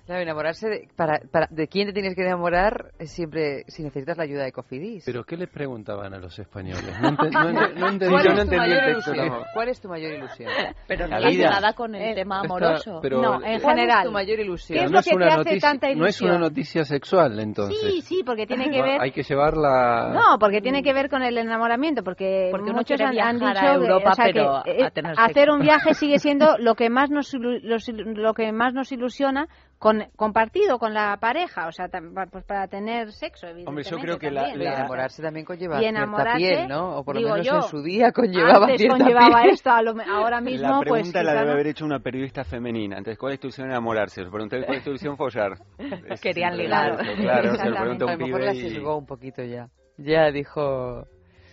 Claro, 0.05 0.21
enamorarse 0.21 0.67
de, 0.69 0.87
para, 0.95 1.19
para, 1.31 1.47
de 1.49 1.67
quién 1.67 1.87
te 1.87 1.93
tienes 1.93 2.15
que 2.15 2.21
enamorar 2.23 2.91
es 2.99 3.11
siempre 3.11 3.63
si 3.67 3.83
necesitas 3.83 4.17
la 4.17 4.23
ayuda 4.23 4.43
de 4.43 4.51
Cofidis. 4.51 5.03
¿Pero 5.05 5.23
qué 5.23 5.37
les 5.37 5.49
preguntaban 5.49 6.13
a 6.13 6.17
los 6.19 6.37
españoles? 6.37 6.83
No, 7.01 7.09
ente- 7.09 7.29
no 7.31 7.49
ente- 7.49 7.73
no 7.79 7.87
entendí. 7.89 8.13
¿Cuál 8.13 8.27
es 8.27 8.35
no 8.35 8.41
el 8.41 8.57
mayor 8.57 8.85
texto 8.85 9.13
ilusión? 9.15 9.43
¿Cuál 9.53 9.69
es 9.69 9.81
tu 9.81 9.87
mayor 9.89 10.11
ilusión? 10.13 10.49
Pero 10.87 11.07
relacionada 11.07 11.59
vida. 11.59 11.73
con 11.73 11.95
el 11.95 12.01
Eh, 12.11 12.15
tema 12.15 12.39
amoroso. 12.41 12.99
pero 13.01 13.21
no, 13.21 13.35
en 13.43 13.61
¿Cuál 13.61 13.75
general. 13.75 13.99
es 13.99 14.05
tu 14.05 14.11
mayor 14.11 14.39
ilusión? 14.39 14.77
¿Qué 14.79 14.85
es 14.85 14.91
no 14.91 14.97
lo 14.97 15.03
que 15.03 15.15
una 15.15 15.25
te 15.25 15.31
hace 15.31 15.37
noticia, 15.39 15.69
tanta 15.69 15.87
no 15.87 15.91
es 16.05 16.21
una 16.21 16.29
ilusión? 16.31 16.41
noticia 16.41 16.83
sexual, 16.85 17.39
entonces. 17.39 17.79
Sí, 17.81 18.01
sí, 18.01 18.23
porque 18.25 18.42
tiene 18.47 18.69
que 18.69 18.77
No, 18.79 18.83
ver... 18.83 19.01
Hay 19.01 19.11
que 19.11 19.23
llevarla. 19.23 20.11
No, 20.13 20.37
porque 20.39 20.61
tiene 20.61 20.83
que 20.83 20.93
ver 20.93 21.09
con 21.09 21.21
el 21.23 21.37
enamoramiento, 21.37 22.03
porque, 22.03 22.49
Porque 22.51 22.71
muchos 22.73 22.99
han, 23.01 23.19
han 23.19 23.35
dicho 23.39 23.47
a 23.47 23.53
que, 23.53 23.67
Europa, 23.73 24.11
o 24.11 24.15
sea, 24.15 24.25
que, 24.25 24.33
pero 24.33 24.55
a 24.57 24.63
eh, 24.65 24.89
hacer 25.17 25.33
sexo. 25.35 25.53
un 25.53 25.59
viaje 25.61 25.93
sigue 25.93 26.19
siendo 26.19 26.57
lo 26.57 26.75
que 26.75 26.89
más 26.89 27.09
nos 27.09 27.33
ilu- 27.33 27.59
los- 27.61 27.87
lo 27.89 28.33
que 28.33 28.51
más 28.51 28.73
nos 28.73 28.91
ilusiona 28.91 29.47
con 29.83 30.05
compartido 30.15 30.79
con 30.79 30.93
la 30.93 31.17
pareja, 31.17 31.67
o 31.67 31.71
sea, 31.73 31.87
tam- 31.89 32.13
pues 32.31 32.45
para 32.45 32.67
tener 32.69 33.11
sexo, 33.11 33.47
evidentemente. 33.47 33.69
Hombre, 33.69 33.83
yo 33.83 33.97
creo 33.99 34.17
que 34.17 34.31
la- 34.31 34.43
también. 34.47 34.63
La- 34.63 34.75
enamorarse 34.79 35.21
también 35.21 35.45
conlleva 35.45 35.77
Y 35.83 35.89
cierta 35.89 36.33
piel, 36.37 36.67
¿no? 36.69 36.95
O 36.97 37.03
por 37.03 37.15
lo 37.15 37.19
digo 37.19 37.31
menos 37.31 37.45
yo, 37.45 37.55
en 37.57 37.61
su 37.63 37.83
día 37.83 38.11
conllevaba 38.13 38.65
Antes 38.65 38.77
cierta 38.79 38.97
conllevaba 38.97 39.41
piel. 39.41 39.53
esto, 39.53 39.69
a 39.71 39.81
lo 39.81 39.93
ahora 40.09 40.39
mismo 40.39 40.67
La 40.69 40.77
pues 40.77 40.89
pregunta 40.89 41.21
la 41.23 41.31
quizá 41.31 41.39
debe 41.39 41.45
no. 41.47 41.51
haber 41.51 41.67
hecho 41.67 41.85
una 41.85 41.99
periodista 41.99 42.43
femenina. 42.45 42.97
Entonces, 42.97 43.19
¿cuál 43.19 43.33
es 43.33 43.39
tu 43.41 43.47
ilusión 43.47 43.67
enamorarse? 43.69 44.23
Se 44.23 44.29
pregunté 44.31 44.63
cuál 44.65 44.77
es 44.77 44.83
tu 44.85 44.89
ilusión 44.91 45.17
follar. 45.17 45.51
Es 46.09 46.21
Querían 46.21 46.57
ligar. 46.57 46.97
Claro, 47.17 47.55
se 47.55 47.69
lo 47.69 47.75
pregunta 47.75 48.05
un 48.05 48.11
la 48.11 48.17
pibe 48.17 48.53
y... 48.55 48.69
sesgó 48.69 48.97
un 48.97 49.05
poquito 49.05 49.43
ya. 49.43 49.67
Ya 49.97 50.31
dijo... 50.31 51.05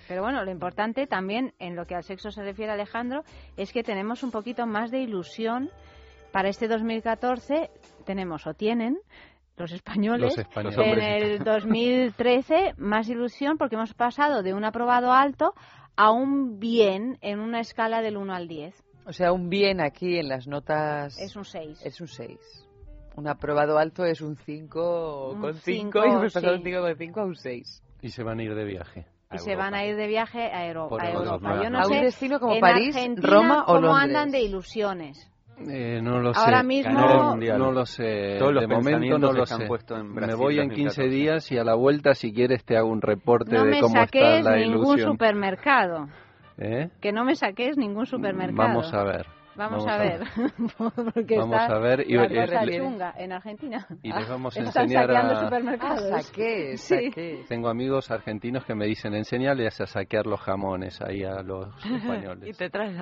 Pero 0.08 0.22
bueno, 0.22 0.44
lo 0.44 0.50
importante 0.50 1.06
también 1.06 1.52
en 1.60 1.76
lo 1.76 1.84
que 1.86 1.94
al 1.94 2.02
sexo 2.02 2.30
se 2.32 2.42
refiere 2.42 2.72
Alejandro 2.72 3.22
es 3.56 3.72
que 3.72 3.82
tenemos 3.84 4.22
un 4.24 4.30
poquito 4.32 4.66
más 4.66 4.90
de 4.90 4.98
ilusión 5.00 5.70
para 6.32 6.48
este 6.48 6.68
2014 6.68 7.70
tenemos 8.04 8.46
o 8.46 8.54
tienen 8.54 8.98
los 9.56 9.72
españoles, 9.72 10.36
Los 10.36 10.38
españoles. 10.38 10.78
en 10.78 11.00
el 11.02 11.44
2013 11.44 12.74
más 12.78 13.08
ilusión 13.08 13.58
porque 13.58 13.74
hemos 13.76 13.92
pasado 13.94 14.42
de 14.42 14.54
un 14.54 14.64
aprobado 14.64 15.12
alto 15.12 15.54
a 15.96 16.10
un 16.10 16.58
bien 16.58 17.18
en 17.20 17.40
una 17.40 17.60
escala 17.60 18.00
del 18.00 18.16
1 18.16 18.32
al 18.34 18.48
10. 18.48 18.74
O 19.06 19.12
sea, 19.12 19.32
un 19.32 19.50
bien 19.50 19.80
aquí 19.80 20.18
en 20.18 20.28
las 20.28 20.46
notas... 20.46 21.18
Es 21.20 21.36
un 21.36 21.44
6. 21.44 21.84
Es 21.84 22.00
un 22.00 22.08
6. 22.08 22.38
Un 23.16 23.28
aprobado 23.28 23.76
alto 23.76 24.04
es 24.04 24.20
un 24.20 24.36
5 24.36 25.32
Un 25.34 25.40
con 25.40 25.54
cinco, 25.54 26.00
5 26.02 26.06
y 26.06 26.08
hemos 26.10 26.32
pasado 26.32 26.54
sí. 26.54 26.58
un 26.58 26.64
5 26.64 26.80
con 26.80 26.96
5 26.96 27.20
a 27.20 27.24
un 27.24 27.34
6. 27.36 27.82
Y 28.02 28.08
se 28.10 28.22
van 28.22 28.38
a 28.38 28.42
ir 28.44 28.54
de 28.54 28.64
viaje. 28.64 29.06
Y 29.32 29.38
se 29.38 29.54
van 29.56 29.74
a 29.74 29.84
ir 29.84 29.94
de 29.96 30.06
viaje 30.06 30.42
a, 30.50 30.66
Euro- 30.66 30.88
a 30.98 31.10
Europa. 31.10 31.10
Europa. 31.10 31.62
Yo 31.62 31.70
no 31.70 31.78
A 31.80 31.86
un 31.86 31.92
sé 31.92 32.00
destino 32.00 32.40
como 32.40 32.58
París, 32.60 32.96
Argentina, 32.96 33.28
Roma 33.28 33.62
o 33.64 33.66
cómo 33.66 33.80
Londres. 33.80 34.04
andan 34.04 34.30
de 34.30 34.40
ilusiones. 34.40 35.30
Eh, 35.68 36.00
no 36.02 36.20
lo 36.20 36.32
sé. 36.32 36.40
Ahora 36.40 36.62
mismo- 36.62 36.92
No, 36.92 37.36
no 37.36 37.72
lo 37.72 37.84
sé. 37.86 38.36
Todos 38.38 38.54
los 38.54 38.62
de 38.62 38.66
momento 38.74 39.18
no 39.18 39.32
lo 39.32 39.44
sé. 39.46 39.54
en 39.64 40.08
Me 40.08 40.14
Brasil 40.14 40.36
voy 40.36 40.58
en 40.58 40.70
15 40.70 41.02
2014. 41.02 41.08
días 41.08 41.52
y 41.52 41.58
a 41.58 41.64
la 41.64 41.74
vuelta, 41.74 42.14
si 42.14 42.32
quieres, 42.32 42.64
te 42.64 42.76
hago 42.76 42.88
un 42.88 43.02
reporte 43.02 43.52
No 43.54 43.64
de 43.64 43.70
me 43.70 43.80
cómo 43.80 44.00
está 44.00 44.18
saques 44.18 44.44
la 44.44 44.56
ningún 44.56 44.84
ilusión. 44.84 45.12
supermercado. 45.12 46.08
¿Eh? 46.58 46.88
Que 47.00 47.12
no 47.12 47.24
me 47.24 47.34
saques 47.36 47.76
ningún 47.76 48.06
supermercado. 48.06 48.56
Vamos 48.68 48.92
a 48.94 49.04
ver. 49.04 49.26
Vamos, 49.56 49.86
a 49.86 49.98
ver. 49.98 50.20
Porque 51.14 51.36
Vamos 51.36 51.60
está 51.60 51.76
a 51.76 51.78
ver 51.80 52.04
y- 52.08 52.14
la 52.14 52.24
y- 52.26 52.28
cosa 52.46 52.66
chunga 52.66 53.14
en 53.18 53.32
Argentina. 53.32 53.86
Y 54.02 54.10
les 54.12 54.28
vamos 54.28 54.56
a 54.56 54.60
Están 54.62 54.84
enseñar 54.84 55.06
saqueando 55.06 55.32
a... 55.34 55.44
supermercados. 55.44 56.10
Ah, 56.12 56.20
saqué, 56.22 56.76
Sí. 56.78 56.94
saqué. 57.10 57.44
Tengo 57.48 57.68
amigos 57.68 58.10
argentinos 58.10 58.64
que 58.64 58.74
me 58.74 58.86
dicen, 58.86 59.12
enseñales 59.14 59.78
a 59.80 59.86
saquear 59.86 60.26
los 60.26 60.40
jamones 60.40 61.02
ahí 61.02 61.24
a 61.24 61.42
los 61.42 61.68
españoles. 61.84 62.48
y 62.48 62.52
te 62.56 62.70
traes 62.70 62.96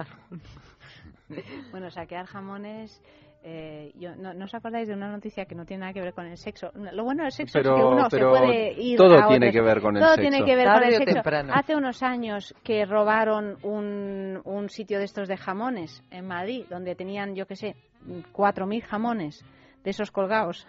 Bueno, 1.71 1.91
saquear 1.91 2.27
jamones. 2.27 3.03
Eh, 3.45 3.93
yo, 3.95 4.17
no, 4.17 4.35
¿No 4.35 4.47
os 4.47 4.55
acordáis 4.55 4.89
de 4.89 4.95
una 4.95 5.09
noticia 5.13 5.45
que 5.47 5.55
no 5.55 5.65
tiene 5.65 5.83
nada 5.83 5.93
que 5.93 6.01
ver 6.01 6.13
con 6.13 6.27
el 6.27 6.37
sexo? 6.37 6.73
Lo 6.75 7.05
bueno 7.05 7.23
del 7.23 7.31
sexo 7.31 7.57
Pero- 7.57 7.77
es 7.77 7.81
que 7.83 7.87
uno 7.87 8.07
pero 8.11 8.35
se 8.35 8.41
puede 8.47 8.73
ir 8.83 8.97
todo 8.99 9.15
a 9.17 9.29
tiene 9.29 9.47
otros- 9.47 9.53
que 9.53 9.61
ver 9.63 9.81
con 9.81 9.97
el 9.97 10.03
todo 10.03 10.15
sexo. 10.17 10.29
tiene 10.31 10.45
que 10.45 10.57
ver 10.57 10.65
Tarde 10.67 10.81
con 10.81 10.89
el 10.89 10.99
sexo. 10.99 11.15
temprano. 11.15 11.53
Hace 11.55 11.77
unos 11.77 12.03
años 12.03 12.55
que 12.65 12.85
robaron 12.85 13.57
un, 13.63 14.41
un 14.45 14.69
sitio 14.69 14.99
de 14.99 15.05
estos 15.05 15.29
de 15.29 15.37
jamones 15.37 16.03
en 16.11 16.27
Madrid, 16.27 16.65
donde 16.69 16.97
tenían, 16.97 17.37
yo 17.37 17.47
qué 17.47 17.55
sé, 17.55 17.77
4.000 18.33 18.83
jamones 18.83 19.45
de 19.85 19.91
esos 19.91 20.11
colgados 20.11 20.67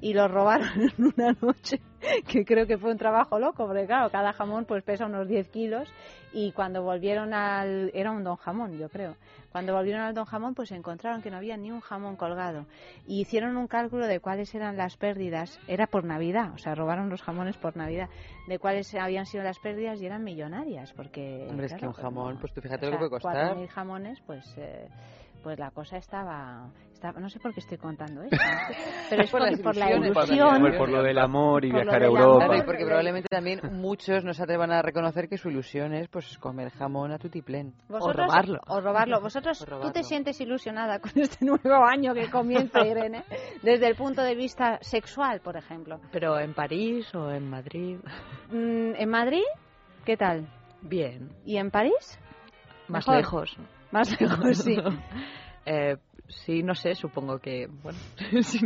y 0.00 0.14
los 0.14 0.30
robaron 0.30 0.68
en 0.98 1.04
una 1.14 1.36
noche 1.40 1.80
que 2.28 2.44
creo 2.44 2.66
que 2.66 2.78
fue 2.78 2.90
un 2.90 2.98
trabajo 2.98 3.38
loco 3.38 3.66
porque 3.66 3.86
claro 3.86 4.10
cada 4.10 4.32
jamón 4.32 4.64
pues 4.64 4.82
pesa 4.82 5.06
unos 5.06 5.28
10 5.28 5.48
kilos 5.48 5.88
y 6.32 6.52
cuando 6.52 6.82
volvieron 6.82 7.32
al 7.32 7.90
era 7.94 8.10
un 8.10 8.22
don 8.22 8.36
jamón 8.36 8.78
yo 8.78 8.88
creo. 8.88 9.16
Cuando 9.52 9.72
volvieron 9.72 10.02
al 10.02 10.14
don 10.14 10.26
jamón 10.26 10.54
pues 10.54 10.70
encontraron 10.72 11.22
que 11.22 11.30
no 11.30 11.38
había 11.38 11.56
ni 11.56 11.70
un 11.70 11.80
jamón 11.80 12.16
colgado. 12.16 12.66
Y 13.06 13.22
hicieron 13.22 13.56
un 13.56 13.66
cálculo 13.66 14.06
de 14.06 14.20
cuáles 14.20 14.54
eran 14.54 14.76
las 14.76 14.98
pérdidas. 14.98 15.58
Era 15.66 15.86
por 15.86 16.04
navidad 16.04 16.52
o 16.52 16.58
sea 16.58 16.74
robaron 16.74 17.08
los 17.08 17.22
jamones 17.22 17.56
por 17.56 17.76
navidad 17.76 18.08
de 18.48 18.58
cuáles 18.58 18.94
habían 18.94 19.26
sido 19.26 19.44
las 19.44 19.58
pérdidas 19.58 20.00
y 20.00 20.06
eran 20.06 20.24
millonarias 20.24 20.92
porque 20.92 21.46
Hombre, 21.48 21.66
es 21.66 21.74
que 21.74 21.86
un 21.86 21.92
jamón, 21.92 22.38
pues 22.38 22.52
tú 22.52 22.60
fíjate 22.60 22.86
o 22.86 22.90
lo 22.90 22.96
que 22.98 23.04
sea, 23.04 23.08
puede 23.08 23.22
costar. 23.22 23.56
4.000 23.56 23.68
jamones 23.68 24.20
pues 24.26 24.54
eh, 24.58 24.88
pues 25.46 25.60
la 25.60 25.70
cosa 25.70 25.96
estaba, 25.96 26.70
estaba- 26.92 27.20
no 27.20 27.30
sé 27.30 27.38
por 27.38 27.54
qué 27.54 27.60
estoy 27.60 27.78
contando 27.78 28.20
esto 28.24 28.36
pero 29.08 29.22
es 29.22 29.30
Por 29.30 29.40
por, 29.42 29.48
las 29.52 29.60
por 29.60 29.76
la 29.76 29.92
ilusión 29.92 30.60
Por, 30.60 30.76
por 30.76 30.88
lo 30.88 31.04
del 31.04 31.18
amor 31.20 31.64
y 31.64 31.70
viajar 31.70 32.02
a 32.02 32.06
Europa. 32.06 32.46
Claro, 32.46 32.58
y 32.58 32.62
porque 32.62 32.84
probablemente 32.84 33.28
también 33.28 33.60
muchos 33.74 34.24
no 34.24 34.34
se 34.34 34.42
atrevan 34.42 34.72
a 34.72 34.82
reconocer 34.82 35.28
que 35.28 35.38
su 35.38 35.48
ilusión 35.48 35.94
es 35.94 36.08
pues 36.08 36.36
comer 36.38 36.70
jamón 36.70 37.12
a 37.12 37.18
tutiplén. 37.18 37.74
Vosotros, 37.88 38.26
o 38.26 38.26
robarlo. 38.26 38.60
o 38.66 38.80
robarlo. 38.80 39.20
Vosotros, 39.20 39.62
O 39.70 39.78
tú 39.82 39.92
te 39.92 40.02
sientes 40.02 40.40
ilusionada 40.40 40.98
con 40.98 41.12
este 41.14 41.44
nuevo 41.44 41.84
año 41.84 42.12
que 42.12 42.28
comienza, 42.28 42.84
Irene, 42.84 43.22
desde 43.62 43.86
el 43.86 43.94
punto 43.94 44.22
de 44.22 44.34
vista 44.34 44.80
sexual, 44.80 45.38
por 45.42 45.56
ejemplo. 45.56 46.00
Pero 46.10 46.40
en 46.40 46.54
París 46.54 47.14
o 47.14 47.30
en 47.30 47.48
Madrid. 47.48 47.98
Mm, 48.50 48.96
¿En 48.96 49.08
Madrid? 49.08 49.44
¿Qué 50.04 50.16
tal? 50.16 50.48
Bien. 50.82 51.30
¿Y 51.44 51.58
en 51.58 51.70
París? 51.70 52.18
Más 52.88 53.06
Mejor. 53.06 53.16
lejos. 53.16 53.56
Más 53.90 54.10
lejos, 54.20 54.58
sí. 54.58 54.76
Eh, 55.68 55.96
sí, 56.28 56.62
no 56.62 56.76
sé, 56.76 56.94
supongo 56.94 57.40
que, 57.40 57.66
bueno, 57.66 57.98
si, 58.42 58.60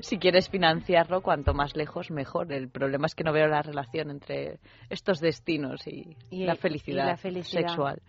si 0.00 0.18
quieres 0.18 0.48
financiarlo, 0.48 1.20
cuanto 1.20 1.52
más 1.52 1.76
lejos, 1.76 2.10
mejor. 2.10 2.50
El 2.54 2.70
problema 2.70 3.04
es 3.04 3.14
que 3.14 3.22
no 3.22 3.34
veo 3.34 3.46
la 3.48 3.60
relación 3.60 4.10
entre 4.10 4.58
estos 4.88 5.20
destinos 5.20 5.86
y, 5.86 6.16
Y- 6.30 6.46
la, 6.46 6.54
y 6.54 6.56
felicidad 6.56 7.04
la 7.08 7.16
felicidad. 7.18 7.66
sexual. 7.68 8.00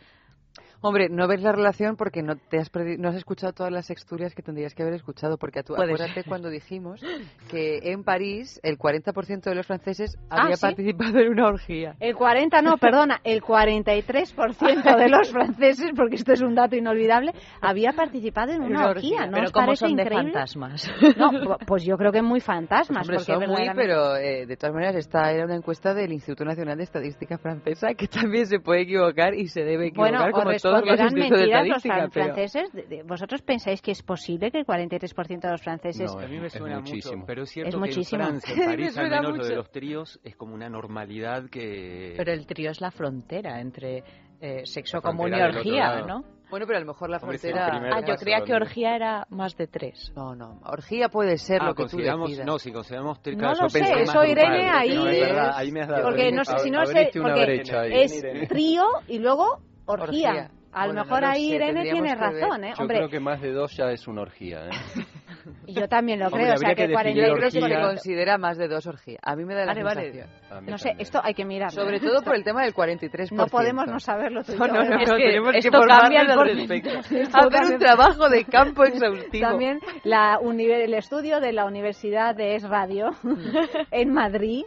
Hombre, 0.81 1.09
no 1.09 1.27
ves 1.27 1.41
la 1.41 1.51
relación 1.51 1.95
porque 1.97 2.21
no 2.23 2.35
te 2.37 2.57
has 2.57 2.71
no 2.97 3.09
has 3.09 3.15
escuchado 3.15 3.51
todas 3.53 3.71
las 3.71 3.89
exturias 3.89 4.33
que 4.33 4.41
tendrías 4.41 4.73
que 4.73 4.81
haber 4.83 4.93
escuchado, 4.95 5.37
porque 5.37 5.61
tú 5.63 5.73
acuérdate 5.73 6.23
cuando 6.23 6.49
dijimos 6.49 7.01
que 7.49 7.79
en 7.91 8.03
París 8.03 8.59
el 8.63 8.77
40% 8.77 9.41
de 9.43 9.55
los 9.55 9.67
franceses 9.67 10.17
Ah, 10.29 10.43
había 10.43 10.55
¿sí? 10.55 10.61
participado 10.61 11.19
en 11.19 11.29
una 11.29 11.47
orgía. 11.47 11.95
El 11.99 12.15
40, 12.15 12.61
no, 12.61 12.77
perdona, 12.81 13.19
el 13.23 13.41
43% 13.41 14.97
de 14.97 15.09
los 15.09 15.31
franceses, 15.31 15.91
porque 15.95 16.15
esto 16.15 16.33
es 16.33 16.41
un 16.41 16.55
dato 16.55 16.75
inolvidable, 16.75 17.33
había 17.61 17.91
participado 17.93 18.51
en 18.53 18.61
una 18.61 18.87
orgía. 18.89 19.25
¿No 19.25 19.33
Pero 19.33 19.71
os 19.71 19.79
son 19.79 19.95
de 19.95 20.05
fantasmas. 20.09 20.89
No, 21.17 21.31
pu- 21.31 21.57
pues 21.65 21.83
yo 21.83 21.97
creo 21.97 22.11
que 22.11 22.21
muy 22.21 22.39
fantasmas. 22.39 23.03
Hombre, 23.03 23.17
porque 23.17 23.33
son 23.33 23.39
muy, 23.49 23.61
verdaderamente- 23.65 23.81
pero 23.81 24.15
eh, 24.15 24.45
de 24.45 24.57
todas 24.57 24.73
maneras 24.73 24.95
esta 24.95 25.31
era 25.31 25.45
una 25.45 25.55
encuesta 25.55 25.93
del 25.93 26.11
Instituto 26.13 26.45
Nacional 26.45 26.77
de 26.77 26.83
Estadística 26.83 27.37
francesa 27.37 27.93
que 27.95 28.07
también 28.07 28.45
se 28.45 28.59
puede 28.59 28.81
equivocar 28.81 29.33
y 29.33 29.47
se 29.47 29.61
debe 29.63 29.87
equivocar 29.87 30.11
Bueno, 30.19 30.31
como 30.31 30.51
os 30.69 30.81
todos 30.81 30.85
los 30.87 30.99
responderán 30.99 31.17
institutos 31.17 31.39
de 31.39 31.47
mentiras 31.59 31.67
los 31.67 31.83
pero- 31.83 32.11
franceses. 32.11 33.05
¿Vosotros 33.07 33.41
pensáis 33.41 33.81
que 33.81 33.91
es 33.91 34.03
posible 34.03 34.51
que 34.51 34.59
el 34.59 34.65
43% 34.65 35.39
de 35.41 35.51
los 35.51 35.61
franceses... 35.61 36.13
No, 36.13 36.19
A 36.19 36.27
mí 36.27 36.39
me 36.39 36.47
Es 36.47 36.53
suena 36.53 36.77
muchísimo. 36.79 37.15
mucho, 37.15 37.25
pero 37.27 37.43
es 37.43 37.49
cierto 37.49 37.69
Es 37.69 37.75
que 37.75 37.79
muchísimo. 37.79 38.23
en 38.23 38.27
Francia, 38.41 38.53
en 38.55 38.65
París, 38.69 38.97
al 38.97 39.09
menos 39.09 39.37
lo 39.37 39.43
de 39.45 39.55
los 39.55 39.71
tríos 39.71 40.19
es 40.23 40.35
como 40.35 40.53
una 40.53 40.69
normalidad 40.69 41.49
que... 41.49 42.13
Pero 42.17 42.31
el 42.31 42.45
trío 42.45 42.71
es 42.71 42.81
la 42.81 42.91
frontera 42.91 43.59
entre 43.61 44.03
eh, 44.41 44.65
sexo 44.65 45.01
común 45.01 45.33
y 45.33 45.41
orgía. 45.41 46.01
¿no? 46.01 46.23
Bueno, 46.49 46.65
pero 46.65 46.77
a 46.77 46.81
lo 46.81 46.87
mejor 46.87 47.11
la 47.11 47.19
frontera... 47.19 47.67
Ah, 47.93 48.01
yo 48.03 48.15
creía 48.15 48.41
que 48.41 48.53
orgía 48.55 48.95
era 48.95 49.27
más 49.29 49.55
de 49.55 49.67
tres. 49.67 50.11
No, 50.15 50.33
no, 50.35 50.59
orgía 50.65 51.07
puede 51.09 51.37
ser 51.37 51.61
Ah, 51.61 51.67
lo 51.67 51.75
que 51.75 51.85
tú 51.85 51.97
decidas. 51.97 52.43
no, 52.45 52.57
si 52.57 52.71
consideramos 52.71 53.21
tri- 53.21 53.35
No 53.37 53.53
lo 53.53 53.69
sé, 53.69 53.81
eso 54.01 54.23
Irene 54.23 54.67
ahí 54.67 54.95
no, 54.95 55.07
es 55.07 55.19
verdad, 55.19 55.51
ahí 55.55 55.71
me 55.71 55.81
has 55.81 55.89
dado 55.89 56.03
Porque 56.05 56.31
no 56.31 56.43
sé 56.43 56.57
si 56.59 56.71
no 56.71 56.85
sé, 56.87 57.11
porque 57.13 57.61
es 58.03 58.47
trío 58.47 58.83
y 59.07 59.19
luego 59.19 59.59
orgía. 59.85 60.29
Orgía. 60.29 60.51
A 60.71 60.85
lo 60.87 60.93
Bueno, 60.93 61.03
mejor 61.03 61.21
no 61.23 61.27
ahí 61.29 61.49
sé, 61.49 61.55
Irene 61.55 61.81
tiene 61.83 62.15
ver. 62.15 62.19
razón, 62.19 62.63
¿eh? 62.63 62.73
Yo 62.77 62.81
Hombre, 62.83 62.97
creo 62.97 63.09
que 63.09 63.19
más 63.19 63.41
de 63.41 63.51
dos 63.51 63.75
ya 63.75 63.91
es 63.91 64.07
una 64.07 64.21
orgía. 64.21 64.67
¿eh? 64.67 64.69
yo 65.67 65.87
también 65.87 66.19
lo 66.19 66.27
Hombre, 66.27 66.43
creo. 66.43 66.55
O 66.55 66.57
sea, 66.57 66.69
que 66.69 66.87
que 66.87 66.93
40 66.93 67.03
definir 67.09 67.27
Yo 67.29 67.35
creo 67.35 67.51
que 67.51 67.61
se 67.75 67.81
considera 67.81 68.37
más 68.37 68.57
de 68.57 68.67
dos 68.67 68.85
orgías. 68.87 69.19
A 69.23 69.35
mí 69.35 69.45
me 69.45 69.53
da 69.55 69.61
la 69.65 69.73
Vale, 69.73 69.83
vale. 69.83 70.01
sensación. 70.11 70.63
Mí 70.65 70.71
No 70.71 70.77
sé, 70.77 70.89
también. 70.89 71.01
esto 71.01 71.21
hay 71.23 71.33
que 71.33 71.45
mirar. 71.45 71.71
Sobre 71.71 71.99
todo 71.99 72.21
por 72.23 72.35
el 72.35 72.43
tema 72.43 72.63
del 72.63 72.73
43%. 72.73 73.31
No 73.31 73.47
podemos 73.47 73.87
no 73.87 73.99
saberlo 73.99 74.43
tú 74.43 74.53
y 74.53 74.57
No, 74.57 74.67
yo, 74.67 74.73
no, 74.73 74.81
¿eh? 74.83 74.89
no, 74.89 74.99
Es 75.01 75.09
no, 75.09 75.15
que 75.17 75.23
tenemos 75.23 75.51
que 75.51 75.57
esto 75.59 75.67
informarnos 75.69 76.01
cambia 76.01 76.21
al 76.21 76.35
por- 76.37 76.47
respecto. 76.47 76.89
Hacer 77.39 77.73
un 77.73 77.79
trabajo 77.79 78.29
de 78.29 78.45
campo 78.51 78.83
exhaustivo. 78.83 79.47
También 79.47 79.79
la 80.03 80.39
el 80.41 80.93
estudio 80.93 81.39
de 81.39 81.53
la 81.53 81.65
Universidad 81.65 82.35
de 82.35 82.55
Es 82.55 82.63
Radio 82.67 83.11
en 83.91 84.13
Madrid 84.13 84.63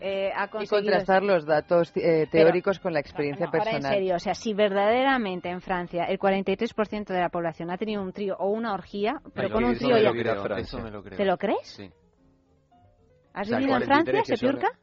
eh, 0.00 0.30
ha 0.36 0.44
y 0.46 0.48
conseguido... 0.48 0.82
contrastar 0.92 1.22
los 1.22 1.46
datos 1.46 1.92
eh, 1.96 2.26
teóricos 2.30 2.78
con 2.78 2.92
la 2.92 3.00
experiencia 3.00 3.46
No, 3.46 3.50
ahora 3.52 3.64
personal. 3.64 3.92
en 3.92 3.98
serio, 3.98 4.16
o 4.16 4.18
sea, 4.18 4.34
si 4.34 4.54
verdaderamente 4.54 5.48
en 5.48 5.60
Francia 5.60 6.04
el 6.04 6.18
43% 6.18 7.06
de 7.06 7.20
la 7.20 7.28
población 7.28 7.70
ha 7.70 7.76
tenido 7.78 8.02
un 8.02 8.12
trío 8.12 8.36
o 8.38 8.48
una 8.48 8.74
orgía, 8.74 9.20
pero 9.34 9.50
con 9.50 9.64
un 9.64 9.76
trío 9.76 9.96
lo 10.06 10.12
creo, 10.22 10.42
Francia. 10.42 10.62
Eso 10.78 10.78
me 10.84 10.90
lo 10.90 11.02
creo. 11.02 11.16
¿Te 11.16 11.24
lo 11.24 11.36
crees? 11.36 11.66
Sí. 11.66 11.90
¿Has 13.34 13.46
O 13.46 13.50
sea, 13.50 13.58
vivido 13.58 13.76
en 13.76 13.82
Francia, 13.84 14.12
43 14.12 14.22
que 14.26 14.32
yo- 14.32 14.36
Sepiurca? 14.52 14.78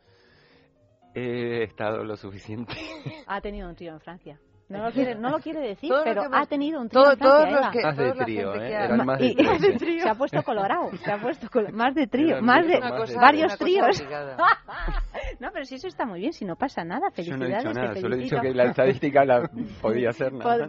He 1.16 1.64
estado 1.64 2.04
lo 2.04 2.16
suficiente. 2.18 2.74
Ha 3.28 3.40
tenido 3.42 3.70
un 3.70 3.76
trío 3.76 3.94
en 3.94 4.00
Francia. 4.00 4.40
No 4.70 4.84
lo 4.86 4.92
quiere, 4.92 5.14
no 5.16 5.30
lo 5.30 5.40
quiere 5.40 5.60
decir, 5.60 5.90
Todo 5.90 6.00
lo 6.00 6.04
pero 6.06 6.24
ha 6.32 6.46
tenido 6.46 6.80
un 6.82 6.88
trío 6.90 7.02
todo- 7.04 7.12
en 7.14 7.18
Francia, 7.20 7.42
todos 7.42 7.52
los 7.52 7.60
Eva. 7.60 7.72
que- 7.72 7.84
Más 7.84 7.98
de 7.98 8.24
trío, 8.26 8.56
¿eh? 8.56 8.68
que 8.70 8.76
ha- 8.78 8.88
más 9.04 9.20
de 9.20 9.26
Y- 9.28 9.36
tres. 9.36 10.02
se 10.04 10.10
ha 10.10 10.16
puesto 10.16 10.42
colorado, 10.44 10.90
se 10.98 11.12
ha 11.12 11.18
puesto 11.22 11.48
más 11.74 11.94
de 11.94 12.08
trío, 12.08 12.42
más 12.42 12.66
de 12.66 12.74
de 12.76 13.16
varios 13.18 13.54
cosa 13.54 13.58
tríos. 13.66 14.04
no, 15.40 15.50
pero 15.52 15.66
si 15.66 15.76
eso 15.76 15.88
está 15.88 16.06
muy 16.06 16.20
bien, 16.22 16.34
si 16.34 16.46
no 16.46 16.56
pasa 16.56 16.84
nada, 16.84 17.10
Yo 17.18 17.38
no 17.38 17.46
he 17.46 17.50
felicidades, 17.50 17.64
dicho 17.66 17.74
nada, 17.74 17.96
solo 18.02 18.16
he 18.16 18.18
dicho 18.20 18.40
que 18.42 18.54
la 18.54 18.64
estadística 18.66 19.26
la 19.26 19.50
podía 19.82 20.10
hacer 20.10 20.34
nada. 20.34 20.68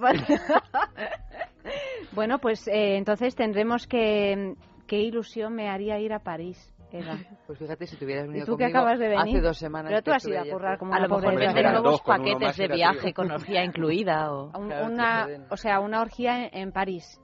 Bueno, 2.13 2.39
pues 2.39 2.67
eh, 2.69 2.97
entonces 2.97 3.35
tendremos 3.35 3.87
que... 3.87 4.55
¿Qué 4.87 4.99
ilusión 5.01 5.55
me 5.55 5.71
haría 5.71 5.99
ir 5.99 6.13
a 6.13 6.19
París, 6.19 6.59
Eva? 6.93 7.17
Pues 7.47 7.59
fíjate, 7.59 7.87
si 7.87 7.97
tuvieras 7.97 8.27
¿Y 8.27 8.29
venido 8.29 8.45
tú 8.45 8.59
que 8.59 8.65
conmigo 8.65 8.79
acabas 8.81 8.99
de 8.99 9.09
venir? 9.09 9.37
hace 9.37 9.41
dos 9.41 9.57
semanas. 9.59 9.91
Pero 9.91 10.03
tú 10.03 10.11
que 10.11 10.17
has 10.17 10.27
ido 10.27 10.41
a 10.41 10.45
currar 10.45 10.79
como 10.79 10.93
A 10.93 10.99
una 10.99 11.09
lo 11.09 11.17
mejor 11.17 11.43
eran 11.43 11.73
nuevos 11.73 12.03
paquetes 12.03 12.57
de 12.59 12.69
viaje 12.69 13.15
con 13.15 13.31
orgía 13.31 13.65
incluida 13.65 14.31
o 14.31 14.51
Un- 14.59 14.67
Claro, 14.67 14.87
una, 14.87 15.29
o 15.51 15.57
sea, 15.57 15.81
una 15.81 16.03
orgía 16.03 16.45
en, 16.49 16.59
en 16.59 16.73
París. 16.73 17.19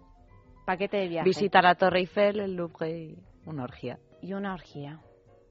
Paquete 0.64 0.96
de 0.96 1.08
viaje. 1.08 1.28
visitar 1.28 1.62
la 1.64 1.74
Torre 1.74 1.98
Eiffel, 2.00 2.40
el 2.40 2.54
Louvre 2.54 2.90
y 2.98 3.18
una 3.44 3.64
orgía. 3.64 3.98
Y 4.22 4.32
una 4.32 4.54
orgía. 4.54 5.00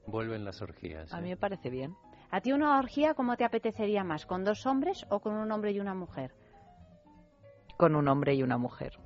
Vuelven 0.06 0.44
las 0.44 0.60
orgías. 0.62 1.14
A 1.14 1.18
¿eh? 1.18 1.22
mí 1.22 1.28
me 1.28 1.36
parece 1.36 1.70
bien. 1.70 1.94
¿A 2.32 2.40
ti 2.40 2.52
una 2.52 2.76
orgía 2.78 3.14
cómo 3.14 3.36
te 3.36 3.44
apetecería 3.44 4.02
más? 4.02 4.26
¿Con 4.26 4.42
dos 4.42 4.66
hombres 4.66 5.06
o 5.10 5.20
con 5.20 5.34
un 5.36 5.52
hombre 5.52 5.70
y 5.70 5.78
una 5.78 5.94
mujer? 5.94 6.32
Con 7.76 7.94
un 7.94 8.08
hombre 8.08 8.34
y 8.34 8.42
una 8.42 8.58
mujer. 8.58 8.98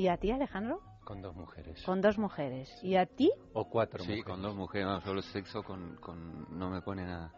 ¿Y 0.00 0.08
a 0.08 0.16
ti, 0.16 0.30
Alejandro? 0.30 0.80
Con 1.04 1.20
dos 1.20 1.36
mujeres. 1.36 1.82
Con 1.84 2.00
dos 2.00 2.16
mujeres. 2.16 2.74
¿Y 2.82 2.96
a 2.96 3.04
ti? 3.04 3.30
O 3.52 3.68
cuatro 3.68 4.02
Sí, 4.02 4.08
mujeres. 4.08 4.24
con 4.24 4.40
dos 4.40 4.54
mujeres, 4.56 4.86
no, 4.86 4.98
solo 5.02 5.20
sexo 5.20 5.62
con, 5.62 5.96
con... 5.96 6.58
no 6.58 6.70
me 6.70 6.80
pone 6.80 7.04
nada. 7.04 7.30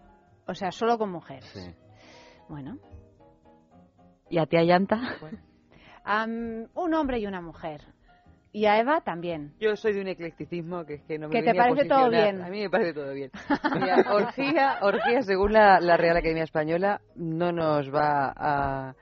O 0.46 0.54
sea, 0.54 0.70
solo 0.70 0.96
con 0.96 1.10
mujeres. 1.10 1.44
Sí. 1.52 1.74
Bueno. 2.48 2.78
¿Y 4.30 4.38
a 4.38 4.46
ti, 4.46 4.58
Ayanta? 4.58 4.96
Un 6.06 6.94
hombre 6.94 7.18
y 7.18 7.26
una 7.26 7.40
mujer. 7.40 7.80
Y 8.52 8.66
a 8.66 8.78
Eva 8.78 9.00
también. 9.00 9.54
Yo 9.58 9.74
soy 9.74 9.94
de 9.94 10.00
un 10.00 10.06
eclecticismo 10.06 10.84
que 10.84 10.94
es 10.94 11.02
que 11.02 11.18
no 11.18 11.28
me 11.28 11.34
Que 11.34 11.42
te 11.42 11.50
a 11.50 11.54
parece 11.64 11.88
todo 11.88 12.10
bien. 12.10 12.42
A 12.42 12.48
mí 12.48 12.60
me 12.60 12.70
parece 12.70 12.94
todo 12.94 13.12
bien. 13.12 13.32
Mira, 13.74 14.04
orgía, 14.14 14.78
orgía, 14.82 15.22
según 15.22 15.52
la, 15.54 15.80
la 15.80 15.96
Real 15.96 16.16
Academia 16.16 16.44
Española, 16.44 17.00
no 17.16 17.50
nos 17.50 17.92
va 17.92 18.32
a, 18.36 18.94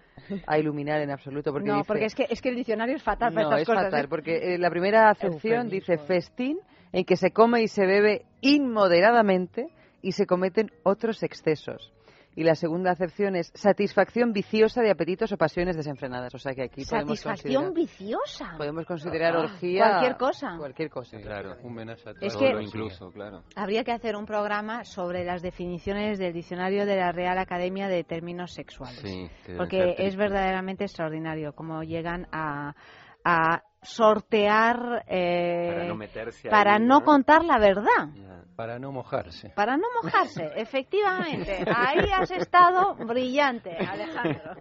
a 0.46 0.58
iluminar 0.58 1.00
en 1.00 1.10
absoluto. 1.10 1.52
Porque 1.52 1.68
no, 1.68 1.76
dice- 1.76 1.86
porque 1.86 2.04
es 2.06 2.14
que, 2.14 2.26
es 2.28 2.40
que 2.42 2.48
el 2.50 2.56
diccionario 2.56 2.96
es 2.96 3.02
fatal 3.02 3.32
para 3.32 3.48
no, 3.48 3.56
estas 3.56 3.60
es 3.62 3.66
cosas. 3.66 3.84
fatal, 3.84 4.04
¿eh? 4.04 4.08
porque 4.08 4.54
eh, 4.54 4.58
la 4.58 4.70
primera 4.70 5.10
acepción 5.10 5.68
dice 5.68 5.98
festín, 5.98 6.58
en 6.92 7.04
que 7.04 7.16
se 7.16 7.30
come 7.30 7.62
y 7.62 7.68
se 7.68 7.86
bebe 7.86 8.24
inmoderadamente 8.40 9.68
y 10.02 10.12
se 10.12 10.26
cometen 10.26 10.70
otros 10.82 11.22
excesos. 11.22 11.92
Y 12.40 12.42
la 12.42 12.54
segunda 12.54 12.92
acepción 12.92 13.36
es 13.36 13.52
satisfacción 13.54 14.32
viciosa 14.32 14.80
de 14.80 14.90
apetitos 14.90 15.30
o 15.30 15.36
pasiones 15.36 15.76
desenfrenadas. 15.76 16.34
O 16.34 16.38
sea 16.38 16.54
que 16.54 16.62
aquí 16.62 16.86
podemos 16.86 17.20
Satisfacción 17.20 17.64
considerar, 17.66 17.74
viciosa. 17.74 18.54
podemos 18.56 18.86
considerar 18.86 19.36
Ah, 19.36 19.40
orgía... 19.40 19.84
Cualquier 19.90 20.16
cosa. 20.16 20.56
Cualquier 20.56 20.88
cosa. 20.88 21.18
Claro, 21.20 21.56
un 21.62 21.74
menaje 21.74 22.08
a 22.08 22.12
Es 22.18 22.32
todo 22.32 22.38
que- 22.46 22.52
lo 22.54 22.62
incluso, 22.62 23.10
claro. 23.12 23.42
Habría 23.56 23.84
que 23.84 23.92
hacer 23.92 24.16
un 24.16 24.24
programa 24.24 24.84
sobre 24.84 25.22
las 25.22 25.42
definiciones 25.42 26.18
del 26.18 26.32
diccionario 26.32 26.86
de 26.86 26.96
la 26.96 27.12
Real 27.12 27.36
Academia 27.36 27.88
de 27.88 28.04
términos 28.04 28.52
sexuales. 28.54 29.00
Sí, 29.00 29.28
porque 29.58 29.96
es 29.98 30.16
verdaderamente 30.16 30.84
extraordinario 30.84 31.52
cómo 31.52 31.82
llegan 31.82 32.26
a, 32.32 32.74
a 33.22 33.60
sortear 33.82 35.04
eh, 35.06 35.70
Para 35.72 35.84
no 35.86 35.94
meterse 35.96 36.48
ahí, 36.48 36.50
para 36.50 36.78
no 36.78 37.00
¿no? 37.00 37.04
contar 37.04 37.44
la 37.44 37.58
verdad. 37.58 38.08
Para 38.56 38.78
no 38.78 38.92
mojarse. 38.92 39.50
Para 39.50 39.76
no 39.76 39.86
mojarse, 40.02 40.50
efectivamente. 40.56 41.64
Ahí 41.74 42.10
has 42.12 42.30
estado 42.30 42.94
brillante, 42.94 43.70
Alejandro. 43.76 44.56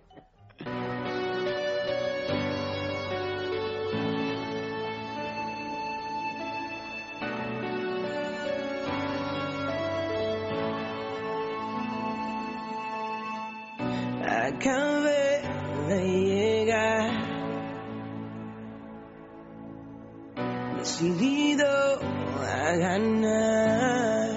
Decidido 20.80 21.68
a 21.68 22.72
ganar. 22.78 24.30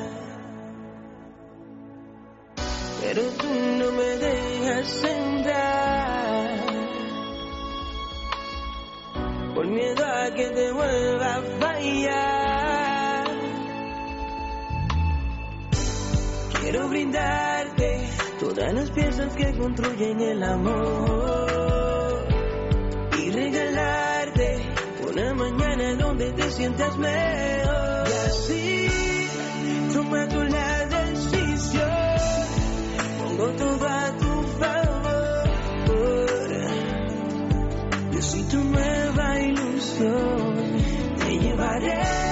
Pero 3.00 3.22
tú 3.40 3.48
no 3.78 3.92
me 3.92 4.10
dejas 4.26 5.04
entrar, 5.04 6.50
por 9.54 9.66
miedo 9.66 10.04
a 10.04 10.34
que 10.34 10.50
te 10.50 10.72
vuelva 10.72 11.34
a 11.36 11.42
fallar. 11.60 13.24
Quiero 16.60 16.88
brindarte 16.88 18.08
todas 18.40 18.72
las 18.72 18.90
piezas 18.90 19.34
que 19.34 19.52
construyen 19.56 20.20
el 20.20 20.42
amor 20.42 22.26
y 23.18 23.30
regalarte 23.30 24.56
una 25.08 25.34
mañana 25.34 25.61
donde 26.12 26.32
te 26.32 26.50
sientas 26.50 26.98
mejor. 26.98 28.08
Y 28.08 28.12
así 28.26 28.88
toma 29.94 30.28
tú 30.28 30.42
la 30.42 30.86
decisión, 30.86 31.90
pongo 33.18 33.48
todo 33.52 33.88
a 33.88 34.16
tu 34.18 34.42
favor. 34.60 35.50
Yo 38.12 38.22
soy 38.22 38.42
tu 38.42 38.58
nueva 38.58 39.40
ilusión, 39.40 40.54
te 41.18 41.38
llevaré 41.38 42.31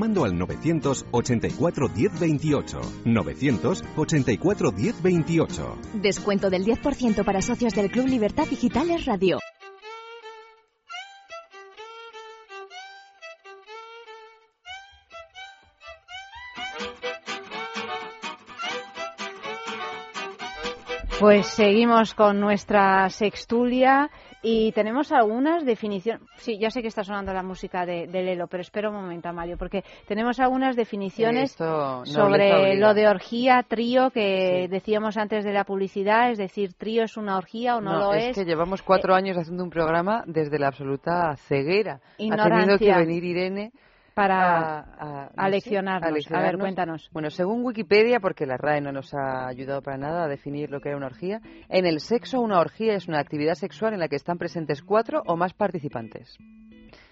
llamando 0.00 0.24
al 0.24 0.38
984 0.38 1.88
1028. 1.94 2.80
984 3.04 4.72
1028. 4.72 5.78
Descuento 5.94 6.48
del 6.48 6.64
10% 6.64 7.22
para 7.22 7.42
socios 7.42 7.74
del 7.74 7.90
Club 7.90 8.06
Libertad 8.06 8.46
Digitales 8.48 9.04
Radio. 9.04 9.38
Pues 21.18 21.46
seguimos 21.48 22.14
con 22.14 22.40
nuestra 22.40 23.10
sextulia 23.10 24.10
y 24.42 24.72
tenemos 24.72 25.12
algunas 25.12 25.64
definiciones. 25.64 26.22
Sí, 26.36 26.58
ya 26.58 26.70
sé 26.70 26.82
que 26.82 26.88
está 26.88 27.04
sonando 27.04 27.32
la 27.32 27.42
música 27.42 27.84
de, 27.84 28.06
de 28.06 28.22
Lelo, 28.22 28.46
pero 28.46 28.62
espera 28.62 28.88
un 28.88 28.96
momento, 28.96 29.28
Amario, 29.28 29.56
porque 29.58 29.84
tenemos 30.06 30.40
algunas 30.40 30.76
definiciones 30.76 31.52
sobre 31.52 32.76
lo 32.76 32.94
de 32.94 33.08
orgía, 33.08 33.64
trío, 33.66 34.10
que 34.10 34.68
decíamos 34.70 35.16
antes 35.16 35.44
de 35.44 35.52
la 35.52 35.64
publicidad, 35.64 36.30
es 36.30 36.38
decir, 36.38 36.72
trío 36.74 37.04
es 37.04 37.16
una 37.16 37.36
orgía 37.36 37.76
o 37.76 37.80
no, 37.80 37.98
lo 37.98 38.14
es. 38.14 38.28
es 38.28 38.36
que 38.36 38.44
llevamos 38.44 38.82
cuatro 38.82 39.14
años 39.14 39.36
haciendo 39.36 39.64
un 39.64 39.70
programa 39.70 40.24
desde 40.26 40.58
la 40.58 40.68
absoluta 40.68 41.36
ceguera. 41.36 41.94
Ha 41.94 42.16
tenido 42.16 42.34
Ignorancia. 42.36 42.94
que 42.94 43.00
venir 43.00 43.24
Irene 43.24 43.72
Para 44.14 44.80
a, 44.80 45.30
a 45.36 45.48
leccionarnos. 45.48 46.30
A 46.32 46.40
ver, 46.40 46.58
cuéntanos. 46.58 47.08
Bueno, 47.12 47.30
según 47.30 47.64
Wikipedia, 47.64 48.20
porque 48.20 48.46
la 48.46 48.56
RAE 48.56 48.80
no 48.80 48.92
nos 48.92 49.14
ha 49.14 49.46
ayudado 49.46 49.82
para 49.82 49.96
nada 49.98 50.24
a 50.24 50.28
definir 50.28 50.70
lo 50.70 50.80
que 50.80 50.88
era 50.88 50.96
una 50.98 51.06
orgía, 51.06 51.40
en 51.68 51.86
el 51.86 52.00
sexo 52.00 52.40
una 52.40 52.60
orgía 52.60 52.94
es 52.94 53.08
una 53.08 53.20
actividad 53.20 53.54
sexual 53.54 53.94
en 53.94 54.00
la 54.00 54.08
que 54.08 54.16
están 54.16 54.38
presentes 54.38 54.82
cuatro 54.82 55.22
o 55.26 55.36
más 55.36 55.54
participantes. 55.54 56.36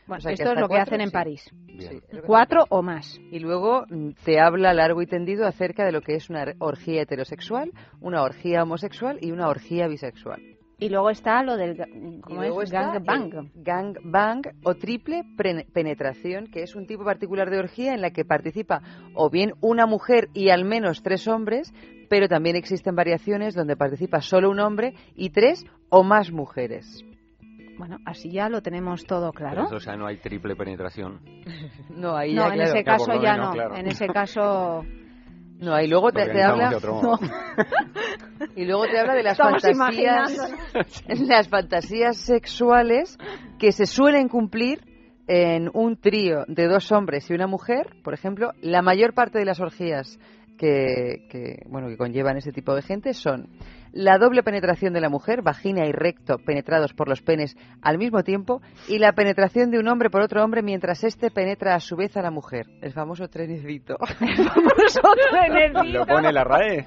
Bueno, 0.07 0.21
O 0.21 0.23
sea, 0.23 0.33
esto 0.33 0.53
es 0.53 0.59
lo 0.59 0.69
que 0.69 0.79
hacen 0.79 1.03
en 1.03 1.09
sí. 1.09 1.13
París. 1.13 1.51
Sí, 1.79 2.01
Cuatro 2.27 2.65
o 2.71 2.83
más. 2.83 3.19
y 3.31 3.39
luego 3.41 3.85
mm, 3.91 4.13
te 4.25 4.41
habla 4.41 4.73
largo 4.73 5.03
y 5.03 5.07
tendido 5.07 5.47
acerca 5.47 5.85
de 5.85 5.93
lo 5.93 6.01
que 6.01 6.15
es 6.15 6.31
una 6.31 6.47
orgía 6.61 7.03
heterosexual, 7.03 7.73
una 8.01 8.23
orgía 8.23 8.63
homosexual 8.63 9.19
y 9.21 9.33
una 9.33 9.49
orgía 9.49 9.87
bisexual. 9.87 10.41
Y 10.81 10.91
luego 10.91 11.11
está 11.11 11.43
lo 11.43 11.57
del 11.57 11.77
¿cómo 12.23 12.41
luego 12.41 12.63
es? 12.63 12.73
está 12.73 12.93
Gangbang. 12.93 13.51
gangbang 13.57 14.43
o 14.63 14.75
triple 14.75 15.25
penetración, 15.73 16.47
que 16.47 16.63
es 16.63 16.77
un 16.77 16.87
tipo 16.87 17.05
particular 17.05 17.51
de 17.51 17.59
orgía 17.59 17.95
en 17.95 18.01
la 18.01 18.11
que 18.11 18.25
participa 18.25 18.81
o 19.15 19.29
bien 19.29 19.55
una 19.61 19.87
mujer 19.87 20.29
y 20.35 20.51
al 20.51 20.65
menos 20.65 21.03
tres 21.03 21.27
hombres, 21.27 21.73
pero 22.09 22.29
también 22.29 22.55
existen 22.55 22.95
variaciones 22.95 23.55
donde 23.57 23.77
participa 23.77 24.21
solo 24.21 24.51
un 24.51 24.61
hombre 24.61 24.95
y 25.17 25.31
tres 25.31 25.67
o 25.89 26.05
más 26.05 26.31
mujeres. 26.31 27.05
Bueno, 27.77 27.99
así 28.05 28.31
ya 28.31 28.49
lo 28.49 28.61
tenemos 28.63 29.05
todo 29.05 29.33
claro. 29.33 29.65
eso 29.67 29.79
ya 29.79 29.97
no 29.97 30.07
hay 30.07 30.17
triple 30.19 30.55
penetración. 30.57 31.21
No, 31.91 32.17
ahí 32.17 32.35
No, 32.35 32.43
ya, 32.43 32.49
en 32.49 32.55
claro. 32.55 32.71
ese 32.73 32.85
caso 32.85 33.23
ya 33.23 33.37
no. 33.37 33.53
claro. 33.53 33.77
En 33.77 33.87
ese 33.89 34.07
caso. 34.07 34.85
No, 35.59 35.81
y 35.81 35.89
luego 35.89 36.13
te, 36.13 36.23
habla 36.43 36.71
y 38.57 38.65
luego 38.65 38.85
te 38.87 38.99
habla 38.99 39.15
de 39.15 39.25
las 39.25 39.33
Estamos 39.33 39.63
fantasías 39.63 40.39
las 41.09 41.49
fantasías 41.49 42.17
sexuales 42.17 43.19
que 43.59 43.73
se 43.73 43.87
suelen 43.87 44.29
cumplir 44.29 44.81
en 45.27 45.69
un 45.75 45.97
trío 45.97 46.45
de 46.47 46.69
dos 46.69 46.93
hombres 46.93 47.29
y 47.29 47.35
una 47.35 47.49
mujer, 47.49 47.97
por 48.05 48.15
ejemplo, 48.15 48.53
la 48.63 48.83
mayor 48.83 49.15
parte 49.15 49.39
de 49.39 49.45
las 49.45 49.61
orgías 49.61 50.19
que, 50.59 51.27
que, 51.31 51.63
bueno 51.69 51.89
que 51.89 51.97
conllevan 51.97 52.37
ese 52.37 52.53
tipo 52.53 52.75
de 52.75 52.83
gente 52.83 53.15
son 53.15 53.49
la 53.93 54.19
doble 54.19 54.43
penetración 54.43 54.93
de 54.93 55.01
la 55.01 55.09
mujer, 55.09 55.43
vagina 55.43 55.87
y 55.87 55.93
recto 55.93 56.39
penetrados 56.39 56.93
por 56.93 57.09
los 57.09 57.23
penes 57.23 57.57
al 57.83 57.99
mismo 57.99 58.23
tiempo, 58.23 58.61
y 58.87 58.99
la 58.99 59.13
penetración 59.13 59.71
de 59.71 59.79
un 59.79 59.89
hombre 59.89 60.11
por 60.11 60.23
otro 60.23 60.45
hombre 60.45 60.63
mientras 60.63 61.05
éste 61.05 61.31
penetra 61.31 61.75
a 61.75 61.81
su 61.81 61.97
vez 61.97 62.17
a 62.17 62.23
la 62.23 62.31
mujer. 62.31 62.67
El 62.83 62.93
famoso 62.93 63.29
trenecito. 63.29 63.97
¿Lo 65.85 66.07
pone 66.07 66.33
la 66.33 66.45
RAE? 66.45 66.87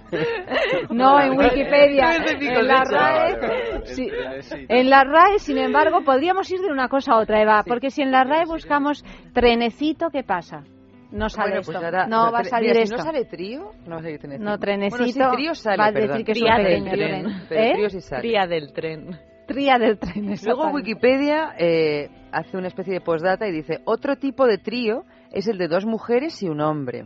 No, 0.89 1.19
en 1.19 1.37
Wikipedia. 1.37 2.11
Trenecito 2.23 2.59
En 2.59 2.67
la. 2.67 2.83
RAE. 2.83 3.85
Sí. 3.85 4.07
el 4.07 4.65
En 4.69 4.89
la 4.89 5.03
RAE, 5.03 5.39
sin 5.39 5.57
embargo, 5.57 6.01
podríamos 6.03 6.49
ir 6.51 6.59
de 6.59 6.71
una 6.71 6.87
cosa 6.87 7.13
a 7.13 7.19
otra, 7.19 7.41
Eva, 7.41 7.63
porque 7.65 7.89
si 7.89 8.01
en 8.01 8.11
la 8.11 8.23
RAE 8.23 8.45
buscamos 8.45 9.03
trenecito, 9.33 10.09
¿qué 10.09 10.23
pasa? 10.23 10.63
No 11.11 11.29
sale 11.29 11.49
Bueno, 11.49 11.59
esto. 11.61 11.71
pues 11.73 11.83
ahora- 11.83 12.07
no 12.07 12.31
va 12.31 12.39
a 12.39 12.43
salir 12.43 12.69
mira, 12.71 12.83
esto. 12.83 12.95
Si 12.95 12.99
no 12.99 13.05
sale 13.11 13.25
trío, 13.25 13.71
no 13.85 13.91
va 13.91 13.95
a 13.97 14.01
salir 14.01 14.19
trenecito. 14.19 14.49
No, 14.49 14.57
trenecito. 14.57 14.97
Bueno, 14.97 15.11
si 15.31 15.35
trío 15.37 15.55
sale, 15.55 15.77
va 15.77 15.85
a 15.85 15.91
decir 15.91 16.25
que 16.25 16.31
es 16.31 16.37
un 16.41 16.47
Tría 16.47 16.57
del 16.57 16.83
pequeño 16.83 16.91
tren. 16.91 17.25
¿Eh? 17.49 17.71
trío 17.73 17.89
sí 17.89 18.01
sale. 18.01 18.21
Tría 18.21 18.47
del 18.47 18.73
tren. 18.73 19.19
Tría 19.47 19.77
del 19.77 19.99
tren. 19.99 20.33
Luego. 20.45 20.71
Wikipedia 20.71 21.53
eh, 21.57 22.09
hace 22.31 22.55
una 22.57 22.67
especie 22.67 22.93
de 22.93 23.01
postdata 23.01 23.47
y 23.47 23.51
dice, 23.51 23.79
otro 23.85 24.15
tipo 24.15 24.45
de 24.47 24.57
trío 24.57 25.03
es 25.31 25.47
el 25.47 25.57
de 25.57 25.67
dos 25.67 25.85
mujeres 25.85 26.41
y 26.41 26.47
un 26.47 26.61
hombre. 26.61 27.05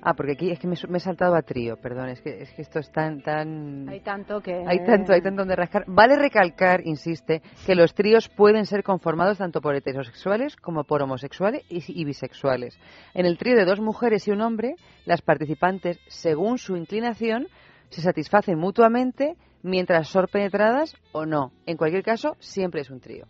Ah, 0.00 0.14
porque 0.14 0.32
aquí 0.32 0.50
es 0.50 0.58
que 0.58 0.66
me, 0.68 0.76
me 0.88 0.98
he 0.98 1.00
saltado 1.00 1.34
a 1.34 1.42
trío, 1.42 1.76
perdón, 1.76 2.08
es 2.08 2.20
que, 2.20 2.42
es 2.42 2.52
que 2.52 2.62
esto 2.62 2.78
es 2.78 2.90
tan, 2.92 3.20
tan... 3.20 3.88
Hay 3.88 4.00
tanto 4.00 4.40
que... 4.40 4.64
Hay 4.66 4.84
tanto, 4.84 5.12
hay 5.12 5.20
tanto 5.20 5.42
donde 5.42 5.56
rascar. 5.56 5.84
Vale 5.86 6.16
recalcar, 6.16 6.82
insiste, 6.86 7.42
que 7.66 7.74
los 7.74 7.94
tríos 7.94 8.28
pueden 8.28 8.64
ser 8.64 8.82
conformados 8.84 9.38
tanto 9.38 9.60
por 9.60 9.74
heterosexuales 9.74 10.56
como 10.56 10.84
por 10.84 11.02
homosexuales 11.02 11.64
y, 11.68 11.82
y 11.88 12.04
bisexuales. 12.04 12.78
En 13.12 13.26
el 13.26 13.38
trío 13.38 13.56
de 13.56 13.64
dos 13.64 13.80
mujeres 13.80 14.28
y 14.28 14.30
un 14.30 14.40
hombre, 14.40 14.76
las 15.04 15.20
participantes, 15.20 15.98
según 16.06 16.58
su 16.58 16.76
inclinación, 16.76 17.48
se 17.88 18.00
satisfacen 18.00 18.58
mutuamente 18.58 19.36
mientras 19.62 20.08
son 20.08 20.26
penetradas 20.30 20.94
o 21.12 21.26
no. 21.26 21.52
En 21.66 21.76
cualquier 21.76 22.04
caso, 22.04 22.36
siempre 22.38 22.82
es 22.82 22.90
un 22.90 23.00
trío. 23.00 23.26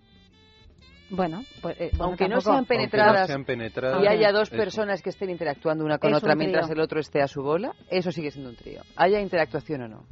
Bueno, 1.11 1.43
pues, 1.63 1.81
eh, 1.81 1.91
bueno, 1.93 2.05
Aunque 2.05 2.29
no 2.29 2.41
sean 2.41 2.65
penetradas 2.67 3.29
sean 3.29 3.45
penetradas, 3.45 4.03
y 4.03 4.07
haya 4.07 4.31
dos 4.31 4.51
personas 4.51 5.03
que 5.03 5.11
estén 5.11 5.31
interactuando 5.31 5.85
una 5.85 5.99
con 5.99 6.11
Es 6.11 6.19
otra 6.19 6.35
un 6.35 6.39
mientras 6.39 6.71
el 6.71 6.81
otro 6.81 7.01
esté 7.01 7.23
a 7.23 7.29
su 7.29 7.43
bola, 7.43 7.73
eso 7.91 8.13
sigue 8.13 8.31
siendo 8.31 8.51
un 8.51 8.57
trío. 8.57 8.83
Haya 8.97 9.21
interactuación 9.21 9.83
o 9.83 9.89
no. 9.89 10.05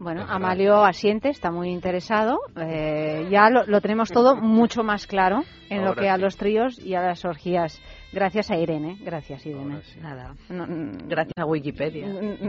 Bueno, 0.00 0.24
Amalio 0.28 0.84
asiente, 0.84 1.28
está 1.28 1.50
muy 1.50 1.70
interesado. 1.70 2.38
Eh, 2.56 3.26
ya 3.30 3.50
lo, 3.50 3.66
lo 3.66 3.80
tenemos 3.80 4.10
todo 4.10 4.36
mucho 4.36 4.84
más 4.84 5.08
claro 5.08 5.42
en 5.70 5.84
lo 5.84 5.94
que 5.94 6.08
a 6.08 6.16
los 6.16 6.36
tríos 6.36 6.78
y 6.78 6.94
a 6.94 7.02
las 7.02 7.24
orgías. 7.24 7.80
Gracias 8.12 8.50
a 8.52 8.56
Irene. 8.56 8.96
Gracias, 9.00 9.44
Irene. 9.44 9.82
Sí. 9.82 9.98
Nada. 10.00 10.34
No, 10.48 10.66
Gracias 11.08 11.34
a 11.36 11.44
Wikipedia. 11.44 12.06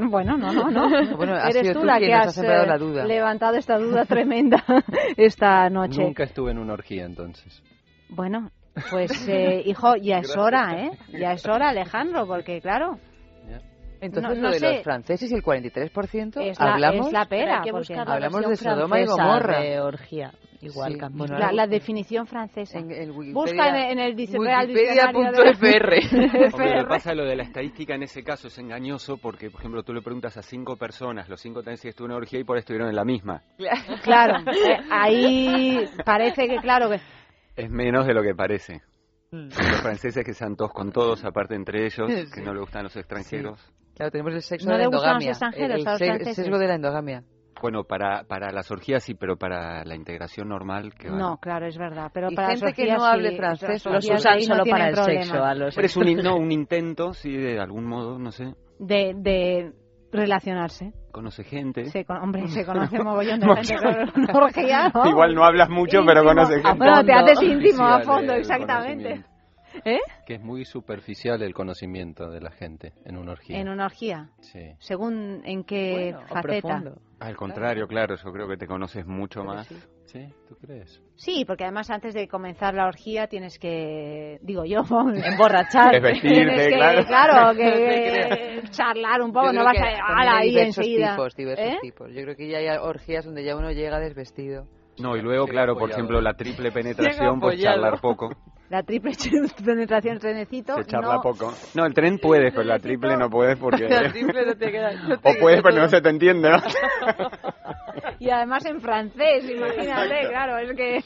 Bueno, 0.09 0.37
no, 0.37 0.53
no, 0.53 0.69
no. 0.69 0.89
Bueno, 1.17 1.33
has 1.35 1.55
Eres 1.55 1.63
sido 1.63 1.73
tú 1.73 1.79
tú 1.81 1.85
la 1.87 1.99
que 1.99 2.09
nos 2.09 2.19
has 2.19 2.27
ha 2.27 2.31
sembrado 2.31 2.63
eh, 2.63 2.67
la 2.67 2.77
duda. 2.77 3.05
levantado 3.05 3.57
esta 3.57 3.77
duda 3.79 4.05
tremenda 4.05 4.63
esta 5.17 5.69
noche. 5.69 6.03
Nunca 6.03 6.25
estuve 6.25 6.51
en 6.51 6.59
una 6.59 6.73
orgía 6.73 7.05
entonces. 7.05 7.63
Bueno, 8.09 8.49
pues 8.89 9.11
eh, 9.29 9.61
hijo, 9.65 9.95
ya 9.95 10.19
es 10.19 10.35
hora, 10.35 10.85
¿eh? 10.85 10.91
Ya 11.17 11.33
es 11.33 11.45
hora, 11.47 11.69
Alejandro, 11.69 12.25
porque 12.27 12.59
claro, 12.61 12.97
Entonces, 14.01 14.29
No- 14.37 14.41
lo 14.43 14.47
no 14.47 14.51
de 14.51 14.59
sé. 14.59 14.73
los 14.75 14.83
franceses 14.83 15.29
y 15.31 15.35
el 15.35 15.43
43%, 15.43 16.41
es 16.41 16.57
la, 16.59 16.73
hablamos... 16.73 17.07
es 17.07 17.13
la 17.13 17.25
pera. 17.25 17.61
que 17.63 17.71
porque 17.71 17.93
hablamos 17.95 18.47
de 18.47 18.55
Sodoma 18.55 18.99
y 19.01 19.05
Gomorra. 19.05 19.59
de 19.59 19.79
orgía. 19.81 20.31
Igual 20.61 20.93
Sí, 20.93 20.99
cambia. 20.99 21.17
bueno, 21.25 21.37
la, 21.37 21.51
la 21.53 21.67
definición 21.67 22.25
francesa. 22.27 22.79
En 22.79 22.91
el 22.91 23.11
Wikipedia- 23.11 23.33
Busca 23.33 23.69
en, 23.69 23.75
en 23.75 23.99
el 23.99 24.15
Real 24.15 24.15
Diccionario 24.15 24.75
Wikipedia.fr. 24.75 26.53
Hombre, 26.53 26.81
lo 26.81 26.87
pasa 26.89 27.13
lo 27.13 27.23
de 27.25 27.35
la 27.37 27.43
estadística 27.43 27.95
en 27.95 28.03
ese 28.03 28.23
caso 28.23 28.47
es 28.47 28.57
engañoso 28.57 29.17
porque, 29.17 29.49
por 29.49 29.59
ejemplo, 29.61 29.83
tú 29.83 29.93
le 29.93 30.01
preguntas 30.01 30.35
a 30.37 30.41
cinco 30.41 30.75
personas, 30.77 31.27
los 31.29 31.39
cinco 31.41 31.59
también 31.61 31.77
si 31.77 31.87
estuvieron 31.89 32.15
en 32.17 32.23
orgía 32.23 32.39
y 32.39 32.43
por 32.45 32.55
ahí 32.57 32.59
estuvieron 32.59 32.89
en 32.89 32.95
la 32.95 33.05
misma. 33.05 33.41
Claro, 34.03 34.39
eh, 34.51 34.77
ahí 34.91 35.85
parece 36.05 36.47
que, 36.47 36.57
claro, 36.57 36.89
que 36.89 36.99
Es 37.59 37.69
menos 37.69 38.05
de 38.07 38.13
lo 38.13 38.21
que 38.23 38.33
parece. 38.33 38.81
Mm. 39.31 39.47
Los 39.49 39.81
franceses 39.81 40.23
que 40.25 40.33
sean 40.33 40.55
todos 40.55 40.71
con 40.71 40.91
todos, 40.91 41.23
aparte 41.25 41.55
entre 41.55 41.85
ellos, 41.85 42.07
que 42.07 42.25
Sí. 42.25 42.41
no 42.41 42.53
le 42.53 42.61
gustan 42.61 42.83
los 42.83 42.95
extranjeros. 42.95 43.59
Claro, 43.95 44.11
tenemos 44.11 44.33
el 44.33 44.41
sexo 44.41 44.65
No 44.67 44.73
de 44.73 44.77
la 44.77 44.83
le 44.85 44.87
gustan 44.87 45.15
los 45.15 45.23
endogamia. 45.23 45.29
extranjeros 45.31 45.75
el, 45.75 45.81
se- 45.83 46.05
franceses. 46.05 46.35
sesgo 46.35 46.57
de 46.57 46.67
la 46.67 46.75
endogamia. 46.75 47.23
Bueno, 47.61 47.83
para, 47.83 48.23
para 48.23 48.51
las 48.53 48.71
orgías 48.71 49.03
sí, 49.03 49.15
pero 49.15 49.35
para 49.35 49.83
la 49.83 49.93
integración 49.95 50.47
normal, 50.47 50.93
que 50.93 51.09
va. 51.09 51.17
no, 51.17 51.37
claro, 51.39 51.67
es 51.67 51.77
verdad. 51.77 52.09
Pero 52.13 52.31
Y 52.31 52.35
para 52.35 52.51
gente 52.51 52.65
las 52.67 52.73
que 52.73 52.85
no 52.85 52.93
orgías 52.93 53.13
hable 53.13 53.29
sí, 53.31 53.35
francés, 53.35 53.85
los 53.85 53.95
orgías 53.95 54.19
usan 54.21 54.35
no 54.37 54.41
solo 54.45 54.63
para 54.71 54.87
el 54.87 54.93
problema. 54.95 55.21
sexo, 55.23 55.43
a 55.43 55.55
los 55.55 55.75
Pero 55.75 55.85
es 55.85 55.97
un, 55.97 56.15
no, 56.23 56.35
un 56.37 56.51
intento, 56.53 57.13
sí, 57.13 57.35
de 57.35 57.59
algún 57.59 57.85
modo, 57.85 58.17
no 58.17 58.31
sé. 58.31 58.53
De, 58.79 59.13
de 59.17 59.73
relacionarse. 60.11 60.93
Conoce 61.11 61.43
gente. 61.43 61.85
Se 61.85 62.05
hombre, 62.07 62.47
se 62.47 62.65
conoce 62.65 62.99
mogollón 63.03 63.39
de 63.39 63.47
gente 63.47 63.75
orgía, 64.33 64.89
¿no? 64.93 65.07
Igual 65.07 65.35
no 65.35 65.43
hablas 65.43 65.69
mucho, 65.69 66.03
pero 66.05 66.21
Íntimo. 66.21 66.29
conoce 66.35 66.55
Ah, 66.63 66.69
gente. 66.69 66.77
Bueno, 66.77 67.05
te 67.05 67.13
haces 67.13 67.41
íntimo 67.41 67.83
a 67.85 68.01
fondo, 68.01 68.33
exactamente. 68.33 69.23
¿Eh? 69.85 69.99
Que 70.25 70.35
es 70.35 70.41
muy 70.41 70.65
superficial 70.65 71.41
el 71.43 71.53
conocimiento 71.53 72.29
de 72.29 72.41
la 72.41 72.51
gente 72.51 72.93
en 73.05 73.17
una 73.17 73.33
orgía. 73.33 73.59
En 73.59 73.69
una 73.69 73.85
orgía. 73.85 74.29
Sí. 74.41 74.73
Según 74.79 75.41
en 75.45 75.63
qué 75.63 76.13
Bueno, 76.13 76.27
faceta. 76.27 76.83
Al 77.19 77.35
contrario, 77.35 77.87
claro, 77.87 78.15
yo 78.15 78.31
creo 78.31 78.47
que 78.47 78.57
te 78.57 78.67
conoces 78.67 79.05
mucho 79.05 79.43
más. 79.43 79.67
¿Sí? 79.67 79.75
¿Tú 80.47 80.55
crees? 80.55 81.01
Sí, 81.15 81.45
porque 81.45 81.63
además 81.65 81.89
antes 81.91 82.13
de 82.13 82.27
comenzar 82.27 82.73
la 82.73 82.87
orgía 82.87 83.27
tienes 83.27 83.59
que, 83.59 84.39
digo 84.41 84.65
yo, 84.65 84.79
Emborrachar. 85.23 85.91
Tienes 86.19 86.21
que, 86.21 86.75
claro. 86.75 87.05
claro, 87.05 87.53
No 87.53 87.59
que 87.59 88.61
charlar 88.71 89.21
un 89.21 89.31
poco, 89.31 89.53
no 89.53 89.63
vas 89.63 89.77
a 89.77 90.37
ahí 90.37 90.49
diversos 90.49 90.77
enseguida. 90.79 91.11
tipos, 91.11 91.35
diversos 91.35 91.67
¿Eh? 91.67 91.77
tipos. 91.81 92.09
Yo 92.13 92.23
creo 92.23 92.35
que 92.35 92.49
ya 92.49 92.57
hay 92.57 92.67
orgías 92.81 93.25
donde 93.25 93.43
ya 93.43 93.55
uno 93.55 93.71
llega 93.71 93.99
desvestido. 93.99 94.65
No, 94.99 95.15
y 95.15 95.21
luego, 95.21 95.47
claro, 95.47 95.77
por 95.77 95.91
ejemplo, 95.91 96.19
la 96.21 96.33
triple 96.33 96.71
penetración, 96.71 97.39
pues 97.39 97.61
charlar 97.61 98.01
poco. 98.01 98.29
La 98.69 98.83
triple 98.83 99.13
penetración 99.65 100.19
trenecito. 100.19 100.75
Se 100.75 100.85
charla 100.85 101.15
no, 101.15 101.21
poco. 101.21 101.53
No, 101.73 101.85
el 101.85 101.93
tren 101.93 102.19
puedes, 102.19 102.51
pero 102.53 102.63
la 102.65 102.79
triple 102.79 103.17
no 103.17 103.29
puedes 103.29 103.57
porque... 103.57 103.83
La 103.89 104.11
triple 104.11 104.45
no 104.45 104.55
te 104.55 104.71
queda. 104.71 104.93
no 104.93 105.17
te 105.19 105.29
O 105.29 105.33
puedes, 105.39 105.61
pero 105.63 105.75
no 105.75 105.89
se 105.89 106.01
te 106.01 106.09
entiende, 106.09 106.49
¿no? 106.49 106.57
Y 108.19 108.29
además 108.29 108.65
en 108.65 108.81
francés, 108.81 109.49
imagínate, 109.49 110.27
claro, 110.27 110.57
es 110.57 110.73
que 110.73 110.97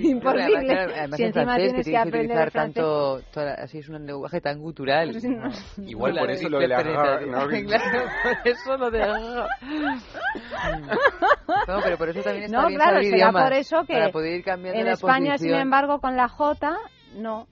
imposible. 0.00 0.72
Además 0.78 1.16
si 1.16 1.22
en 1.22 1.28
encima 1.28 1.44
francés 1.44 1.56
tienes 1.56 1.72
que 1.72 1.76
que 1.76 1.82
tienes 1.82 1.86
que 1.86 1.96
aprender 1.96 2.50
tanto, 2.52 3.20
toda- 3.32 3.54
así 3.54 3.78
es 3.78 3.88
un 3.88 4.06
lenguaje 4.06 4.40
tan 4.40 4.58
gutural. 4.60 5.12
¿no? 5.12 5.50
Igual 5.84 6.16
por 6.16 6.30
eso 6.30 6.48
lo 6.48 6.58
de 6.60 6.68
la... 6.68 6.76
por 6.76 6.86
eso 8.46 8.76
lo 8.76 8.90
de 8.90 9.00
No, 11.66 11.80
pero 11.82 11.98
por 11.98 12.08
eso 12.08 12.22
también 12.22 12.44
está 12.44 12.60
No, 12.62 12.68
bien 12.68 12.80
claro, 12.80 13.02
será 13.02 13.32
por 13.32 13.52
eso 13.52 13.84
que 13.84 13.94
para 13.94 14.10
poder 14.10 14.38
ir 14.38 14.44
cambiando 14.44 14.78
En 14.80 14.86
la 14.86 14.92
España, 14.92 15.38
sin 15.38 15.54
embargo, 15.54 16.00
con 16.00 16.16
la 16.16 16.28
J, 16.28 16.76
no. 17.16 17.46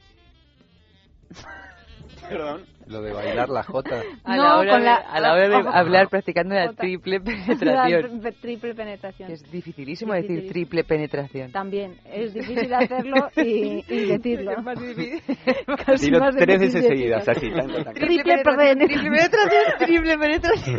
Perdón. 2.29 2.65
Lo 2.87 3.03
de 3.03 3.13
bailar 3.13 3.49
la 3.51 3.63
jota. 3.63 4.03
A 4.25 4.37
No, 4.37 4.43
la 4.43 4.57
hora 4.59 4.71
con 4.73 4.81
de, 4.81 4.87
la- 4.87 4.95
a 4.97 5.21
la 5.21 5.33
hora 5.35 5.49
de 5.49 5.57
Ojo. 5.57 5.69
hablar 5.69 6.09
practicando 6.09 6.55
la 6.55 6.69
Jota. 6.69 6.81
triple 6.83 7.19
La 7.21 7.25
penetración. 7.25 8.23
tri- 8.23 8.41
triple 8.41 8.75
penetración. 8.75 9.31
Es 9.31 9.51
dificilísimo 9.51 10.15
decir 10.15 10.49
triple 10.49 10.85
penetración. 10.85 11.53
También 11.53 11.99
es 12.07 12.33
difícil 12.33 12.73
hacerlo 12.73 13.29
y, 13.37 13.85
y 13.87 14.07
decirlo. 14.07 14.53
Es 14.53 14.63
más 14.63 14.81
difícil. 14.81 15.23
Casi 15.87 16.11
más 16.13 16.35
tres 16.37 16.61
veces 16.61 16.87
seguidas, 16.87 17.29
así. 17.29 17.51
tan, 17.51 17.71
tan, 17.73 17.85
tan. 17.85 17.95
Triple 17.95 18.25
penetración, 18.43 18.79
penetración. 18.79 19.79
triple 19.79 20.19
penetración, 20.19 20.77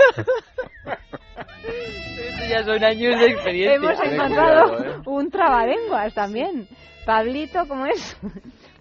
triple 1.62 2.50
ya 2.50 2.64
son 2.64 2.84
años 2.84 3.20
de 3.20 3.26
experiencia. 3.28 3.76
Hemos 3.76 4.02
encontrado 4.04 4.76
cuidado, 4.78 4.96
¿eh? 4.96 5.02
un 5.06 5.30
trabalenguas 5.30 6.14
también. 6.16 6.68
Pablito, 7.06 7.68
¿cómo 7.68 7.86
es? 7.86 8.18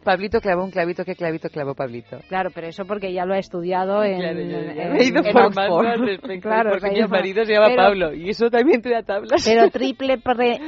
Pablito 0.09 0.41
clavó 0.41 0.65
un 0.65 0.71
clavito, 0.71 1.05
¿qué 1.05 1.15
clavito 1.15 1.51
clavó 1.51 1.75
Pablito? 1.75 2.19
Claro, 2.29 2.51
pero 2.55 2.67
eso 2.67 2.87
porque 2.87 3.13
ya 3.13 3.27
lo 3.27 3.35
ha 3.35 3.39
estudiado 3.39 4.03
en, 4.03 4.21
Claro, 4.21 4.39
en- 4.41 4.97
he 4.97 5.05
ido 5.05 5.23
en 5.23 5.37
Oxford. 5.37 5.87
respecto, 6.07 6.49
Claro, 6.49 6.71
porque 6.71 6.91
mi 6.93 6.99
ido- 7.01 7.09
marido 7.09 7.45
se 7.45 7.53
llama 7.53 7.67
pero- 7.69 7.83
Pablo 7.83 8.15
y 8.15 8.31
eso 8.31 8.49
también 8.49 8.81
te 8.81 8.89
da 8.89 9.03
tablas. 9.03 9.45
Pero 9.45 9.69
triple 9.71 10.17
pre... 10.17 10.59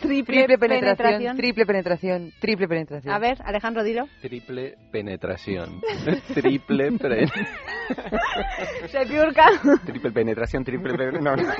triple, 0.00 0.44
Triple 0.44 0.58
penetración, 0.58 0.96
penetración. 0.96 1.36
triple 1.36 1.66
penetración, 1.66 2.32
triple 2.40 2.68
penetración. 2.68 3.14
A 3.14 3.18
ver, 3.18 3.38
Alejandro, 3.44 3.82
dilo. 3.84 4.06
Triple 4.20 4.74
penetración. 4.90 5.80
triple 6.34 6.92
pre- 6.92 7.26
Se 8.88 9.06
piurca. 9.06 9.44
Triple 9.84 10.10
penetración, 10.12 10.64
triple 10.64 10.94
penetración. 10.94 11.24
No, 11.24 11.36
no. 11.36 11.52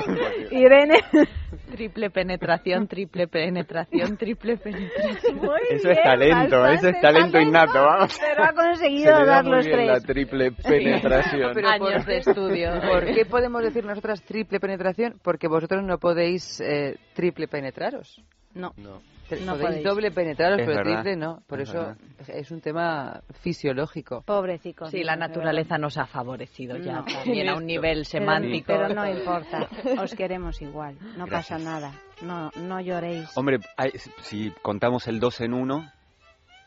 Irene. 0.51 0.99
Triple 1.71 2.11
penetración, 2.11 2.87
triple 2.89 3.27
penetración, 3.29 4.17
triple 4.17 4.57
penetración. 4.57 5.41
Eso 5.71 5.91
es 5.91 6.03
talento, 6.03 6.67
eso 6.67 6.89
es 6.89 7.01
talento 7.01 7.39
innato, 7.41 7.75
vamos. 7.85 8.19
Pero 8.21 8.45
ha 8.45 8.49
Se 8.49 8.55
conseguido 8.55 9.13
da 9.13 9.25
dar 9.25 9.45
los 9.45 9.65
bien 9.67 9.77
tres. 9.79 9.89
la 9.89 10.01
triple 10.01 10.53
penetración. 10.53 11.53
Pero 11.55 11.69
Años 11.69 11.93
¿por- 11.95 12.05
de 12.07 12.17
estudio. 12.19 12.71
¿Por 12.81 13.05
qué 13.07 13.25
podemos 13.27 13.63
decir 13.63 13.85
nosotras 13.85 14.23
triple 14.23 14.61
penetración? 14.61 15.19
Porque 15.23 15.49
vosotros 15.49 15.83
no 15.85 15.99
podéis 15.99 16.61
eh, 16.61 16.97
triple 17.15 17.49
penetraros. 17.49 18.23
No. 18.55 18.73
Te- 19.29 19.37
No 19.43 19.53
podéis, 19.53 19.67
podéis. 19.69 19.85
doble 19.85 20.11
penetraros, 20.11 20.59
Es 20.59 20.67
pero 20.67 20.79
verdad, 20.79 21.03
triple 21.03 21.17
no. 21.17 21.41
Por 21.47 21.61
es 21.61 21.69
eso 21.69 21.79
verdad. 21.79 21.97
es- 22.29 22.51
un 22.51 22.61
tema 22.61 23.21
fisiológico. 23.43 24.23
Pobrecito. 24.23 24.87
Sí, 24.87 25.05
la 25.05 25.15
naturaleza 25.15 25.79
nos 25.79 25.97
ha 25.99 26.07
favorecido 26.07 26.77
ya 26.79 26.95
No. 26.95 27.05
también 27.05 27.49
a 27.49 27.55
un 27.55 27.65
nivel 27.65 27.99
Pero- 27.99 28.05
semántico. 28.07 28.67
Pero, 28.67 28.89
no 28.89 29.09
importa, 29.09 29.69
os 30.05 30.15
queremos 30.17 30.61
igual, 30.63 30.97
no 31.17 31.27
pasa 31.29 31.59
Gracias. 31.59 31.63
nada, 31.63 31.93
no, 32.23 32.51
no 32.57 32.81
lloréis. 32.81 33.37
Hombre, 33.37 33.59
hay- 33.77 33.93
si 34.23 34.51
contamos 34.63 35.07
el 35.07 35.21
2 35.21 35.41
en 35.43 35.55
1, 35.55 35.89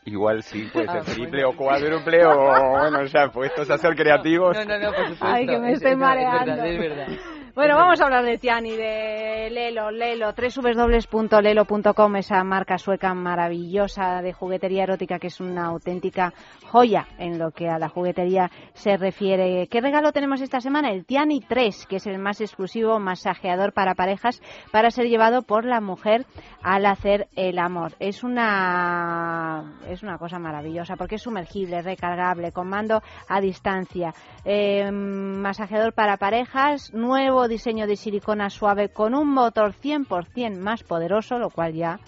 igual 0.06 0.42
sí 0.42 0.66
puede 0.72 0.86
ser 0.88 1.00
Ah, 1.00 1.04
triple 1.04 1.44
o 1.44 1.54
cuádruple 1.54 2.24
o 2.24 2.70
bueno, 2.70 3.04
ya 3.04 3.28
puestos 3.28 3.68
a 3.70 3.76
ser 3.76 3.94
creativos. 3.94 4.56
No, 4.56 4.64
no, 4.64 4.78
no, 4.78 4.86
por 4.90 5.02
supuesto. 5.08 5.26
Ay, 5.26 5.46
que 5.46 5.58
me 5.58 5.68
Es- 5.72 5.74
estoy 5.82 5.92
es 5.92 5.98
verdad, 5.98 6.14
mareando. 6.14 6.64
Es 6.64 6.78
verdad, 6.78 7.08
es 7.08 7.08
verdad. 7.18 7.24
Bueno, 7.54 7.76
vamos 7.76 8.00
a 8.00 8.06
hablar 8.06 8.24
de 8.24 8.36
Tiani, 8.36 8.74
de 8.74 9.48
Lelo, 9.48 9.92
Lelo, 9.92 10.34
www.lelo.com, 10.34 12.16
esa 12.16 12.42
marca 12.42 12.78
sueca 12.78 13.14
maravillosa 13.14 14.22
de 14.22 14.32
juguetería 14.32 14.82
erótica 14.82 15.20
que 15.20 15.28
es 15.28 15.38
una 15.40 15.66
auténtica 15.66 16.34
joya 16.66 17.06
en 17.16 17.38
lo 17.38 17.52
que 17.52 17.68
a 17.68 17.78
la 17.78 17.88
juguetería 17.88 18.50
se 18.72 18.96
refiere. 18.96 19.68
¿Qué 19.68 19.80
regalo 19.80 20.10
tenemos 20.10 20.40
esta 20.40 20.60
semana? 20.60 20.90
El 20.90 21.06
Tiani 21.06 21.42
3, 21.42 21.86
que 21.86 21.96
es 21.96 22.08
el 22.08 22.18
más 22.18 22.40
exclusivo 22.40 22.98
masajeador 22.98 23.72
para 23.72 23.94
parejas 23.94 24.42
para 24.72 24.90
ser 24.90 25.06
llevado 25.06 25.42
por 25.42 25.64
la 25.64 25.80
mujer 25.80 26.26
al 26.60 26.86
hacer 26.86 27.28
el 27.36 27.60
amor. 27.60 27.92
Es 28.00 28.24
una 28.24 29.78
es 29.88 30.02
una 30.02 30.18
cosa 30.18 30.40
maravillosa 30.40 30.96
porque 30.96 31.14
es 31.14 31.22
sumergible, 31.22 31.82
recargable, 31.82 32.50
con 32.50 32.68
mando 32.68 33.00
a 33.28 33.40
distancia, 33.40 34.12
eh, 34.44 34.90
masajeador 34.90 35.92
para 35.92 36.16
parejas, 36.16 36.92
nuevo 36.92 37.43
diseño 37.48 37.86
de 37.86 37.96
silicona 37.96 38.50
suave 38.50 38.88
con 38.88 39.14
un 39.14 39.28
motor 39.28 39.72
100% 39.74 40.56
más 40.58 40.82
poderoso, 40.82 41.38
lo 41.38 41.50
cual 41.50 41.74
ya 41.74 42.00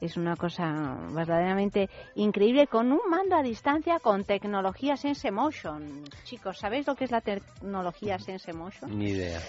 es 0.00 0.16
una 0.16 0.36
cosa 0.36 0.96
verdaderamente 1.10 1.90
increíble 2.14 2.66
con 2.66 2.92
un 2.92 3.00
mando 3.10 3.36
a 3.36 3.42
distancia 3.42 3.98
con 3.98 4.24
tecnología 4.24 4.96
Sense 4.96 5.30
Motion. 5.30 6.04
Chicos, 6.24 6.58
¿sabéis 6.58 6.86
lo 6.86 6.94
que 6.94 7.04
es 7.04 7.10
la 7.10 7.20
tecnología 7.20 8.18
Sense 8.18 8.52
Motion? 8.52 8.96
Ni 8.96 9.10
idea. 9.10 9.40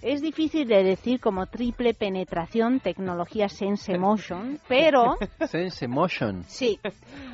Es 0.00 0.22
difícil 0.22 0.68
de 0.68 0.84
decir 0.84 1.18
como 1.18 1.46
triple 1.46 1.92
penetración, 1.94 2.78
tecnología 2.78 3.48
Sense 3.48 3.98
Motion, 3.98 4.60
pero 4.68 5.16
Sense 5.48 5.88
Motion. 5.88 6.44
sí, 6.46 6.78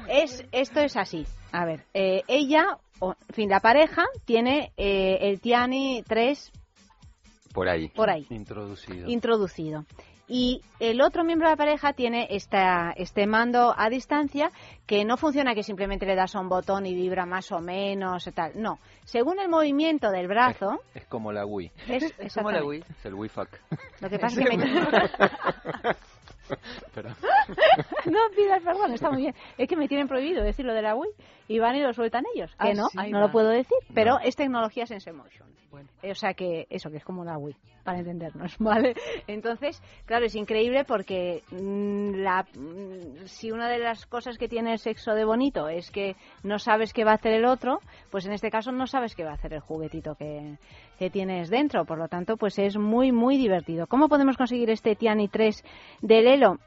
es, 0.08 0.44
esto 0.50 0.80
es 0.80 0.96
así. 0.96 1.26
A 1.52 1.66
ver, 1.66 1.84
eh, 1.92 2.22
ella, 2.26 2.78
o, 3.00 3.14
en 3.28 3.34
fin, 3.34 3.50
la 3.50 3.60
pareja 3.60 4.06
tiene 4.24 4.72
eh, 4.76 5.18
el 5.20 5.40
Tiani 5.40 6.02
3 6.08 6.50
Por 7.54 7.68
ahí. 7.70 7.88
por 7.88 8.10
ahí, 8.10 8.26
Introducido. 8.28 9.08
introducido. 9.08 9.86
Y 10.26 10.62
el 10.80 11.02
otro 11.02 11.22
miembro 11.22 11.48
de 11.48 11.52
la 11.52 11.56
pareja 11.58 11.92
tiene 11.92 12.26
esta, 12.30 12.92
este 12.96 13.26
mando 13.26 13.74
a 13.76 13.90
distancia 13.90 14.50
que 14.86 15.04
no 15.04 15.16
funciona 15.18 15.54
que 15.54 15.62
simplemente 15.62 16.06
le 16.06 16.14
das 16.16 16.34
a 16.34 16.40
un 16.40 16.48
botón 16.48 16.86
y 16.86 16.94
vibra 16.94 17.26
más 17.26 17.52
o 17.52 17.60
menos 17.60 18.26
y 18.26 18.32
tal. 18.32 18.52
No, 18.56 18.78
según 19.04 19.38
el 19.38 19.48
movimiento 19.50 20.10
del 20.10 20.26
brazo, 20.26 20.80
Es 20.94 21.04
como 21.06 21.30
la 21.30 21.44
Wii. 21.46 21.70
es, 21.88 22.14
Es 22.18 22.34
como 22.34 22.50
la. 22.50 22.64
Wii. 22.64 22.84
Es 22.88 23.04
el 23.04 23.14
Wii 23.14 23.28
fuck. 23.28 23.50
Lo 24.00 24.08
que 24.10 24.18
pasa 24.18 24.40
es 24.42 24.48
que 24.50 24.56
me... 24.56 24.64
Perdón. 26.94 27.14
no 28.06 28.18
pidas 28.36 28.62
perdón, 28.62 28.92
está 28.92 29.10
muy 29.10 29.22
bien. 29.22 29.34
Es 29.56 29.66
que 29.68 29.76
me 29.76 29.88
tienen 29.88 30.08
prohibido 30.08 30.42
decir 30.42 30.64
lo 30.66 30.74
de 30.74 30.82
la 30.82 30.94
Wii 30.94 31.10
y 31.48 31.58
van 31.58 31.74
y 31.76 31.80
lo 31.82 31.92
sueltan 31.92 32.24
ellos. 32.34 32.50
Que 32.60 32.68
Ah, 32.70 32.74
no, 32.74 32.88
sí, 32.88 32.98
no 33.10 33.18
va. 33.18 33.26
lo 33.26 33.32
puedo 33.32 33.48
decir, 33.48 33.76
pero 33.94 34.18
es 34.20 34.36
tecnología 34.36 34.86
Sense 34.86 35.10
Motion. 35.12 35.48
Eh, 36.02 36.10
O 36.10 36.14
sea 36.14 36.34
que 36.34 36.66
eso, 36.70 36.90
que 36.90 36.98
es 36.98 37.04
como 37.04 37.20
una 37.20 37.38
Wii, 37.38 37.56
para 37.84 37.98
entendernos, 37.98 38.56
¿vale? 38.58 38.94
Entonces, 39.26 39.82
claro, 40.06 40.26
es 40.26 40.34
increíble 40.34 40.84
porque 40.84 41.42
mm, 41.50 42.14
la, 42.22 42.46
mm, 42.56 43.26
si 43.26 43.50
una 43.50 43.68
de 43.68 43.78
las 43.78 44.06
cosas 44.06 44.38
que 44.38 44.48
tiene 44.48 44.72
el 44.72 44.78
sexo 44.78 45.12
de 45.12 45.24
bonito 45.24 45.68
es 45.68 45.90
que 45.90 46.16
no 46.42 46.58
sabes 46.58 46.92
qué 46.92 47.04
va 47.04 47.12
a 47.12 47.16
hacer 47.16 47.34
el 47.34 47.44
otro, 47.44 47.80
pues 48.10 48.26
en 48.26 48.32
este 48.32 48.50
caso 48.50 48.72
no 48.72 48.86
sabes 48.86 49.14
qué 49.14 49.24
va 49.24 49.30
a 49.30 49.34
hacer 49.34 49.52
el 49.54 49.60
juguetito 49.60 50.14
que, 50.14 50.58
que 50.98 51.10
tienes 51.10 51.50
dentro. 51.50 51.84
Por 51.84 51.98
lo 51.98 52.08
tanto, 52.08 52.36
pues 52.36 52.58
es 52.58 52.76
muy, 52.76 53.12
muy 53.12 53.36
divertido. 53.36 53.86
¿Cómo 53.86 54.08
podemos 54.08 54.36
conseguir 54.36 54.70
este 54.70 54.96
Tiani 54.96 55.28
3 55.28 55.64
de 56.02 56.22
Lelo? 56.22 56.58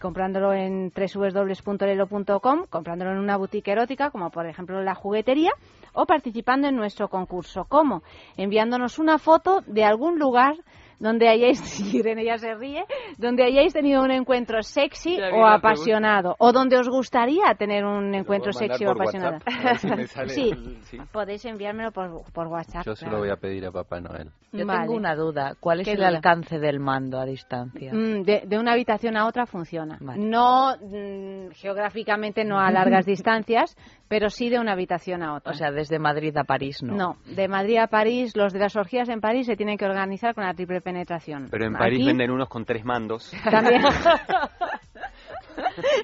Comprándolo 0.00 0.52
en 0.52 0.92
www.lelo.com, 0.92 2.66
comprándolo 2.68 3.12
en 3.12 3.18
una 3.18 3.36
boutique 3.36 3.70
erótica, 3.70 4.10
como 4.10 4.30
por 4.30 4.46
ejemplo 4.46 4.82
la 4.82 4.94
juguetería, 4.94 5.52
o 5.92 6.06
participando 6.06 6.68
en 6.68 6.76
nuestro 6.76 7.08
concurso. 7.08 7.66
¿Cómo? 7.66 8.02
Enviándonos 8.36 8.98
una 8.98 9.18
foto 9.18 9.62
de 9.66 9.84
algún 9.84 10.18
lugar 10.18 10.56
donde 11.00 11.28
hayáis, 11.28 11.60
Irene 11.94 12.24
ya 12.24 12.38
se 12.38 12.54
ríe, 12.54 12.84
donde 13.18 13.42
hayáis 13.42 13.72
tenido 13.72 14.02
un 14.02 14.10
encuentro 14.10 14.62
sexy 14.62 15.18
o 15.20 15.46
apasionado, 15.46 16.36
o 16.38 16.52
donde 16.52 16.78
os 16.78 16.88
gustaría 16.88 17.54
tener 17.58 17.84
un 17.84 18.14
encuentro 18.14 18.52
sexy 18.52 18.84
o 18.84 18.92
apasionado. 18.92 19.38
WhatsApp, 19.64 20.28
si 20.28 20.52
sí, 20.84 20.98
podéis 21.10 21.44
enviármelo 21.46 21.90
por, 21.90 22.30
por 22.32 22.46
WhatsApp. 22.46 22.84
Yo 22.84 22.94
se 22.94 23.06
claro. 23.06 23.16
lo 23.16 23.22
voy 23.24 23.30
a 23.32 23.36
pedir 23.36 23.66
a 23.66 23.72
Papá 23.72 24.00
Noel. 24.00 24.30
Yo 24.52 24.66
Vale. 24.66 24.80
tengo 24.80 24.94
una 24.94 25.14
duda. 25.14 25.54
¿Cuál 25.58 25.80
es 25.80 25.86
¿Qué 25.86 25.92
el 25.92 25.98
duda? 25.98 26.08
alcance 26.08 26.58
del 26.58 26.80
mando 26.80 27.18
a 27.18 27.24
distancia? 27.24 27.92
Mm, 27.92 28.22
de, 28.22 28.42
de 28.46 28.58
una 28.58 28.72
habitación 28.72 29.16
a 29.16 29.26
otra 29.26 29.46
funciona. 29.46 29.96
Vale. 30.00 30.20
No 30.22 30.76
mm, 30.76 31.52
geográficamente, 31.52 32.44
no 32.44 32.58
a 32.58 32.70
largas 32.72 33.06
distancias, 33.06 33.76
pero 34.08 34.28
sí 34.28 34.50
de 34.50 34.58
una 34.58 34.72
habitación 34.72 35.22
a 35.22 35.34
otra. 35.34 35.52
O 35.52 35.54
sea, 35.54 35.70
desde 35.70 35.98
Madrid 35.98 36.36
a 36.36 36.44
París, 36.44 36.82
¿no? 36.82 36.94
no, 36.94 37.16
de 37.26 37.46
Madrid 37.48 37.78
a 37.78 37.86
París, 37.86 38.36
los 38.36 38.52
de 38.52 38.58
las 38.58 38.74
orgías 38.76 39.08
en 39.08 39.20
París 39.20 39.46
se 39.46 39.56
tienen 39.56 39.78
que 39.78 39.84
organizar 39.84 40.34
con 40.34 40.44
la 40.44 40.52
triple 40.52 40.80
penetración. 40.92 41.48
Pero 41.50 41.66
en 41.66 41.72
París 41.74 41.98
Aquí, 42.00 42.06
venden 42.06 42.30
unos 42.30 42.48
con 42.48 42.64
tres 42.64 42.84
mandos. 42.84 43.32
También. 43.50 43.82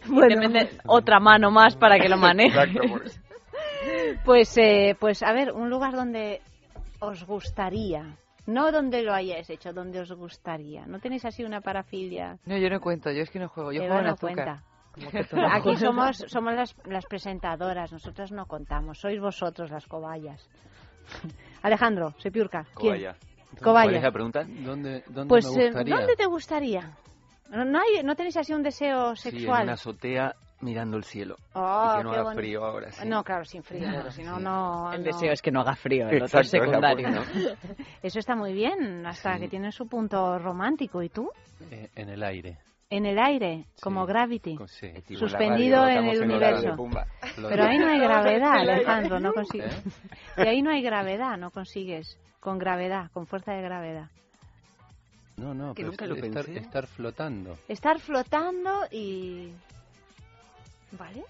Y 0.09 0.21
te 0.29 0.37
venden 0.37 0.69
otra 0.87 1.19
mano 1.21 1.51
más 1.51 1.77
para 1.77 1.99
que 1.99 2.09
lo 2.09 2.17
maneje. 2.17 2.59
Exacto. 2.59 2.81
Pues, 4.25 4.57
eh, 4.59 4.97
pues 4.99 5.23
a 5.23 5.33
ver, 5.33 5.53
un 5.53 5.71
lugar 5.71 5.95
donde 5.95 6.41
os 7.01 7.25
gustaría, 7.25 8.17
no 8.47 8.71
donde 8.73 9.03
lo 9.03 9.15
hayáis 9.15 9.49
hecho, 9.51 9.73
donde 9.73 10.01
os 10.01 10.13
gustaría. 10.13 10.87
¿No 10.87 10.99
tenéis 10.99 11.25
así 11.25 11.45
una 11.45 11.61
parafilia? 11.61 12.39
No, 12.45 12.57
yo 12.59 12.69
no 12.69 12.81
cuento, 12.81 13.11
yo 13.13 13.23
es 13.23 13.31
que 13.31 13.39
no 13.39 13.49
juego, 13.49 13.73
yo 13.73 13.83
Eva 13.83 13.95
juego 13.95 14.01
en 14.01 14.07
no 14.07 14.13
azúcar. 14.13 14.35
cuenta. 14.35 14.63
Como 14.93 15.11
que 15.11 15.25
tú 15.25 15.37
no 15.41 15.47
Aquí 15.47 15.75
juegas. 15.75 15.81
somos, 15.81 16.25
somos 16.27 16.55
las, 16.55 16.77
las 16.85 17.07
presentadoras, 17.07 17.93
nosotras 17.93 18.33
no 18.33 18.47
contamos, 18.47 18.99
sois 18.99 19.21
vosotros 19.21 19.71
las 19.71 19.87
cobayas. 19.87 20.49
Alejandro, 21.63 22.15
Sepiurca, 22.19 22.65
¿quién? 22.75 22.95
Cobaya. 22.95 23.17
Cobaya. 23.63 23.85
¿Cuál 23.87 23.97
es 23.97 24.03
la 24.03 24.13
pregunta? 24.13 24.45
¿Dónde, 24.47 25.03
dónde 25.09 25.29
Pues, 25.29 25.45
me 25.47 25.63
eh, 25.63 25.67
gustaría? 25.67 25.97
¿dónde 25.97 26.17
te 26.17 26.27
gustaría? 26.27 26.91
¿No, 27.51 27.65
no 27.65 27.79
hay, 27.79 28.03
¿No 28.05 28.15
tenéis 28.17 28.37
así 28.37 28.53
un 28.53 28.63
deseo 28.63 29.15
Sí, 29.17 29.29
en 29.29 29.35
sexual? 29.37 29.63
una 29.65 29.73
azotea 29.75 30.35
mirando 30.61 30.97
el 30.97 31.05
cielo. 31.05 31.37
Oh, 31.55 31.93
y 31.95 31.99
que 31.99 32.05
no 32.05 32.11
qué 32.11 32.17
haga 32.17 32.25
bonito. 32.25 32.41
frío 32.41 32.65
ahora, 32.65 32.91
sí. 32.93 33.07
No, 33.09 33.23
claro, 33.23 33.45
sin 33.45 33.63
frío, 33.63 33.81
Claro, 33.89 34.11
si 34.11 34.23
no, 34.23 34.37
sí. 34.39 34.43
no... 34.43 34.93
El 34.93 34.99
no. 35.01 35.05
deseo 35.05 35.33
es 35.33 35.43
que 35.43 35.51
no 35.51 35.61
haga 35.61 35.77
frío, 35.77 36.09
el 36.09 36.23
otro 36.23 36.41
es 36.41 36.53
Exacto, 36.55 36.65
es 36.75 36.81
la 36.81 36.89
secundario. 36.91 37.57
Eso 38.03 38.19
está 38.19 38.35
muy 38.35 38.53
bien, 38.53 39.07
hasta 39.07 39.35
Sí. 39.35 39.41
que 39.41 39.49
tiene 39.49 39.71
su 39.71 39.87
punto 39.87 40.39
romántico. 40.39 41.03
¿Y 41.03 41.09
tú? 41.11 41.31
Eh, 41.71 41.91
en 41.95 42.09
el 42.09 42.23
aire. 42.23 42.59
En 42.89 43.05
el 43.05 43.19
aire, 43.19 43.65
como 43.83 44.07
Sí. 44.07 44.13
Gravity. 44.13 44.57
Con- 44.57 44.69
sí. 44.69 44.87
Estilo 44.87 45.19
Suspendido 45.21 45.83
radio, 45.83 45.99
en 46.01 46.07
el 46.09 46.23
universo. 46.23 46.77
Pumba. 46.77 47.07
Pero 47.49 47.65
ahí 47.65 47.79
no 47.79 47.89
hay 47.89 47.99
gravedad, 47.99 48.53
Alejandro, 48.61 49.19
no 49.21 49.33
consigues. 49.33 49.75
¿Eh? 50.37 50.45
Y 50.45 50.49
ahí 50.49 50.63
no 50.63 50.71
hay 50.71 50.83
gravedad, 50.83 51.37
no 51.37 51.51
consigues. 51.51 52.17
Con 52.39 52.59
gravedad, 52.59 53.11
con 53.13 53.27
fuerza 53.27 53.53
de 53.55 53.63
gravedad. 53.63 54.09
No, 55.37 55.53
no, 55.53 55.75
Que 55.75 55.83
pero 55.83 55.89
nunca 55.91 56.07
lo 56.07 56.15
estar, 56.15 56.45
pensé. 56.45 56.61
estar 56.61 56.87
flotando. 56.87 57.59
Estar 57.69 57.99
flotando 57.99 58.71
y... 58.93 59.53
¿Vale? 60.93 61.25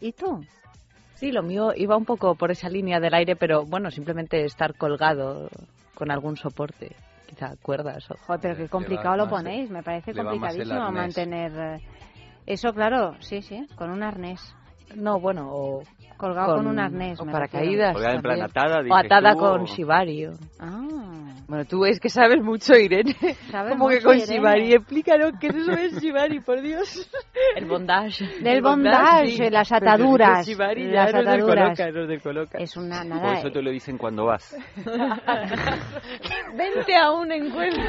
¿Y 0.00 0.12
tú? 0.12 0.44
Sí, 1.14 1.32
lo 1.32 1.42
mío 1.42 1.72
iba 1.76 1.96
un 1.96 2.04
poco 2.04 2.34
por 2.36 2.50
esa 2.50 2.68
línea 2.68 2.98
del 3.00 3.12
aire, 3.14 3.36
pero 3.36 3.64
bueno, 3.66 3.90
simplemente 3.90 4.44
estar 4.44 4.74
colgado 4.76 5.48
con 5.94 6.10
algún 6.10 6.36
soporte, 6.36 6.94
quizá 7.32 7.56
cuerdas 7.62 8.10
o... 8.10 8.16
Joder, 8.26 8.40
pero 8.40 8.56
qué 8.56 8.68
complicado 8.68 9.16
lo 9.16 9.28
ponéis. 9.28 9.70
Me 9.70 9.82
parece 9.82 10.14
complicadísimo 10.14 10.92
mantener... 10.92 11.52
eh, 11.56 11.80
Eso, 12.46 12.72
claro, 12.74 13.14
sí, 13.20 13.40
sí, 13.40 13.66
con 13.76 13.90
un 13.90 14.02
arnés. 14.02 14.54
No, 14.94 15.18
bueno, 15.18 15.48
o 15.50 15.82
Colgado 16.22 16.54
con, 16.56 16.68
un 16.68 16.78
arnés. 16.78 17.18
O 17.20 17.24
me 17.24 17.32
paracaídas. 17.32 17.94
Colgada 17.94 18.14
en 18.14 18.22
plan 18.22 18.42
atada, 18.42 18.78
O 18.78 18.82
dices 18.84 19.04
atada 19.06 19.32
tú, 19.32 19.38
con 19.40 19.60
o- 19.62 19.66
Shibari. 19.66 20.26
Ah. 20.60 20.86
Bueno, 21.48 21.64
tú 21.64 21.84
es 21.84 21.98
que 21.98 22.08
sabes 22.08 22.40
mucho, 22.40 22.74
Irene. 22.76 23.14
Sabes 23.50 23.72
Como 23.72 23.88
que 23.88 23.96
mucho, 23.96 24.06
con 24.06 24.16
Irene. 24.16 24.32
Shibari. 24.36 24.72
Explícanos 24.74 25.32
qué 25.40 25.48
eso 25.48 25.72
es 25.72 26.00
Shibari, 26.00 26.38
por 26.40 26.60
Dios. 26.62 27.10
El 27.56 27.66
bondage. 27.66 28.24
Del 28.40 28.46
El 28.46 28.62
bondage, 28.62 28.96
bondage, 28.96 29.30
sí. 29.36 29.50
las 29.50 29.72
ataduras. 29.72 30.38
dices 30.46 30.54
Shibari, 30.56 30.84
ya 30.92 31.04
las 31.04 31.12
nos 31.14 31.22
ataduras. 31.26 31.68
descoloca, 31.76 31.98
nos 31.98 32.08
descoloca. 32.08 32.58
Es 32.58 32.76
una 32.76 32.98
Por 32.98 33.06
nada. 33.08 33.32
eso 33.34 33.50
te 33.50 33.60
lo 33.62 33.70
dicen 33.72 33.98
cuando 33.98 34.26
vas. 34.26 34.56
Vente 36.56 36.96
a 36.96 37.10
un 37.10 37.32
encuentro. 37.32 37.82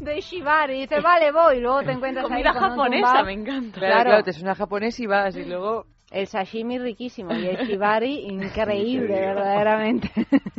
de 0.00 0.20
Shibari. 0.20 0.80
Dice, 0.82 1.00
vale, 1.00 1.30
voy. 1.32 1.60
Luego 1.60 1.82
te 1.84 1.92
encuentras 1.92 2.24
Comida 2.26 2.50
ahí 2.50 2.58
con 2.58 2.70
japonesa, 2.70 3.22
me 3.22 3.32
encanta. 3.32 3.78
Claro, 3.78 3.94
Claro. 3.94 4.10
claro, 4.10 4.22
te 4.24 4.32
suena 4.32 4.54
japonés 4.54 4.98
y 5.00 5.06
vas 5.06 5.36
y 5.36 5.44
luego... 5.44 5.86
El 6.14 6.28
sashimi 6.28 6.78
riquísimo 6.78 7.34
y 7.34 7.44
el 7.44 7.56
shibari 7.66 8.26
increíble, 8.28 9.18
verdaderamente. 9.18 10.12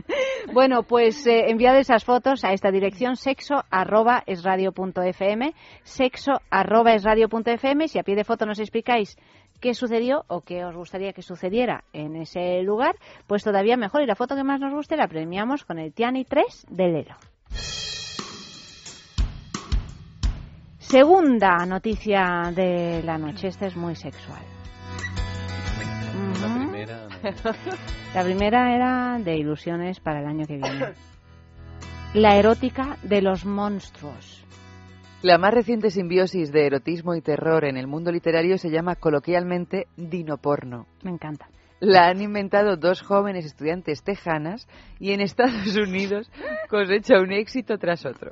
bueno, 0.53 0.83
pues 0.83 1.25
eh, 1.25 1.49
enviad 1.49 1.79
esas 1.79 2.03
fotos 2.03 2.43
a 2.43 2.51
esta 2.51 2.71
dirección 2.71 3.15
sexo 3.15 3.63
arroba 3.71 4.21
es 4.25 4.43
radio 4.43 4.73
punto 4.73 5.01
fm, 5.01 5.53
sexo 5.83 6.41
arroba 6.49 6.93
es 6.93 7.05
radio 7.05 7.29
punto 7.29 7.51
fm. 7.51 7.87
Si 7.87 7.97
a 7.97 8.03
pie 8.03 8.17
de 8.17 8.25
foto 8.25 8.45
nos 8.45 8.59
explicáis 8.59 9.17
qué 9.61 9.73
sucedió 9.73 10.25
o 10.27 10.41
qué 10.41 10.65
os 10.65 10.75
gustaría 10.75 11.13
que 11.13 11.21
sucediera 11.21 11.85
en 11.93 12.17
ese 12.17 12.61
lugar, 12.61 12.97
pues 13.25 13.41
todavía 13.45 13.77
mejor. 13.77 14.01
Y 14.01 14.07
la 14.07 14.15
foto 14.15 14.35
que 14.35 14.43
más 14.43 14.59
nos 14.59 14.73
guste 14.73 14.97
la 14.97 15.07
premiamos 15.07 15.63
con 15.63 15.79
el 15.79 15.93
Tiani 15.93 16.25
3 16.25 16.65
de 16.69 16.87
Lelo. 16.89 17.15
Segunda 20.79 21.65
noticia 21.65 22.51
de 22.53 23.01
la 23.03 23.17
noche, 23.17 23.47
esta 23.47 23.67
es 23.67 23.77
muy 23.77 23.95
sexual. 23.95 24.43
La 26.41 26.55
primera. 26.55 27.07
no. 27.07 27.51
La 28.13 28.23
primera 28.23 28.75
era 28.75 29.19
de 29.19 29.37
ilusiones 29.37 29.99
para 29.99 30.21
el 30.21 30.27
año 30.27 30.45
que 30.45 30.57
viene. 30.57 30.93
La 32.13 32.37
erótica 32.37 32.97
de 33.03 33.21
los 33.21 33.45
monstruos. 33.45 34.45
La 35.21 35.37
más 35.37 35.53
reciente 35.53 35.89
simbiosis 35.89 36.51
de 36.51 36.67
erotismo 36.67 37.15
y 37.15 37.21
terror 37.21 37.65
en 37.65 37.77
el 37.77 37.87
mundo 37.87 38.11
literario 38.11 38.57
se 38.57 38.69
llama 38.69 38.95
coloquialmente 38.95 39.87
dinoporno. 39.97 40.85
Me 41.03 41.11
encanta. 41.11 41.49
La 41.79 42.07
han 42.07 42.21
inventado 42.21 42.77
dos 42.77 43.01
jóvenes 43.01 43.45
estudiantes 43.45 44.01
tejanas 44.03 44.67
y 44.99 45.11
en 45.11 45.21
Estados 45.21 45.75
Unidos 45.87 46.31
cosecha 46.69 47.19
un 47.19 47.33
éxito 47.33 47.77
tras 47.77 48.05
otro. 48.05 48.31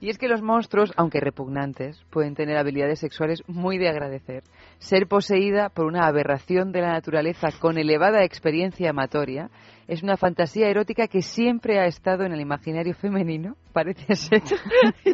Y 0.00 0.10
es 0.10 0.18
que 0.18 0.28
los 0.28 0.42
monstruos, 0.42 0.92
aunque 0.96 1.20
repugnantes, 1.20 2.04
pueden 2.10 2.34
tener 2.34 2.56
habilidades 2.56 3.00
sexuales 3.00 3.42
muy 3.48 3.78
de 3.78 3.88
agradecer. 3.88 4.42
Ser 4.78 5.08
poseída 5.08 5.70
por 5.70 5.86
una 5.86 6.06
aberración 6.06 6.72
de 6.72 6.82
la 6.82 6.92
naturaleza 6.92 7.48
con 7.60 7.78
elevada 7.78 8.24
experiencia 8.24 8.90
amatoria 8.90 9.50
es 9.88 10.02
una 10.02 10.18
fantasía 10.18 10.68
erótica 10.68 11.08
que 11.08 11.22
siempre 11.22 11.80
ha 11.80 11.86
estado 11.86 12.24
en 12.24 12.32
el 12.32 12.40
imaginario 12.40 12.94
femenino, 12.94 13.56
parece 13.72 14.14
ser, 14.14 14.42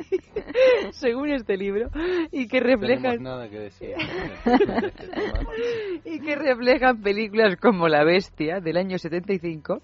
según 0.90 1.30
este 1.30 1.56
libro, 1.56 1.90
y 2.32 2.48
que 2.48 2.58
refleja 2.58 3.14
nada 3.16 3.48
que 3.48 3.60
decir. 3.60 3.94
y 6.04 6.20
que 6.20 6.34
reflejan 6.34 7.00
películas 7.00 7.56
como 7.56 7.86
La 7.88 8.04
Bestia 8.04 8.58
del 8.60 8.76
año 8.76 8.98
75 8.98 9.80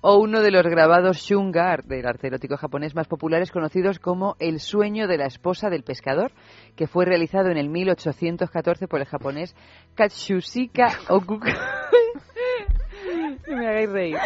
o 0.00 0.16
uno 0.18 0.40
de 0.40 0.50
los 0.50 0.64
grabados 0.64 1.18
Shungar 1.18 1.84
del 1.84 2.06
arte 2.06 2.26
erótico 2.26 2.56
japonés 2.56 2.96
más 2.96 3.06
populares 3.06 3.52
conocidos 3.52 4.00
como 4.00 4.34
El 4.40 4.58
sueño 4.58 5.06
de 5.06 5.18
la 5.18 5.26
esposa 5.26 5.70
del 5.70 5.84
pescador, 5.84 6.32
que 6.74 6.88
fue 6.88 7.04
realizado 7.04 7.50
en 7.50 7.58
el 7.58 7.68
1814 7.68 8.88
por 8.88 9.00
el 9.00 9.06
japonés 9.06 9.54
Katsushika 9.94 10.88
Okukai. 11.08 11.54
No 13.48 13.56
me 13.56 13.66
hagáis 13.68 13.90
reír. 13.90 14.16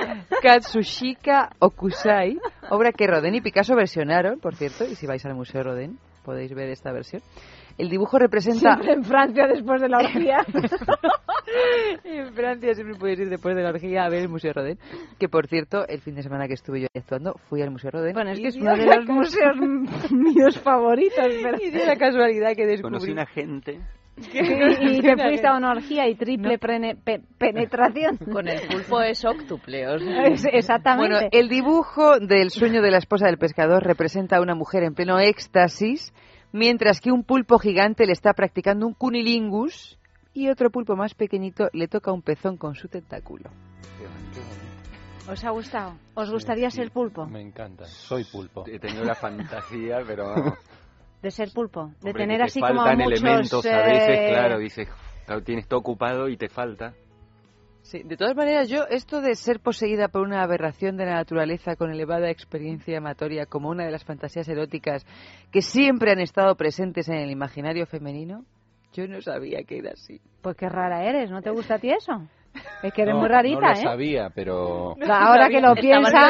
Katsushika 0.42 1.50
Okusai, 1.58 2.38
obra 2.70 2.92
que 2.92 3.06
Rodin 3.06 3.34
y 3.34 3.40
Picasso 3.40 3.74
versionaron, 3.74 4.38
por 4.40 4.54
cierto, 4.54 4.84
y 4.84 4.94
si 4.94 5.06
vais 5.06 5.24
al 5.26 5.34
Museo 5.34 5.62
Rodin 5.62 5.98
podéis 6.24 6.52
ver 6.54 6.68
esta 6.70 6.90
versión. 6.92 7.22
El 7.78 7.88
dibujo 7.88 8.18
representa 8.18 8.74
Siempre 8.74 8.94
en 8.94 9.04
Francia 9.04 9.46
después 9.46 9.80
de 9.80 9.88
la 9.88 9.98
orgía. 9.98 10.38
en 12.04 12.32
Francia 12.34 12.74
siempre 12.74 12.96
puedes 12.98 13.20
ir 13.20 13.28
después 13.28 13.54
de 13.54 13.62
la 13.62 13.68
orgía 13.70 14.04
a 14.04 14.08
ver 14.08 14.22
el 14.22 14.28
Museo 14.28 14.52
Rodin. 14.52 14.78
Que 15.20 15.28
por 15.28 15.46
cierto, 15.46 15.86
el 15.86 16.00
fin 16.00 16.14
de 16.16 16.22
semana 16.22 16.48
que 16.48 16.54
estuve 16.54 16.80
yo 16.80 16.86
actuando, 16.94 17.34
fui 17.48 17.62
al 17.62 17.70
Museo 17.70 17.90
Rodin. 17.92 18.12
Bueno, 18.14 18.30
es 18.30 18.40
que 18.40 18.48
es 18.48 18.56
uno 18.56 18.76
de 18.76 18.86
los 18.86 19.06
museos 19.06 19.56
míos 20.10 20.58
favoritos. 20.58 21.14
pero- 21.42 21.58
Y 21.62 21.70
dio 21.70 21.86
la 21.86 21.96
casualidad 21.96 22.54
que 22.56 22.66
descubrí. 22.66 22.94
Conocí 22.94 23.10
una 23.12 23.26
gente. 23.26 23.80
Sí, 24.32 24.38
y 24.98 25.00
te 25.02 25.16
fuiste 25.16 25.46
a 25.46 25.56
una 25.56 25.72
orgía 25.72 26.08
y 26.08 26.14
triple 26.14 26.58
prene- 26.58 26.96
pe- 26.96 27.20
penetración. 27.38 28.16
Con 28.32 28.48
el 28.48 28.60
pulpo 28.66 29.02
es 29.02 29.24
octuple. 29.24 29.86
o 29.88 29.98
sea. 29.98 30.22
Es- 30.26 30.44
Exactamente. 30.50 31.12
Bueno, 31.14 31.28
el 31.32 31.48
dibujo 31.48 32.18
del 32.18 32.50
sueño 32.50 32.80
de 32.82 32.90
la 32.90 32.98
esposa 32.98 33.26
del 33.26 33.36
pescador 33.38 33.82
representa 33.84 34.36
a 34.36 34.40
una 34.40 34.54
mujer 34.54 34.82
en 34.84 34.94
pleno 34.94 35.18
éxtasis, 35.18 36.14
mientras 36.52 37.00
que 37.00 37.12
un 37.12 37.24
pulpo 37.24 37.58
gigante 37.58 38.06
le 38.06 38.12
está 38.12 38.32
practicando 38.32 38.86
un 38.86 38.94
cunilingus 38.94 39.98
y 40.32 40.48
otro 40.48 40.70
pulpo 40.70 40.96
más 40.96 41.14
pequeñito 41.14 41.68
le 41.74 41.86
toca 41.88 42.10
un 42.12 42.22
pezón 42.22 42.56
con 42.56 42.74
su 42.74 42.88
tentáculo. 42.88 43.50
¿Os 45.30 45.44
ha 45.44 45.50
gustado? 45.50 45.94
¿Os 46.14 46.30
gustaría 46.30 46.70
ser 46.70 46.90
pulpo? 46.92 47.26
Me 47.26 47.40
encanta. 47.42 47.84
Soy 47.84 48.24
pulpo. 48.24 48.64
He 48.66 48.78
tenido 48.78 49.04
la 49.04 49.14
fantasía, 49.16 49.98
pero... 50.06 50.34
De 51.22 51.30
ser 51.30 51.50
pulpo. 51.52 51.92
De 52.02 52.10
hombre, 52.10 52.24
tener 52.24 52.38
te 52.38 52.44
así 52.44 52.60
como 52.60 52.74
faltan 52.76 52.98
muchos... 52.98 53.20
elementos 53.20 53.66
a 53.66 53.82
veces, 53.82 54.18
eh, 54.18 54.28
claro, 54.30 54.58
dices, 54.58 54.88
claro, 55.24 55.42
tienes 55.42 55.66
todo 55.66 55.80
ocupado 55.80 56.28
y 56.28 56.36
te 56.36 56.48
falta. 56.48 56.94
Sí, 57.82 58.02
de 58.02 58.16
todas 58.16 58.34
maneras, 58.34 58.68
yo 58.68 58.82
esto 58.90 59.20
de 59.20 59.36
ser 59.36 59.60
poseída 59.60 60.08
por 60.08 60.22
una 60.22 60.42
aberración 60.42 60.96
de 60.96 61.06
la 61.06 61.14
naturaleza 61.14 61.76
con 61.76 61.92
elevada 61.92 62.30
experiencia 62.30 62.98
amatoria 62.98 63.46
como 63.46 63.68
una 63.68 63.84
de 63.84 63.92
las 63.92 64.04
fantasías 64.04 64.48
eróticas 64.48 65.06
que 65.52 65.62
siempre 65.62 66.10
han 66.10 66.18
estado 66.18 66.56
presentes 66.56 67.08
en 67.08 67.18
el 67.18 67.30
imaginario 67.30 67.86
femenino, 67.86 68.44
yo 68.92 69.06
no 69.06 69.20
sabía 69.20 69.62
que 69.62 69.78
era 69.78 69.92
así. 69.92 70.20
Pues 70.42 70.56
qué 70.56 70.68
rara 70.68 71.04
eres, 71.04 71.30
¿no 71.30 71.42
te 71.42 71.50
gusta 71.50 71.76
a 71.76 71.78
ti 71.78 71.90
eso? 71.90 72.26
Es 72.82 72.92
que 72.92 73.02
eres 73.02 73.14
No, 73.14 73.20
muy 73.20 73.28
rarita, 73.28 73.60
no 73.60 73.66
lo 73.68 73.72
¿eh? 73.72 73.82
sabía, 73.82 74.30
pero... 74.34 74.94
Ahora 75.08 75.48
que 75.48 75.60
lo 75.60 75.74
piensa. 75.74 76.28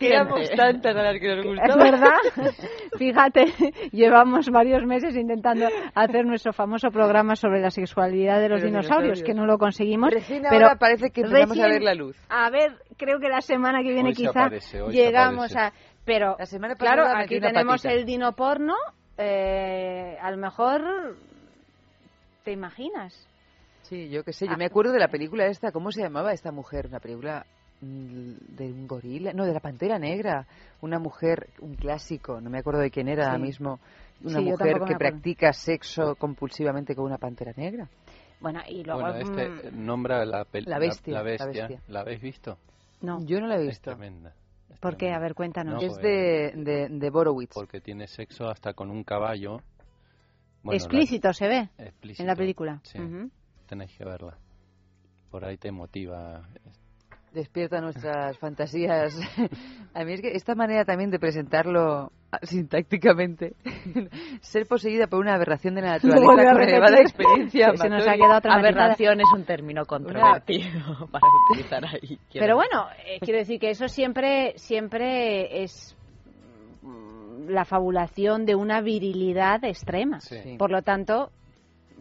Éramos 0.00 0.50
tantas 0.50 0.96
a 0.96 1.02
las 1.02 1.18
que 1.20 1.36
nos 1.36 1.44
es 1.46 1.76
verdad. 1.76 2.16
Fíjate, 2.98 3.52
llevamos 3.92 4.48
varios 4.50 4.84
meses 4.84 5.16
intentando 5.16 5.66
hacer 5.94 6.24
nuestro 6.26 6.52
famoso 6.52 6.90
programa 6.90 7.36
sobre 7.36 7.60
la 7.60 7.70
sexualidad 7.70 8.40
de 8.40 8.48
los 8.48 8.62
dinosaurios, 8.62 9.18
dinosaurios. 9.18 9.22
que 9.22 9.34
no 9.34 9.46
lo 9.46 9.58
conseguimos. 9.58 10.10
Recién 10.12 10.42
pero 10.48 10.66
ahora 10.66 10.78
parece 10.78 11.10
que 11.10 11.22
empezamos 11.22 11.58
a 11.58 11.62
recién- 11.62 11.70
ver 11.72 11.82
la 11.82 11.94
luz. 11.94 12.16
A 12.28 12.50
ver, 12.50 12.76
creo 12.96 13.18
que 13.18 13.28
la 13.28 13.40
semana 13.40 13.82
que 13.82 13.92
viene 13.92 14.12
quizá 14.12 14.44
aparece, 14.46 14.80
llegamos 14.90 15.54
a... 15.56 15.72
Pero, 16.04 16.36
La 16.38 16.44
semana 16.44 16.74
claro, 16.74 17.04
aquí 17.06 17.40
tenemos 17.40 17.82
patita. 17.82 17.92
el 17.92 18.04
dino 18.04 18.32
porno. 18.32 18.74
eh, 19.16 20.16
a 20.20 20.30
lo 20.30 20.36
mejor... 20.36 21.16
¿Te 22.44 22.52
imaginas? 22.52 23.26
Sí, 23.84 24.08
yo 24.08 24.24
qué 24.24 24.32
sé, 24.32 24.46
Ah. 24.46 24.52
yo 24.52 24.56
me 24.58 24.66
acuerdo 24.66 24.92
de 24.92 24.98
la 24.98 25.08
película 25.08 25.46
esta, 25.46 25.70
¿cómo 25.72 25.90
se 25.92 26.02
llamaba 26.02 26.32
esta 26.32 26.50
mujer? 26.52 26.86
Una 26.86 27.00
película 27.00 27.46
mm, 27.80 28.32
de 28.56 28.72
un 28.72 28.86
gorila, 28.86 29.32
no, 29.32 29.44
de 29.44 29.52
la 29.52 29.60
Pantera 29.60 29.98
Negra, 29.98 30.46
una 30.80 30.98
mujer, 30.98 31.50
un 31.60 31.74
clásico, 31.74 32.40
no 32.40 32.48
me 32.50 32.58
acuerdo 32.58 32.80
de 32.80 32.90
quién 32.90 33.08
era 33.08 33.26
ahora 33.26 33.36
Sí. 33.38 33.42
mismo, 33.42 33.78
una 34.22 34.38
Sí, 34.38 34.44
yo 34.44 34.50
mujer 34.52 34.80
que 34.86 34.94
practica 34.96 35.52
sexo 35.52 36.14
compulsivamente 36.16 36.94
con 36.94 37.04
una 37.04 37.18
Pantera 37.18 37.52
Negra. 37.56 37.88
Bueno, 38.40 38.60
y 38.68 38.84
luego... 38.84 39.00
Bueno, 39.00 39.16
este 39.16 39.70
mm, 39.70 39.84
nombra 39.86 40.24
la, 40.24 40.46
La 40.64 40.78
bestia, 40.78 41.12
La, 41.12 41.18
la 41.18 41.22
bestia. 41.22 41.46
bestia. 41.68 41.82
¿La 41.88 42.00
habéis 42.00 42.20
visto? 42.20 42.58
no, 43.02 43.20
Yo 43.24 43.38
no 43.40 43.46
la 43.48 43.56
he 43.56 43.60
Es 43.62 43.66
visto. 43.68 43.90
tremenda. 43.90 44.32
es 44.70 44.78
¿por 44.78 44.92
qué? 44.92 44.98
tremenda. 45.06 45.16
A 45.18 45.20
ver, 45.20 45.34
cuéntanos. 45.34 45.74
No, 45.74 45.80
es 45.86 45.96
de, 45.98 46.52
de, 46.56 46.88
de 46.90 47.10
Borowitz. 47.10 47.52
Porque 47.54 47.80
tiene 47.80 48.06
sexo 48.06 48.48
hasta 48.48 48.72
con 48.72 48.90
un 48.90 49.04
caballo. 49.04 49.58
Bueno, 50.62 50.76
Explícito 50.78 51.32
se 51.34 51.46
ve 51.46 51.68
explícito, 51.76 52.22
en 52.22 52.26
la 52.28 52.34
película. 52.36 52.80
Sí, 52.84 52.98
Ujú. 52.98 53.30
Tenéis 53.66 53.96
que 53.96 54.04
verla. 54.04 54.36
Por 55.30 55.44
ahí 55.44 55.56
te 55.56 55.72
motiva. 55.72 56.42
Despierta 57.32 57.80
nuestras 57.80 58.38
fantasías. 58.40 59.18
A 59.94 60.04
mí 60.04 60.12
es 60.12 60.20
que 60.20 60.32
esta 60.32 60.54
manera 60.54 60.84
también 60.84 61.10
de 61.10 61.18
presentarlo 61.18 62.12
ah, 62.30 62.38
sintácticamente, 62.42 63.54
ser 64.40 64.66
poseída 64.66 65.06
por 65.06 65.20
una 65.20 65.34
aberración 65.34 65.74
de 65.74 65.82
la 65.82 65.92
naturaleza 65.92 66.24
vuelve 66.24 66.48
a 66.48 66.52
con 66.52 66.62
elevada 66.62 66.96
repetir. 66.96 67.06
experiencia 67.06 67.76
Se 67.76 67.88
nos 67.88 68.06
ha 68.06 68.14
quedado 68.14 68.40
traumatizada. 68.40 68.84
Aberración 68.84 69.20
es 69.20 69.32
un 69.34 69.44
término 69.44 69.84
controvertido 69.84 71.08
para 71.10 71.26
utilizar 71.50 71.84
ahí. 71.84 72.18
quiero 72.30 72.44
Pero 72.44 72.56
bueno, 72.56 72.86
eh, 73.06 73.18
quiero 73.20 73.38
decir 73.38 73.60
que 73.60 73.70
eso 73.70 73.88
siempre, 73.88 74.54
siempre 74.56 75.62
es 75.62 75.96
mm, 76.82 77.50
la 77.50 77.64
fabulación 77.64 78.46
de 78.46 78.54
una 78.54 78.80
virilidad 78.80 79.64
extrema. 79.64 80.20
Sí. 80.20 80.56
Por 80.58 80.70
lo 80.70 80.82
tanto, 80.82 81.30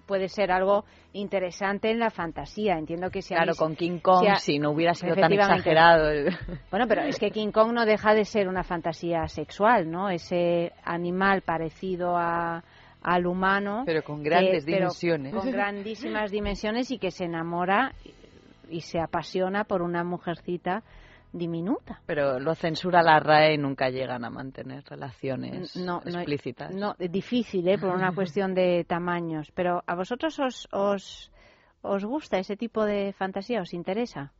puede 0.05 0.27
ser 0.29 0.51
algo 0.51 0.85
interesante 1.13 1.89
en 1.91 1.99
la 1.99 2.09
fantasía. 2.09 2.77
Entiendo 2.77 3.09
que 3.09 3.21
si 3.21 3.33
Claro, 3.33 3.53
con 3.55 3.75
King 3.75 3.99
Kong, 3.99 4.21
si 4.21 4.27
a- 4.27 4.35
si 4.35 4.59
no 4.59 4.71
hubiera 4.71 4.93
sido 4.93 5.15
tan 5.15 5.31
exagerado. 5.31 6.09
el- 6.09 6.25
Bueno, 6.71 6.87
pero 6.87 7.03
es 7.03 7.17
que 7.19 7.31
King 7.31 7.51
Kong 7.51 7.71
no 7.73 7.85
deja 7.85 8.13
de 8.13 8.25
ser 8.25 8.47
una 8.47 8.63
fantasía 8.63 9.27
sexual, 9.27 9.89
¿no? 9.89 10.09
Ese 10.09 10.71
animal 10.83 11.41
parecido 11.41 12.17
a, 12.17 12.63
al 13.01 13.25
humano. 13.25 13.83
Pero 13.85 14.03
con 14.03 14.23
grandes 14.23 14.65
pero 14.65 14.77
dimensiones. 14.77 15.33
Con 15.33 15.51
grandísimas 15.51 16.31
dimensiones 16.31 16.89
y 16.91 16.97
que 16.97 17.11
se 17.11 17.25
enamora 17.25 17.93
y 18.69 18.81
se 18.81 18.99
apasiona 18.99 19.65
por 19.65 19.81
una 19.81 20.03
mujercita 20.03 20.83
diminuta. 21.33 22.01
Pero 22.05 22.39
lo 22.39 22.55
censura 22.55 23.01
la 23.03 23.19
RAE 23.19 23.55
y 23.55 23.57
nunca 23.57 23.89
llegan 23.89 24.23
a 24.23 24.29
mantener 24.29 24.83
relaciones 24.85 25.75
No, 25.75 25.99
no, 26.05 26.19
explícitas. 26.19 26.73
No, 26.73 26.95
es 26.99 27.11
difícil, 27.11 27.67
¿eh? 27.67 27.77
por 27.77 27.89
una 27.89 28.11
cuestión 28.15 28.53
de 28.53 28.85
tamaños. 28.87 29.51
Pero 29.51 29.83
¿a 29.85 29.95
vosotros 29.95 30.39
os, 30.39 30.67
os, 30.71 31.31
os 31.81 32.05
gusta 32.05 32.37
ese 32.37 32.55
tipo 32.55 32.85
de 32.85 33.13
fantasía? 33.13 33.61
¿Os 33.61 33.73
interesa? 33.73 34.31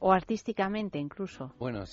O 0.00 0.12
artísticamente 0.12 0.98
incluso. 0.98 1.54
Bueno, 1.58 1.84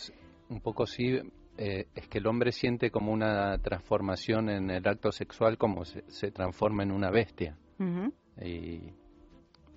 un 0.50 0.62
poco 0.62 0.86
sí. 0.88 1.20
eh, 1.58 1.86
es 1.94 2.08
que 2.08 2.18
el 2.18 2.26
hombre 2.28 2.52
siente 2.52 2.90
como 2.90 3.12
una 3.12 3.58
transformación 3.60 4.50
en 4.50 4.70
el 4.72 4.88
acto 4.88 5.12
sexual, 5.12 5.58
como 5.58 5.86
se, 5.86 6.04
se 6.10 6.32
transforma 6.32 6.82
en 6.84 6.92
una 6.92 7.12
bestia. 7.12 7.56
Ujú. 7.78 8.12
Y 8.44 8.92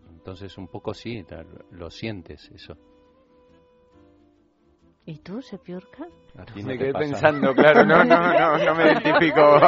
entonces 0.09 0.57
un 0.57 0.69
poco 0.69 0.95
sí, 0.95 1.23
lo 1.73 1.91
sientes 1.91 2.51
eso. 2.55 2.77
¿Y 5.05 5.19
tú, 5.19 5.43
Sepiurka? 5.43 6.05
A 6.39 6.45
ti 6.45 6.63
no 6.63 6.69
Me 6.69 6.79
quedé 6.79 6.93
pasa 6.93 7.05
pensando, 7.05 7.53
claro, 7.55 7.85
no, 7.85 8.05
no, 8.05 8.17
no, 8.33 8.57
no 8.65 8.75
me 8.77 8.85
identifico. 8.85 9.59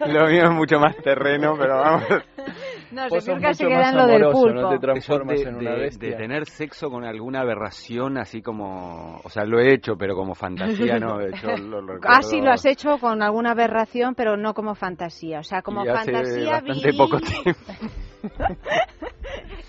Lo 0.06 0.26
mío 0.26 0.44
es 0.44 0.50
mucho 0.50 0.80
más 0.80 0.96
terreno, 0.96 1.54
pero 1.58 1.76
vamos. 1.76 2.04
No, 2.90 3.08
Sepiurka 3.10 3.52
se 3.52 3.66
queda 3.66 3.78
más 3.78 3.90
en 3.92 3.96
lo 3.98 4.06
del 4.06 4.22
pulpo. 4.32 4.60
¿no? 4.62 4.70
Te 4.70 4.78
transformas 4.78 5.38
de, 5.40 5.48
en 5.48 5.54
una 5.56 5.70
de- 5.72 5.80
bestia. 5.80 6.08
de 6.10 6.16
tener 6.16 6.46
sexo 6.46 6.88
con 6.90 7.04
alguna 7.04 7.42
aberración, 7.42 8.16
así 8.18 8.40
como. 8.42 9.20
O 9.22 9.28
sea, 9.28 9.44
lo 9.44 9.60
he 9.60 9.74
hecho, 9.74 9.96
pero 9.96 10.16
como 10.16 10.34
fantasía, 10.34 10.98
¿no? 10.98 11.18
De 11.18 11.28
hecho, 11.28 11.48
lo, 11.58 11.82
lo 11.82 12.00
Ah, 12.08 12.22
sí, 12.22 12.40
lo 12.40 12.50
has 12.50 12.64
hecho 12.64 12.96
con 12.98 13.22
alguna 13.22 13.50
aberración, 13.52 14.14
pero 14.14 14.36
no 14.38 14.54
como 14.54 14.74
fantasía. 14.74 15.40
O 15.40 15.44
sea, 15.44 15.60
como 15.62 15.84
y 15.84 15.88
hace 15.88 16.10
fantasía 16.10 16.52
bastante 16.52 16.90
vi- 16.90 16.96
poco 16.98 17.18
tiempo. 17.20 17.60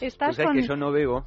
Estás 0.02 0.30
Tú 0.30 0.36
sabes 0.36 0.48
con... 0.48 0.56
que 0.56 0.64
yo 0.68 0.76
no 0.76 0.92
bebo 0.92 1.26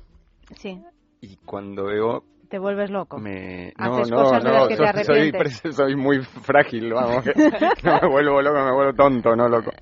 Sí, 0.56 0.78
y 1.20 1.36
cuando 1.36 1.85
bebo 1.85 2.24
te 2.55 2.59
vuelves 2.60 2.89
loco. 2.89 3.18
me... 3.18 3.72
No, 3.76 3.85
Haces 3.97 4.10
no, 4.12 4.16
cosas 4.16 4.44
de 4.44 4.48
no, 4.51 4.55
las 4.59 4.68
que 4.68 4.76
te 4.76 4.76
soy, 4.76 4.86
soy, 5.05 5.16
arrepientes. 5.28 5.64
pres- 5.64 5.72
soy 5.74 5.97
muy 5.97 6.22
frágil, 6.22 6.93
vamos, 6.94 7.24
no 7.82 8.01
me 8.01 8.09
vuelvo 8.09 8.40
loco, 8.43 8.64
me 8.64 8.72
vuelvo 8.72 8.93
tonto, 8.94 9.35
no 9.35 9.48
loco. 9.48 9.72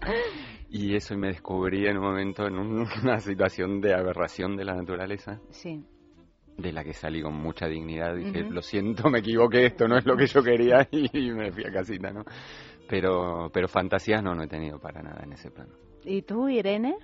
Y 0.70 0.96
eso, 0.96 1.14
me 1.18 1.26
descubrí 1.28 1.86
en 1.86 1.98
un 1.98 2.04
momento 2.04 2.46
en 2.46 2.58
un- 2.58 2.86
una 3.02 3.18
situación 3.20 3.82
de 3.82 3.92
aberración 3.92 4.56
de 4.56 4.64
la 4.64 4.74
naturaleza, 4.74 5.38
Sí. 5.50 5.84
de 6.56 6.72
la 6.72 6.82
que 6.82 6.94
salí 6.94 7.20
con 7.20 7.34
mucha 7.34 7.66
dignidad. 7.66 8.14
Dije, 8.14 8.42
Ujú. 8.44 8.52
lo 8.54 8.62
siento, 8.62 9.10
me 9.10 9.18
equivoqué, 9.18 9.66
esto 9.66 9.86
no 9.86 9.98
es 9.98 10.06
lo 10.06 10.16
que 10.16 10.26
yo 10.26 10.42
quería, 10.42 10.88
y 10.90 11.30
me 11.30 11.52
fui 11.52 11.64
a 11.66 11.70
casita, 11.72 12.10
¿no? 12.10 12.24
Pero, 12.88 13.50
pero 13.52 13.68
fantasías 13.68 14.22
no, 14.22 14.34
no 14.34 14.44
he 14.44 14.48
tenido 14.48 14.78
para 14.78 15.02
nada 15.02 15.20
en 15.24 15.34
ese 15.34 15.50
plano. 15.50 15.74
¿Y 16.06 16.22
tú, 16.22 16.48
Irene? 16.48 16.96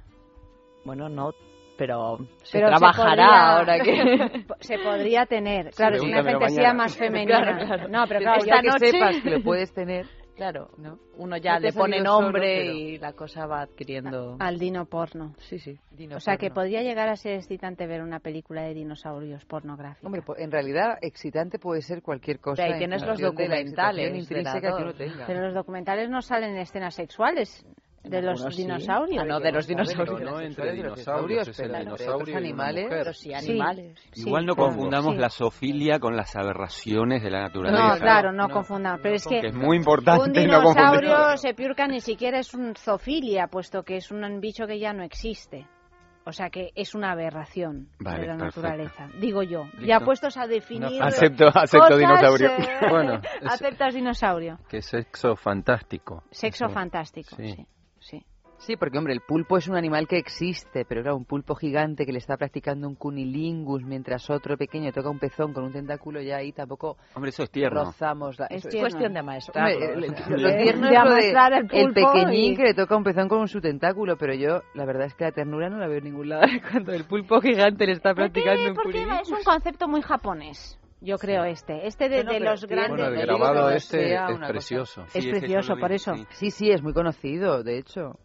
Bueno, 0.86 1.11
no, 1.11 1.32
pero 1.78 2.18
se 2.42 2.59
Pero 2.59 2.68
trabajará 2.68 3.06
podría- 3.06 3.56
ahora 3.56 3.78
que... 3.80 4.44
se 4.60 4.78
podría 4.80 5.24
tener. 5.26 5.70
Claro, 5.70 5.96
es 5.96 6.02
una 6.02 6.22
fantasía 6.24 6.56
mañana. 6.59 6.74
más 6.74 6.96
femenina. 6.98 7.40
Claro, 7.42 7.66
claro. 7.66 7.88
No, 7.88 8.05
pero 8.09 8.20
claro, 8.20 8.42
de 8.42 8.48
ya 8.50 8.60
que 8.60 8.68
noche... 8.68 8.90
sepas 8.90 9.16
que 9.22 9.30
lo 9.38 9.42
puedes 9.42 9.72
tener. 9.72 10.06
Claro, 10.36 10.68
¿no? 10.76 10.98
uno 11.16 11.36
ya 11.36 11.55
No 11.55 11.60
le 11.60 11.72
pone 11.72 11.98
solo, 11.98 12.10
nombre 12.10 12.59
pero- 12.62 12.72
y 12.72 12.98
la 12.98 13.12
cosa 13.12 13.46
va 13.46 13.62
adquiriendo... 13.62 14.36
Al 14.38 14.59
dino 14.59 14.84
porno. 14.84 15.34
Sí, 15.38 15.59
sí. 15.59 15.76
O 16.14 16.20
sea, 16.20 16.36
que 16.36 16.50
podría 16.52 16.82
llegar 16.82 17.09
a 17.09 17.16
ser 17.16 17.34
excitante 17.34 17.88
ver 17.88 18.02
una 18.02 18.20
película 18.20 18.62
de 18.62 18.72
dinosaurios 18.74 19.44
pornográfica. 19.46 20.06
Hombre, 20.06 20.22
en 20.36 20.50
realidad 20.52 20.98
excitante 21.02 21.59
puede 21.59 21.82
ser 21.82 22.02
cualquier 22.02 22.38
cosa. 22.38 22.62
Ahí 22.62 22.72
en 22.72 22.78
tienes 22.78 23.00
los 23.02 23.10
función 23.20 23.34
de 23.34 23.48
la 23.48 23.56
documentales 23.56 23.98
excitación 23.98 24.05
de 24.05 24.10
la 24.12 24.18
intrínseca 24.18 24.68
que 24.76 24.82
uno 24.82 24.92
dos. 24.92 24.96
tenga. 24.96 25.26
Pero 25.26 25.40
los 25.42 25.55
documentales 25.55 26.09
no 26.10 26.22
salen 26.22 26.56
escenas 26.56 26.94
sexuales 26.94 27.66
de 28.05 28.23
los 28.23 28.41
sí. 28.55 28.62
dinosaurios. 28.62 29.23
Ah, 29.23 29.27
no, 29.27 29.41
de 29.41 29.53
los 29.53 29.66
dinosaurios. 29.66 30.20
No 30.23 30.41
entre 30.41 30.66
de 30.73 30.77
los 30.77 30.95
dinosaurios, 30.97 31.47
dinosaurios, 31.47 31.49
es 31.49 31.59
el 31.61 31.66
pero 31.66 31.79
de 31.79 31.85
dinosaurio 31.85 32.35
y 32.35 32.37
animales. 32.37 32.87
Pero 32.89 33.12
sí, 33.12 33.29
Sí. 33.29 33.35
animales. 33.35 34.11
Igual 34.15 34.47
no 34.47 34.55
claro. 34.55 34.70
confundamos 34.70 35.15
Sí. 35.15 35.20
la 35.20 35.31
zoofilia 35.31 35.99
con 35.99 36.16
las 36.16 36.35
aberraciones 36.37 37.23
de 37.23 37.31
la 37.31 37.41
naturaleza. 37.43 37.89
No, 37.95 37.99
claro, 38.01 38.33
no, 38.33 38.49
confundamos. 38.49 39.01
Pero 39.03 39.15
es 39.16 39.27
que 39.27 39.41
Que 39.41 39.47
es 39.49 39.55
muy 39.55 39.77
importante 39.77 40.23
un 40.23 40.33
no 40.33 40.41
dinosaurio 40.61 41.11
confundir. 41.11 41.39
sepiurca 41.39 41.87
ni 41.89 42.01
siquiera 42.01 42.39
es 42.39 42.55
un 42.55 42.75
zoofilia, 42.77 43.49
puesto 43.49 43.83
que 43.83 43.97
es 43.97 44.11
un 44.11 44.41
bicho 44.41 44.66
que 44.66 44.79
ya 44.79 44.93
no 44.93 45.03
existe. 45.03 45.66
O 46.25 46.33
sea 46.33 46.51
que 46.51 46.73
es 46.75 46.95
una 46.95 47.12
aberración 47.12 47.89
Vale, 48.01 48.20
de 48.20 48.27
la 48.27 48.37
perfecto. 48.37 48.61
naturaleza. 48.61 49.09
Digo 49.19 49.43
yo. 49.43 49.65
Listo. 49.65 49.87
Ya 49.87 50.01
puestos 50.01 50.37
a 50.37 50.47
definir. 50.47 51.03
Acepto, 51.03 51.47
acepto 51.49 51.79
cosas, 51.79 51.99
dinosaurio. 51.99 52.49
eh, 52.51 52.69
Bueno, 52.91 53.15
es- 53.15 53.20
aceptas 53.51 53.95
dinosaurio. 53.95 54.59
Que 54.69 54.83
sexo 54.83 55.37
fantástico. 55.37 56.25
Sexo 56.31 56.66
Eso. 56.66 56.75
fantástico. 56.75 57.35
Sí. 57.37 57.55
Sí. 57.55 57.66
Sí. 58.59 58.68
Sí, 58.68 58.76
porque 58.76 58.98
hombre, 58.98 59.14
el 59.14 59.20
pulpo 59.20 59.56
es 59.56 59.66
un 59.68 59.76
animal 59.76 60.06
que 60.06 60.18
existe, 60.18 60.85
pero 60.85 61.01
era 61.01 61.14
un 61.14 61.24
pulpo 61.24 61.55
gigante 61.55 62.05
que 62.05 62.12
le 62.12 62.18
está 62.18 62.36
practicando 62.36 62.86
un 62.86 62.94
cunilingus 62.97 63.82
mientras 63.85 64.28
otro 64.30 64.56
pequeño 64.59 64.93
toca 64.93 65.09
un 65.09 65.18
pezón 65.18 65.52
con 65.55 65.64
un 65.64 65.72
tentáculo, 65.72 66.20
ya 66.20 66.36
ahí 66.36 66.52
tampoco 66.52 66.97
Hombre, 67.14 67.30
eso 67.30 67.44
es 67.44 67.51
tierno. 67.51 67.85
rozamos 67.85 68.39
la... 68.39 68.47
Es 68.47 68.59
eso- 68.59 68.68
tierno. 68.68 68.89
Cuestión 68.90 69.12
de 69.14 69.18
amaestrarlo. 69.20 69.74
Hombre, 69.78 70.06
el- 70.06 70.10
lo, 70.43 70.48
tierno 70.56 71.16
es 71.16 71.93
pequeñín 71.94 72.52
y- 72.52 72.56
que 72.56 72.62
le 72.64 72.74
toca 72.74 72.97
un 72.97 73.05
pezón 73.05 73.28
con 73.28 73.48
su 73.48 73.60
tentáculo, 73.60 74.16
pero 74.18 74.35
yo, 74.35 74.60
la 74.74 74.85
verdad 74.85 75.06
es 75.06 75.14
que 75.14 75.24
la 75.24 75.32
ternura 75.32 75.70
no 75.70 75.78
la 75.78 75.86
veo 75.86 75.98
en 75.98 76.05
ningún 76.05 76.28
lado 76.28 76.43
cuando 76.70 76.93
el 76.93 77.05
pulpo 77.05 77.40
gigante 77.40 77.86
le 77.86 77.93
está 77.93 78.14
¿Por 78.14 78.24
qué? 78.24 78.43
practicando 78.43 78.68
un 78.70 78.74
Porque 78.74 78.90
cunilingus. 78.98 79.20
es 79.28 79.30
un 79.39 79.44
concepto 79.44 79.89
muy 79.89 80.02
japonés. 80.02 80.78
Yo 81.01 81.16
creo 81.16 81.44
este. 81.44 81.86
Este 81.86 82.09
de, 82.09 82.24
No, 82.24 82.32
de 82.32 82.40
los 82.40 82.64
grandes. 82.66 82.90
Bueno, 82.90 83.06
el 83.14 83.20
grabado 83.24 83.70
este 83.70 84.14
es 84.14 84.20
precioso. 84.48 85.05
Es 85.14 85.22
Sí, 85.24 85.30
precioso, 85.30 85.76
por 85.76 85.90
vi, 85.90 85.94
eso. 85.94 86.14
sí. 86.14 86.26
Sí, 86.30 86.51
sí, 86.51 86.70
es 86.72 86.82
muy 86.82 86.93
conocido, 86.93 87.62
de 87.62 87.78
hecho. 87.78 88.18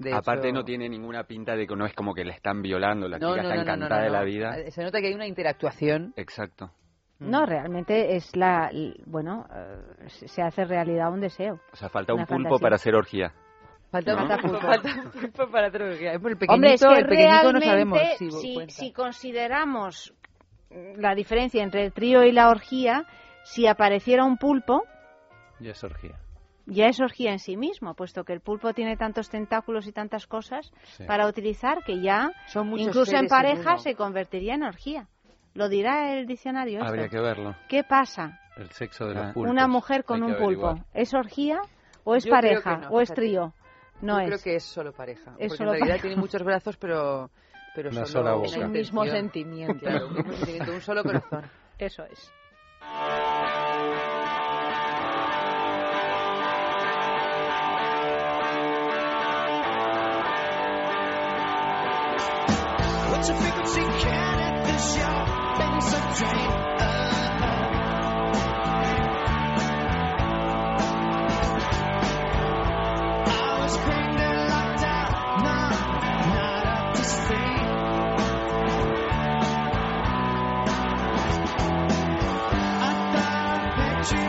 De 0.00 0.14
Aparte 0.14 0.48
hecho- 0.48 0.54
no 0.54 0.64
tiene 0.64 0.88
ninguna 0.88 1.24
pinta 1.24 1.54
de 1.54 1.66
que 1.66 1.76
no 1.76 1.84
es 1.84 1.92
como 1.94 2.14
que 2.14 2.24
la 2.24 2.32
están 2.32 2.62
violando, 2.62 3.06
la 3.06 3.18
No, 3.18 3.34
chica 3.34 3.42
no, 3.42 3.48
está 3.50 3.54
no, 3.54 3.54
no, 3.54 3.62
encantada 3.74 4.00
no, 4.00 4.04
de 4.06 4.10
la 4.10 4.22
vida. 4.24 4.70
Se 4.70 4.82
nota 4.82 5.00
que 5.00 5.08
hay 5.08 5.14
una 5.14 5.26
interactuación. 5.26 6.14
Exacto. 6.16 6.70
No, 7.18 7.44
realmente 7.44 8.16
es 8.16 8.34
la. 8.34 8.70
Bueno, 9.04 9.46
eh, 9.54 10.08
se 10.08 10.40
hace 10.40 10.64
realidad 10.64 11.12
un 11.12 11.20
deseo. 11.20 11.60
O 11.70 11.76
sea, 11.76 11.90
falta 11.90 12.14
un 12.14 12.20
pulpo 12.24 12.34
fantasía. 12.44 12.58
para 12.62 12.74
hacer 12.76 12.94
orgía. 12.94 13.34
Falta, 13.90 14.12
¿No? 14.14 14.18
falta 14.26 14.38
pulpo, 14.38 14.60
falta 14.60 15.10
pulpo 15.12 15.50
para 15.50 15.66
hacer 15.66 15.82
orgía. 15.82 16.12
El 16.12 16.20
pequeñito, 16.22 16.52
Hombre, 16.54 16.74
es 16.74 16.80
que 16.80 16.94
el 16.94 17.06
pequeñito 17.06 17.52
no 17.52 17.60
sabemos 17.60 17.98
si, 18.16 18.30
si, 18.30 18.56
si 18.68 18.92
consideramos 18.92 20.14
la 20.96 21.14
diferencia 21.14 21.62
entre 21.62 21.84
el 21.84 21.92
trío 21.92 22.22
y 22.22 22.32
la 22.32 22.48
orgía, 22.48 23.04
si 23.42 23.66
apareciera 23.66 24.24
un 24.24 24.38
pulpo, 24.38 24.84
Y 25.58 25.68
es 25.68 25.84
orgía. 25.84 26.14
Ya 26.70 26.86
es 26.86 27.00
orgía 27.00 27.32
en 27.32 27.38
sí 27.38 27.56
mismo, 27.56 27.94
puesto 27.94 28.24
que 28.24 28.32
el 28.32 28.40
pulpo 28.40 28.72
tiene 28.72 28.96
tantos 28.96 29.28
tentáculos 29.28 29.86
y 29.86 29.92
tantas 29.92 30.26
cosas 30.26 30.72
Sí. 30.96 31.04
para 31.04 31.26
utilizar 31.26 31.84
que 31.84 32.00
ya, 32.00 32.32
Son 32.46 32.78
incluso 32.78 33.14
en 33.16 33.26
pareja, 33.26 33.76
se 33.78 33.94
convertiría 33.94 34.54
en 34.54 34.62
orgía. 34.62 35.06
Lo 35.54 35.68
dirá 35.68 36.14
el 36.14 36.26
diccionario. 36.26 36.78
esto. 36.78 36.88
Habría 36.88 37.08
que 37.08 37.20
verlo. 37.20 37.56
¿Qué 37.68 37.82
pasa? 37.84 38.40
El 38.56 38.70
sexo 38.70 39.06
de 39.06 39.14
los 39.14 39.32
pulpos. 39.32 39.50
Una 39.50 39.66
mujer 39.66 40.04
con 40.04 40.22
un 40.22 40.30
pulpo. 40.36 40.68
averiguar. 40.68 40.84
¿Es 40.94 41.12
orgía 41.12 41.60
o 42.04 42.14
es 42.14 42.24
Yo 42.24 42.30
pareja 42.30 42.76
no, 42.78 42.88
o 42.90 43.00
es 43.00 43.12
trío? 43.12 43.52
No 44.00 44.14
Yo 44.14 44.20
es. 44.20 44.26
creo 44.28 44.38
que 44.42 44.56
es 44.56 44.64
solo 44.64 44.92
pareja. 44.92 45.32
Es 45.38 45.48
porque 45.48 45.56
solo 45.56 45.70
en 45.72 45.78
realidad 45.80 45.96
pareja. 45.96 46.02
tiene 46.02 46.16
muchos 46.16 46.42
brazos, 46.44 46.76
pero, 46.76 47.30
pero 47.74 47.90
Una 47.90 48.06
solo 48.06 48.20
sola 48.30 48.32
boca. 48.34 48.58
un 48.66 48.70
mismo 48.72 49.04
intención. 49.04 49.30
sentimiento. 49.32 49.78
Claro, 49.86 50.06
un 50.08 50.14
mismo 50.14 50.32
sentimiento, 50.34 50.72
un 50.72 50.80
solo 50.80 51.02
corazón. 51.02 51.44
Eso 51.78 52.04
es. 52.04 52.32
It's 63.20 63.28
a 63.28 63.34
frequency 63.34 63.82
can 63.82 64.40
at 64.40 64.64
this 64.64 64.94
show? 64.94 65.02
I 73.26 73.58
was 73.60 73.76
and 74.20 74.48
locked 74.48 74.82
out. 74.84 75.12
Not 75.42 76.66
up 76.66 76.94
to 76.94 77.04
speed. 77.04 77.66
I 82.80 82.92
thought 83.12 83.76
that 83.76 84.10
you, 84.12 84.28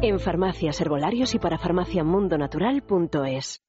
En 0.00 0.20
farmacias, 0.20 0.80
herbolarios 0.80 1.34
y 1.34 1.40
para 1.40 1.58
farmaciamundonatural.es. 1.58 3.60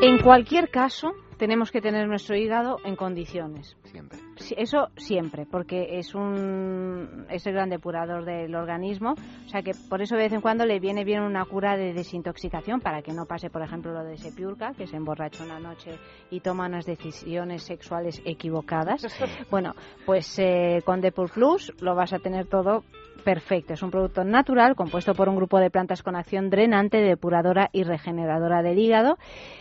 En 0.00 0.18
cualquier 0.22 0.70
caso, 0.70 1.12
tenemos 1.42 1.72
que 1.72 1.80
tener 1.80 2.06
nuestro 2.06 2.36
hígado 2.36 2.76
en 2.84 2.94
condiciones. 2.94 3.76
Siempre. 3.82 4.20
Eso 4.56 4.90
siempre, 4.96 5.44
porque 5.44 5.98
es 5.98 6.14
un 6.14 7.26
es 7.30 7.44
el 7.48 7.54
gran 7.54 7.68
depurador 7.68 8.24
del 8.24 8.54
organismo, 8.54 9.14
o 9.14 9.48
sea 9.48 9.60
que 9.60 9.72
por 9.88 10.02
eso 10.02 10.14
de 10.14 10.22
vez 10.22 10.32
en 10.32 10.40
cuando 10.40 10.64
le 10.64 10.78
viene 10.78 11.02
bien 11.02 11.22
una 11.22 11.44
cura 11.44 11.76
de 11.76 11.94
desintoxicación 11.94 12.80
para 12.80 13.02
que 13.02 13.12
no 13.12 13.26
pase, 13.26 13.50
por 13.50 13.60
ejemplo, 13.60 13.92
lo 13.92 14.04
de 14.04 14.18
Sepiurca, 14.18 14.72
que 14.74 14.86
se 14.86 14.94
emborracha 14.94 15.42
una 15.42 15.58
noche 15.58 15.98
y 16.30 16.38
toma 16.38 16.66
unas 16.66 16.86
decisiones 16.86 17.64
sexuales 17.64 18.22
equivocadas. 18.24 19.04
Bueno, 19.50 19.74
pues 20.06 20.38
eh, 20.38 20.80
con 20.84 21.00
Depur 21.00 21.28
Plus 21.32 21.72
lo 21.80 21.96
vas 21.96 22.12
a 22.12 22.20
tener 22.20 22.46
todo 22.46 22.84
perfecto. 23.22 23.74
Es 23.74 23.82
un 23.82 23.90
producto 23.90 24.24
natural 24.24 24.74
compuesto 24.74 25.12
por 25.14 25.28
un 25.28 25.36
grupo 25.36 25.58
de 25.58 25.70
plantas 25.70 26.02
con 26.02 26.16
acción 26.16 26.48
drenante, 26.50 26.96
depuradora 26.98 27.68
y 27.72 27.84
regeneradora 27.84 28.62
del 28.62 28.78
hígado. 28.78 29.16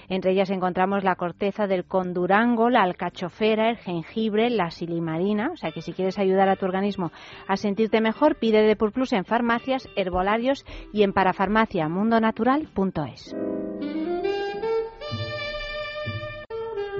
Entre 0.10 0.32
ellas 0.32 0.50
encontramos 0.50 1.04
la 1.04 1.16
corteza 1.16 1.68
del 1.68 1.86
condurango, 1.86 2.70
la 2.70 2.82
alcachofera, 2.84 3.70
el 3.70 3.78
jengibre, 3.78 4.50
la 4.50 4.72
silimarina. 4.72 5.52
O 5.54 5.58
sea 5.58 5.72
que 5.72 5.82
si 5.82 5.94
quieres 5.94 6.20
ayudar 6.20 6.50
a 6.50 6.58
tu 6.58 6.66
organismo 6.66 7.12
a 7.48 7.56
sentirte 7.56 8.02
mejor, 8.02 8.36
pide 8.36 8.62
Depur 8.62 8.92
Plus 8.92 9.14
en 9.14 9.24
farmacias, 9.26 9.88
herbolarios 9.96 10.66
y 10.92 11.04
en 11.04 11.14
parafarmaciamundonatural.es. 11.14 13.36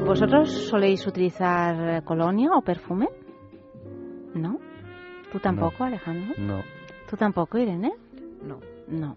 ¿Vosotros 0.06 0.50
soléis 0.50 1.06
utilizar 1.06 2.04
colonia 2.04 2.52
o 2.56 2.62
perfume? 2.62 3.10
¿No? 4.34 4.71
¿Tú 5.32 5.40
tampoco, 5.40 5.84
Alejandro? 5.84 6.34
No, 6.38 6.62
¿Tú 7.10 7.18
tampoco, 7.18 7.58
Irene? 7.58 7.92
no. 8.44 8.60
No. 8.88 9.16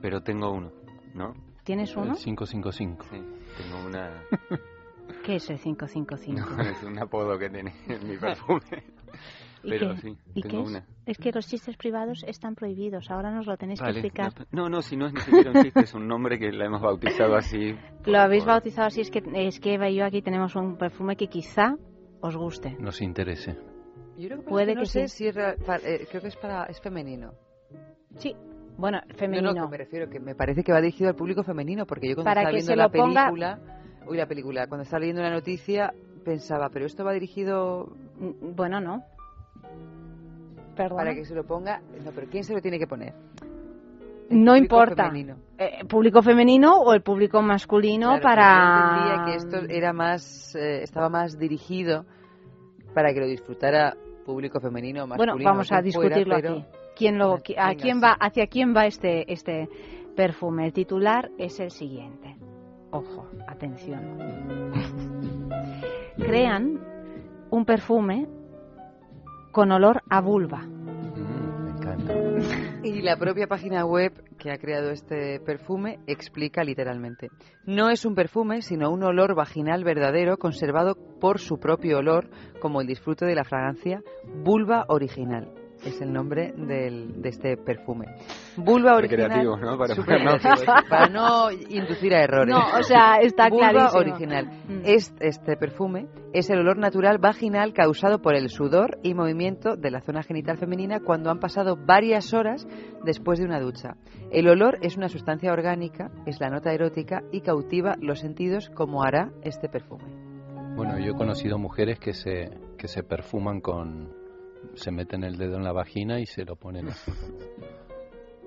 Pero 0.00 0.20
tengo 0.22 0.50
uno, 0.50 0.72
¿no? 1.14 1.34
¿Tienes 1.62 1.94
uno? 1.96 2.12
El 2.12 2.18
555. 2.18 3.04
Sí, 3.10 3.22
tengo 3.56 3.86
una... 3.86 4.10
¿Qué 5.24 5.36
es 5.36 5.48
el 5.50 5.60
555? 5.60 6.50
No, 6.56 6.62
es 6.62 6.82
un 6.82 6.98
apodo 6.98 7.38
que 7.38 7.48
tiene 7.50 7.72
en 7.88 8.08
mi 8.08 8.16
perfume. 8.16 8.82
¿Y 9.62 9.68
Pero 9.70 9.94
qué? 9.94 10.00
sí, 10.00 10.16
¿Y 10.34 10.42
qué 10.42 10.48
tengo 10.48 10.64
es? 10.64 10.70
una. 10.70 10.84
Es 11.06 11.18
que 11.18 11.30
los 11.30 11.46
chistes 11.46 11.76
privados 11.76 12.24
están 12.26 12.56
prohibidos. 12.56 13.08
Ahora 13.12 13.30
nos 13.30 13.46
lo 13.46 13.56
tenéis 13.56 13.80
Vale, 13.80 14.00
que 14.00 14.08
explicar. 14.08 14.32
No, 14.50 14.68
no, 14.68 14.82
si 14.82 14.96
no 14.96 15.06
es 15.06 15.12
ni 15.12 15.20
siquiera 15.20 15.52
un 15.52 15.62
chiste, 15.62 15.80
es 15.80 15.94
un 15.94 16.08
nombre 16.08 16.36
que 16.40 16.50
la 16.50 16.64
hemos 16.66 16.80
bautizado 16.80 17.36
así. 17.36 17.76
Lo 18.06 18.18
habéis 18.18 18.44
bautizado 18.44 18.88
así. 18.88 19.02
Es 19.02 19.10
que, 19.12 19.22
es 19.34 19.60
que 19.60 19.74
Eva 19.74 19.88
y 19.88 19.96
yo 19.96 20.04
aquí 20.04 20.20
tenemos 20.22 20.56
un 20.56 20.76
perfume 20.76 21.14
que 21.16 21.28
quizá 21.28 21.76
os 22.20 22.36
guste. 22.36 22.74
Nos 22.80 23.00
interese. 23.02 23.56
Yo 24.18 24.28
creo 24.28 24.40
que, 24.44 24.50
Puede 24.50 24.74
no 24.74 24.80
que 24.82 24.86
sé 24.86 25.08
sí. 25.08 25.24
si 25.24 25.30
real- 25.30 25.56
eh, 25.84 26.06
creo 26.10 26.22
que 26.22 26.28
es 26.28 26.36
para 26.36 26.64
es 26.64 26.80
femenino. 26.80 27.32
Sí. 28.18 28.34
Bueno, 28.76 29.00
No, 29.08 29.14
femenino. 29.16 29.52
no, 29.54 29.64
que 29.66 29.70
me 29.70 29.76
refiero 29.78 30.08
que 30.08 30.18
me 30.20 30.34
parece 30.34 30.62
que 30.64 30.72
va 30.72 30.80
dirigido 30.80 31.10
al 31.10 31.16
público 31.16 31.42
femenino 31.42 31.86
porque 31.86 32.08
yo 32.08 32.14
cuando 32.14 32.30
Para 32.30 32.40
estaba 32.42 32.54
viendo 32.56 32.76
la 32.76 32.88
ponga- 32.90 33.24
película, 33.26 33.58
uy, 34.06 34.16
la 34.16 34.26
película, 34.26 34.66
cuando 34.66 34.82
estaba 34.84 35.00
leyendo 35.00 35.22
la 35.22 35.30
noticia 35.30 35.92
pensaba, 36.24 36.68
pero 36.70 36.86
esto 36.86 37.04
va 37.04 37.12
dirigido 37.12 37.88
Mm, 38.18 38.54
Bueno, 38.54 38.80
no. 38.80 39.02
Perdona. 40.76 40.96
para 41.02 41.14
que 41.14 41.24
se 41.24 41.34
lo 41.34 41.44
ponga, 41.44 41.80
no, 42.04 42.12
pero 42.12 42.26
¿quién 42.30 42.44
se 42.44 42.54
lo 42.54 42.60
tiene 42.62 42.78
que 42.78 42.86
poner? 42.86 43.12
No 44.30 44.52
público 44.54 44.76
importa. 44.76 45.04
femenino. 45.06 45.36
Eh, 45.58 45.84
¿Público 45.86 46.22
femenino 46.22 46.80
o 46.80 46.94
el 46.94 47.02
público 47.02 47.42
masculino 47.42 48.08
Claro, 48.08 48.22
para...? 48.22 49.18
yo 49.18 49.24
que 49.26 49.34
esto 49.34 49.56
era 49.68 49.92
más, 49.92 50.54
eh, 50.54 50.82
estaba 50.82 51.10
más 51.10 51.38
dirigido 51.38 52.06
para 52.94 53.12
que 53.12 53.20
lo 53.20 53.26
disfrutara 53.26 53.96
público 54.24 54.60
femenino, 54.60 55.06
masculino. 55.06 55.34
Bueno, 55.34 55.50
vamos 55.50 55.66
a 55.72 55.76
fuera, 55.76 55.82
discutirlo 55.82 56.36
aquí. 56.36 56.64
¿Quién 56.96 57.18
lo, 57.18 57.38
qui- 57.38 57.54
¿A 57.58 57.74
quién 57.74 58.00
va, 58.02 58.12
hacia 58.20 58.46
quién 58.46 58.74
va 58.74 58.86
este, 58.86 59.30
este 59.32 59.68
perfume? 60.16 60.66
El 60.66 60.72
titular 60.72 61.30
es 61.38 61.58
el 61.60 61.70
siguiente. 61.70 62.36
Ojo, 62.90 63.26
atención. 63.48 64.70
Crean 66.16 66.80
un 67.50 67.64
perfume 67.64 68.28
con 69.52 69.70
olor 69.72 70.02
a 70.10 70.20
vulva. 70.20 70.60
Me 70.66 71.70
encanta. 71.70 72.14
Y 72.84 73.00
la 73.00 73.16
propia 73.16 73.46
página 73.46 73.84
web 73.86 74.12
que 74.38 74.50
ha 74.50 74.58
creado 74.58 74.90
este 74.90 75.38
perfume 75.38 76.00
explica 76.08 76.64
literalmente. 76.64 77.28
No 77.64 77.90
es 77.90 78.04
un 78.04 78.16
perfume, 78.16 78.60
sino 78.60 78.90
un 78.90 79.04
olor 79.04 79.36
vaginal 79.36 79.84
verdadero 79.84 80.36
conservado 80.36 80.96
por 81.22 81.38
su 81.38 81.58
propio 81.58 81.98
olor, 81.98 82.28
como 82.60 82.80
el 82.80 82.86
disfrute 82.88 83.24
de 83.24 83.34
la 83.36 83.44
fragancia 83.44 84.02
vulva 84.44 84.84
original. 84.88 85.48
Es 85.84 86.00
el 86.00 86.12
nombre 86.12 86.52
del- 86.56 87.20
de 87.22 87.28
este 87.28 87.56
perfume. 87.56 88.06
Vulva 88.56 88.94
original. 88.94 89.26
creativos, 89.30 89.60
¿no? 89.60 89.76
Para 89.76 89.96
ponernos- 89.96 90.40
creativos, 90.40 90.64
para 90.88 91.08
no 91.08 91.50
inducir 91.50 92.14
a 92.14 92.22
errores. 92.22 92.54
No, 92.54 92.78
o 92.78 92.82
sea, 92.84 93.16
está 93.20 93.48
Vulva 93.48 93.70
clarísimo. 93.70 94.00
original. 94.00 94.46
Mm. 94.68 94.80
Es- 94.84 95.12
este 95.18 95.56
perfume 95.56 96.06
es 96.32 96.48
el 96.50 96.60
olor 96.60 96.78
natural 96.78 97.18
vaginal 97.18 97.72
causado 97.72 98.20
por 98.22 98.36
el 98.36 98.48
sudor 98.48 98.98
y 99.02 99.14
movimiento 99.14 99.74
de 99.74 99.90
la 99.90 100.02
zona 100.02 100.22
genital 100.22 100.56
femenina 100.56 101.00
cuando 101.00 101.30
han 101.32 101.40
pasado 101.40 101.76
varias 101.76 102.32
horas 102.32 102.64
después 103.04 103.40
de 103.40 103.46
una 103.46 103.58
ducha. 103.58 103.96
El 104.30 104.48
olor 104.48 104.78
es 104.82 104.96
una 104.96 105.08
sustancia 105.08 105.52
orgánica, 105.52 106.12
es 106.26 106.40
la 106.40 106.48
nota 106.48 106.72
erótica 106.72 107.22
y 107.32 107.40
cautiva 107.40 107.96
los 108.00 108.20
sentidos 108.20 108.70
como 108.70 109.02
hará 109.02 109.32
este 109.42 109.68
perfume. 109.68 110.21
Bueno, 110.76 110.98
yo 110.98 111.12
he 111.12 111.16
conocido 111.16 111.58
mujeres 111.58 111.98
que 111.98 112.12
se, 112.14 112.50
que 112.78 112.88
se 112.88 113.02
perfuman 113.02 113.60
con... 113.60 114.12
Se 114.74 114.90
meten 114.90 115.24
el 115.24 115.36
dedo 115.36 115.56
en 115.56 115.64
la 115.64 115.72
vagina 115.72 116.20
y 116.20 116.26
se 116.26 116.44
lo 116.44 116.56
ponen 116.56 116.88
así. 116.88 117.10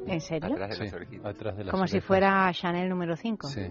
¿En 0.08 0.22
serio? 0.22 0.54
Atrás 0.54 0.70
de 0.70 0.78
las 0.78 0.90
Sí, 0.90 0.96
orejitas. 0.96 1.26
atrás 1.26 1.58
de 1.58 1.64
las 1.66 1.72
Como 1.72 1.88
si 1.88 1.96
orejas. 1.98 2.08
fuera 2.08 2.52
Chanel 2.54 2.90
número 2.90 3.16
5. 3.16 3.48
Sí. 3.48 3.62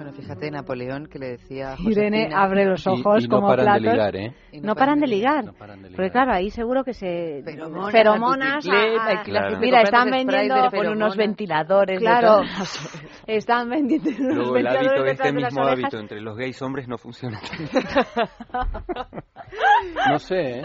Bueno, 0.00 0.14
fíjate, 0.14 0.50
Napoleón 0.50 1.08
que 1.08 1.18
le 1.18 1.28
decía 1.32 1.72
a 1.74 1.76
Irene 1.78 2.30
abre 2.34 2.64
los 2.64 2.86
Y- 2.86 2.88
ojos 2.88 3.22
y 3.22 3.28
no 3.28 3.36
como 3.36 3.48
paran 3.48 3.66
de 3.66 3.80
platos. 3.80 3.92
ligar, 3.92 4.16
¿eh? 4.16 4.34
Y 4.50 4.60
No, 4.62 4.74
paran 4.74 4.98
de 4.98 5.06
ligar. 5.06 5.44
No 5.44 5.52
paran 5.52 5.82
de 5.82 5.88
Porque 5.90 6.02
ligar. 6.04 6.12
claro, 6.12 6.32
ahí 6.32 6.48
seguro 6.48 6.84
que 6.84 6.94
se... 6.94 7.42
Feromonas, 7.44 7.92
feromonas 7.92 8.66
a- 8.66 8.70
a- 8.72 9.12
y 9.12 9.30
gente 9.30 9.56
Mira, 9.58 9.82
están 9.82 10.06
de 10.10 10.16
vendiendo... 10.24 10.70
Con 10.70 10.88
unos 10.88 11.16
ventiladores. 11.18 12.00
de 12.00 12.06
Claro, 12.06 12.40
están 13.26 13.68
vendiendo 13.68 14.08
unos 14.08 14.36
Luego 14.36 14.56
el 14.56 14.64
ventiladores 14.64 14.88
hábito, 14.88 15.04
detrás 15.04 15.12
este 15.12 15.26
de 15.26 15.32
mismo 15.44 15.60
orejas. 15.60 15.78
hábito 15.84 15.98
entre 15.98 16.20
los 16.22 16.36
gays 16.38 16.62
hombres 16.62 16.88
no 16.88 16.96
funciona. 16.96 17.38
No 20.08 20.18
sé, 20.18 20.60
¿eh? 20.60 20.62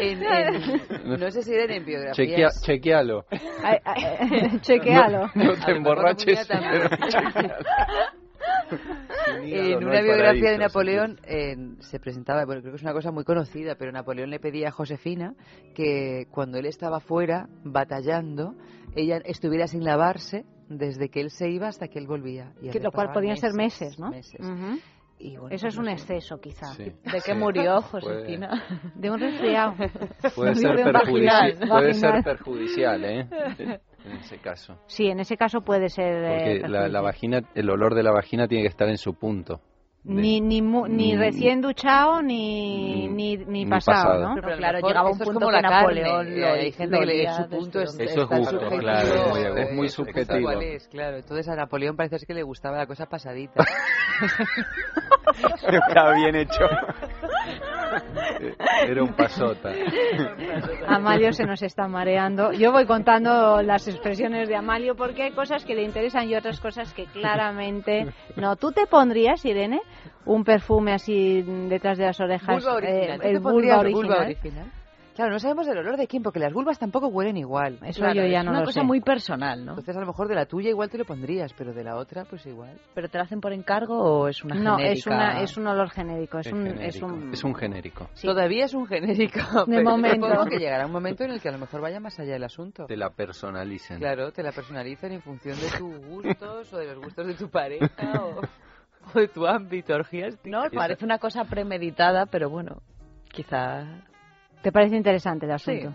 En- 0.00 0.22
en- 0.22 1.20
no 1.20 1.30
sé 1.30 1.42
si 1.42 1.52
en 1.54 1.84
biografías. 1.84 2.16
Chequea, 2.16 2.48
chequealo. 2.64 3.24
Ay, 3.62 3.78
ay, 3.84 4.58
chequealo. 4.60 5.30
No, 5.34 5.44
no 5.44 5.52
A 5.52 5.54
te 5.54 5.54
lo 5.54 5.56
mejor 5.56 5.76
emborraches. 5.76 6.48
En 9.42 9.84
una 9.84 10.00
biografía 10.00 10.50
de 10.50 10.58
Napoleón 10.58 11.20
eh, 11.24 11.56
se 11.80 11.98
presentaba, 12.00 12.44
bueno, 12.44 12.60
creo 12.62 12.72
que 12.72 12.76
es 12.76 12.82
una 12.82 12.92
cosa 12.92 13.10
muy 13.12 13.24
conocida, 13.24 13.74
pero 13.76 13.92
Napoleón 13.92 14.30
le 14.30 14.40
pedía 14.40 14.68
a 14.68 14.70
Josefina 14.72 15.34
que 15.74 16.26
cuando 16.30 16.58
él 16.58 16.66
estaba 16.66 17.00
fuera 17.00 17.48
batallando, 17.64 18.54
ella 18.94 19.18
estuviera 19.24 19.66
sin 19.66 19.84
lavarse 19.84 20.44
desde 20.68 21.08
que 21.10 21.20
él 21.20 21.30
se 21.30 21.48
iba 21.50 21.68
hasta 21.68 21.88
que 21.88 21.98
él 21.98 22.06
volvía. 22.06 22.52
Y 22.60 22.64
Que 22.64 22.70
así 22.70 22.78
lo 22.80 22.90
cual 22.92 23.12
podían 23.12 23.36
ser 23.36 23.52
meses, 23.52 23.98
¿no? 23.98 24.10
meses. 24.10 24.40
Ujú. 24.40 24.78
Y 25.18 25.36
bueno, 25.38 25.48
Eso 25.54 25.62
pues 25.64 25.74
es 25.74 25.78
un 25.78 25.88
exceso, 25.88 26.38
quizá. 26.40 26.66
Sí. 26.74 26.84
¿De 26.84 27.20
qué 27.24 27.32
Sí. 27.32 27.38
murió 27.38 27.80
Puede- 27.90 28.04
Josefina? 28.04 28.62
De 28.96 29.10
un 29.10 29.18
resfriado. 29.18 29.74
Puede 30.34 30.50
De 30.54 30.56
ser, 30.56 30.76
perjudici- 30.76 31.68
puede 31.68 31.94
ser 31.94 32.22
perjudicial, 32.22 33.04
¿eh? 33.04 33.26
En 34.06 34.16
ese 34.18 34.38
caso. 34.38 34.76
Sí, 34.86 35.06
en 35.08 35.20
ese 35.20 35.36
caso 35.36 35.60
puede 35.62 35.88
ser. 35.88 36.24
eh, 36.24 36.58
Porque 36.60 36.68
la, 36.68 36.88
la 36.88 37.00
vagina, 37.00 37.40
el 37.54 37.70
olor 37.70 37.94
de 37.94 38.02
la 38.02 38.12
vagina 38.12 38.46
tiene 38.48 38.62
que 38.62 38.68
estar 38.68 38.88
en 38.88 38.98
su 38.98 39.14
punto. 39.14 39.60
Ni, 40.08 40.40
ni, 40.40 40.62
mu- 40.62 40.86
ni 40.86 41.16
Mm. 41.16 41.18
recién 41.18 41.60
duchado 41.60 42.22
ni, 42.22 43.08
ni, 43.08 43.36
ni 43.38 43.64
Ni 43.64 43.66
pasado, 43.66 44.04
pasado. 44.04 44.28
¿no? 44.28 44.34
Pero 44.36 44.46
Pero 44.46 44.58
claro, 44.58 44.78
llegaba 44.86 45.10
un 45.10 45.18
punto 45.18 45.34
como 45.34 45.46
que 45.48 45.52
la 45.52 45.62
carne, 45.62 45.76
Napoleón 46.02 46.26
eh, 46.28 46.38
lo 46.38 46.46
hay 46.46 46.70
gente 46.70 46.98
que 47.00 47.06
le- 47.06 47.32
su 47.34 47.48
punto 47.48 47.80
es, 47.80 47.98
Eso 47.98 48.20
es 48.22 48.28
gusto, 48.28 48.50
subjetivo, 48.52 48.80
claro, 48.82 49.08
es 49.08 49.28
muy- 49.32 49.40
eh, 49.40 49.62
es 49.64 49.72
muy 49.74 49.88
subjetivo. 49.88 50.42
cuál 50.42 50.62
es, 50.62 50.86
claro. 50.86 51.16
Entonces 51.16 51.48
a 51.48 51.56
Napoleón 51.56 51.96
parece 51.96 52.24
que 52.24 52.34
le 52.34 52.44
gustaba 52.44 52.76
la 52.78 52.86
cosa 52.86 53.06
pasadita. 53.06 53.64
Está 55.68 56.12
bien 56.14 56.36
hecho. 56.36 56.60
Era 58.86 59.02
un 59.02 59.14
pasota. 59.14 59.72
Amalio 60.88 61.32
se 61.32 61.44
nos 61.44 61.62
está 61.62 61.88
mareando. 61.88 62.52
Yo 62.52 62.72
voy 62.72 62.86
contando 62.86 63.62
las 63.62 63.88
expresiones 63.88 64.48
de 64.48 64.56
Amalio 64.56 64.94
porque 64.96 65.24
hay 65.24 65.32
cosas 65.32 65.64
que 65.64 65.74
le 65.74 65.82
interesan 65.82 66.28
y 66.28 66.34
otras 66.34 66.60
cosas 66.60 66.92
que 66.92 67.04
claramente 67.06 68.06
no. 68.36 68.56
¿Tú 68.56 68.72
te 68.72 68.86
pondrías, 68.86 69.44
Irene, 69.44 69.80
un 70.24 70.44
perfume 70.44 70.92
así 70.92 71.42
detrás 71.68 71.98
de 71.98 72.04
las 72.06 72.20
orejas? 72.20 72.62
Vulva 72.62 72.76
original. 72.76 73.10
eh, 73.10 73.16
¿Tú 73.16 73.22
te 73.22 73.30
el 73.30 73.40
vulva 73.40 73.78
original. 73.80 74.72
Claro, 75.16 75.32
no 75.32 75.38
sabemos 75.38 75.66
el 75.66 75.78
olor 75.78 75.96
de 75.96 76.06
quién, 76.06 76.22
porque 76.22 76.38
las 76.38 76.52
vulvas 76.52 76.78
tampoco 76.78 77.08
huelen 77.08 77.36
igual. 77.38 77.78
Eso 77.82 78.00
Claro, 78.02 78.14
yo 78.22 78.26
ya 78.26 78.40
es 78.40 78.44
no 78.44 78.50
una 78.52 78.60
lo 78.60 78.66
cosa 78.66 78.80
sé. 78.82 78.86
muy 78.86 79.00
personal, 79.00 79.64
¿no? 79.64 79.72
Entonces 79.72 79.96
a 79.96 80.00
lo 80.00 80.06
mejor 80.06 80.28
de 80.28 80.34
la 80.34 80.46
tuya 80.46 80.68
igual 80.70 80.90
te 80.90 80.98
lo 80.98 81.04
pondrías, 81.04 81.52
pero 81.54 81.72
de 81.72 81.82
la 81.82 81.96
otra 81.96 82.24
pues 82.26 82.44
igual. 82.46 82.78
¿Pero 82.94 83.08
te 83.08 83.18
la 83.18 83.24
hacen 83.24 83.40
por 83.40 83.52
encargo 83.52 83.96
o 83.98 84.28
es 84.28 84.44
una 84.44 84.54
No, 84.54 84.76
genérica? 84.76 84.92
es, 84.98 85.06
una, 85.06 85.40
es 85.40 85.56
un 85.56 85.66
olor 85.66 85.90
genérico. 85.90 86.38
Es 86.38 86.46
Es 86.48 86.52
un, 86.52 86.66
es 86.66 86.74
genérico. 86.76 87.06
un, 87.06 87.32
Es 87.32 87.44
un 87.44 87.54
genérico. 87.54 88.10
Sí. 88.14 88.26
Todavía 88.26 88.66
es 88.66 88.74
un 88.74 88.86
genérico. 88.86 89.40
De 89.66 89.76
pero 89.78 89.90
momento. 89.90 90.26
supongo 90.28 90.46
que 90.50 90.58
llegará 90.58 90.86
un 90.86 90.92
momento 90.92 91.24
en 91.24 91.30
el 91.30 91.40
que 91.40 91.48
a 91.48 91.52
lo 91.52 91.58
mejor 91.58 91.80
vaya 91.80 91.98
más 91.98 92.18
allá 92.20 92.36
el 92.36 92.44
asunto. 92.44 92.84
Te 92.86 92.96
la 92.96 93.10
personalicen. 93.10 93.98
Claro, 93.98 94.32
te 94.32 94.42
la 94.42 94.52
personalizan 94.52 95.12
en 95.12 95.22
función 95.22 95.56
de 95.58 95.68
tus 95.78 96.06
gustos 96.06 96.72
o 96.72 96.76
de 96.78 96.86
los 96.86 96.98
gustos 97.02 97.26
de 97.26 97.34
tu 97.34 97.48
pareja 97.48 97.86
o, 98.22 98.40
o 99.14 99.18
de 99.18 99.28
tu 99.28 99.46
ámbito 99.46 99.94
orgiástico. 99.94 100.48
No, 100.54 100.68
parece 100.70 101.04
una 101.06 101.18
cosa 101.18 101.44
premeditada, 101.44 102.26
pero 102.26 102.50
bueno, 102.50 102.82
quizá 103.32 103.84
¿Te 104.66 104.72
parece 104.72 104.96
interesante 104.96 105.46
el 105.46 105.52
asunto? 105.52 105.94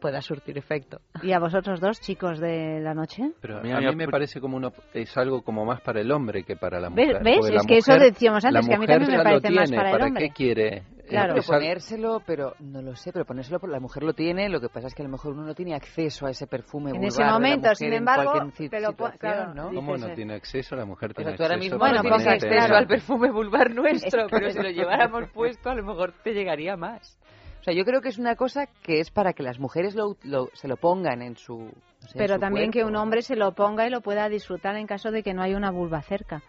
pueda 0.00 0.20
surtir 0.20 0.58
efecto. 0.58 0.98
¿Y 1.22 1.30
a 1.30 1.38
vosotros 1.38 1.78
dos, 1.80 2.00
chicos 2.00 2.40
de 2.40 2.80
la 2.80 2.92
noche? 2.92 3.30
Pero 3.40 3.58
a 3.58 3.60
mí 3.62 3.68
mira, 3.72 3.92
me 3.92 4.08
pu- 4.08 4.10
parece 4.10 4.40
como 4.40 4.56
uno, 4.56 4.72
es 4.92 5.16
algo 5.16 5.42
como 5.42 5.64
más 5.64 5.80
para 5.82 6.00
el 6.00 6.10
hombre 6.10 6.42
que 6.42 6.56
para 6.56 6.80
la 6.80 6.90
mujer. 6.90 7.22
¿Ves? 7.22 7.48
La 7.48 7.60
Es 7.60 7.66
que 7.68 7.76
eso 7.78 7.92
mujer- 7.92 8.10
decíamos 8.12 8.44
antes, 8.44 8.66
que 8.66 8.74
a 8.74 8.78
mí 8.78 8.86
también 8.88 9.12
me 9.18 9.22
parece 9.22 9.50
más 9.52 9.70
para 9.70 9.90
el 9.90 9.92
¿Para 9.92 10.06
hombre. 10.06 10.24
qué 10.26 10.34
quiere? 10.34 10.82
Claro. 11.08 11.34
Pero 11.34 11.40
Es 11.40 11.50
al- 11.50 11.58
ponérselo, 11.60 12.20
pero 12.26 12.54
no 12.58 12.82
lo 12.82 12.96
sé, 12.96 13.12
pero 13.12 13.24
ponérselo, 13.24 13.60
por- 13.60 13.70
la 13.70 13.78
mujer 13.78 14.02
lo 14.02 14.12
tiene, 14.12 14.48
lo 14.48 14.60
que 14.60 14.68
pasa 14.68 14.88
es 14.88 14.94
que 14.96 15.02
a 15.02 15.04
lo 15.04 15.10
mejor 15.12 15.34
uno 15.34 15.44
no 15.44 15.54
tiene 15.54 15.76
acceso 15.76 16.26
a 16.26 16.30
ese 16.30 16.48
perfume 16.48 16.90
En 16.90 17.04
ese 17.04 17.22
de 17.22 17.28
la 17.28 17.34
momento, 17.34 17.58
mujer 17.68 17.76
sin 17.76 17.92
embargo, 17.92 18.32
situación, 18.56 19.12
claro, 19.20 19.54
¿no? 19.54 19.72
¿Cómo 19.72 19.96
no 19.96 20.08
eh. 20.08 20.14
tiene 20.16 20.34
acceso? 20.34 20.74
La 20.74 20.84
mujer 20.84 21.10
O 21.10 21.14
tiene 21.14 21.30
sea, 21.30 21.36
tú 21.36 21.42
ahora 21.44 21.54
acceso. 21.54 21.74
mismo 21.76 21.78
Bueno, 21.78 22.02
no 22.02 22.16
tienes 22.16 22.26
acceso 22.42 22.74
al 22.74 22.86
perfume 22.88 23.30
vulvar 23.30 23.70
nuestro, 23.74 24.26
pero 24.28 24.50
si 24.50 24.58
lo 24.60 24.68
lleváramos 24.70 25.28
puesto 25.32 25.70
a 25.70 25.76
lo 25.76 25.84
mejor 25.84 26.12
te 26.24 26.32
llegaría 26.32 26.76
más. 26.76 27.16
O 27.62 27.64
sea, 27.64 27.72
yo 27.74 27.84
creo 27.84 28.00
que 28.00 28.08
es 28.08 28.18
una 28.18 28.34
cosa 28.36 28.66
que 28.82 28.98
es 29.00 29.10
para 29.10 29.32
que 29.34 29.42
las 29.44 29.58
mujeres 29.60 29.94
lo, 29.94 30.16
lo- 30.24 30.48
se 30.52 30.66
lo 30.68 30.76
pongan 30.76 31.22
en 31.22 31.36
su 31.36 31.58
no 31.58 31.70
sé, 32.08 32.08
en 32.14 32.18
Pero 32.18 32.34
su 32.34 32.40
también 32.40 32.70
que 32.72 32.80
cuerpo. 32.80 32.90
un 32.90 32.96
hombre 32.96 33.22
se 33.22 33.36
lo 33.36 33.52
ponga 33.52 33.86
y 33.86 33.90
lo 33.90 34.00
pueda 34.00 34.28
disfrutar 34.28 34.74
en 34.76 34.86
caso 34.88 35.10
de 35.12 35.22
que 35.22 35.32
no 35.32 35.42
haya 35.42 35.56
una 35.56 35.70
vulva 35.70 36.02
cerca. 36.02 36.42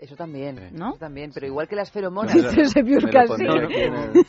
Eso 0.00 0.16
también, 0.16 0.70
¿No? 0.72 0.88
eso 0.90 0.98
también, 0.98 1.30
pero 1.32 1.46
igual 1.46 1.68
que 1.68 1.76
las 1.76 1.90
feromonas. 1.92 2.32
Sí. 2.32 2.38
en 2.40 3.94
el- 3.94 4.12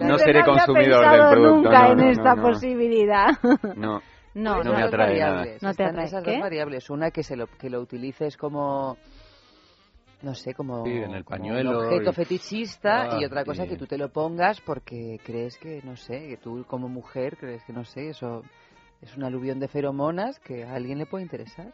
No 0.00 0.10
Yo 0.10 0.18
seré 0.18 0.44
consumidor 0.44 1.00
pensado 1.00 1.16
del 1.30 1.30
producto. 1.30 1.62
nunca 1.62 1.82
no, 1.86 1.92
en 1.92 1.98
no, 1.98 2.10
esta 2.10 2.34
no, 2.34 2.36
no. 2.36 2.42
posibilidad. 2.42 3.26
No. 3.76 4.02
No, 4.34 4.62
no 4.62 4.74
me 4.74 4.82
atrae 4.82 5.18
nada. 5.18 5.30
variables, 5.32 5.62
No 5.62 5.68
te 5.68 5.82
están 5.82 5.88
atrae. 5.88 6.04
esas 6.06 6.22
¿Qué? 6.22 6.32
dos 6.32 6.40
variables. 6.40 6.90
Una 6.90 7.10
que 7.10 7.22
se 7.22 7.36
lo, 7.36 7.46
que 7.46 7.70
lo 7.70 7.80
utilices 7.80 8.36
como 8.36 8.98
no 10.22 10.34
sé, 10.34 10.54
como, 10.54 10.84
Sí, 10.84 10.90
en 10.90 11.14
el 11.14 11.24
como 11.24 11.40
pañuelo 11.40 11.70
un 11.70 11.76
objeto 11.76 12.10
y- 12.10 12.14
fetichista 12.14 13.06
Ah, 13.16 13.20
y 13.20 13.24
otra 13.24 13.44
cosa 13.44 13.64
sí. 13.64 13.70
que 13.70 13.76
tú 13.76 13.86
te 13.86 13.98
lo 13.98 14.08
pongas 14.10 14.60
porque 14.60 15.20
crees 15.24 15.56
que, 15.58 15.80
no 15.84 15.96
sé, 15.96 16.28
que 16.28 16.36
tú 16.38 16.64
como 16.66 16.88
mujer 16.88 17.36
crees 17.36 17.62
que, 17.64 17.72
no 17.72 17.84
sé, 17.84 18.08
eso 18.10 18.42
es 19.02 19.16
un 19.16 19.24
aluvión 19.24 19.58
de 19.60 19.68
feromonas 19.68 20.38
que 20.40 20.64
a 20.64 20.74
alguien 20.74 20.98
le 20.98 21.06
puede 21.06 21.24
interesar. 21.24 21.72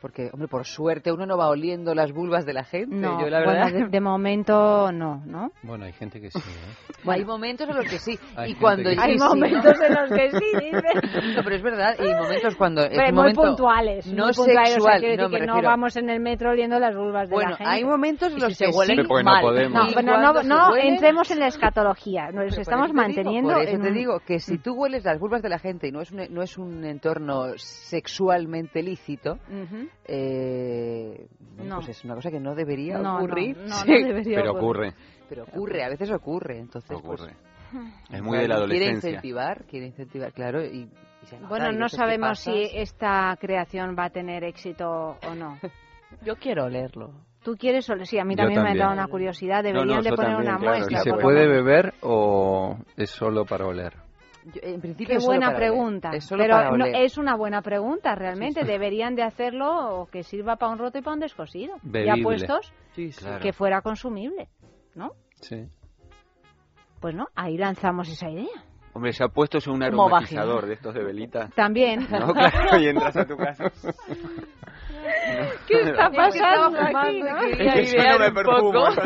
Porque, 0.00 0.30
hombre, 0.32 0.46
por 0.48 0.64
suerte 0.64 1.10
uno 1.12 1.26
no 1.26 1.36
va 1.36 1.48
oliendo 1.48 1.94
las 1.94 2.12
vulvas 2.12 2.46
de 2.46 2.52
la 2.52 2.64
gente. 2.64 2.94
No, 2.94 3.20
Yo, 3.20 3.28
la 3.28 3.44
bueno, 3.44 3.52
verdad, 3.64 3.72
de, 3.72 3.88
de 3.88 4.00
momento 4.00 4.92
no, 4.92 5.22
¿no? 5.26 5.50
Bueno, 5.62 5.86
hay 5.86 5.92
gente 5.92 6.20
que 6.20 6.30
sí, 6.30 6.38
¿eh? 6.38 7.02
hay 7.10 7.24
momentos 7.24 7.68
en 7.68 7.76
los 7.76 7.84
que 7.86 7.98
sí. 7.98 8.18
Hay 8.36 8.52
y 8.52 8.54
cuando 8.54 8.90
que 8.90 8.96
Hay 9.00 9.18
sí, 9.18 9.24
momentos 9.24 9.76
¿no? 9.78 9.84
en 9.86 9.94
los 9.94 10.10
que 10.10 10.30
sí, 10.30 10.38
dice. 10.60 11.34
No, 11.36 11.42
pero 11.42 11.56
es 11.56 11.62
verdad, 11.62 11.96
y 11.98 12.02
hay 12.06 12.14
momentos 12.14 12.54
cuando 12.56 12.82
es 12.82 12.90
Pero 12.90 13.02
un 13.08 13.14
muy 13.14 13.16
momento 13.22 13.42
puntuales, 13.42 14.06
no 14.06 14.24
muy 14.26 14.32
puntuales, 14.34 14.36
o 14.38 14.44
sea, 14.44 14.64
sexual, 14.74 15.00
quiero 15.00 15.16
no, 15.24 15.28
decir 15.28 15.40
que 15.40 15.46
no 15.46 15.52
refiero- 15.54 15.68
vamos 15.68 15.96
en 15.96 16.10
el 16.10 16.20
metro 16.20 16.50
oliendo 16.50 16.78
las 16.78 16.94
vulvas 16.94 17.28
de 17.28 17.34
Bueno, 17.34 17.50
la 17.50 17.56
gente. 17.56 17.72
hay 17.72 17.84
momentos 17.84 18.32
en 18.32 18.40
los 18.40 18.52
si 18.56 18.64
que 18.64 18.70
se 18.72 18.78
huelen 18.78 18.96
sí. 19.02 19.08
Porque 19.08 19.24
no 19.24 19.30
mal. 19.32 19.42
podemos. 19.42 19.72
No, 19.84 19.90
¿Y 19.90 19.94
bueno, 19.94 20.18
no, 20.20 20.42
no 20.44 20.70
huelen? 20.70 20.94
entremos 20.94 21.30
en 21.32 21.40
la 21.40 21.46
escatología, 21.48 22.26
nos 22.30 22.50
Pero 22.50 22.62
estamos 22.62 22.86
digo, 22.88 22.96
manteniendo 22.96 23.52
por 23.54 23.62
eso 23.62 23.74
en 23.76 23.82
te 23.82 23.90
digo 23.92 24.20
que 24.20 24.38
si 24.38 24.58
tú 24.58 24.74
hueles 24.74 25.04
las 25.04 25.18
vulvas 25.18 25.42
de 25.42 25.48
la 25.48 25.58
gente 25.58 25.88
y 25.88 25.92
no 25.92 26.00
es 26.02 26.12
un, 26.12 26.22
no 26.30 26.42
es 26.42 26.56
un 26.56 26.84
entorno 26.84 27.48
sexualmente 27.56 28.82
lícito. 28.82 29.38
Eh, 30.04 31.26
No. 31.64 31.76
pues 31.76 31.88
es 31.90 32.04
una 32.04 32.14
cosa 32.14 32.30
que 32.30 32.40
no 32.40 32.54
debería 32.54 32.98
No, 32.98 33.02
no, 33.02 33.16
ocurrir. 33.18 33.56
no, 33.56 33.64
no 33.68 33.74
Sí. 33.76 34.04
debería 34.04 34.36
Pero 34.38 34.52
ocurrir. 34.52 34.92
ocurre. 34.92 35.02
Pero 35.28 35.42
ocurre, 35.44 35.84
a 35.84 35.88
veces 35.88 36.10
ocurre, 36.10 36.58
entonces 36.58 36.90
Ocurre. 36.90 37.34
pues, 37.72 37.72
Es 38.10 38.22
muy 38.22 38.38
de 38.38 38.48
la 38.48 38.54
claro, 38.56 38.68
Quiere 38.68 38.84
adolescencia. 38.86 39.10
incentivar, 39.10 39.64
quiere 39.66 39.86
incentivar, 39.86 40.32
claro, 40.32 40.64
y, 40.64 40.88
y 41.22 41.26
se 41.26 41.36
nota, 41.36 41.48
Bueno, 41.48 41.70
y 41.72 41.76
no 41.76 41.88
sabemos 41.88 42.38
si 42.38 42.70
esta 42.72 43.36
creación 43.38 43.94
va 43.98 44.04
a 44.06 44.10
tener 44.10 44.44
éxito 44.44 45.18
o 45.26 45.34
no. 45.34 45.58
Yo 46.24 46.36
quiero 46.36 46.64
olerlo. 46.64 47.12
¿Tú 47.44 47.54
quieres 47.56 47.88
oler? 47.90 48.06
Sí, 48.06 48.18
a 48.18 48.24
mí 48.24 48.34
Yo 48.34 48.38
también, 48.44 48.62
me 48.62 48.68
ha 48.68 48.72
también. 48.72 48.86
dado 48.86 48.92
una 48.94 49.06
curiosidad. 49.08 49.62
No, 49.62 49.72
no, 49.72 49.80
Deberían 49.80 50.02
de 50.02 50.10
poner 50.10 50.32
también, 50.32 50.50
una 50.52 50.58
claro, 50.58 50.76
muestra. 50.78 50.98
¿Y 50.98 51.02
se 51.02 51.12
puede 51.14 51.46
beber 51.46 51.94
o 52.02 52.78
es 52.96 53.10
solo 53.10 53.44
para 53.44 53.66
oler? 53.66 53.92
Yo, 54.54 54.60
en 54.62 54.80
principio 54.80 55.12
Qué 55.12 55.16
es 55.18 55.22
solo 55.24 55.36
buena 55.36 55.46
para 55.48 55.58
pregunta. 55.58 56.10
es 56.12 56.24
solo 56.24 56.42
Pero 56.42 56.54
para 56.54 56.70
no, 56.76 56.84
es 56.86 57.18
una 57.18 57.36
buena 57.36 57.60
pregunta, 57.62 58.14
realmente. 58.14 58.64
Deberían 58.64 59.14
de 59.14 59.22
hacerlo 59.22 60.00
o 60.00 60.06
que 60.06 60.22
sirva 60.22 60.56
para 60.56 60.72
un 60.72 60.78
roto 60.78 60.98
y 60.98 61.02
para 61.02 61.14
un 61.14 61.20
descosido. 61.20 61.74
Ya 61.76 61.80
Bebible. 61.82 62.22
puestos, 62.22 62.72
Sí, 62.92 63.12
sí. 63.12 63.20
Claro. 63.24 63.40
que 63.40 63.52
fuera 63.52 63.80
consumible. 63.82 64.48
¿No? 64.94 65.10
Sí. 65.40 65.66
Pues 67.00 67.14
no, 67.14 67.26
ahí 67.34 67.56
lanzamos 67.56 68.08
esa 68.08 68.28
idea. 68.30 68.46
Hombre, 68.94 69.12
se 69.12 69.22
ha 69.22 69.28
puesto 69.28 69.58
un 69.70 69.82
aromatizador 69.82 70.66
de 70.66 70.74
estos 70.74 70.94
de 70.94 71.04
velita. 71.04 71.48
También. 71.54 72.08
No, 72.10 72.32
claro, 72.34 72.80
y 72.80 72.88
entras 72.88 73.16
a 73.16 73.24
tu 73.26 73.36
casa. 73.36 73.70
¿Qué 75.68 75.80
está 75.82 76.10
Sí, 76.10 76.16
pasando 76.16 76.78
aquí? 76.80 77.20
no? 77.20 77.38
Es 77.42 77.92
que 77.92 77.96
yo 77.98 78.12
no 78.12 78.18
me 78.18 78.32
perfumo. 78.32 78.84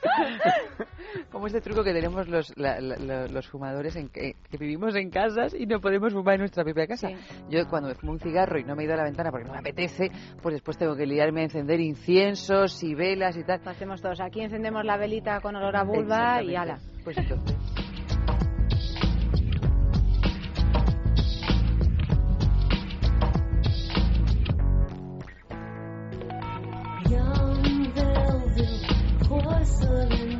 Como 1.30 1.46
este 1.46 1.60
truco 1.60 1.82
que 1.84 1.92
tenemos 1.92 2.28
los, 2.28 2.52
la- 2.56 2.80
los 2.80 3.46
fumadores 3.48 3.96
en 3.96 4.08
que, 4.08 4.36
que 4.50 4.56
vivimos 4.56 4.94
en 4.96 5.10
casas 5.10 5.54
y 5.54 5.66
no 5.66 5.80
podemos 5.80 6.12
fumar 6.12 6.34
en 6.34 6.40
nuestra 6.40 6.64
propia 6.64 6.86
casa. 6.86 7.08
Sí. 7.08 7.16
Yo 7.50 7.66
cuando 7.68 7.88
me 7.88 7.94
fumo 7.94 8.12
un 8.12 8.20
cigarro 8.20 8.58
y 8.58 8.64
no 8.64 8.74
me 8.76 8.82
he 8.82 8.86
ido 8.86 8.94
a 8.94 8.98
la 8.98 9.04
ventana 9.04 9.30
porque 9.30 9.46
no 9.46 9.52
me 9.52 9.58
apetece, 9.58 10.10
pues 10.42 10.54
después 10.54 10.76
tengo 10.78 10.96
que 10.96 11.06
liarme 11.06 11.40
a 11.40 11.44
encender 11.44 11.80
inciensos 11.80 12.82
y 12.82 12.94
velas 12.94 13.36
y 13.36 13.44
tal. 13.44 13.60
Lo 13.64 13.70
hacemos 13.70 14.00
todos. 14.00 14.20
Aquí 14.20 14.40
encendemos 14.40 14.84
la 14.84 14.96
velita 14.96 15.40
con 15.40 15.56
olor 15.56 15.76
a 15.76 15.84
vulva 15.84 16.42
y 16.42 16.54
ala. 16.56 16.78
Pues 17.04 17.16
entonces. 17.18 17.56
Young 27.08 27.92
velvet 27.94 29.28
porcelain 29.28 30.39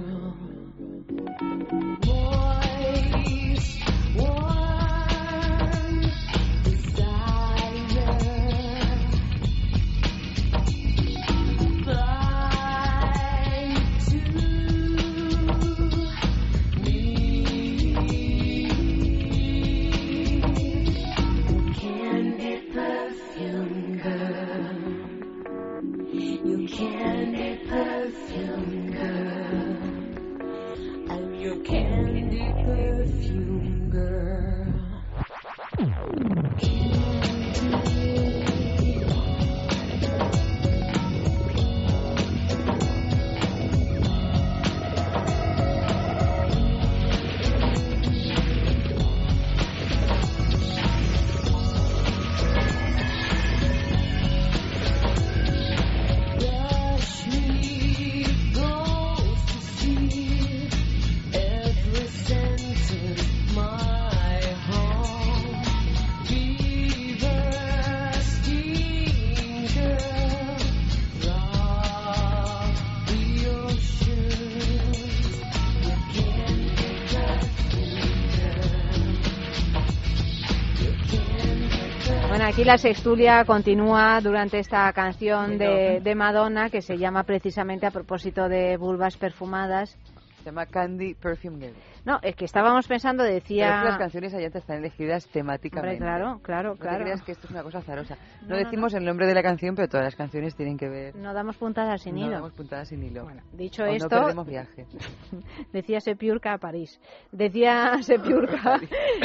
la 82.71 82.77
sextulia 82.77 83.43
continúa 83.43 84.21
durante 84.21 84.57
esta 84.57 84.93
canción 84.93 85.57
de, 85.57 85.99
de 85.99 86.15
Madonna 86.15 86.69
que 86.69 86.81
se 86.81 86.97
llama 86.97 87.23
precisamente 87.23 87.85
a 87.85 87.91
propósito 87.91 88.47
de 88.47 88.77
vulvas 88.77 89.17
perfumadas. 89.17 89.97
Se 90.41 90.45
llama 90.45 90.65
Candy 90.65 91.13
Perfume 91.13 91.57
Girl. 91.59 91.75
No, 92.03 92.19
es 92.23 92.35
que 92.35 92.45
estábamos 92.45 92.87
pensando, 92.87 93.23
Pero 93.23 93.37
es 93.37 93.43
decía... 93.43 93.81
que 93.83 93.89
las 93.89 93.97
canciones 93.99 94.33
allá 94.33 94.47
están 94.47 94.77
elegidas 94.79 95.27
temáticamente. 95.27 96.03
Hombre, 96.03 96.05
claro, 96.05 96.39
claro, 96.41 96.69
No 96.69 96.75
te 96.75 96.81
claro. 96.81 97.03
creas 97.03 97.21
que 97.21 97.31
esto 97.33 97.45
es 97.45 97.51
una 97.51 97.61
cosa 97.63 97.77
azarosa. 97.77 98.15
No, 98.41 98.47
No, 98.47 98.55
no, 98.55 98.57
decimos 98.57 98.93
el 98.95 99.05
nombre 99.05 99.27
de 99.27 99.35
la 99.35 99.43
canción, 99.43 99.75
pero 99.75 99.87
todas 99.87 100.05
las 100.05 100.15
canciones 100.15 100.55
tienen 100.55 100.77
que 100.77 100.89
ver... 100.89 101.15
No 101.15 101.33
damos 101.33 101.57
puntadas 101.57 102.01
sin 102.01 102.15
no 102.15 102.21
hilo. 102.21 102.31
damos 102.31 102.53
puntadas 102.53 102.87
sin 102.87 103.03
hilo. 103.03 103.27
Dicho 103.53 103.83
O 103.83 103.85
esto, 103.85 104.09
no 104.15 104.21
perdemos 104.21 104.47
viaje. 104.47 104.87
decía 105.73 105.99
Sepiurca 105.99 106.53
a 106.53 106.57
París. 106.57 106.99
Decía 107.31 107.97
Sepiurca 108.01 108.79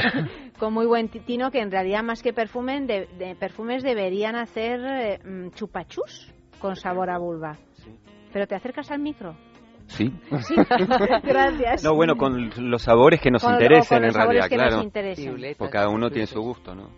con 0.58 0.74
muy 0.74 0.84
buen 0.84 1.08
tino 1.08 1.50
que 1.50 1.60
en 1.60 1.70
realidad 1.70 2.02
más 2.02 2.22
que 2.22 2.32
de, 2.32 3.08
de 3.18 3.36
perfumes 3.38 3.82
deberían 3.82 4.36
hacer 4.36 4.80
eh, 4.84 5.18
mm, 5.24 5.50
chupachus 5.50 6.32
con 6.60 6.76
sabor 6.76 7.10
a 7.10 7.18
vulva. 7.18 7.56
Pero 8.32 8.46
te 8.46 8.54
acercas 8.54 8.90
al 8.90 9.00
micro. 9.00 9.34
Sí. 9.88 10.12
Sí, 10.40 10.54
gracias. 11.22 11.82
No, 11.84 11.94
bueno, 11.94 12.16
con 12.16 12.50
los 12.70 12.82
sabores 12.82 13.20
que 13.20 13.30
nos 13.30 13.42
Con- 13.42 13.54
interesen 13.54 13.98
con 13.98 14.06
los 14.06 14.14
en 14.14 14.20
realidad, 14.20 14.42
sabores 14.42 14.48
que 14.50 14.56
nos 14.56 14.66
claro. 14.68 14.82
interesen. 14.82 15.54
Porque 15.58 15.72
cada 15.72 15.88
uno 15.88 16.10
tiene 16.10 16.26
su 16.26 16.40
gusto, 16.40 16.74
¿no? 16.74 16.90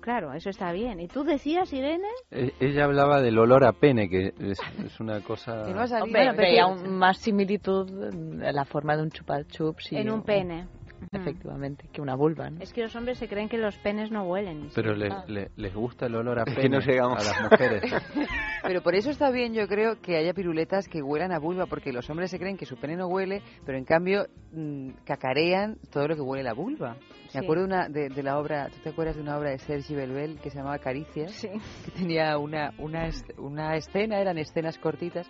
Claro, 0.00 0.34
eso 0.34 0.50
está 0.50 0.70
bien. 0.72 1.00
¿Y 1.00 1.08
tú 1.08 1.24
decías, 1.24 1.72
Irene? 1.72 2.08
Eh, 2.30 2.52
Ella 2.60 2.84
hablaba 2.84 3.22
del 3.22 3.38
olor 3.38 3.64
a 3.64 3.72
pene, 3.72 4.10
que 4.10 4.34
es, 4.38 4.58
es 4.84 5.00
una 5.00 5.20
cosa... 5.20 5.62
Hombre, 6.02 6.30
veía 6.36 6.66
un- 6.66 6.98
más 6.98 7.16
similitud 7.16 7.88
en 8.12 8.38
la 8.54 8.66
forma 8.66 8.96
de 8.96 9.02
un 9.04 9.10
chupa 9.10 9.42
chups 9.44 9.92
y 9.92 9.96
En 9.96 10.10
un 10.10 10.22
pene. 10.22 10.66
Efectivamente, 11.12 11.88
que 11.92 12.00
una 12.00 12.14
vulva, 12.14 12.50
¿no? 12.50 12.60
Es 12.60 12.72
que 12.72 12.82
los 12.82 12.94
hombres 12.96 13.18
se 13.18 13.28
creen 13.28 13.48
que 13.48 13.58
los 13.58 13.76
penes 13.78 14.10
no 14.10 14.24
huelen. 14.24 14.68
Pero 14.74 14.94
le- 14.94 15.10
le- 15.28 15.50
les 15.56 15.74
gusta 15.74 16.06
el 16.06 16.14
olor 16.16 16.38
a 16.38 16.42
Es 16.42 16.54
pene 16.54 16.62
que 16.62 16.68
no 16.68 16.80
llegamos. 16.80 17.18
a 17.20 17.24
las 17.24 17.50
mujeres. 17.50 17.82
Pero 18.62 18.82
por 18.82 18.94
eso 18.94 19.10
está 19.10 19.30
bien, 19.30 19.52
yo 19.52 19.66
creo, 19.68 20.00
que 20.00 20.16
haya 20.16 20.32
piruletas 20.32 20.88
que 20.88 21.02
huelan 21.02 21.32
a 21.32 21.38
vulva, 21.38 21.66
porque 21.66 21.92
los 21.92 22.08
hombres 22.08 22.30
se 22.30 22.38
creen 22.38 22.56
que 22.56 22.64
su 22.64 22.76
pene 22.76 22.96
no 22.96 23.08
huele, 23.08 23.42
pero 23.66 23.76
en 23.76 23.84
cambio 23.84 24.26
mm, 24.52 24.90
cacarean 25.04 25.76
todo 25.90 26.08
lo 26.08 26.14
que 26.14 26.22
huele 26.22 26.42
la 26.44 26.54
vulva. 26.54 26.96
Sí. 27.28 27.38
Me 27.38 27.44
acuerdo 27.44 27.64
una, 27.66 27.88
de, 27.90 28.08
de 28.08 28.22
la 28.22 28.38
obra, 28.38 28.68
¿tú 28.70 28.78
te 28.82 28.88
acuerdas 28.88 29.16
de 29.16 29.22
una 29.22 29.36
obra 29.36 29.50
de 29.50 29.58
Sergi 29.58 29.94
Belbel 29.94 30.40
que 30.40 30.48
se 30.50 30.56
llamaba 30.56 30.78
Caricias? 30.78 31.38
Que 31.84 31.90
tenía 31.90 32.38
una, 32.38 32.72
una, 32.78 33.10
una 33.36 33.76
escena, 33.76 34.18
eran 34.18 34.38
escenas 34.38 34.78
cortitas, 34.78 35.28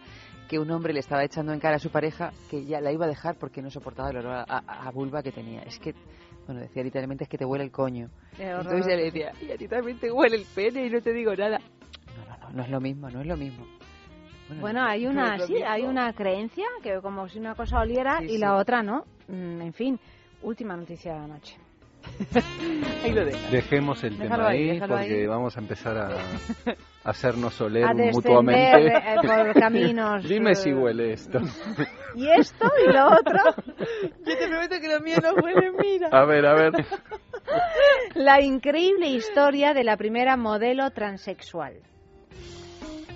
que 0.48 0.58
un 0.58 0.70
hombre 0.70 0.92
le 0.92 1.00
estaba 1.00 1.24
echando 1.24 1.52
en 1.52 1.60
cara 1.60 1.76
a 1.76 1.78
su 1.78 1.90
pareja 1.90 2.32
que 2.50 2.64
ya 2.64 2.80
la 2.80 2.92
iba 2.92 3.04
a 3.06 3.08
dejar 3.08 3.36
porque 3.36 3.62
no 3.62 3.70
soportaba 3.70 4.10
el 4.10 4.18
olor 4.18 4.32
a, 4.32 4.42
a- 4.48 4.88
a 4.88 4.90
vulva 4.90 5.22
que 5.22 5.32
tenía. 5.32 5.62
Es 5.62 5.78
que, 5.78 5.94
bueno, 6.46 6.60
decía 6.60 6.82
literalmente 6.82 7.24
es 7.24 7.30
que 7.30 7.38
te 7.38 7.44
huele 7.44 7.64
el 7.64 7.70
coño. 7.70 8.10
Entonces 8.38 8.86
ella 8.86 8.96
le 8.96 9.04
decía, 9.04 9.32
y 9.40 9.50
a 9.52 9.56
ti 9.56 9.68
también 9.68 9.98
te 9.98 10.10
huele 10.12 10.36
el 10.36 10.44
pene 10.54 10.86
y 10.86 10.90
no 10.90 11.00
te 11.00 11.12
digo 11.12 11.34
nada. 11.34 11.58
No, 12.16 12.26
no, 12.26 12.36
no, 12.48 12.56
no 12.56 12.62
es 12.62 12.68
lo 12.70 12.80
mismo, 12.80 13.10
no 13.10 13.20
es 13.20 13.26
lo 13.26 13.36
mismo. 13.36 13.66
Bueno, 14.60 14.84
hay 14.84 15.06
una, 15.06 15.38
sí, 15.38 15.54
mismo. 15.54 15.68
hay 15.68 15.82
una 15.84 16.12
creencia 16.12 16.66
que 16.82 17.00
como 17.00 17.26
si 17.28 17.38
una 17.38 17.54
cosa 17.54 17.80
oliera 17.80 18.18
Sí, 18.20 18.26
y 18.26 18.28
sí. 18.32 18.38
la 18.38 18.56
otra 18.56 18.82
no. 18.82 19.04
Mm, 19.28 19.62
En 19.62 19.72
fin, 19.72 19.98
última 20.42 20.76
noticia 20.76 21.14
de 21.14 21.20
la 21.20 21.26
noche. 21.26 21.56
Ahí 23.02 23.12
lo. 23.12 23.24
Dejemos 23.24 24.04
el 24.04 24.18
Déjalo 24.18 24.42
tema 24.42 24.48
ahí, 24.50 24.78
porque 24.86 25.14
ahí. 25.14 25.26
vamos 25.26 25.56
a 25.56 25.60
empezar 25.60 25.96
a, 25.96 26.08
a 26.08 26.12
hacernos 27.04 27.60
oler 27.60 27.84
A 27.84 27.94
mutuamente. 27.94 28.92
por 29.22 29.54
caminos. 29.60 30.26
Dime 30.26 30.54
si 30.54 30.72
huele 30.72 31.12
esto. 31.12 31.40
Y 32.14 32.28
esto 32.28 32.66
y 32.86 32.92
lo 32.92 33.06
otro. 33.06 33.38
Yo 34.26 34.38
te 34.38 34.48
prometo 34.48 34.80
que 34.80 34.88
lo 34.88 35.00
mío 35.00 35.16
no 35.22 35.34
huele, 35.34 35.70
mira. 35.78 36.08
A 36.10 36.24
ver, 36.24 36.46
a 36.46 36.54
ver. 36.54 36.72
La 38.14 38.40
increíble 38.40 39.08
historia 39.08 39.74
de 39.74 39.84
la 39.84 39.96
primera 39.96 40.36
modelo 40.36 40.90
transexual. 40.90 41.74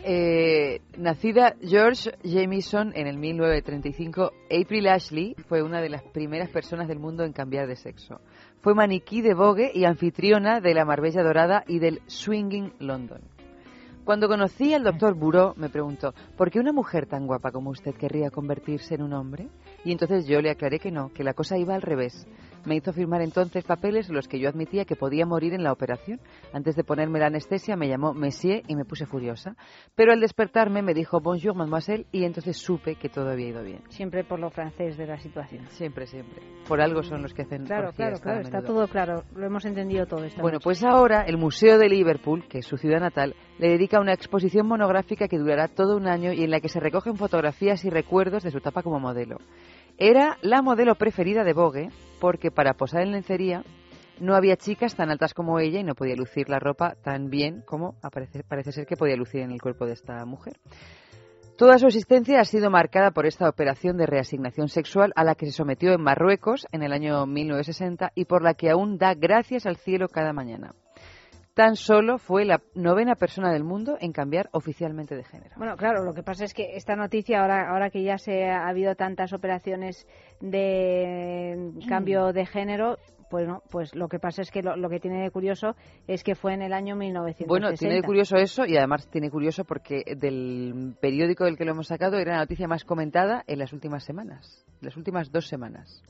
Eh, 0.04 0.80
nacida 0.96 1.56
George 1.60 2.12
Jamieson 2.22 2.92
en 2.94 3.08
el 3.08 3.18
1935, 3.18 4.32
April 4.44 4.88
Ashley 4.88 5.34
fue 5.48 5.62
una 5.62 5.80
de 5.82 5.88
las 5.88 6.02
primeras 6.02 6.48
personas 6.50 6.86
del 6.86 7.00
mundo 7.00 7.24
en 7.24 7.32
cambiar 7.32 7.66
de 7.66 7.76
sexo. 7.76 8.20
Fue 8.60 8.74
maniquí 8.74 9.22
de 9.22 9.34
Vogue 9.34 9.70
y 9.74 9.84
anfitriona 9.84 10.60
de 10.60 10.74
la 10.74 10.84
Marbella 10.84 11.22
Dorada 11.22 11.64
y 11.66 11.78
del 11.80 12.00
Swinging 12.06 12.74
London. 12.78 13.20
Cuando 14.08 14.26
conocí 14.26 14.72
al 14.72 14.84
doctor 14.84 15.12
Buró, 15.12 15.52
me 15.58 15.68
preguntó, 15.68 16.14
¿por 16.34 16.50
qué 16.50 16.58
una 16.58 16.72
mujer 16.72 17.04
tan 17.04 17.26
guapa 17.26 17.52
como 17.52 17.68
usted 17.68 17.94
querría 17.94 18.30
convertirse 18.30 18.94
en 18.94 19.02
un 19.02 19.12
hombre? 19.12 19.50
Y 19.84 19.92
entonces 19.92 20.26
yo 20.26 20.40
le 20.40 20.48
aclaré 20.50 20.78
que 20.78 20.90
no, 20.90 21.12
que 21.12 21.22
la 21.22 21.34
cosa 21.34 21.58
iba 21.58 21.74
al 21.74 21.82
revés. 21.82 22.26
Me 22.64 22.76
hizo 22.76 22.92
firmar 22.92 23.22
entonces 23.22 23.64
papeles 23.64 24.08
en 24.08 24.14
los 24.14 24.28
que 24.28 24.38
yo 24.38 24.48
admitía 24.48 24.84
que 24.84 24.96
podía 24.96 25.24
morir 25.26 25.54
en 25.54 25.62
la 25.62 25.72
operación. 25.72 26.20
Antes 26.52 26.76
de 26.76 26.84
ponerme 26.84 27.18
la 27.18 27.26
anestesia 27.26 27.76
me 27.76 27.88
llamó 27.88 28.12
Monsieur 28.14 28.62
y 28.66 28.76
me 28.76 28.84
puse 28.84 29.06
furiosa. 29.06 29.56
Pero 29.94 30.12
al 30.12 30.20
despertarme 30.20 30.82
me 30.82 30.94
dijo 30.94 31.20
Bonjour, 31.20 31.54
mademoiselle, 31.54 32.06
y 32.12 32.24
entonces 32.24 32.56
supe 32.58 32.96
que 32.96 33.08
todo 33.08 33.30
había 33.30 33.48
ido 33.48 33.62
bien. 33.62 33.80
Siempre 33.88 34.24
por 34.24 34.38
lo 34.38 34.50
francés 34.50 34.96
de 34.96 35.06
la 35.06 35.18
situación. 35.18 35.66
Siempre, 35.70 36.06
siempre. 36.06 36.42
Por 36.66 36.80
algo 36.80 37.02
son 37.02 37.22
los 37.22 37.32
que 37.32 37.42
hacen 37.42 37.64
Claro, 37.64 37.92
claro, 37.92 38.18
claro, 38.20 38.38
a 38.38 38.42
está 38.42 38.62
todo 38.62 38.86
claro. 38.88 39.22
Lo 39.34 39.46
hemos 39.46 39.64
entendido 39.64 40.06
todo 40.06 40.24
esta 40.24 40.42
Bueno, 40.42 40.56
noche. 40.56 40.64
pues 40.64 40.84
ahora 40.84 41.22
el 41.22 41.38
Museo 41.38 41.78
de 41.78 41.88
Liverpool, 41.88 42.46
que 42.48 42.58
es 42.58 42.66
su 42.66 42.76
ciudad 42.76 43.00
natal, 43.00 43.34
le 43.58 43.68
dedica 43.70 44.00
una 44.00 44.12
exposición 44.12 44.66
monográfica 44.66 45.28
que 45.28 45.38
durará 45.38 45.68
todo 45.68 45.96
un 45.96 46.06
año 46.06 46.32
y 46.32 46.44
en 46.44 46.50
la 46.50 46.60
que 46.60 46.68
se 46.68 46.80
recogen 46.80 47.16
fotografías 47.16 47.84
y 47.84 47.90
recuerdos 47.90 48.42
de 48.42 48.50
su 48.50 48.58
etapa 48.58 48.82
como 48.82 49.00
modelo. 49.00 49.38
Era 50.00 50.38
la 50.42 50.62
modelo 50.62 50.94
preferida 50.94 51.42
de 51.42 51.52
Vogue 51.52 51.90
porque 52.20 52.52
para 52.52 52.74
posar 52.74 53.02
en 53.02 53.10
lencería 53.10 53.64
no 54.20 54.36
había 54.36 54.56
chicas 54.56 54.94
tan 54.94 55.10
altas 55.10 55.34
como 55.34 55.58
ella 55.58 55.80
y 55.80 55.84
no 55.84 55.96
podía 55.96 56.14
lucir 56.14 56.48
la 56.48 56.60
ropa 56.60 56.94
tan 57.02 57.30
bien 57.30 57.62
como 57.66 57.96
parece 58.48 58.72
ser 58.72 58.86
que 58.86 58.96
podía 58.96 59.16
lucir 59.16 59.40
en 59.40 59.50
el 59.50 59.60
cuerpo 59.60 59.86
de 59.86 59.94
esta 59.94 60.24
mujer. 60.24 60.54
Toda 61.56 61.78
su 61.78 61.86
existencia 61.86 62.38
ha 62.38 62.44
sido 62.44 62.70
marcada 62.70 63.10
por 63.10 63.26
esta 63.26 63.48
operación 63.48 63.96
de 63.96 64.06
reasignación 64.06 64.68
sexual 64.68 65.12
a 65.16 65.24
la 65.24 65.34
que 65.34 65.46
se 65.46 65.52
sometió 65.52 65.92
en 65.92 66.00
Marruecos 66.00 66.68
en 66.70 66.84
el 66.84 66.92
año 66.92 67.26
1960 67.26 68.12
y 68.14 68.26
por 68.26 68.44
la 68.44 68.54
que 68.54 68.70
aún 68.70 68.98
da 68.98 69.14
gracias 69.14 69.66
al 69.66 69.76
cielo 69.76 70.08
cada 70.08 70.32
mañana. 70.32 70.76
Tan 71.58 71.74
solo 71.74 72.18
fue 72.18 72.44
la 72.44 72.62
novena 72.76 73.16
persona 73.16 73.52
del 73.52 73.64
mundo 73.64 73.96
en 74.00 74.12
cambiar 74.12 74.48
oficialmente 74.52 75.16
de 75.16 75.24
género. 75.24 75.56
Bueno, 75.56 75.76
claro, 75.76 76.04
lo 76.04 76.14
que 76.14 76.22
pasa 76.22 76.44
es 76.44 76.54
que 76.54 76.76
esta 76.76 76.94
noticia, 76.94 77.40
ahora, 77.40 77.68
ahora 77.68 77.90
que 77.90 78.04
ya 78.04 78.16
se 78.16 78.48
ha 78.48 78.68
habido 78.68 78.94
tantas 78.94 79.32
operaciones 79.32 80.06
de 80.38 81.72
cambio 81.88 82.32
de 82.32 82.46
género, 82.46 82.98
bueno, 83.28 83.64
pues 83.72 83.92
lo 83.96 84.06
que 84.06 84.20
pasa 84.20 84.42
es 84.42 84.52
que 84.52 84.62
lo, 84.62 84.76
lo 84.76 84.88
que 84.88 85.00
tiene 85.00 85.20
de 85.20 85.32
curioso 85.32 85.74
es 86.06 86.22
que 86.22 86.36
fue 86.36 86.54
en 86.54 86.62
el 86.62 86.72
año 86.72 86.94
1960. 86.94 87.48
Bueno, 87.48 87.76
tiene 87.76 87.96
de 87.96 88.02
curioso 88.04 88.36
eso 88.36 88.64
y 88.64 88.76
además 88.76 89.08
tiene 89.10 89.28
curioso 89.28 89.64
porque 89.64 90.04
del 90.16 90.94
periódico 91.00 91.44
del 91.44 91.56
que 91.58 91.64
lo 91.64 91.72
hemos 91.72 91.88
sacado 91.88 92.18
era 92.18 92.34
la 92.34 92.38
noticia 92.42 92.68
más 92.68 92.84
comentada 92.84 93.42
en 93.48 93.58
las 93.58 93.72
últimas 93.72 94.04
semanas, 94.04 94.64
las 94.80 94.96
últimas 94.96 95.32
dos 95.32 95.48
semanas. 95.48 96.04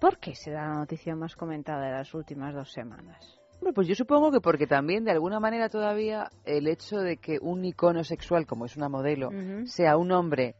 ¿Por 0.00 0.16
qué 0.16 0.34
será 0.34 0.66
la 0.66 0.76
noticia 0.76 1.14
más 1.14 1.36
comentada 1.36 1.84
de 1.84 1.92
las 1.92 2.14
últimas 2.14 2.54
dos 2.54 2.72
semanas? 2.72 3.39
Hombre, 3.60 3.74
pues 3.74 3.86
yo 3.86 3.94
supongo 3.94 4.30
que 4.30 4.40
porque 4.40 4.66
también 4.66 5.04
de 5.04 5.10
alguna 5.10 5.38
manera 5.38 5.68
todavía 5.68 6.30
el 6.44 6.66
hecho 6.66 6.98
de 6.98 7.18
que 7.18 7.38
un 7.40 7.64
icono 7.64 8.04
sexual 8.04 8.46
como 8.46 8.64
es 8.64 8.76
una 8.76 8.88
modelo 8.88 9.30
sea 9.66 9.96
un 9.96 10.12
hombre 10.12 10.54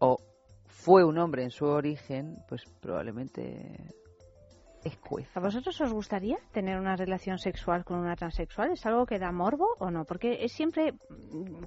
o 0.00 0.18
fue 0.66 1.04
un 1.04 1.16
hombre 1.18 1.44
en 1.44 1.50
su 1.50 1.64
origen, 1.64 2.36
pues 2.48 2.64
probablemente 2.80 3.78
es. 4.84 4.98
¿A 5.34 5.40
vosotros 5.40 5.80
os 5.80 5.92
gustaría 5.92 6.38
tener 6.52 6.78
una 6.78 6.96
relación 6.96 7.38
sexual 7.38 7.84
con 7.84 7.98
una 7.98 8.16
transexual? 8.16 8.72
¿Es 8.72 8.84
algo 8.86 9.06
que 9.06 9.18
da 9.18 9.30
morbo 9.30 9.66
o 9.78 9.90
no? 9.90 10.04
Porque 10.04 10.44
es 10.44 10.52
siempre, 10.52 10.94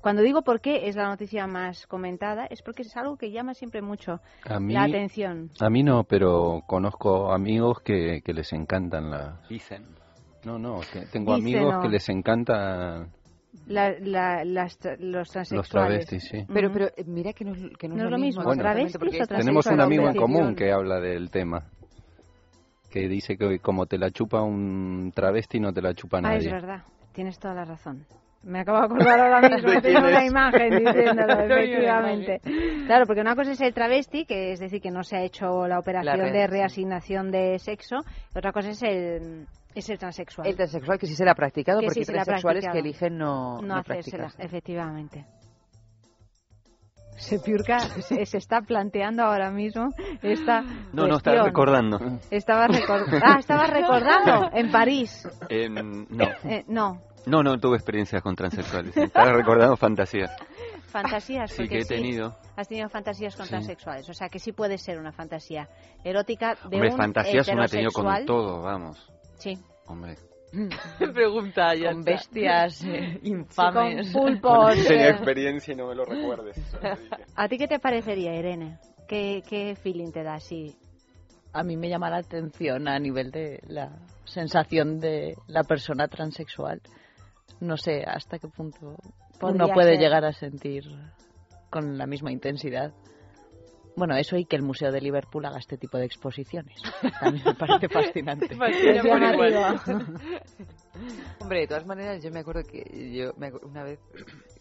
cuando 0.01 0.21
digo 0.21 0.41
por 0.41 0.61
qué 0.61 0.87
es 0.87 0.95
la 0.95 1.07
noticia 1.07 1.47
más 1.47 1.85
comentada, 1.87 2.45
es 2.45 2.61
porque 2.61 2.81
es 2.81 2.97
algo 2.97 3.17
que 3.17 3.31
llama 3.31 3.53
siempre 3.53 3.81
mucho 3.81 4.19
A 4.43 4.59
mí, 4.59 4.73
la 4.73 4.83
atención. 4.83 5.51
a 5.59 5.69
mí 5.69 5.83
no, 5.83 6.03
pero 6.03 6.63
conozco 6.65 7.31
amigos 7.31 7.81
que, 7.81 8.21
que 8.23 8.33
les 8.33 8.51
encantan 8.53 9.11
las... 9.11 9.47
Dicen. 9.47 9.85
No, 10.45 10.59
no, 10.59 10.79
que 10.91 11.01
tengo 11.11 11.33
amigos 11.33 11.73
no. 11.73 11.81
que 11.81 11.89
les 11.89 12.07
encantan 12.09 13.09
La- 13.67 13.97
la- 13.99 14.43
las 14.45 14.79
tra- 14.79 14.97
los 14.99 15.29
transexuales. 15.29 15.51
los 15.51 15.69
travestis, 15.69 16.23
sí. 16.29 16.45
Pero, 16.53 16.71
pero 16.71 16.85
eh, 16.95 17.03
mira 17.05 17.33
que 17.33 17.45
no, 17.45 17.53
es- 17.53 17.75
que 17.77 17.87
no, 17.87 17.95
No 17.95 18.05
es 18.05 18.11
lo 18.11 18.17
mismo, 18.17 18.43
travestis 18.53 19.27
Tenemos 19.27 19.65
un 19.65 19.79
amigo 19.81 20.07
en 20.07 20.15
común 20.15 20.55
que 20.55 20.71
habla 20.71 20.99
del 20.99 21.31
tema, 21.31 21.69
que 22.91 23.07
dice 23.07 23.37
que 23.37 23.59
como 23.59 23.85
te 23.87 23.97
la 23.97 24.11
chupa 24.11 24.41
un 24.41 25.11
travesti 25.15 25.59
no 25.59 25.73
te 25.73 25.81
la 25.81 25.93
chupa 25.93 26.17
Ah, 26.17 26.35
es 26.35 26.43
nadie. 26.45 26.51
verdad, 26.51 26.83
tienes 27.13 27.39
toda 27.39 27.53
la 27.55 27.65
razón. 27.65 28.05
Me 28.45 28.59
acabo 28.59 28.77
de 28.79 28.85
acordar 28.85 29.19
ahora 29.19 29.49
mismo, 29.49 29.69
¿Lo 29.73 29.81
tengo 29.81 29.99
una 30.07 30.23
imagen 30.25 30.69
diciéndolo, 30.77 31.33
efectivamente. 31.45 32.41
Claro, 32.85 33.05
porque 33.07 33.21
una 33.21 33.35
cosa 33.35 33.51
es 33.53 33.61
el 33.61 33.73
travesti, 33.73 34.25
que 34.25 34.51
es 34.51 34.59
decir, 34.59 34.81
que 34.81 34.91
no 34.91 35.03
se 35.03 35.17
ha 35.17 35.23
hecho 35.23 35.67
la 35.67 35.79
operación 35.79 36.17
La 36.19 36.31
de 36.31 36.47
reasignación 36.47 37.31
de 37.31 37.57
sexo, 37.57 37.97
y 38.33 38.37
otra 38.37 38.51
cosa 38.51 38.69
es 38.69 38.83
el, 38.83 39.47
es 39.73 39.89
el 39.89 39.97
transexual. 39.97 40.47
El 40.47 40.55
transexual 40.55 40.99
que 40.99 41.07
sí 41.07 41.15
se 41.15 41.25
le 41.25 41.31
ha 41.31 41.35
practicado, 41.35 41.79
Que 41.79 41.87
porque 41.87 41.93
sí 41.95 41.99
hay 42.01 42.05
se 42.05 42.13
le 42.13 42.19
ha 42.19 42.23
transexuales 42.23 42.67
que 42.71 42.79
eligen 42.79 43.17
no, 43.17 43.61
no 43.61 43.67
no 43.67 43.75
hacérsela, 43.77 44.31
efectivamente. 44.37 45.25
Sepiurca 47.17 47.79
se, 48.01 48.25
se 48.25 48.37
está 48.37 48.61
planteando 48.61 49.23
ahora 49.23 49.49
mismo 49.49 49.89
esta 50.21 50.61
No, 50.93 51.07
no, 51.07 51.17
estaba 51.17 51.43
recordando. 51.45 51.99
Estaba 52.29 52.67
recor- 52.67 53.21
ah, 53.23 53.37
estaba 53.39 53.65
recordando 53.67 54.49
en 54.53 54.71
París. 54.71 55.27
Eh, 55.49 55.69
no. 55.69 56.25
Eh, 56.43 56.63
no. 56.67 57.01
No, 57.27 57.43
no 57.43 57.59
tuve 57.59 57.77
experiencias 57.77 58.21
con 58.21 58.35
transexuales. 58.35 58.95
Estaba 58.95 59.33
recordando 59.33 59.75
fantasías. 59.77 60.31
Fantasías, 60.87 61.51
Sí, 61.51 61.67
que 61.67 61.79
he 61.79 61.85
tenido. 61.85 62.37
Has 62.55 62.69
tenido 62.69 62.87
fantasías 62.87 63.35
con 63.35 63.45
Sí. 63.45 63.49
transexuales, 63.49 64.09
o 64.09 64.13
sea 64.13 64.29
que 64.29 64.39
sí 64.39 64.53
puede 64.53 64.77
ser 64.77 64.97
una 64.97 65.11
fantasía 65.11 65.67
erótica 66.05 66.55
de 66.69 66.77
Hombre, 66.77 66.91
un 66.91 66.97
fantasías 66.97 67.47
uno 67.49 67.63
ha 67.63 67.67
tenido 67.67 67.91
con 67.91 68.25
todo, 68.25 68.61
vamos. 68.61 69.11
Sí. 69.37 69.57
Hombre. 69.87 70.15
Pregunta 71.13 71.75
ya. 71.75 71.89
Con 71.91 71.99
está. 71.99 72.11
bestias 72.11 72.83
eh, 72.85 73.19
infames. 73.23 74.13
con 74.13 74.23
pulpos. 74.23 74.77
No 74.77 74.83
tenía 74.83 75.07
eh. 75.07 75.11
experiencia 75.11 75.73
y 75.73 75.75
no 75.77 75.87
me 75.87 75.95
lo 75.95 76.05
recuerdes. 76.05 76.57
¿A 77.35 77.47
ti 77.49 77.57
qué 77.57 77.67
te 77.67 77.79
parecería, 77.79 78.33
Irene? 78.33 78.79
¿Qué, 79.07 79.43
qué 79.47 79.75
feeling 79.75 80.11
te 80.11 80.23
da 80.23 80.35
así? 80.35 80.77
A 81.51 81.63
mí 81.63 81.75
me 81.75 81.89
llama 81.89 82.09
la 82.09 82.17
atención 82.17 82.87
a 82.87 82.97
nivel 82.99 83.31
de 83.31 83.59
la 83.67 83.99
sensación 84.23 84.99
de 84.99 85.35
la 85.47 85.63
persona 85.63 86.07
transexual. 86.07 86.81
No 87.59 87.77
sé 87.77 88.03
hasta 88.05 88.37
qué 88.39 88.47
punto 88.47 88.95
Podría 89.39 89.65
uno 89.65 89.73
puede 89.73 89.93
ser. 89.93 89.99
llegar 89.99 90.25
a 90.25 90.33
sentir 90.33 90.83
con 91.69 91.97
la 91.97 92.05
misma 92.05 92.31
intensidad. 92.31 92.93
Bueno, 93.97 94.15
eso 94.17 94.35
y 94.35 94.43
que 94.43 94.57
el 94.57 94.61
Museo 94.61 94.91
de 94.91 94.99
Liverpool 94.99 95.45
haga 95.45 95.57
este 95.57 95.77
tipo 95.77 95.97
de 95.97 96.03
exposiciones. 96.05 96.81
También 97.21 97.45
me 97.45 97.53
parece 97.53 97.87
fascinante. 97.87 98.53
fascina. 98.57 99.31
Hombre, 101.39 101.59
de 101.61 101.67
todas 101.67 101.85
maneras, 101.85 102.23
yo 102.23 102.31
me 102.31 102.39
acuerdo 102.39 102.63
que 102.63 102.83
yo 103.13 103.33
me 103.37 103.51
una 103.63 103.83
vez 103.83 103.99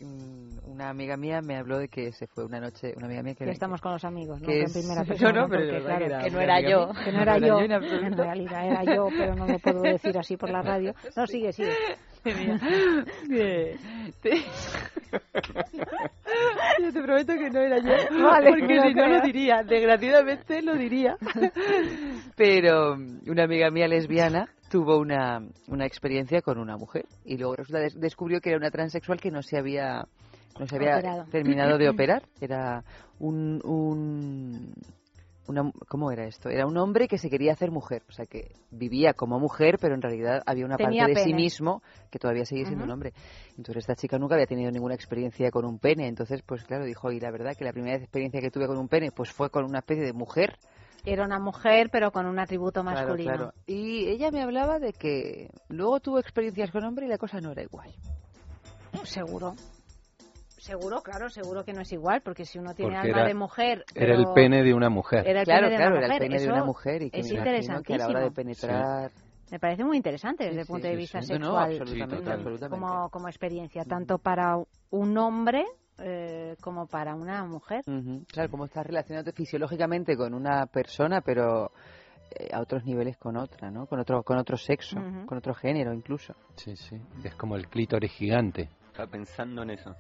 mm, 0.01 0.59
una 0.71 0.89
amiga 0.91 1.17
mía 1.17 1.41
me 1.41 1.57
habló 1.57 1.79
de 1.79 1.89
que 1.89 2.13
se 2.13 2.27
fue 2.27 2.45
una 2.45 2.61
noche, 2.61 2.93
una 2.97 3.07
amiga 3.07 3.23
mía 3.23 3.35
que 3.35 3.45
Que 3.45 3.51
estamos 3.53 3.81
con 3.81 3.93
los 3.93 4.05
amigos, 4.05 4.41
¿no? 4.41 4.47
que 4.47 4.53
Que 4.53 4.59
en 4.61 4.65
es- 4.67 4.73
primera 4.73 5.01
no, 5.03 5.07
persona. 5.07 5.33
no, 5.43 5.49
pero 5.49 5.63
porque, 5.65 5.81
claro, 5.85 5.99
que 5.99 6.05
era 6.07 6.23
que 6.25 6.31
no 6.31 6.41
era 6.41 6.61
yo. 6.61 6.87
mía. 6.93 7.05
Que 7.05 7.13
no 7.13 7.23
era 7.23 7.39
yo, 7.39 7.61
en 7.61 8.17
realidad 8.17 8.67
era 8.67 8.85
yo, 8.95 9.09
pero 9.17 9.35
no 9.37 9.47
lo 9.47 9.59
puedo 9.59 9.83
decir 9.83 10.19
así 10.19 10.37
por 10.37 10.51
la 10.51 10.63
radio. 10.63 10.95
No, 11.17 11.27
sigue, 11.27 11.53
sigue. 11.53 11.73
Que- 13.29 13.77
te- 14.23 14.31
Yo 16.83 16.93
te 16.93 17.03
prometo 17.03 17.35
que 17.35 17.51
no 17.51 17.61
era 17.61 17.79
yo. 17.79 18.23
Vale, 18.25 18.51
porque 18.51 18.81
si 18.81 18.95
no 18.95 19.07
lo 19.07 19.21
diría. 19.21 19.63
Desgraciadamente 19.63 20.63
lo 20.63 20.75
diría. 20.77 21.17
Pero 22.37 22.97
mm, 22.97 23.31
una 23.31 23.45
amiga 23.45 23.71
mía 23.71 23.87
lesbiana 23.87 24.49
tuvo 24.71 24.99
una, 24.99 25.41
una 25.69 25.87
experiencia 25.87 26.41
con 26.43 26.59
una 26.59 26.77
mujer 26.77 27.05
y 27.25 27.37
luego 27.37 27.57
resulta 27.57 27.81
des- 27.81 28.01
descubrió 28.01 28.41
que 28.41 28.51
era 28.51 28.59
una 28.59 28.71
transexual 28.71 29.21
que 29.21 29.31
no 29.31 29.43
se 29.43 29.59
había 29.59 30.05
no 30.59 30.67
se 30.67 30.77
había 30.77 30.97
Operado. 30.99 31.25
terminado 31.31 31.79
de 31.79 31.89
operar. 31.89 32.23
Era 32.41 32.83
un, 33.19 33.61
un 33.65 34.73
una, 35.47 35.71
¿cómo 35.89 36.11
era 36.11 36.25
esto? 36.25 36.49
Era 36.49 36.67
un 36.67 36.77
hombre 36.77 37.07
que 37.09 37.19
se 37.19 37.29
quería 37.31 37.53
hacer 37.53 37.71
mujer, 37.71 38.03
o 38.09 38.13
sea 38.13 38.27
que 38.27 38.53
vivía 38.71 39.13
como 39.15 39.39
mujer, 39.39 39.79
pero 39.81 39.95
en 39.95 40.03
realidad 40.03 40.43
había 40.47 40.65
una 40.65 40.77
Tenía 40.77 41.07
parte 41.07 41.11
de 41.11 41.15
sí 41.17 41.31
pene. 41.31 41.37
mismo 41.43 41.83
que 42.11 42.19
todavía 42.19 42.45
seguía 42.45 42.65
siendo 42.67 42.85
Ujú. 42.85 42.91
un 42.91 42.95
hombre. 42.95 43.13
Entonces 43.51 43.77
esta 43.83 43.95
chica 43.95 44.19
nunca 44.19 44.35
había 44.35 44.47
tenido 44.47 44.71
ninguna 44.71 44.95
experiencia 44.95 45.51
con 45.51 45.65
un 45.65 45.79
pene, 45.79 46.09
entonces 46.09 46.43
pues 46.43 46.65
claro, 46.65 46.85
dijo, 46.85 47.11
y 47.13 47.21
la 47.21 47.31
verdad 47.31 47.55
que 47.57 47.65
la 47.65 47.73
primera 47.73 47.97
experiencia 47.97 48.41
que 48.41 48.51
tuve 48.51 48.67
con 48.67 48.79
un 48.79 48.89
pene 48.89 49.11
pues 49.13 49.31
fue 49.33 49.51
con 49.51 49.65
una 49.65 49.79
especie 49.81 50.05
de 50.05 50.13
mujer 50.13 50.59
Era 51.05 51.25
una 51.27 51.39
mujer, 51.39 51.91
pero 51.93 52.11
con 52.11 52.25
un 52.27 52.39
atributo 52.39 52.83
Claro, 52.83 52.97
masculino. 53.09 53.35
claro. 53.35 53.53
Y 53.67 54.09
ella 54.09 54.31
me 54.31 54.43
hablaba 54.43 54.79
de 54.79 54.93
que 54.95 55.51
luego 55.69 56.01
tuvo 56.01 56.19
experiencias 56.19 56.71
con 56.71 56.83
hombre 56.85 57.05
y 57.07 57.09
la 57.11 57.19
cosa 57.19 57.41
no 57.43 57.53
era 57.53 57.63
igual. 57.63 57.91
Seguro. 59.05 59.55
Seguro, 60.65 61.03
claro, 61.03 61.29
seguro 61.29 61.63
que 61.63 61.75
no 61.75 61.83
es 61.83 61.93
igual, 61.93 62.23
porque 62.23 62.47
si 62.47 62.59
uno 62.59 62.75
tiene 62.75 62.93
Porque 62.95 63.09
alma 63.09 63.19
era- 63.19 63.29
de 63.29 63.35
mujer... 63.35 63.85
Era 63.95 64.15
el 64.15 64.27
pene 64.35 64.63
de 64.63 64.73
una 64.73 64.89
mujer. 64.89 65.27
Era 65.27 65.41
el 65.41 65.45
claro, 65.45 65.67
pene 65.67 65.71
de 65.73 65.77
claro, 65.77 65.91
una 65.97 65.99
era 65.99 66.07
el 66.07 66.13
mujer. 66.13 66.29
pene 66.31 66.41
de 66.43 66.49
una 66.49 66.65
mujer 66.65 67.03
y 67.03 67.11
que 67.11 67.21
es 67.21 67.27
me 67.29 67.35
imagino 67.35 67.83
que 67.83 67.95
a 67.95 67.99
la 67.99 68.09
hora 68.09 68.21
de 68.21 68.27
interesantísimo. 68.29 68.35
penetrar... 68.35 69.11
Me 69.51 69.59
parece 69.61 69.85
muy 69.85 69.97
interesante 69.99 70.45
desde 70.45 70.61
el 70.61 70.65
Sí, 70.67 70.73
punto 70.73 70.85
sí, 70.87 70.89
de 70.89 70.95
sí, 70.95 71.01
vista 71.03 71.21
sí. 71.21 71.33
No, 71.35 71.39
no, 71.39 71.45
sexual. 71.45 71.71
absolutamente, 71.73 72.31
absolutamente. 72.33 72.87
Como, 72.87 73.11
como 73.11 73.29
experiencia, 73.29 73.85
tanto 73.85 74.17
para 74.17 74.57
un 74.89 75.19
hombre 75.19 75.67
eh, 75.99 76.57
como 76.63 76.87
para 76.87 77.15
una 77.15 77.45
mujer. 77.45 77.83
Ujú, 77.87 78.25
Claro, 78.33 78.49
como 78.51 78.65
estás 78.65 78.87
relacionado 78.87 79.31
fisiológicamente 79.33 80.17
con 80.17 80.33
una 80.33 80.65
persona, 80.65 81.21
pero 81.21 81.73
eh, 82.31 82.49
a 82.55 82.61
otros 82.61 82.85
niveles 82.87 83.19
con 83.19 83.37
otra, 83.37 83.71
¿no? 83.71 83.85
Con 83.85 84.01
otro, 84.01 84.23
con 84.23 84.39
otro 84.39 84.57
sexo, 84.57 84.99
Ujú. 84.99 85.27
con 85.27 85.37
otro 85.37 85.53
género 85.55 85.93
incluso. 85.93 86.35
Sí, 86.57 86.75
sí. 86.75 86.99
Es 87.23 87.35
como 87.35 87.55
el 87.57 87.69
clítoris 87.69 88.11
gigante. 88.13 88.71
Estaba 88.87 89.11
pensando 89.11 89.63
en 89.63 89.71
eso. 89.71 89.95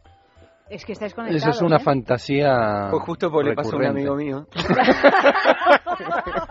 Es 0.70 0.84
que 0.84 0.92
estáis 0.92 1.14
conectados. 1.14 1.42
Eso 1.42 1.50
es 1.50 1.62
una 1.62 1.76
¿eh? 1.76 1.80
fantasía. 1.80 2.88
Pues 2.90 3.02
justo 3.04 3.30
porque 3.30 3.50
le 3.50 3.54
pasó 3.54 3.76
a 3.76 3.78
un 3.78 3.86
amigo 3.86 4.16
mío. 4.16 4.46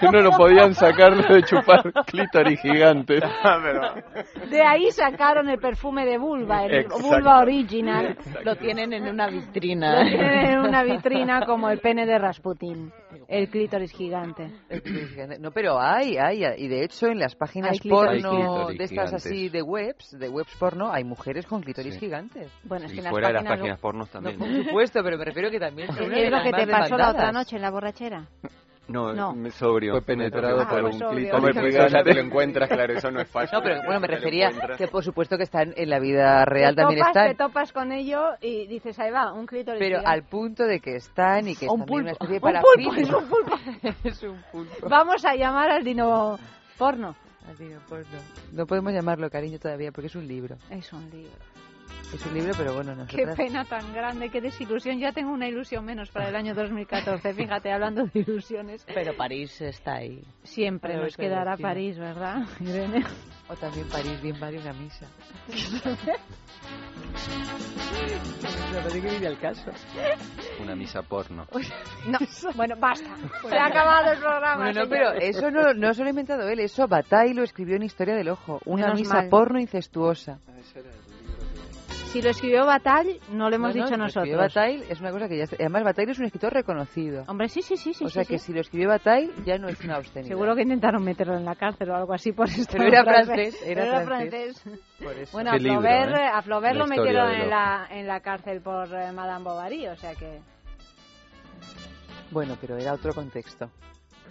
Que 0.00 0.08
no 0.10 0.20
lo 0.20 0.30
podían 0.32 0.74
sacar 0.74 1.16
de 1.28 1.42
chupar 1.42 1.92
clítoris 2.06 2.60
gigante. 2.60 3.14
De 4.50 4.62
ahí 4.62 4.90
sacaron 4.90 5.48
el 5.48 5.58
perfume 5.58 6.04
de 6.06 6.18
vulva, 6.18 6.64
el 6.64 6.74
Exacto. 6.74 7.02
vulva 7.02 7.40
original. 7.40 8.16
Lo 8.44 8.56
tienen 8.56 8.92
en 8.92 9.08
una 9.08 9.26
Lo 9.26 9.32
vitrina. 9.32 10.04
tienen 10.08 10.46
en 10.46 10.58
una 10.58 10.82
vitrina 10.82 11.46
como 11.46 11.68
el 11.70 11.78
pene 11.80 12.06
de 12.06 12.18
Rasputin, 12.18 12.92
el 13.28 13.48
clítoris 13.48 13.92
gigante. 13.92 14.50
No, 15.40 15.50
pero 15.50 15.80
hay, 15.80 16.16
hay, 16.18 16.44
y 16.58 16.68
de 16.68 16.84
hecho 16.84 17.06
en 17.06 17.18
las 17.18 17.34
páginas 17.34 17.78
clítoris 17.80 18.22
porno 18.24 18.66
de 18.68 18.74
estas 18.74 18.88
Gigantes. 18.90 19.26
así 19.26 19.48
de 19.48 19.62
webs, 19.62 20.18
de 20.18 20.28
webs 20.28 20.54
porno, 20.58 20.92
hay 20.92 21.04
mujeres 21.04 21.46
con 21.46 21.62
clítoris 21.62 21.94
Sí. 21.94 22.00
gigantes. 22.00 22.50
Bueno, 22.64 22.86
es 22.86 22.92
Y 22.92 22.96
que 22.96 23.02
en 23.02 23.10
fuera 23.10 23.28
de 23.28 23.34
las 23.34 23.42
páginas 23.44 23.58
páginas 23.60 23.80
pornos 23.80 24.10
también. 24.10 24.38
Por 24.38 24.64
supuesto, 24.64 25.00
pero 25.02 25.18
me 25.18 25.24
refiero 25.24 25.50
que 25.50 25.58
también 25.60 25.88
¿Es 25.90 25.96
lo 25.96 26.08
las 26.30 26.42
que 26.44 26.52
te 26.52 26.66
pasó 26.66 26.96
la 26.96 27.10
otra 27.10 27.32
noche 27.32 27.56
en 27.56 27.62
la 27.62 27.70
borrachera? 27.70 28.28
No, 28.88 29.12
No. 29.12 29.32
me 29.34 29.50
sobrio. 29.50 29.92
Fue 29.92 30.02
penetrado 30.02 30.60
Ah, 30.60 30.68
por 30.68 30.84
un 30.84 30.90
clítoris 30.92 31.32
Hombre, 31.32 31.54
pues 31.54 31.74
eso 31.74 31.88
ya 31.88 32.04
te 32.04 32.14
lo 32.14 32.20
encuentras, 32.20 32.68
claro, 32.68 32.92
eso 32.92 33.10
no 33.10 33.20
es 33.20 33.28
fácil. 33.28 33.58
No, 33.58 33.62
pero 33.62 33.80
bueno, 33.84 34.00
me 34.00 34.06
refería 34.06 34.50
que 34.78 34.86
por 34.88 35.02
supuesto 35.02 35.36
que 35.36 35.42
están 35.42 35.72
en 35.76 35.90
la 35.90 35.98
vida 35.98 36.44
real 36.44 36.74
te 36.76 36.82
también 36.82 37.00
topas, 37.00 37.16
están. 37.16 37.28
te 37.28 37.34
topas 37.34 37.72
con 37.72 37.90
ello 37.92 38.30
y 38.40 38.66
dices, 38.68 38.98
ahí 39.00 39.10
va, 39.10 39.32
un 39.32 39.46
clítoris 39.46 39.80
Pero 39.80 40.00
al 40.04 40.22
punto 40.22 40.64
de 40.64 40.78
que 40.80 40.96
están 40.96 41.48
y 41.48 41.56
que 41.56 41.66
O 41.68 41.72
un 41.72 41.80
es 41.80 41.86
también 41.86 42.00
una 42.02 42.12
especie 42.12 42.40
parafilia. 42.40 42.90
pulpo, 42.90 43.00
es 43.00 43.10
un 43.12 43.28
pulpo. 43.28 43.58
es 44.04 44.22
un 44.22 44.42
pulpo. 44.52 44.88
Vamos 44.88 45.24
a 45.24 45.34
llamar 45.34 45.70
al 45.70 45.82
dino 45.82 46.38
porno. 46.78 47.16
Así 47.52 47.64
no, 47.64 47.80
pues 47.88 48.06
no. 48.10 48.18
No 48.52 48.66
podemos 48.66 48.92
llamarlo 48.92 49.28
cariño 49.30 49.58
todavía 49.58 49.90
porque 49.92 50.06
es 50.06 50.14
un 50.16 50.26
libro. 50.26 50.56
Es 50.70 50.92
un 50.92 51.08
libro. 51.10 51.30
Es 52.14 52.24
un 52.24 52.34
libro, 52.34 52.52
pero 52.56 52.72
bueno, 52.74 52.92
Qué 53.08 53.24
nosotras... 53.24 53.36
pena 53.36 53.64
tan 53.64 53.92
grande, 53.92 54.30
qué 54.30 54.40
desilusión. 54.40 54.98
Ya 54.98 55.12
tengo 55.12 55.32
una 55.32 55.48
ilusión 55.48 55.84
menos 55.84 56.10
para 56.10 56.28
el 56.28 56.36
año 56.36 56.54
2014. 56.54 57.34
Fíjate, 57.34 57.72
hablando 57.72 58.04
de 58.06 58.20
ilusiones. 58.20 58.86
Pero 58.94 59.14
París 59.16 59.60
está 59.60 59.96
ahí. 59.96 60.22
Siempre 60.44 60.92
Pero 60.92 61.02
nos 61.04 61.12
eso 61.12 61.22
quedará. 61.22 61.56
París, 61.56 61.98
¿verdad, 61.98 62.42
Irene? 62.60 63.04
O 63.48 63.54
también 63.54 63.86
París, 63.88 64.20
bien 64.22 64.38
vale 64.40 64.58
una 64.58 64.72
misa. 64.72 65.06
Me 68.72 68.78
parece 68.80 69.00
que 69.00 69.10
vive 69.10 69.26
al 69.26 69.38
caso. 69.38 69.70
Una 70.60 70.74
misa 70.74 71.02
porno. 71.02 71.46
No, 72.06 72.18
bueno, 72.54 72.74
basta. 72.78 73.08
Se 73.48 73.56
ha 73.56 73.66
acabado 73.66 74.12
el 74.12 74.18
programa. 74.18 74.56
Bueno, 74.64 74.82
no, 74.84 74.88
pero 74.88 75.12
eso 75.12 75.50
no, 75.50 75.72
no 75.74 75.92
se 75.94 76.00
lo 76.02 76.06
ha 76.06 76.10
inventado 76.10 76.48
él, 76.48 76.60
eso 76.60 76.86
Bataille 76.88 77.34
lo 77.34 77.42
escribió 77.42 77.76
en 77.76 77.82
Historia 77.82 78.14
del 78.14 78.28
Ojo. 78.28 78.60
Una 78.64 78.86
Menos 78.86 79.00
misa 79.00 79.14
mal. 79.14 79.28
porno 79.28 79.60
incestuosa. 79.60 80.38
Si 82.12 82.22
lo 82.22 82.30
escribió 82.30 82.64
Batal, 82.64 83.18
no 83.30 83.50
lo 83.50 83.56
hemos 83.56 83.74
No, 83.74 83.80
no, 83.82 83.84
dicho 83.86 83.96
lo 83.98 84.06
escribió 84.06 84.36
nosotros. 84.36 84.54
Bataille 84.54 84.84
es 84.90 85.00
una 85.00 85.10
cosa 85.10 85.28
que 85.28 85.36
ya... 85.36 85.44
está- 85.44 85.56
Además, 85.60 85.84
Bataille 85.84 86.12
es 86.12 86.18
un 86.18 86.24
escritor 86.24 86.52
reconocido. 86.54 87.24
Hombre, 87.28 87.48
sí, 87.48 87.60
sí, 87.60 87.76
sí, 87.76 87.92
sí. 87.92 88.04
o 88.04 88.08
sea 88.08 88.24
sí, 88.24 88.28
que 88.32 88.38
sí. 88.38 88.46
si 88.46 88.52
lo 88.54 88.60
escribió 88.60 88.88
Bataille 88.88 89.32
ya 89.44 89.58
no 89.58 89.68
es 89.68 89.78
una 89.84 89.98
obscenidad. 89.98 90.28
Seguro 90.28 90.54
que 90.54 90.62
intentaron 90.62 91.04
meterlo 91.04 91.36
en 91.36 91.44
la 91.44 91.54
cárcel 91.56 91.90
o 91.90 91.96
algo 91.96 92.14
así 92.14 92.32
por 92.32 92.48
esto. 92.48 92.72
Pero 92.78 92.84
era 92.88 93.04
francés, 93.04 93.60
era 93.66 93.82
Pero 93.82 94.06
francés. 94.06 94.62
francés. 94.62 94.84
Por 95.02 95.12
eso. 95.12 95.32
Bueno, 95.32 95.50
Qué 95.50 95.56
a 95.56 95.60
libro, 95.60 95.80
Flaubert, 95.80 96.16
¿eh? 96.16 96.26
a 96.32 96.42
Flaubert 96.42 96.74
La 96.76 96.80
lo 96.80 96.86
metieron 96.86 97.30
en 97.32 97.50
la, 97.50 97.86
en 97.90 98.06
la 98.06 98.20
cárcel 98.20 98.62
por 98.62 98.86
eh, 98.94 99.12
Madame 99.12 99.44
Bovary, 99.44 99.86
o 99.88 99.96
sea 99.96 100.14
que... 100.14 100.40
Bueno, 102.30 102.56
pero 102.60 102.76
era 102.78 102.94
otro 102.94 103.12
contexto. 103.12 103.70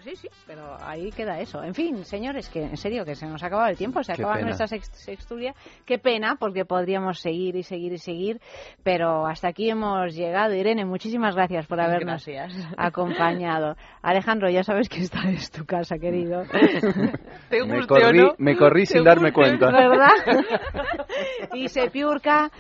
Sí, 0.05 0.15
sí, 0.15 0.27
pero 0.45 0.77
ahí 0.81 1.09
queda 1.11 1.39
eso. 1.39 1.63
En 1.63 1.73
fin, 1.73 2.05
señores, 2.05 2.47
que 2.49 2.61
en 2.61 2.77
serio, 2.77 3.03
que 3.05 3.15
se 3.15 3.25
nos 3.25 3.41
ha 3.41 3.47
acabado 3.47 3.69
el 3.69 3.75
tiempo, 3.77 4.03
se 4.03 4.13
Qué 4.13 4.21
acaba 4.21 4.35
pena. 4.35 4.45
nuestra 4.45 4.67
sex- 4.67 4.91
sexturia. 4.93 5.55
Qué 5.83 5.97
pena, 5.97 6.35
porque 6.39 6.63
podríamos 6.63 7.19
seguir 7.19 7.55
y 7.55 7.63
seguir 7.63 7.91
y 7.93 7.97
seguir, 7.97 8.39
pero 8.83 9.25
hasta 9.25 9.47
aquí 9.47 9.67
hemos 9.67 10.13
llegado. 10.13 10.53
Irene, 10.53 10.85
muchísimas 10.85 11.35
gracias 11.35 11.65
por 11.65 11.81
habernos 11.81 12.23
Gracias. 12.23 12.53
acompañado. 12.77 13.75
Alejandro, 14.03 14.47
ya 14.51 14.63
sabes 14.63 14.89
que 14.89 14.99
esta 14.99 15.27
es 15.27 15.49
tu 15.49 15.65
casa, 15.65 15.97
querido. 15.97 16.43
Me 17.49 17.87
corrí, 17.87 18.27
me 18.37 18.55
corrí 18.55 18.85
sin 18.85 19.03
darme 19.03 19.31
cuenta. 19.33 19.71
¿Verdad? 19.71 20.09
y 21.53 21.67
Sepiurka, 21.67 22.51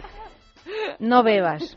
No 0.99 1.23
bebas. 1.23 1.75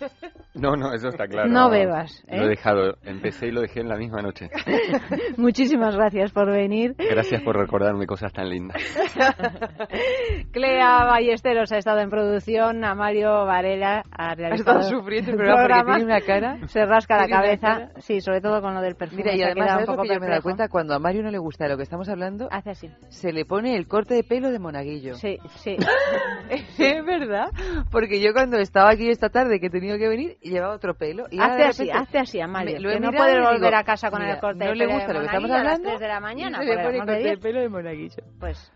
No, 0.54 0.76
no, 0.76 0.92
eso 0.92 1.08
está 1.08 1.26
claro. 1.26 1.48
No 1.48 1.70
bebas, 1.70 2.24
Lo 2.28 2.42
he 2.42 2.46
¿eh? 2.46 2.48
dejado. 2.48 2.96
Empecé 3.04 3.48
y 3.48 3.50
lo 3.52 3.60
dejé 3.60 3.80
en 3.80 3.88
la 3.88 3.96
misma 3.96 4.22
noche. 4.22 4.48
Muchísimas 5.36 5.94
gracias 5.96 6.32
por 6.32 6.50
venir. 6.50 6.94
Gracias 6.98 7.42
por 7.42 7.56
recordarme 7.56 8.06
cosas 8.06 8.32
tan 8.32 8.48
lindas. 8.48 8.76
Clea 10.52 11.04
Ballesteros 11.04 11.70
ha 11.72 11.78
estado 11.78 12.00
en 12.00 12.10
producción, 12.10 12.84
a 12.84 12.94
Mario 12.94 13.44
Varela 13.44 14.02
ha 14.10 14.34
realizado 14.34 14.80
estado 14.80 14.98
sufriendo 14.98 15.32
el 15.32 15.36
programa 15.36 15.82
porque 15.84 15.96
tiene 15.96 16.04
una 16.04 16.20
cara. 16.20 16.66
Se 16.68 16.84
rasca 16.84 17.16
la 17.16 17.28
cabeza, 17.28 17.90
sí, 17.98 18.20
sobre 18.20 18.40
todo 18.40 18.60
con 18.60 18.74
lo 18.74 18.80
del 18.80 18.96
perfume. 18.96 19.22
Mira, 19.22 19.36
y 19.36 19.42
ha 19.42 19.46
además, 19.46 19.70
¿sabes 19.70 19.88
un 19.88 19.92
lo 19.94 19.96
poco 20.02 20.08
que 20.08 20.14
yo 20.14 20.20
me 20.20 20.40
cuenta? 20.40 20.68
Cuando 20.68 20.94
a 20.94 20.98
Mario 20.98 21.22
no 21.22 21.30
le 21.30 21.38
gusta 21.38 21.64
de 21.64 21.70
lo 21.70 21.76
que 21.76 21.82
estamos 21.82 22.08
hablando, 22.08 22.48
Hace 22.50 22.70
así. 22.70 22.90
se 23.08 23.32
le 23.32 23.44
pone 23.44 23.76
el 23.76 23.86
corte 23.86 24.14
de 24.14 24.24
pelo 24.24 24.50
de 24.50 24.58
monaguillo. 24.58 25.14
Sí, 25.14 25.38
sí. 25.56 25.76
es 26.50 27.04
verdad, 27.04 27.50
porque 27.90 28.20
yo 28.20 28.32
cuando 28.32 28.58
estaba 28.58 28.77
aquí 28.86 29.10
esta 29.10 29.28
tarde 29.30 29.58
que 29.58 29.66
he 29.66 29.70
tenido 29.70 29.98
que 29.98 30.08
venir, 30.08 30.36
llevaba 30.40 30.74
otro 30.74 30.94
pelo. 30.94 31.24
Y 31.30 31.40
Hazte 31.40 31.64
así, 31.64 31.90
hazte 31.90 32.18
así, 32.18 32.40
Amalia, 32.40 32.74
me- 32.74 32.80
lo 32.80 32.90
he 32.90 32.94
que 32.94 33.00
no 33.00 33.10
puedes 33.12 33.34
y 33.34 33.38
digo, 33.38 33.50
volver 33.52 33.74
a 33.74 33.82
casa 33.84 34.10
con 34.10 34.20
mira, 34.20 34.34
el 34.34 34.40
corte 34.40 34.64
no 34.64 34.70
de 34.70 34.76
le 34.76 34.84
pelo 34.86 34.94
gusta 34.94 35.08
de 35.08 35.14
lo 35.14 35.20
que 35.20 35.26
estamos 35.26 35.50
a 35.50 35.54
las 35.54 35.58
hablando. 35.60 35.88
3 35.88 36.00
de 36.00 36.08
la 36.08 36.20
mañana, 36.20 36.58
y 36.62 36.66
se 36.68 36.74
le 36.76 36.82
pone 36.84 36.98
el 36.98 37.04
corte 37.04 37.22
de 37.28 37.36
pelo 37.38 37.60
de 37.60 37.68
monaguillo. 37.68 38.22
Pues 38.38 38.72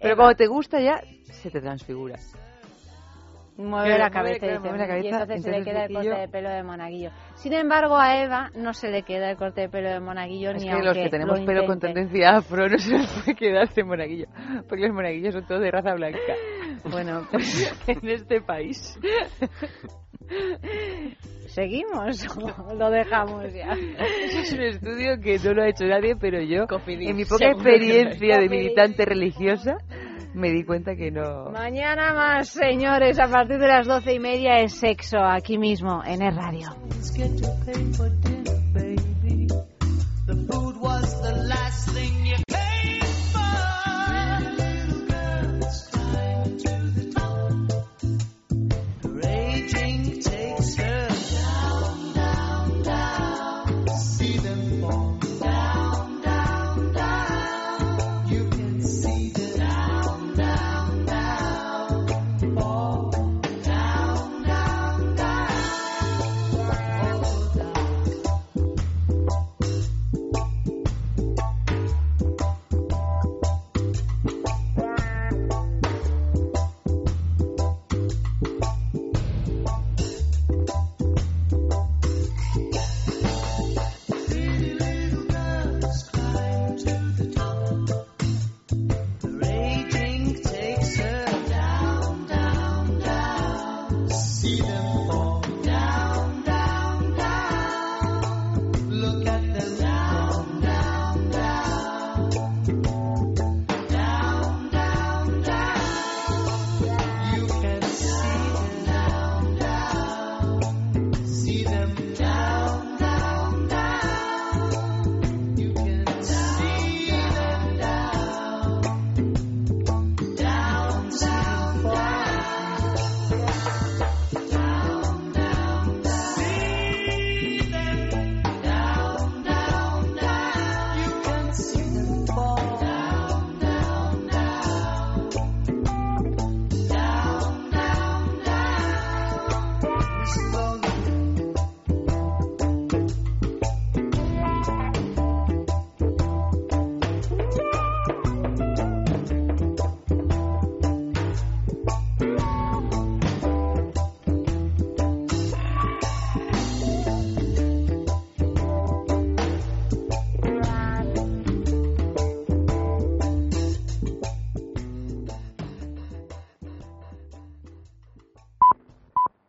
Pero 0.00 0.12
Eva. 0.12 0.16
cuando 0.24 0.36
te 0.36 0.46
gusta 0.46 0.80
ya, 0.80 1.00
se 1.24 1.50
te 1.50 1.60
transfigura. 1.60 2.16
mueve 3.58 3.88
la 3.98 4.10
mueve, 4.10 4.10
cabeza 4.10 4.36
y 4.36 4.38
claro, 4.40 4.54
dice, 4.60 4.68
mueve 4.68 4.78
la 4.78 4.84
y 4.84 4.88
cabeza, 4.88 5.08
entonces 5.22 5.42
se 5.42 5.50
le 5.50 5.56
entonces 5.56 5.72
queda 5.74 5.84
el 5.86 5.92
corte 5.94 6.20
de 6.20 6.28
pelo 6.28 6.50
de 6.50 6.62
monaguillo. 6.62 7.10
Sin 7.36 7.52
embargo, 7.54 7.96
a 7.96 8.22
Eva 8.22 8.50
no 8.54 8.74
se 8.74 8.90
le 8.90 9.02
queda 9.02 9.30
el 9.30 9.36
corte 9.38 9.60
de 9.62 9.68
pelo 9.70 9.88
de 9.88 10.00
monaguillo 10.00 10.50
Es 10.50 10.56
ni 10.56 10.64
que 10.64 10.70
aunque 10.72 10.86
los 10.86 10.94
que 10.96 11.08
tenemos 11.08 11.40
lo 11.40 11.46
pelo 11.46 11.64
con 11.66 11.80
tendencia 11.80 12.36
afro 12.36 12.68
no 12.68 12.78
se 12.78 12.92
nos 12.98 13.06
puede 13.06 13.34
quedar 13.34 13.68
de 13.72 13.84
monaguillo, 13.84 14.26
porque 14.68 14.86
los 14.86 14.94
monaguillos 14.94 15.32
son 15.34 15.46
todos 15.46 15.62
de 15.62 15.70
raza 15.70 15.94
blanca. 15.94 16.18
Bueno, 16.84 17.26
pues 17.30 17.74
en 17.86 18.08
este 18.08 18.40
país. 18.40 18.98
¿Seguimos 21.46 22.26
o 22.36 22.74
lo 22.74 22.90
dejamos 22.90 23.44
ya? 23.52 23.72
Eso 23.72 24.38
es 24.40 24.52
un 24.52 24.62
estudio 24.62 25.20
que 25.22 25.38
no 25.38 25.54
lo 25.54 25.62
ha 25.62 25.68
hecho 25.68 25.84
nadie, 25.84 26.16
pero 26.16 26.40
yo, 26.42 26.66
Cofidis, 26.66 27.10
en 27.10 27.16
mi 27.16 27.24
poca 27.24 27.46
experiencia 27.46 28.38
de 28.38 28.48
militante 28.48 29.04
religiosa, 29.04 29.78
me 30.34 30.50
di 30.50 30.64
cuenta 30.64 30.94
que 30.96 31.10
no. 31.10 31.50
Mañana 31.50 32.12
más, 32.12 32.48
señores, 32.48 33.18
a 33.18 33.28
partir 33.28 33.58
de 33.58 33.68
las 33.68 33.86
doce 33.86 34.14
y 34.14 34.18
media 34.18 34.58
es 34.58 34.74
sexo 34.74 35.18
aquí 35.18 35.58
mismo 35.58 36.02
en 36.04 36.22
el 36.22 36.36
radio. 36.36 36.68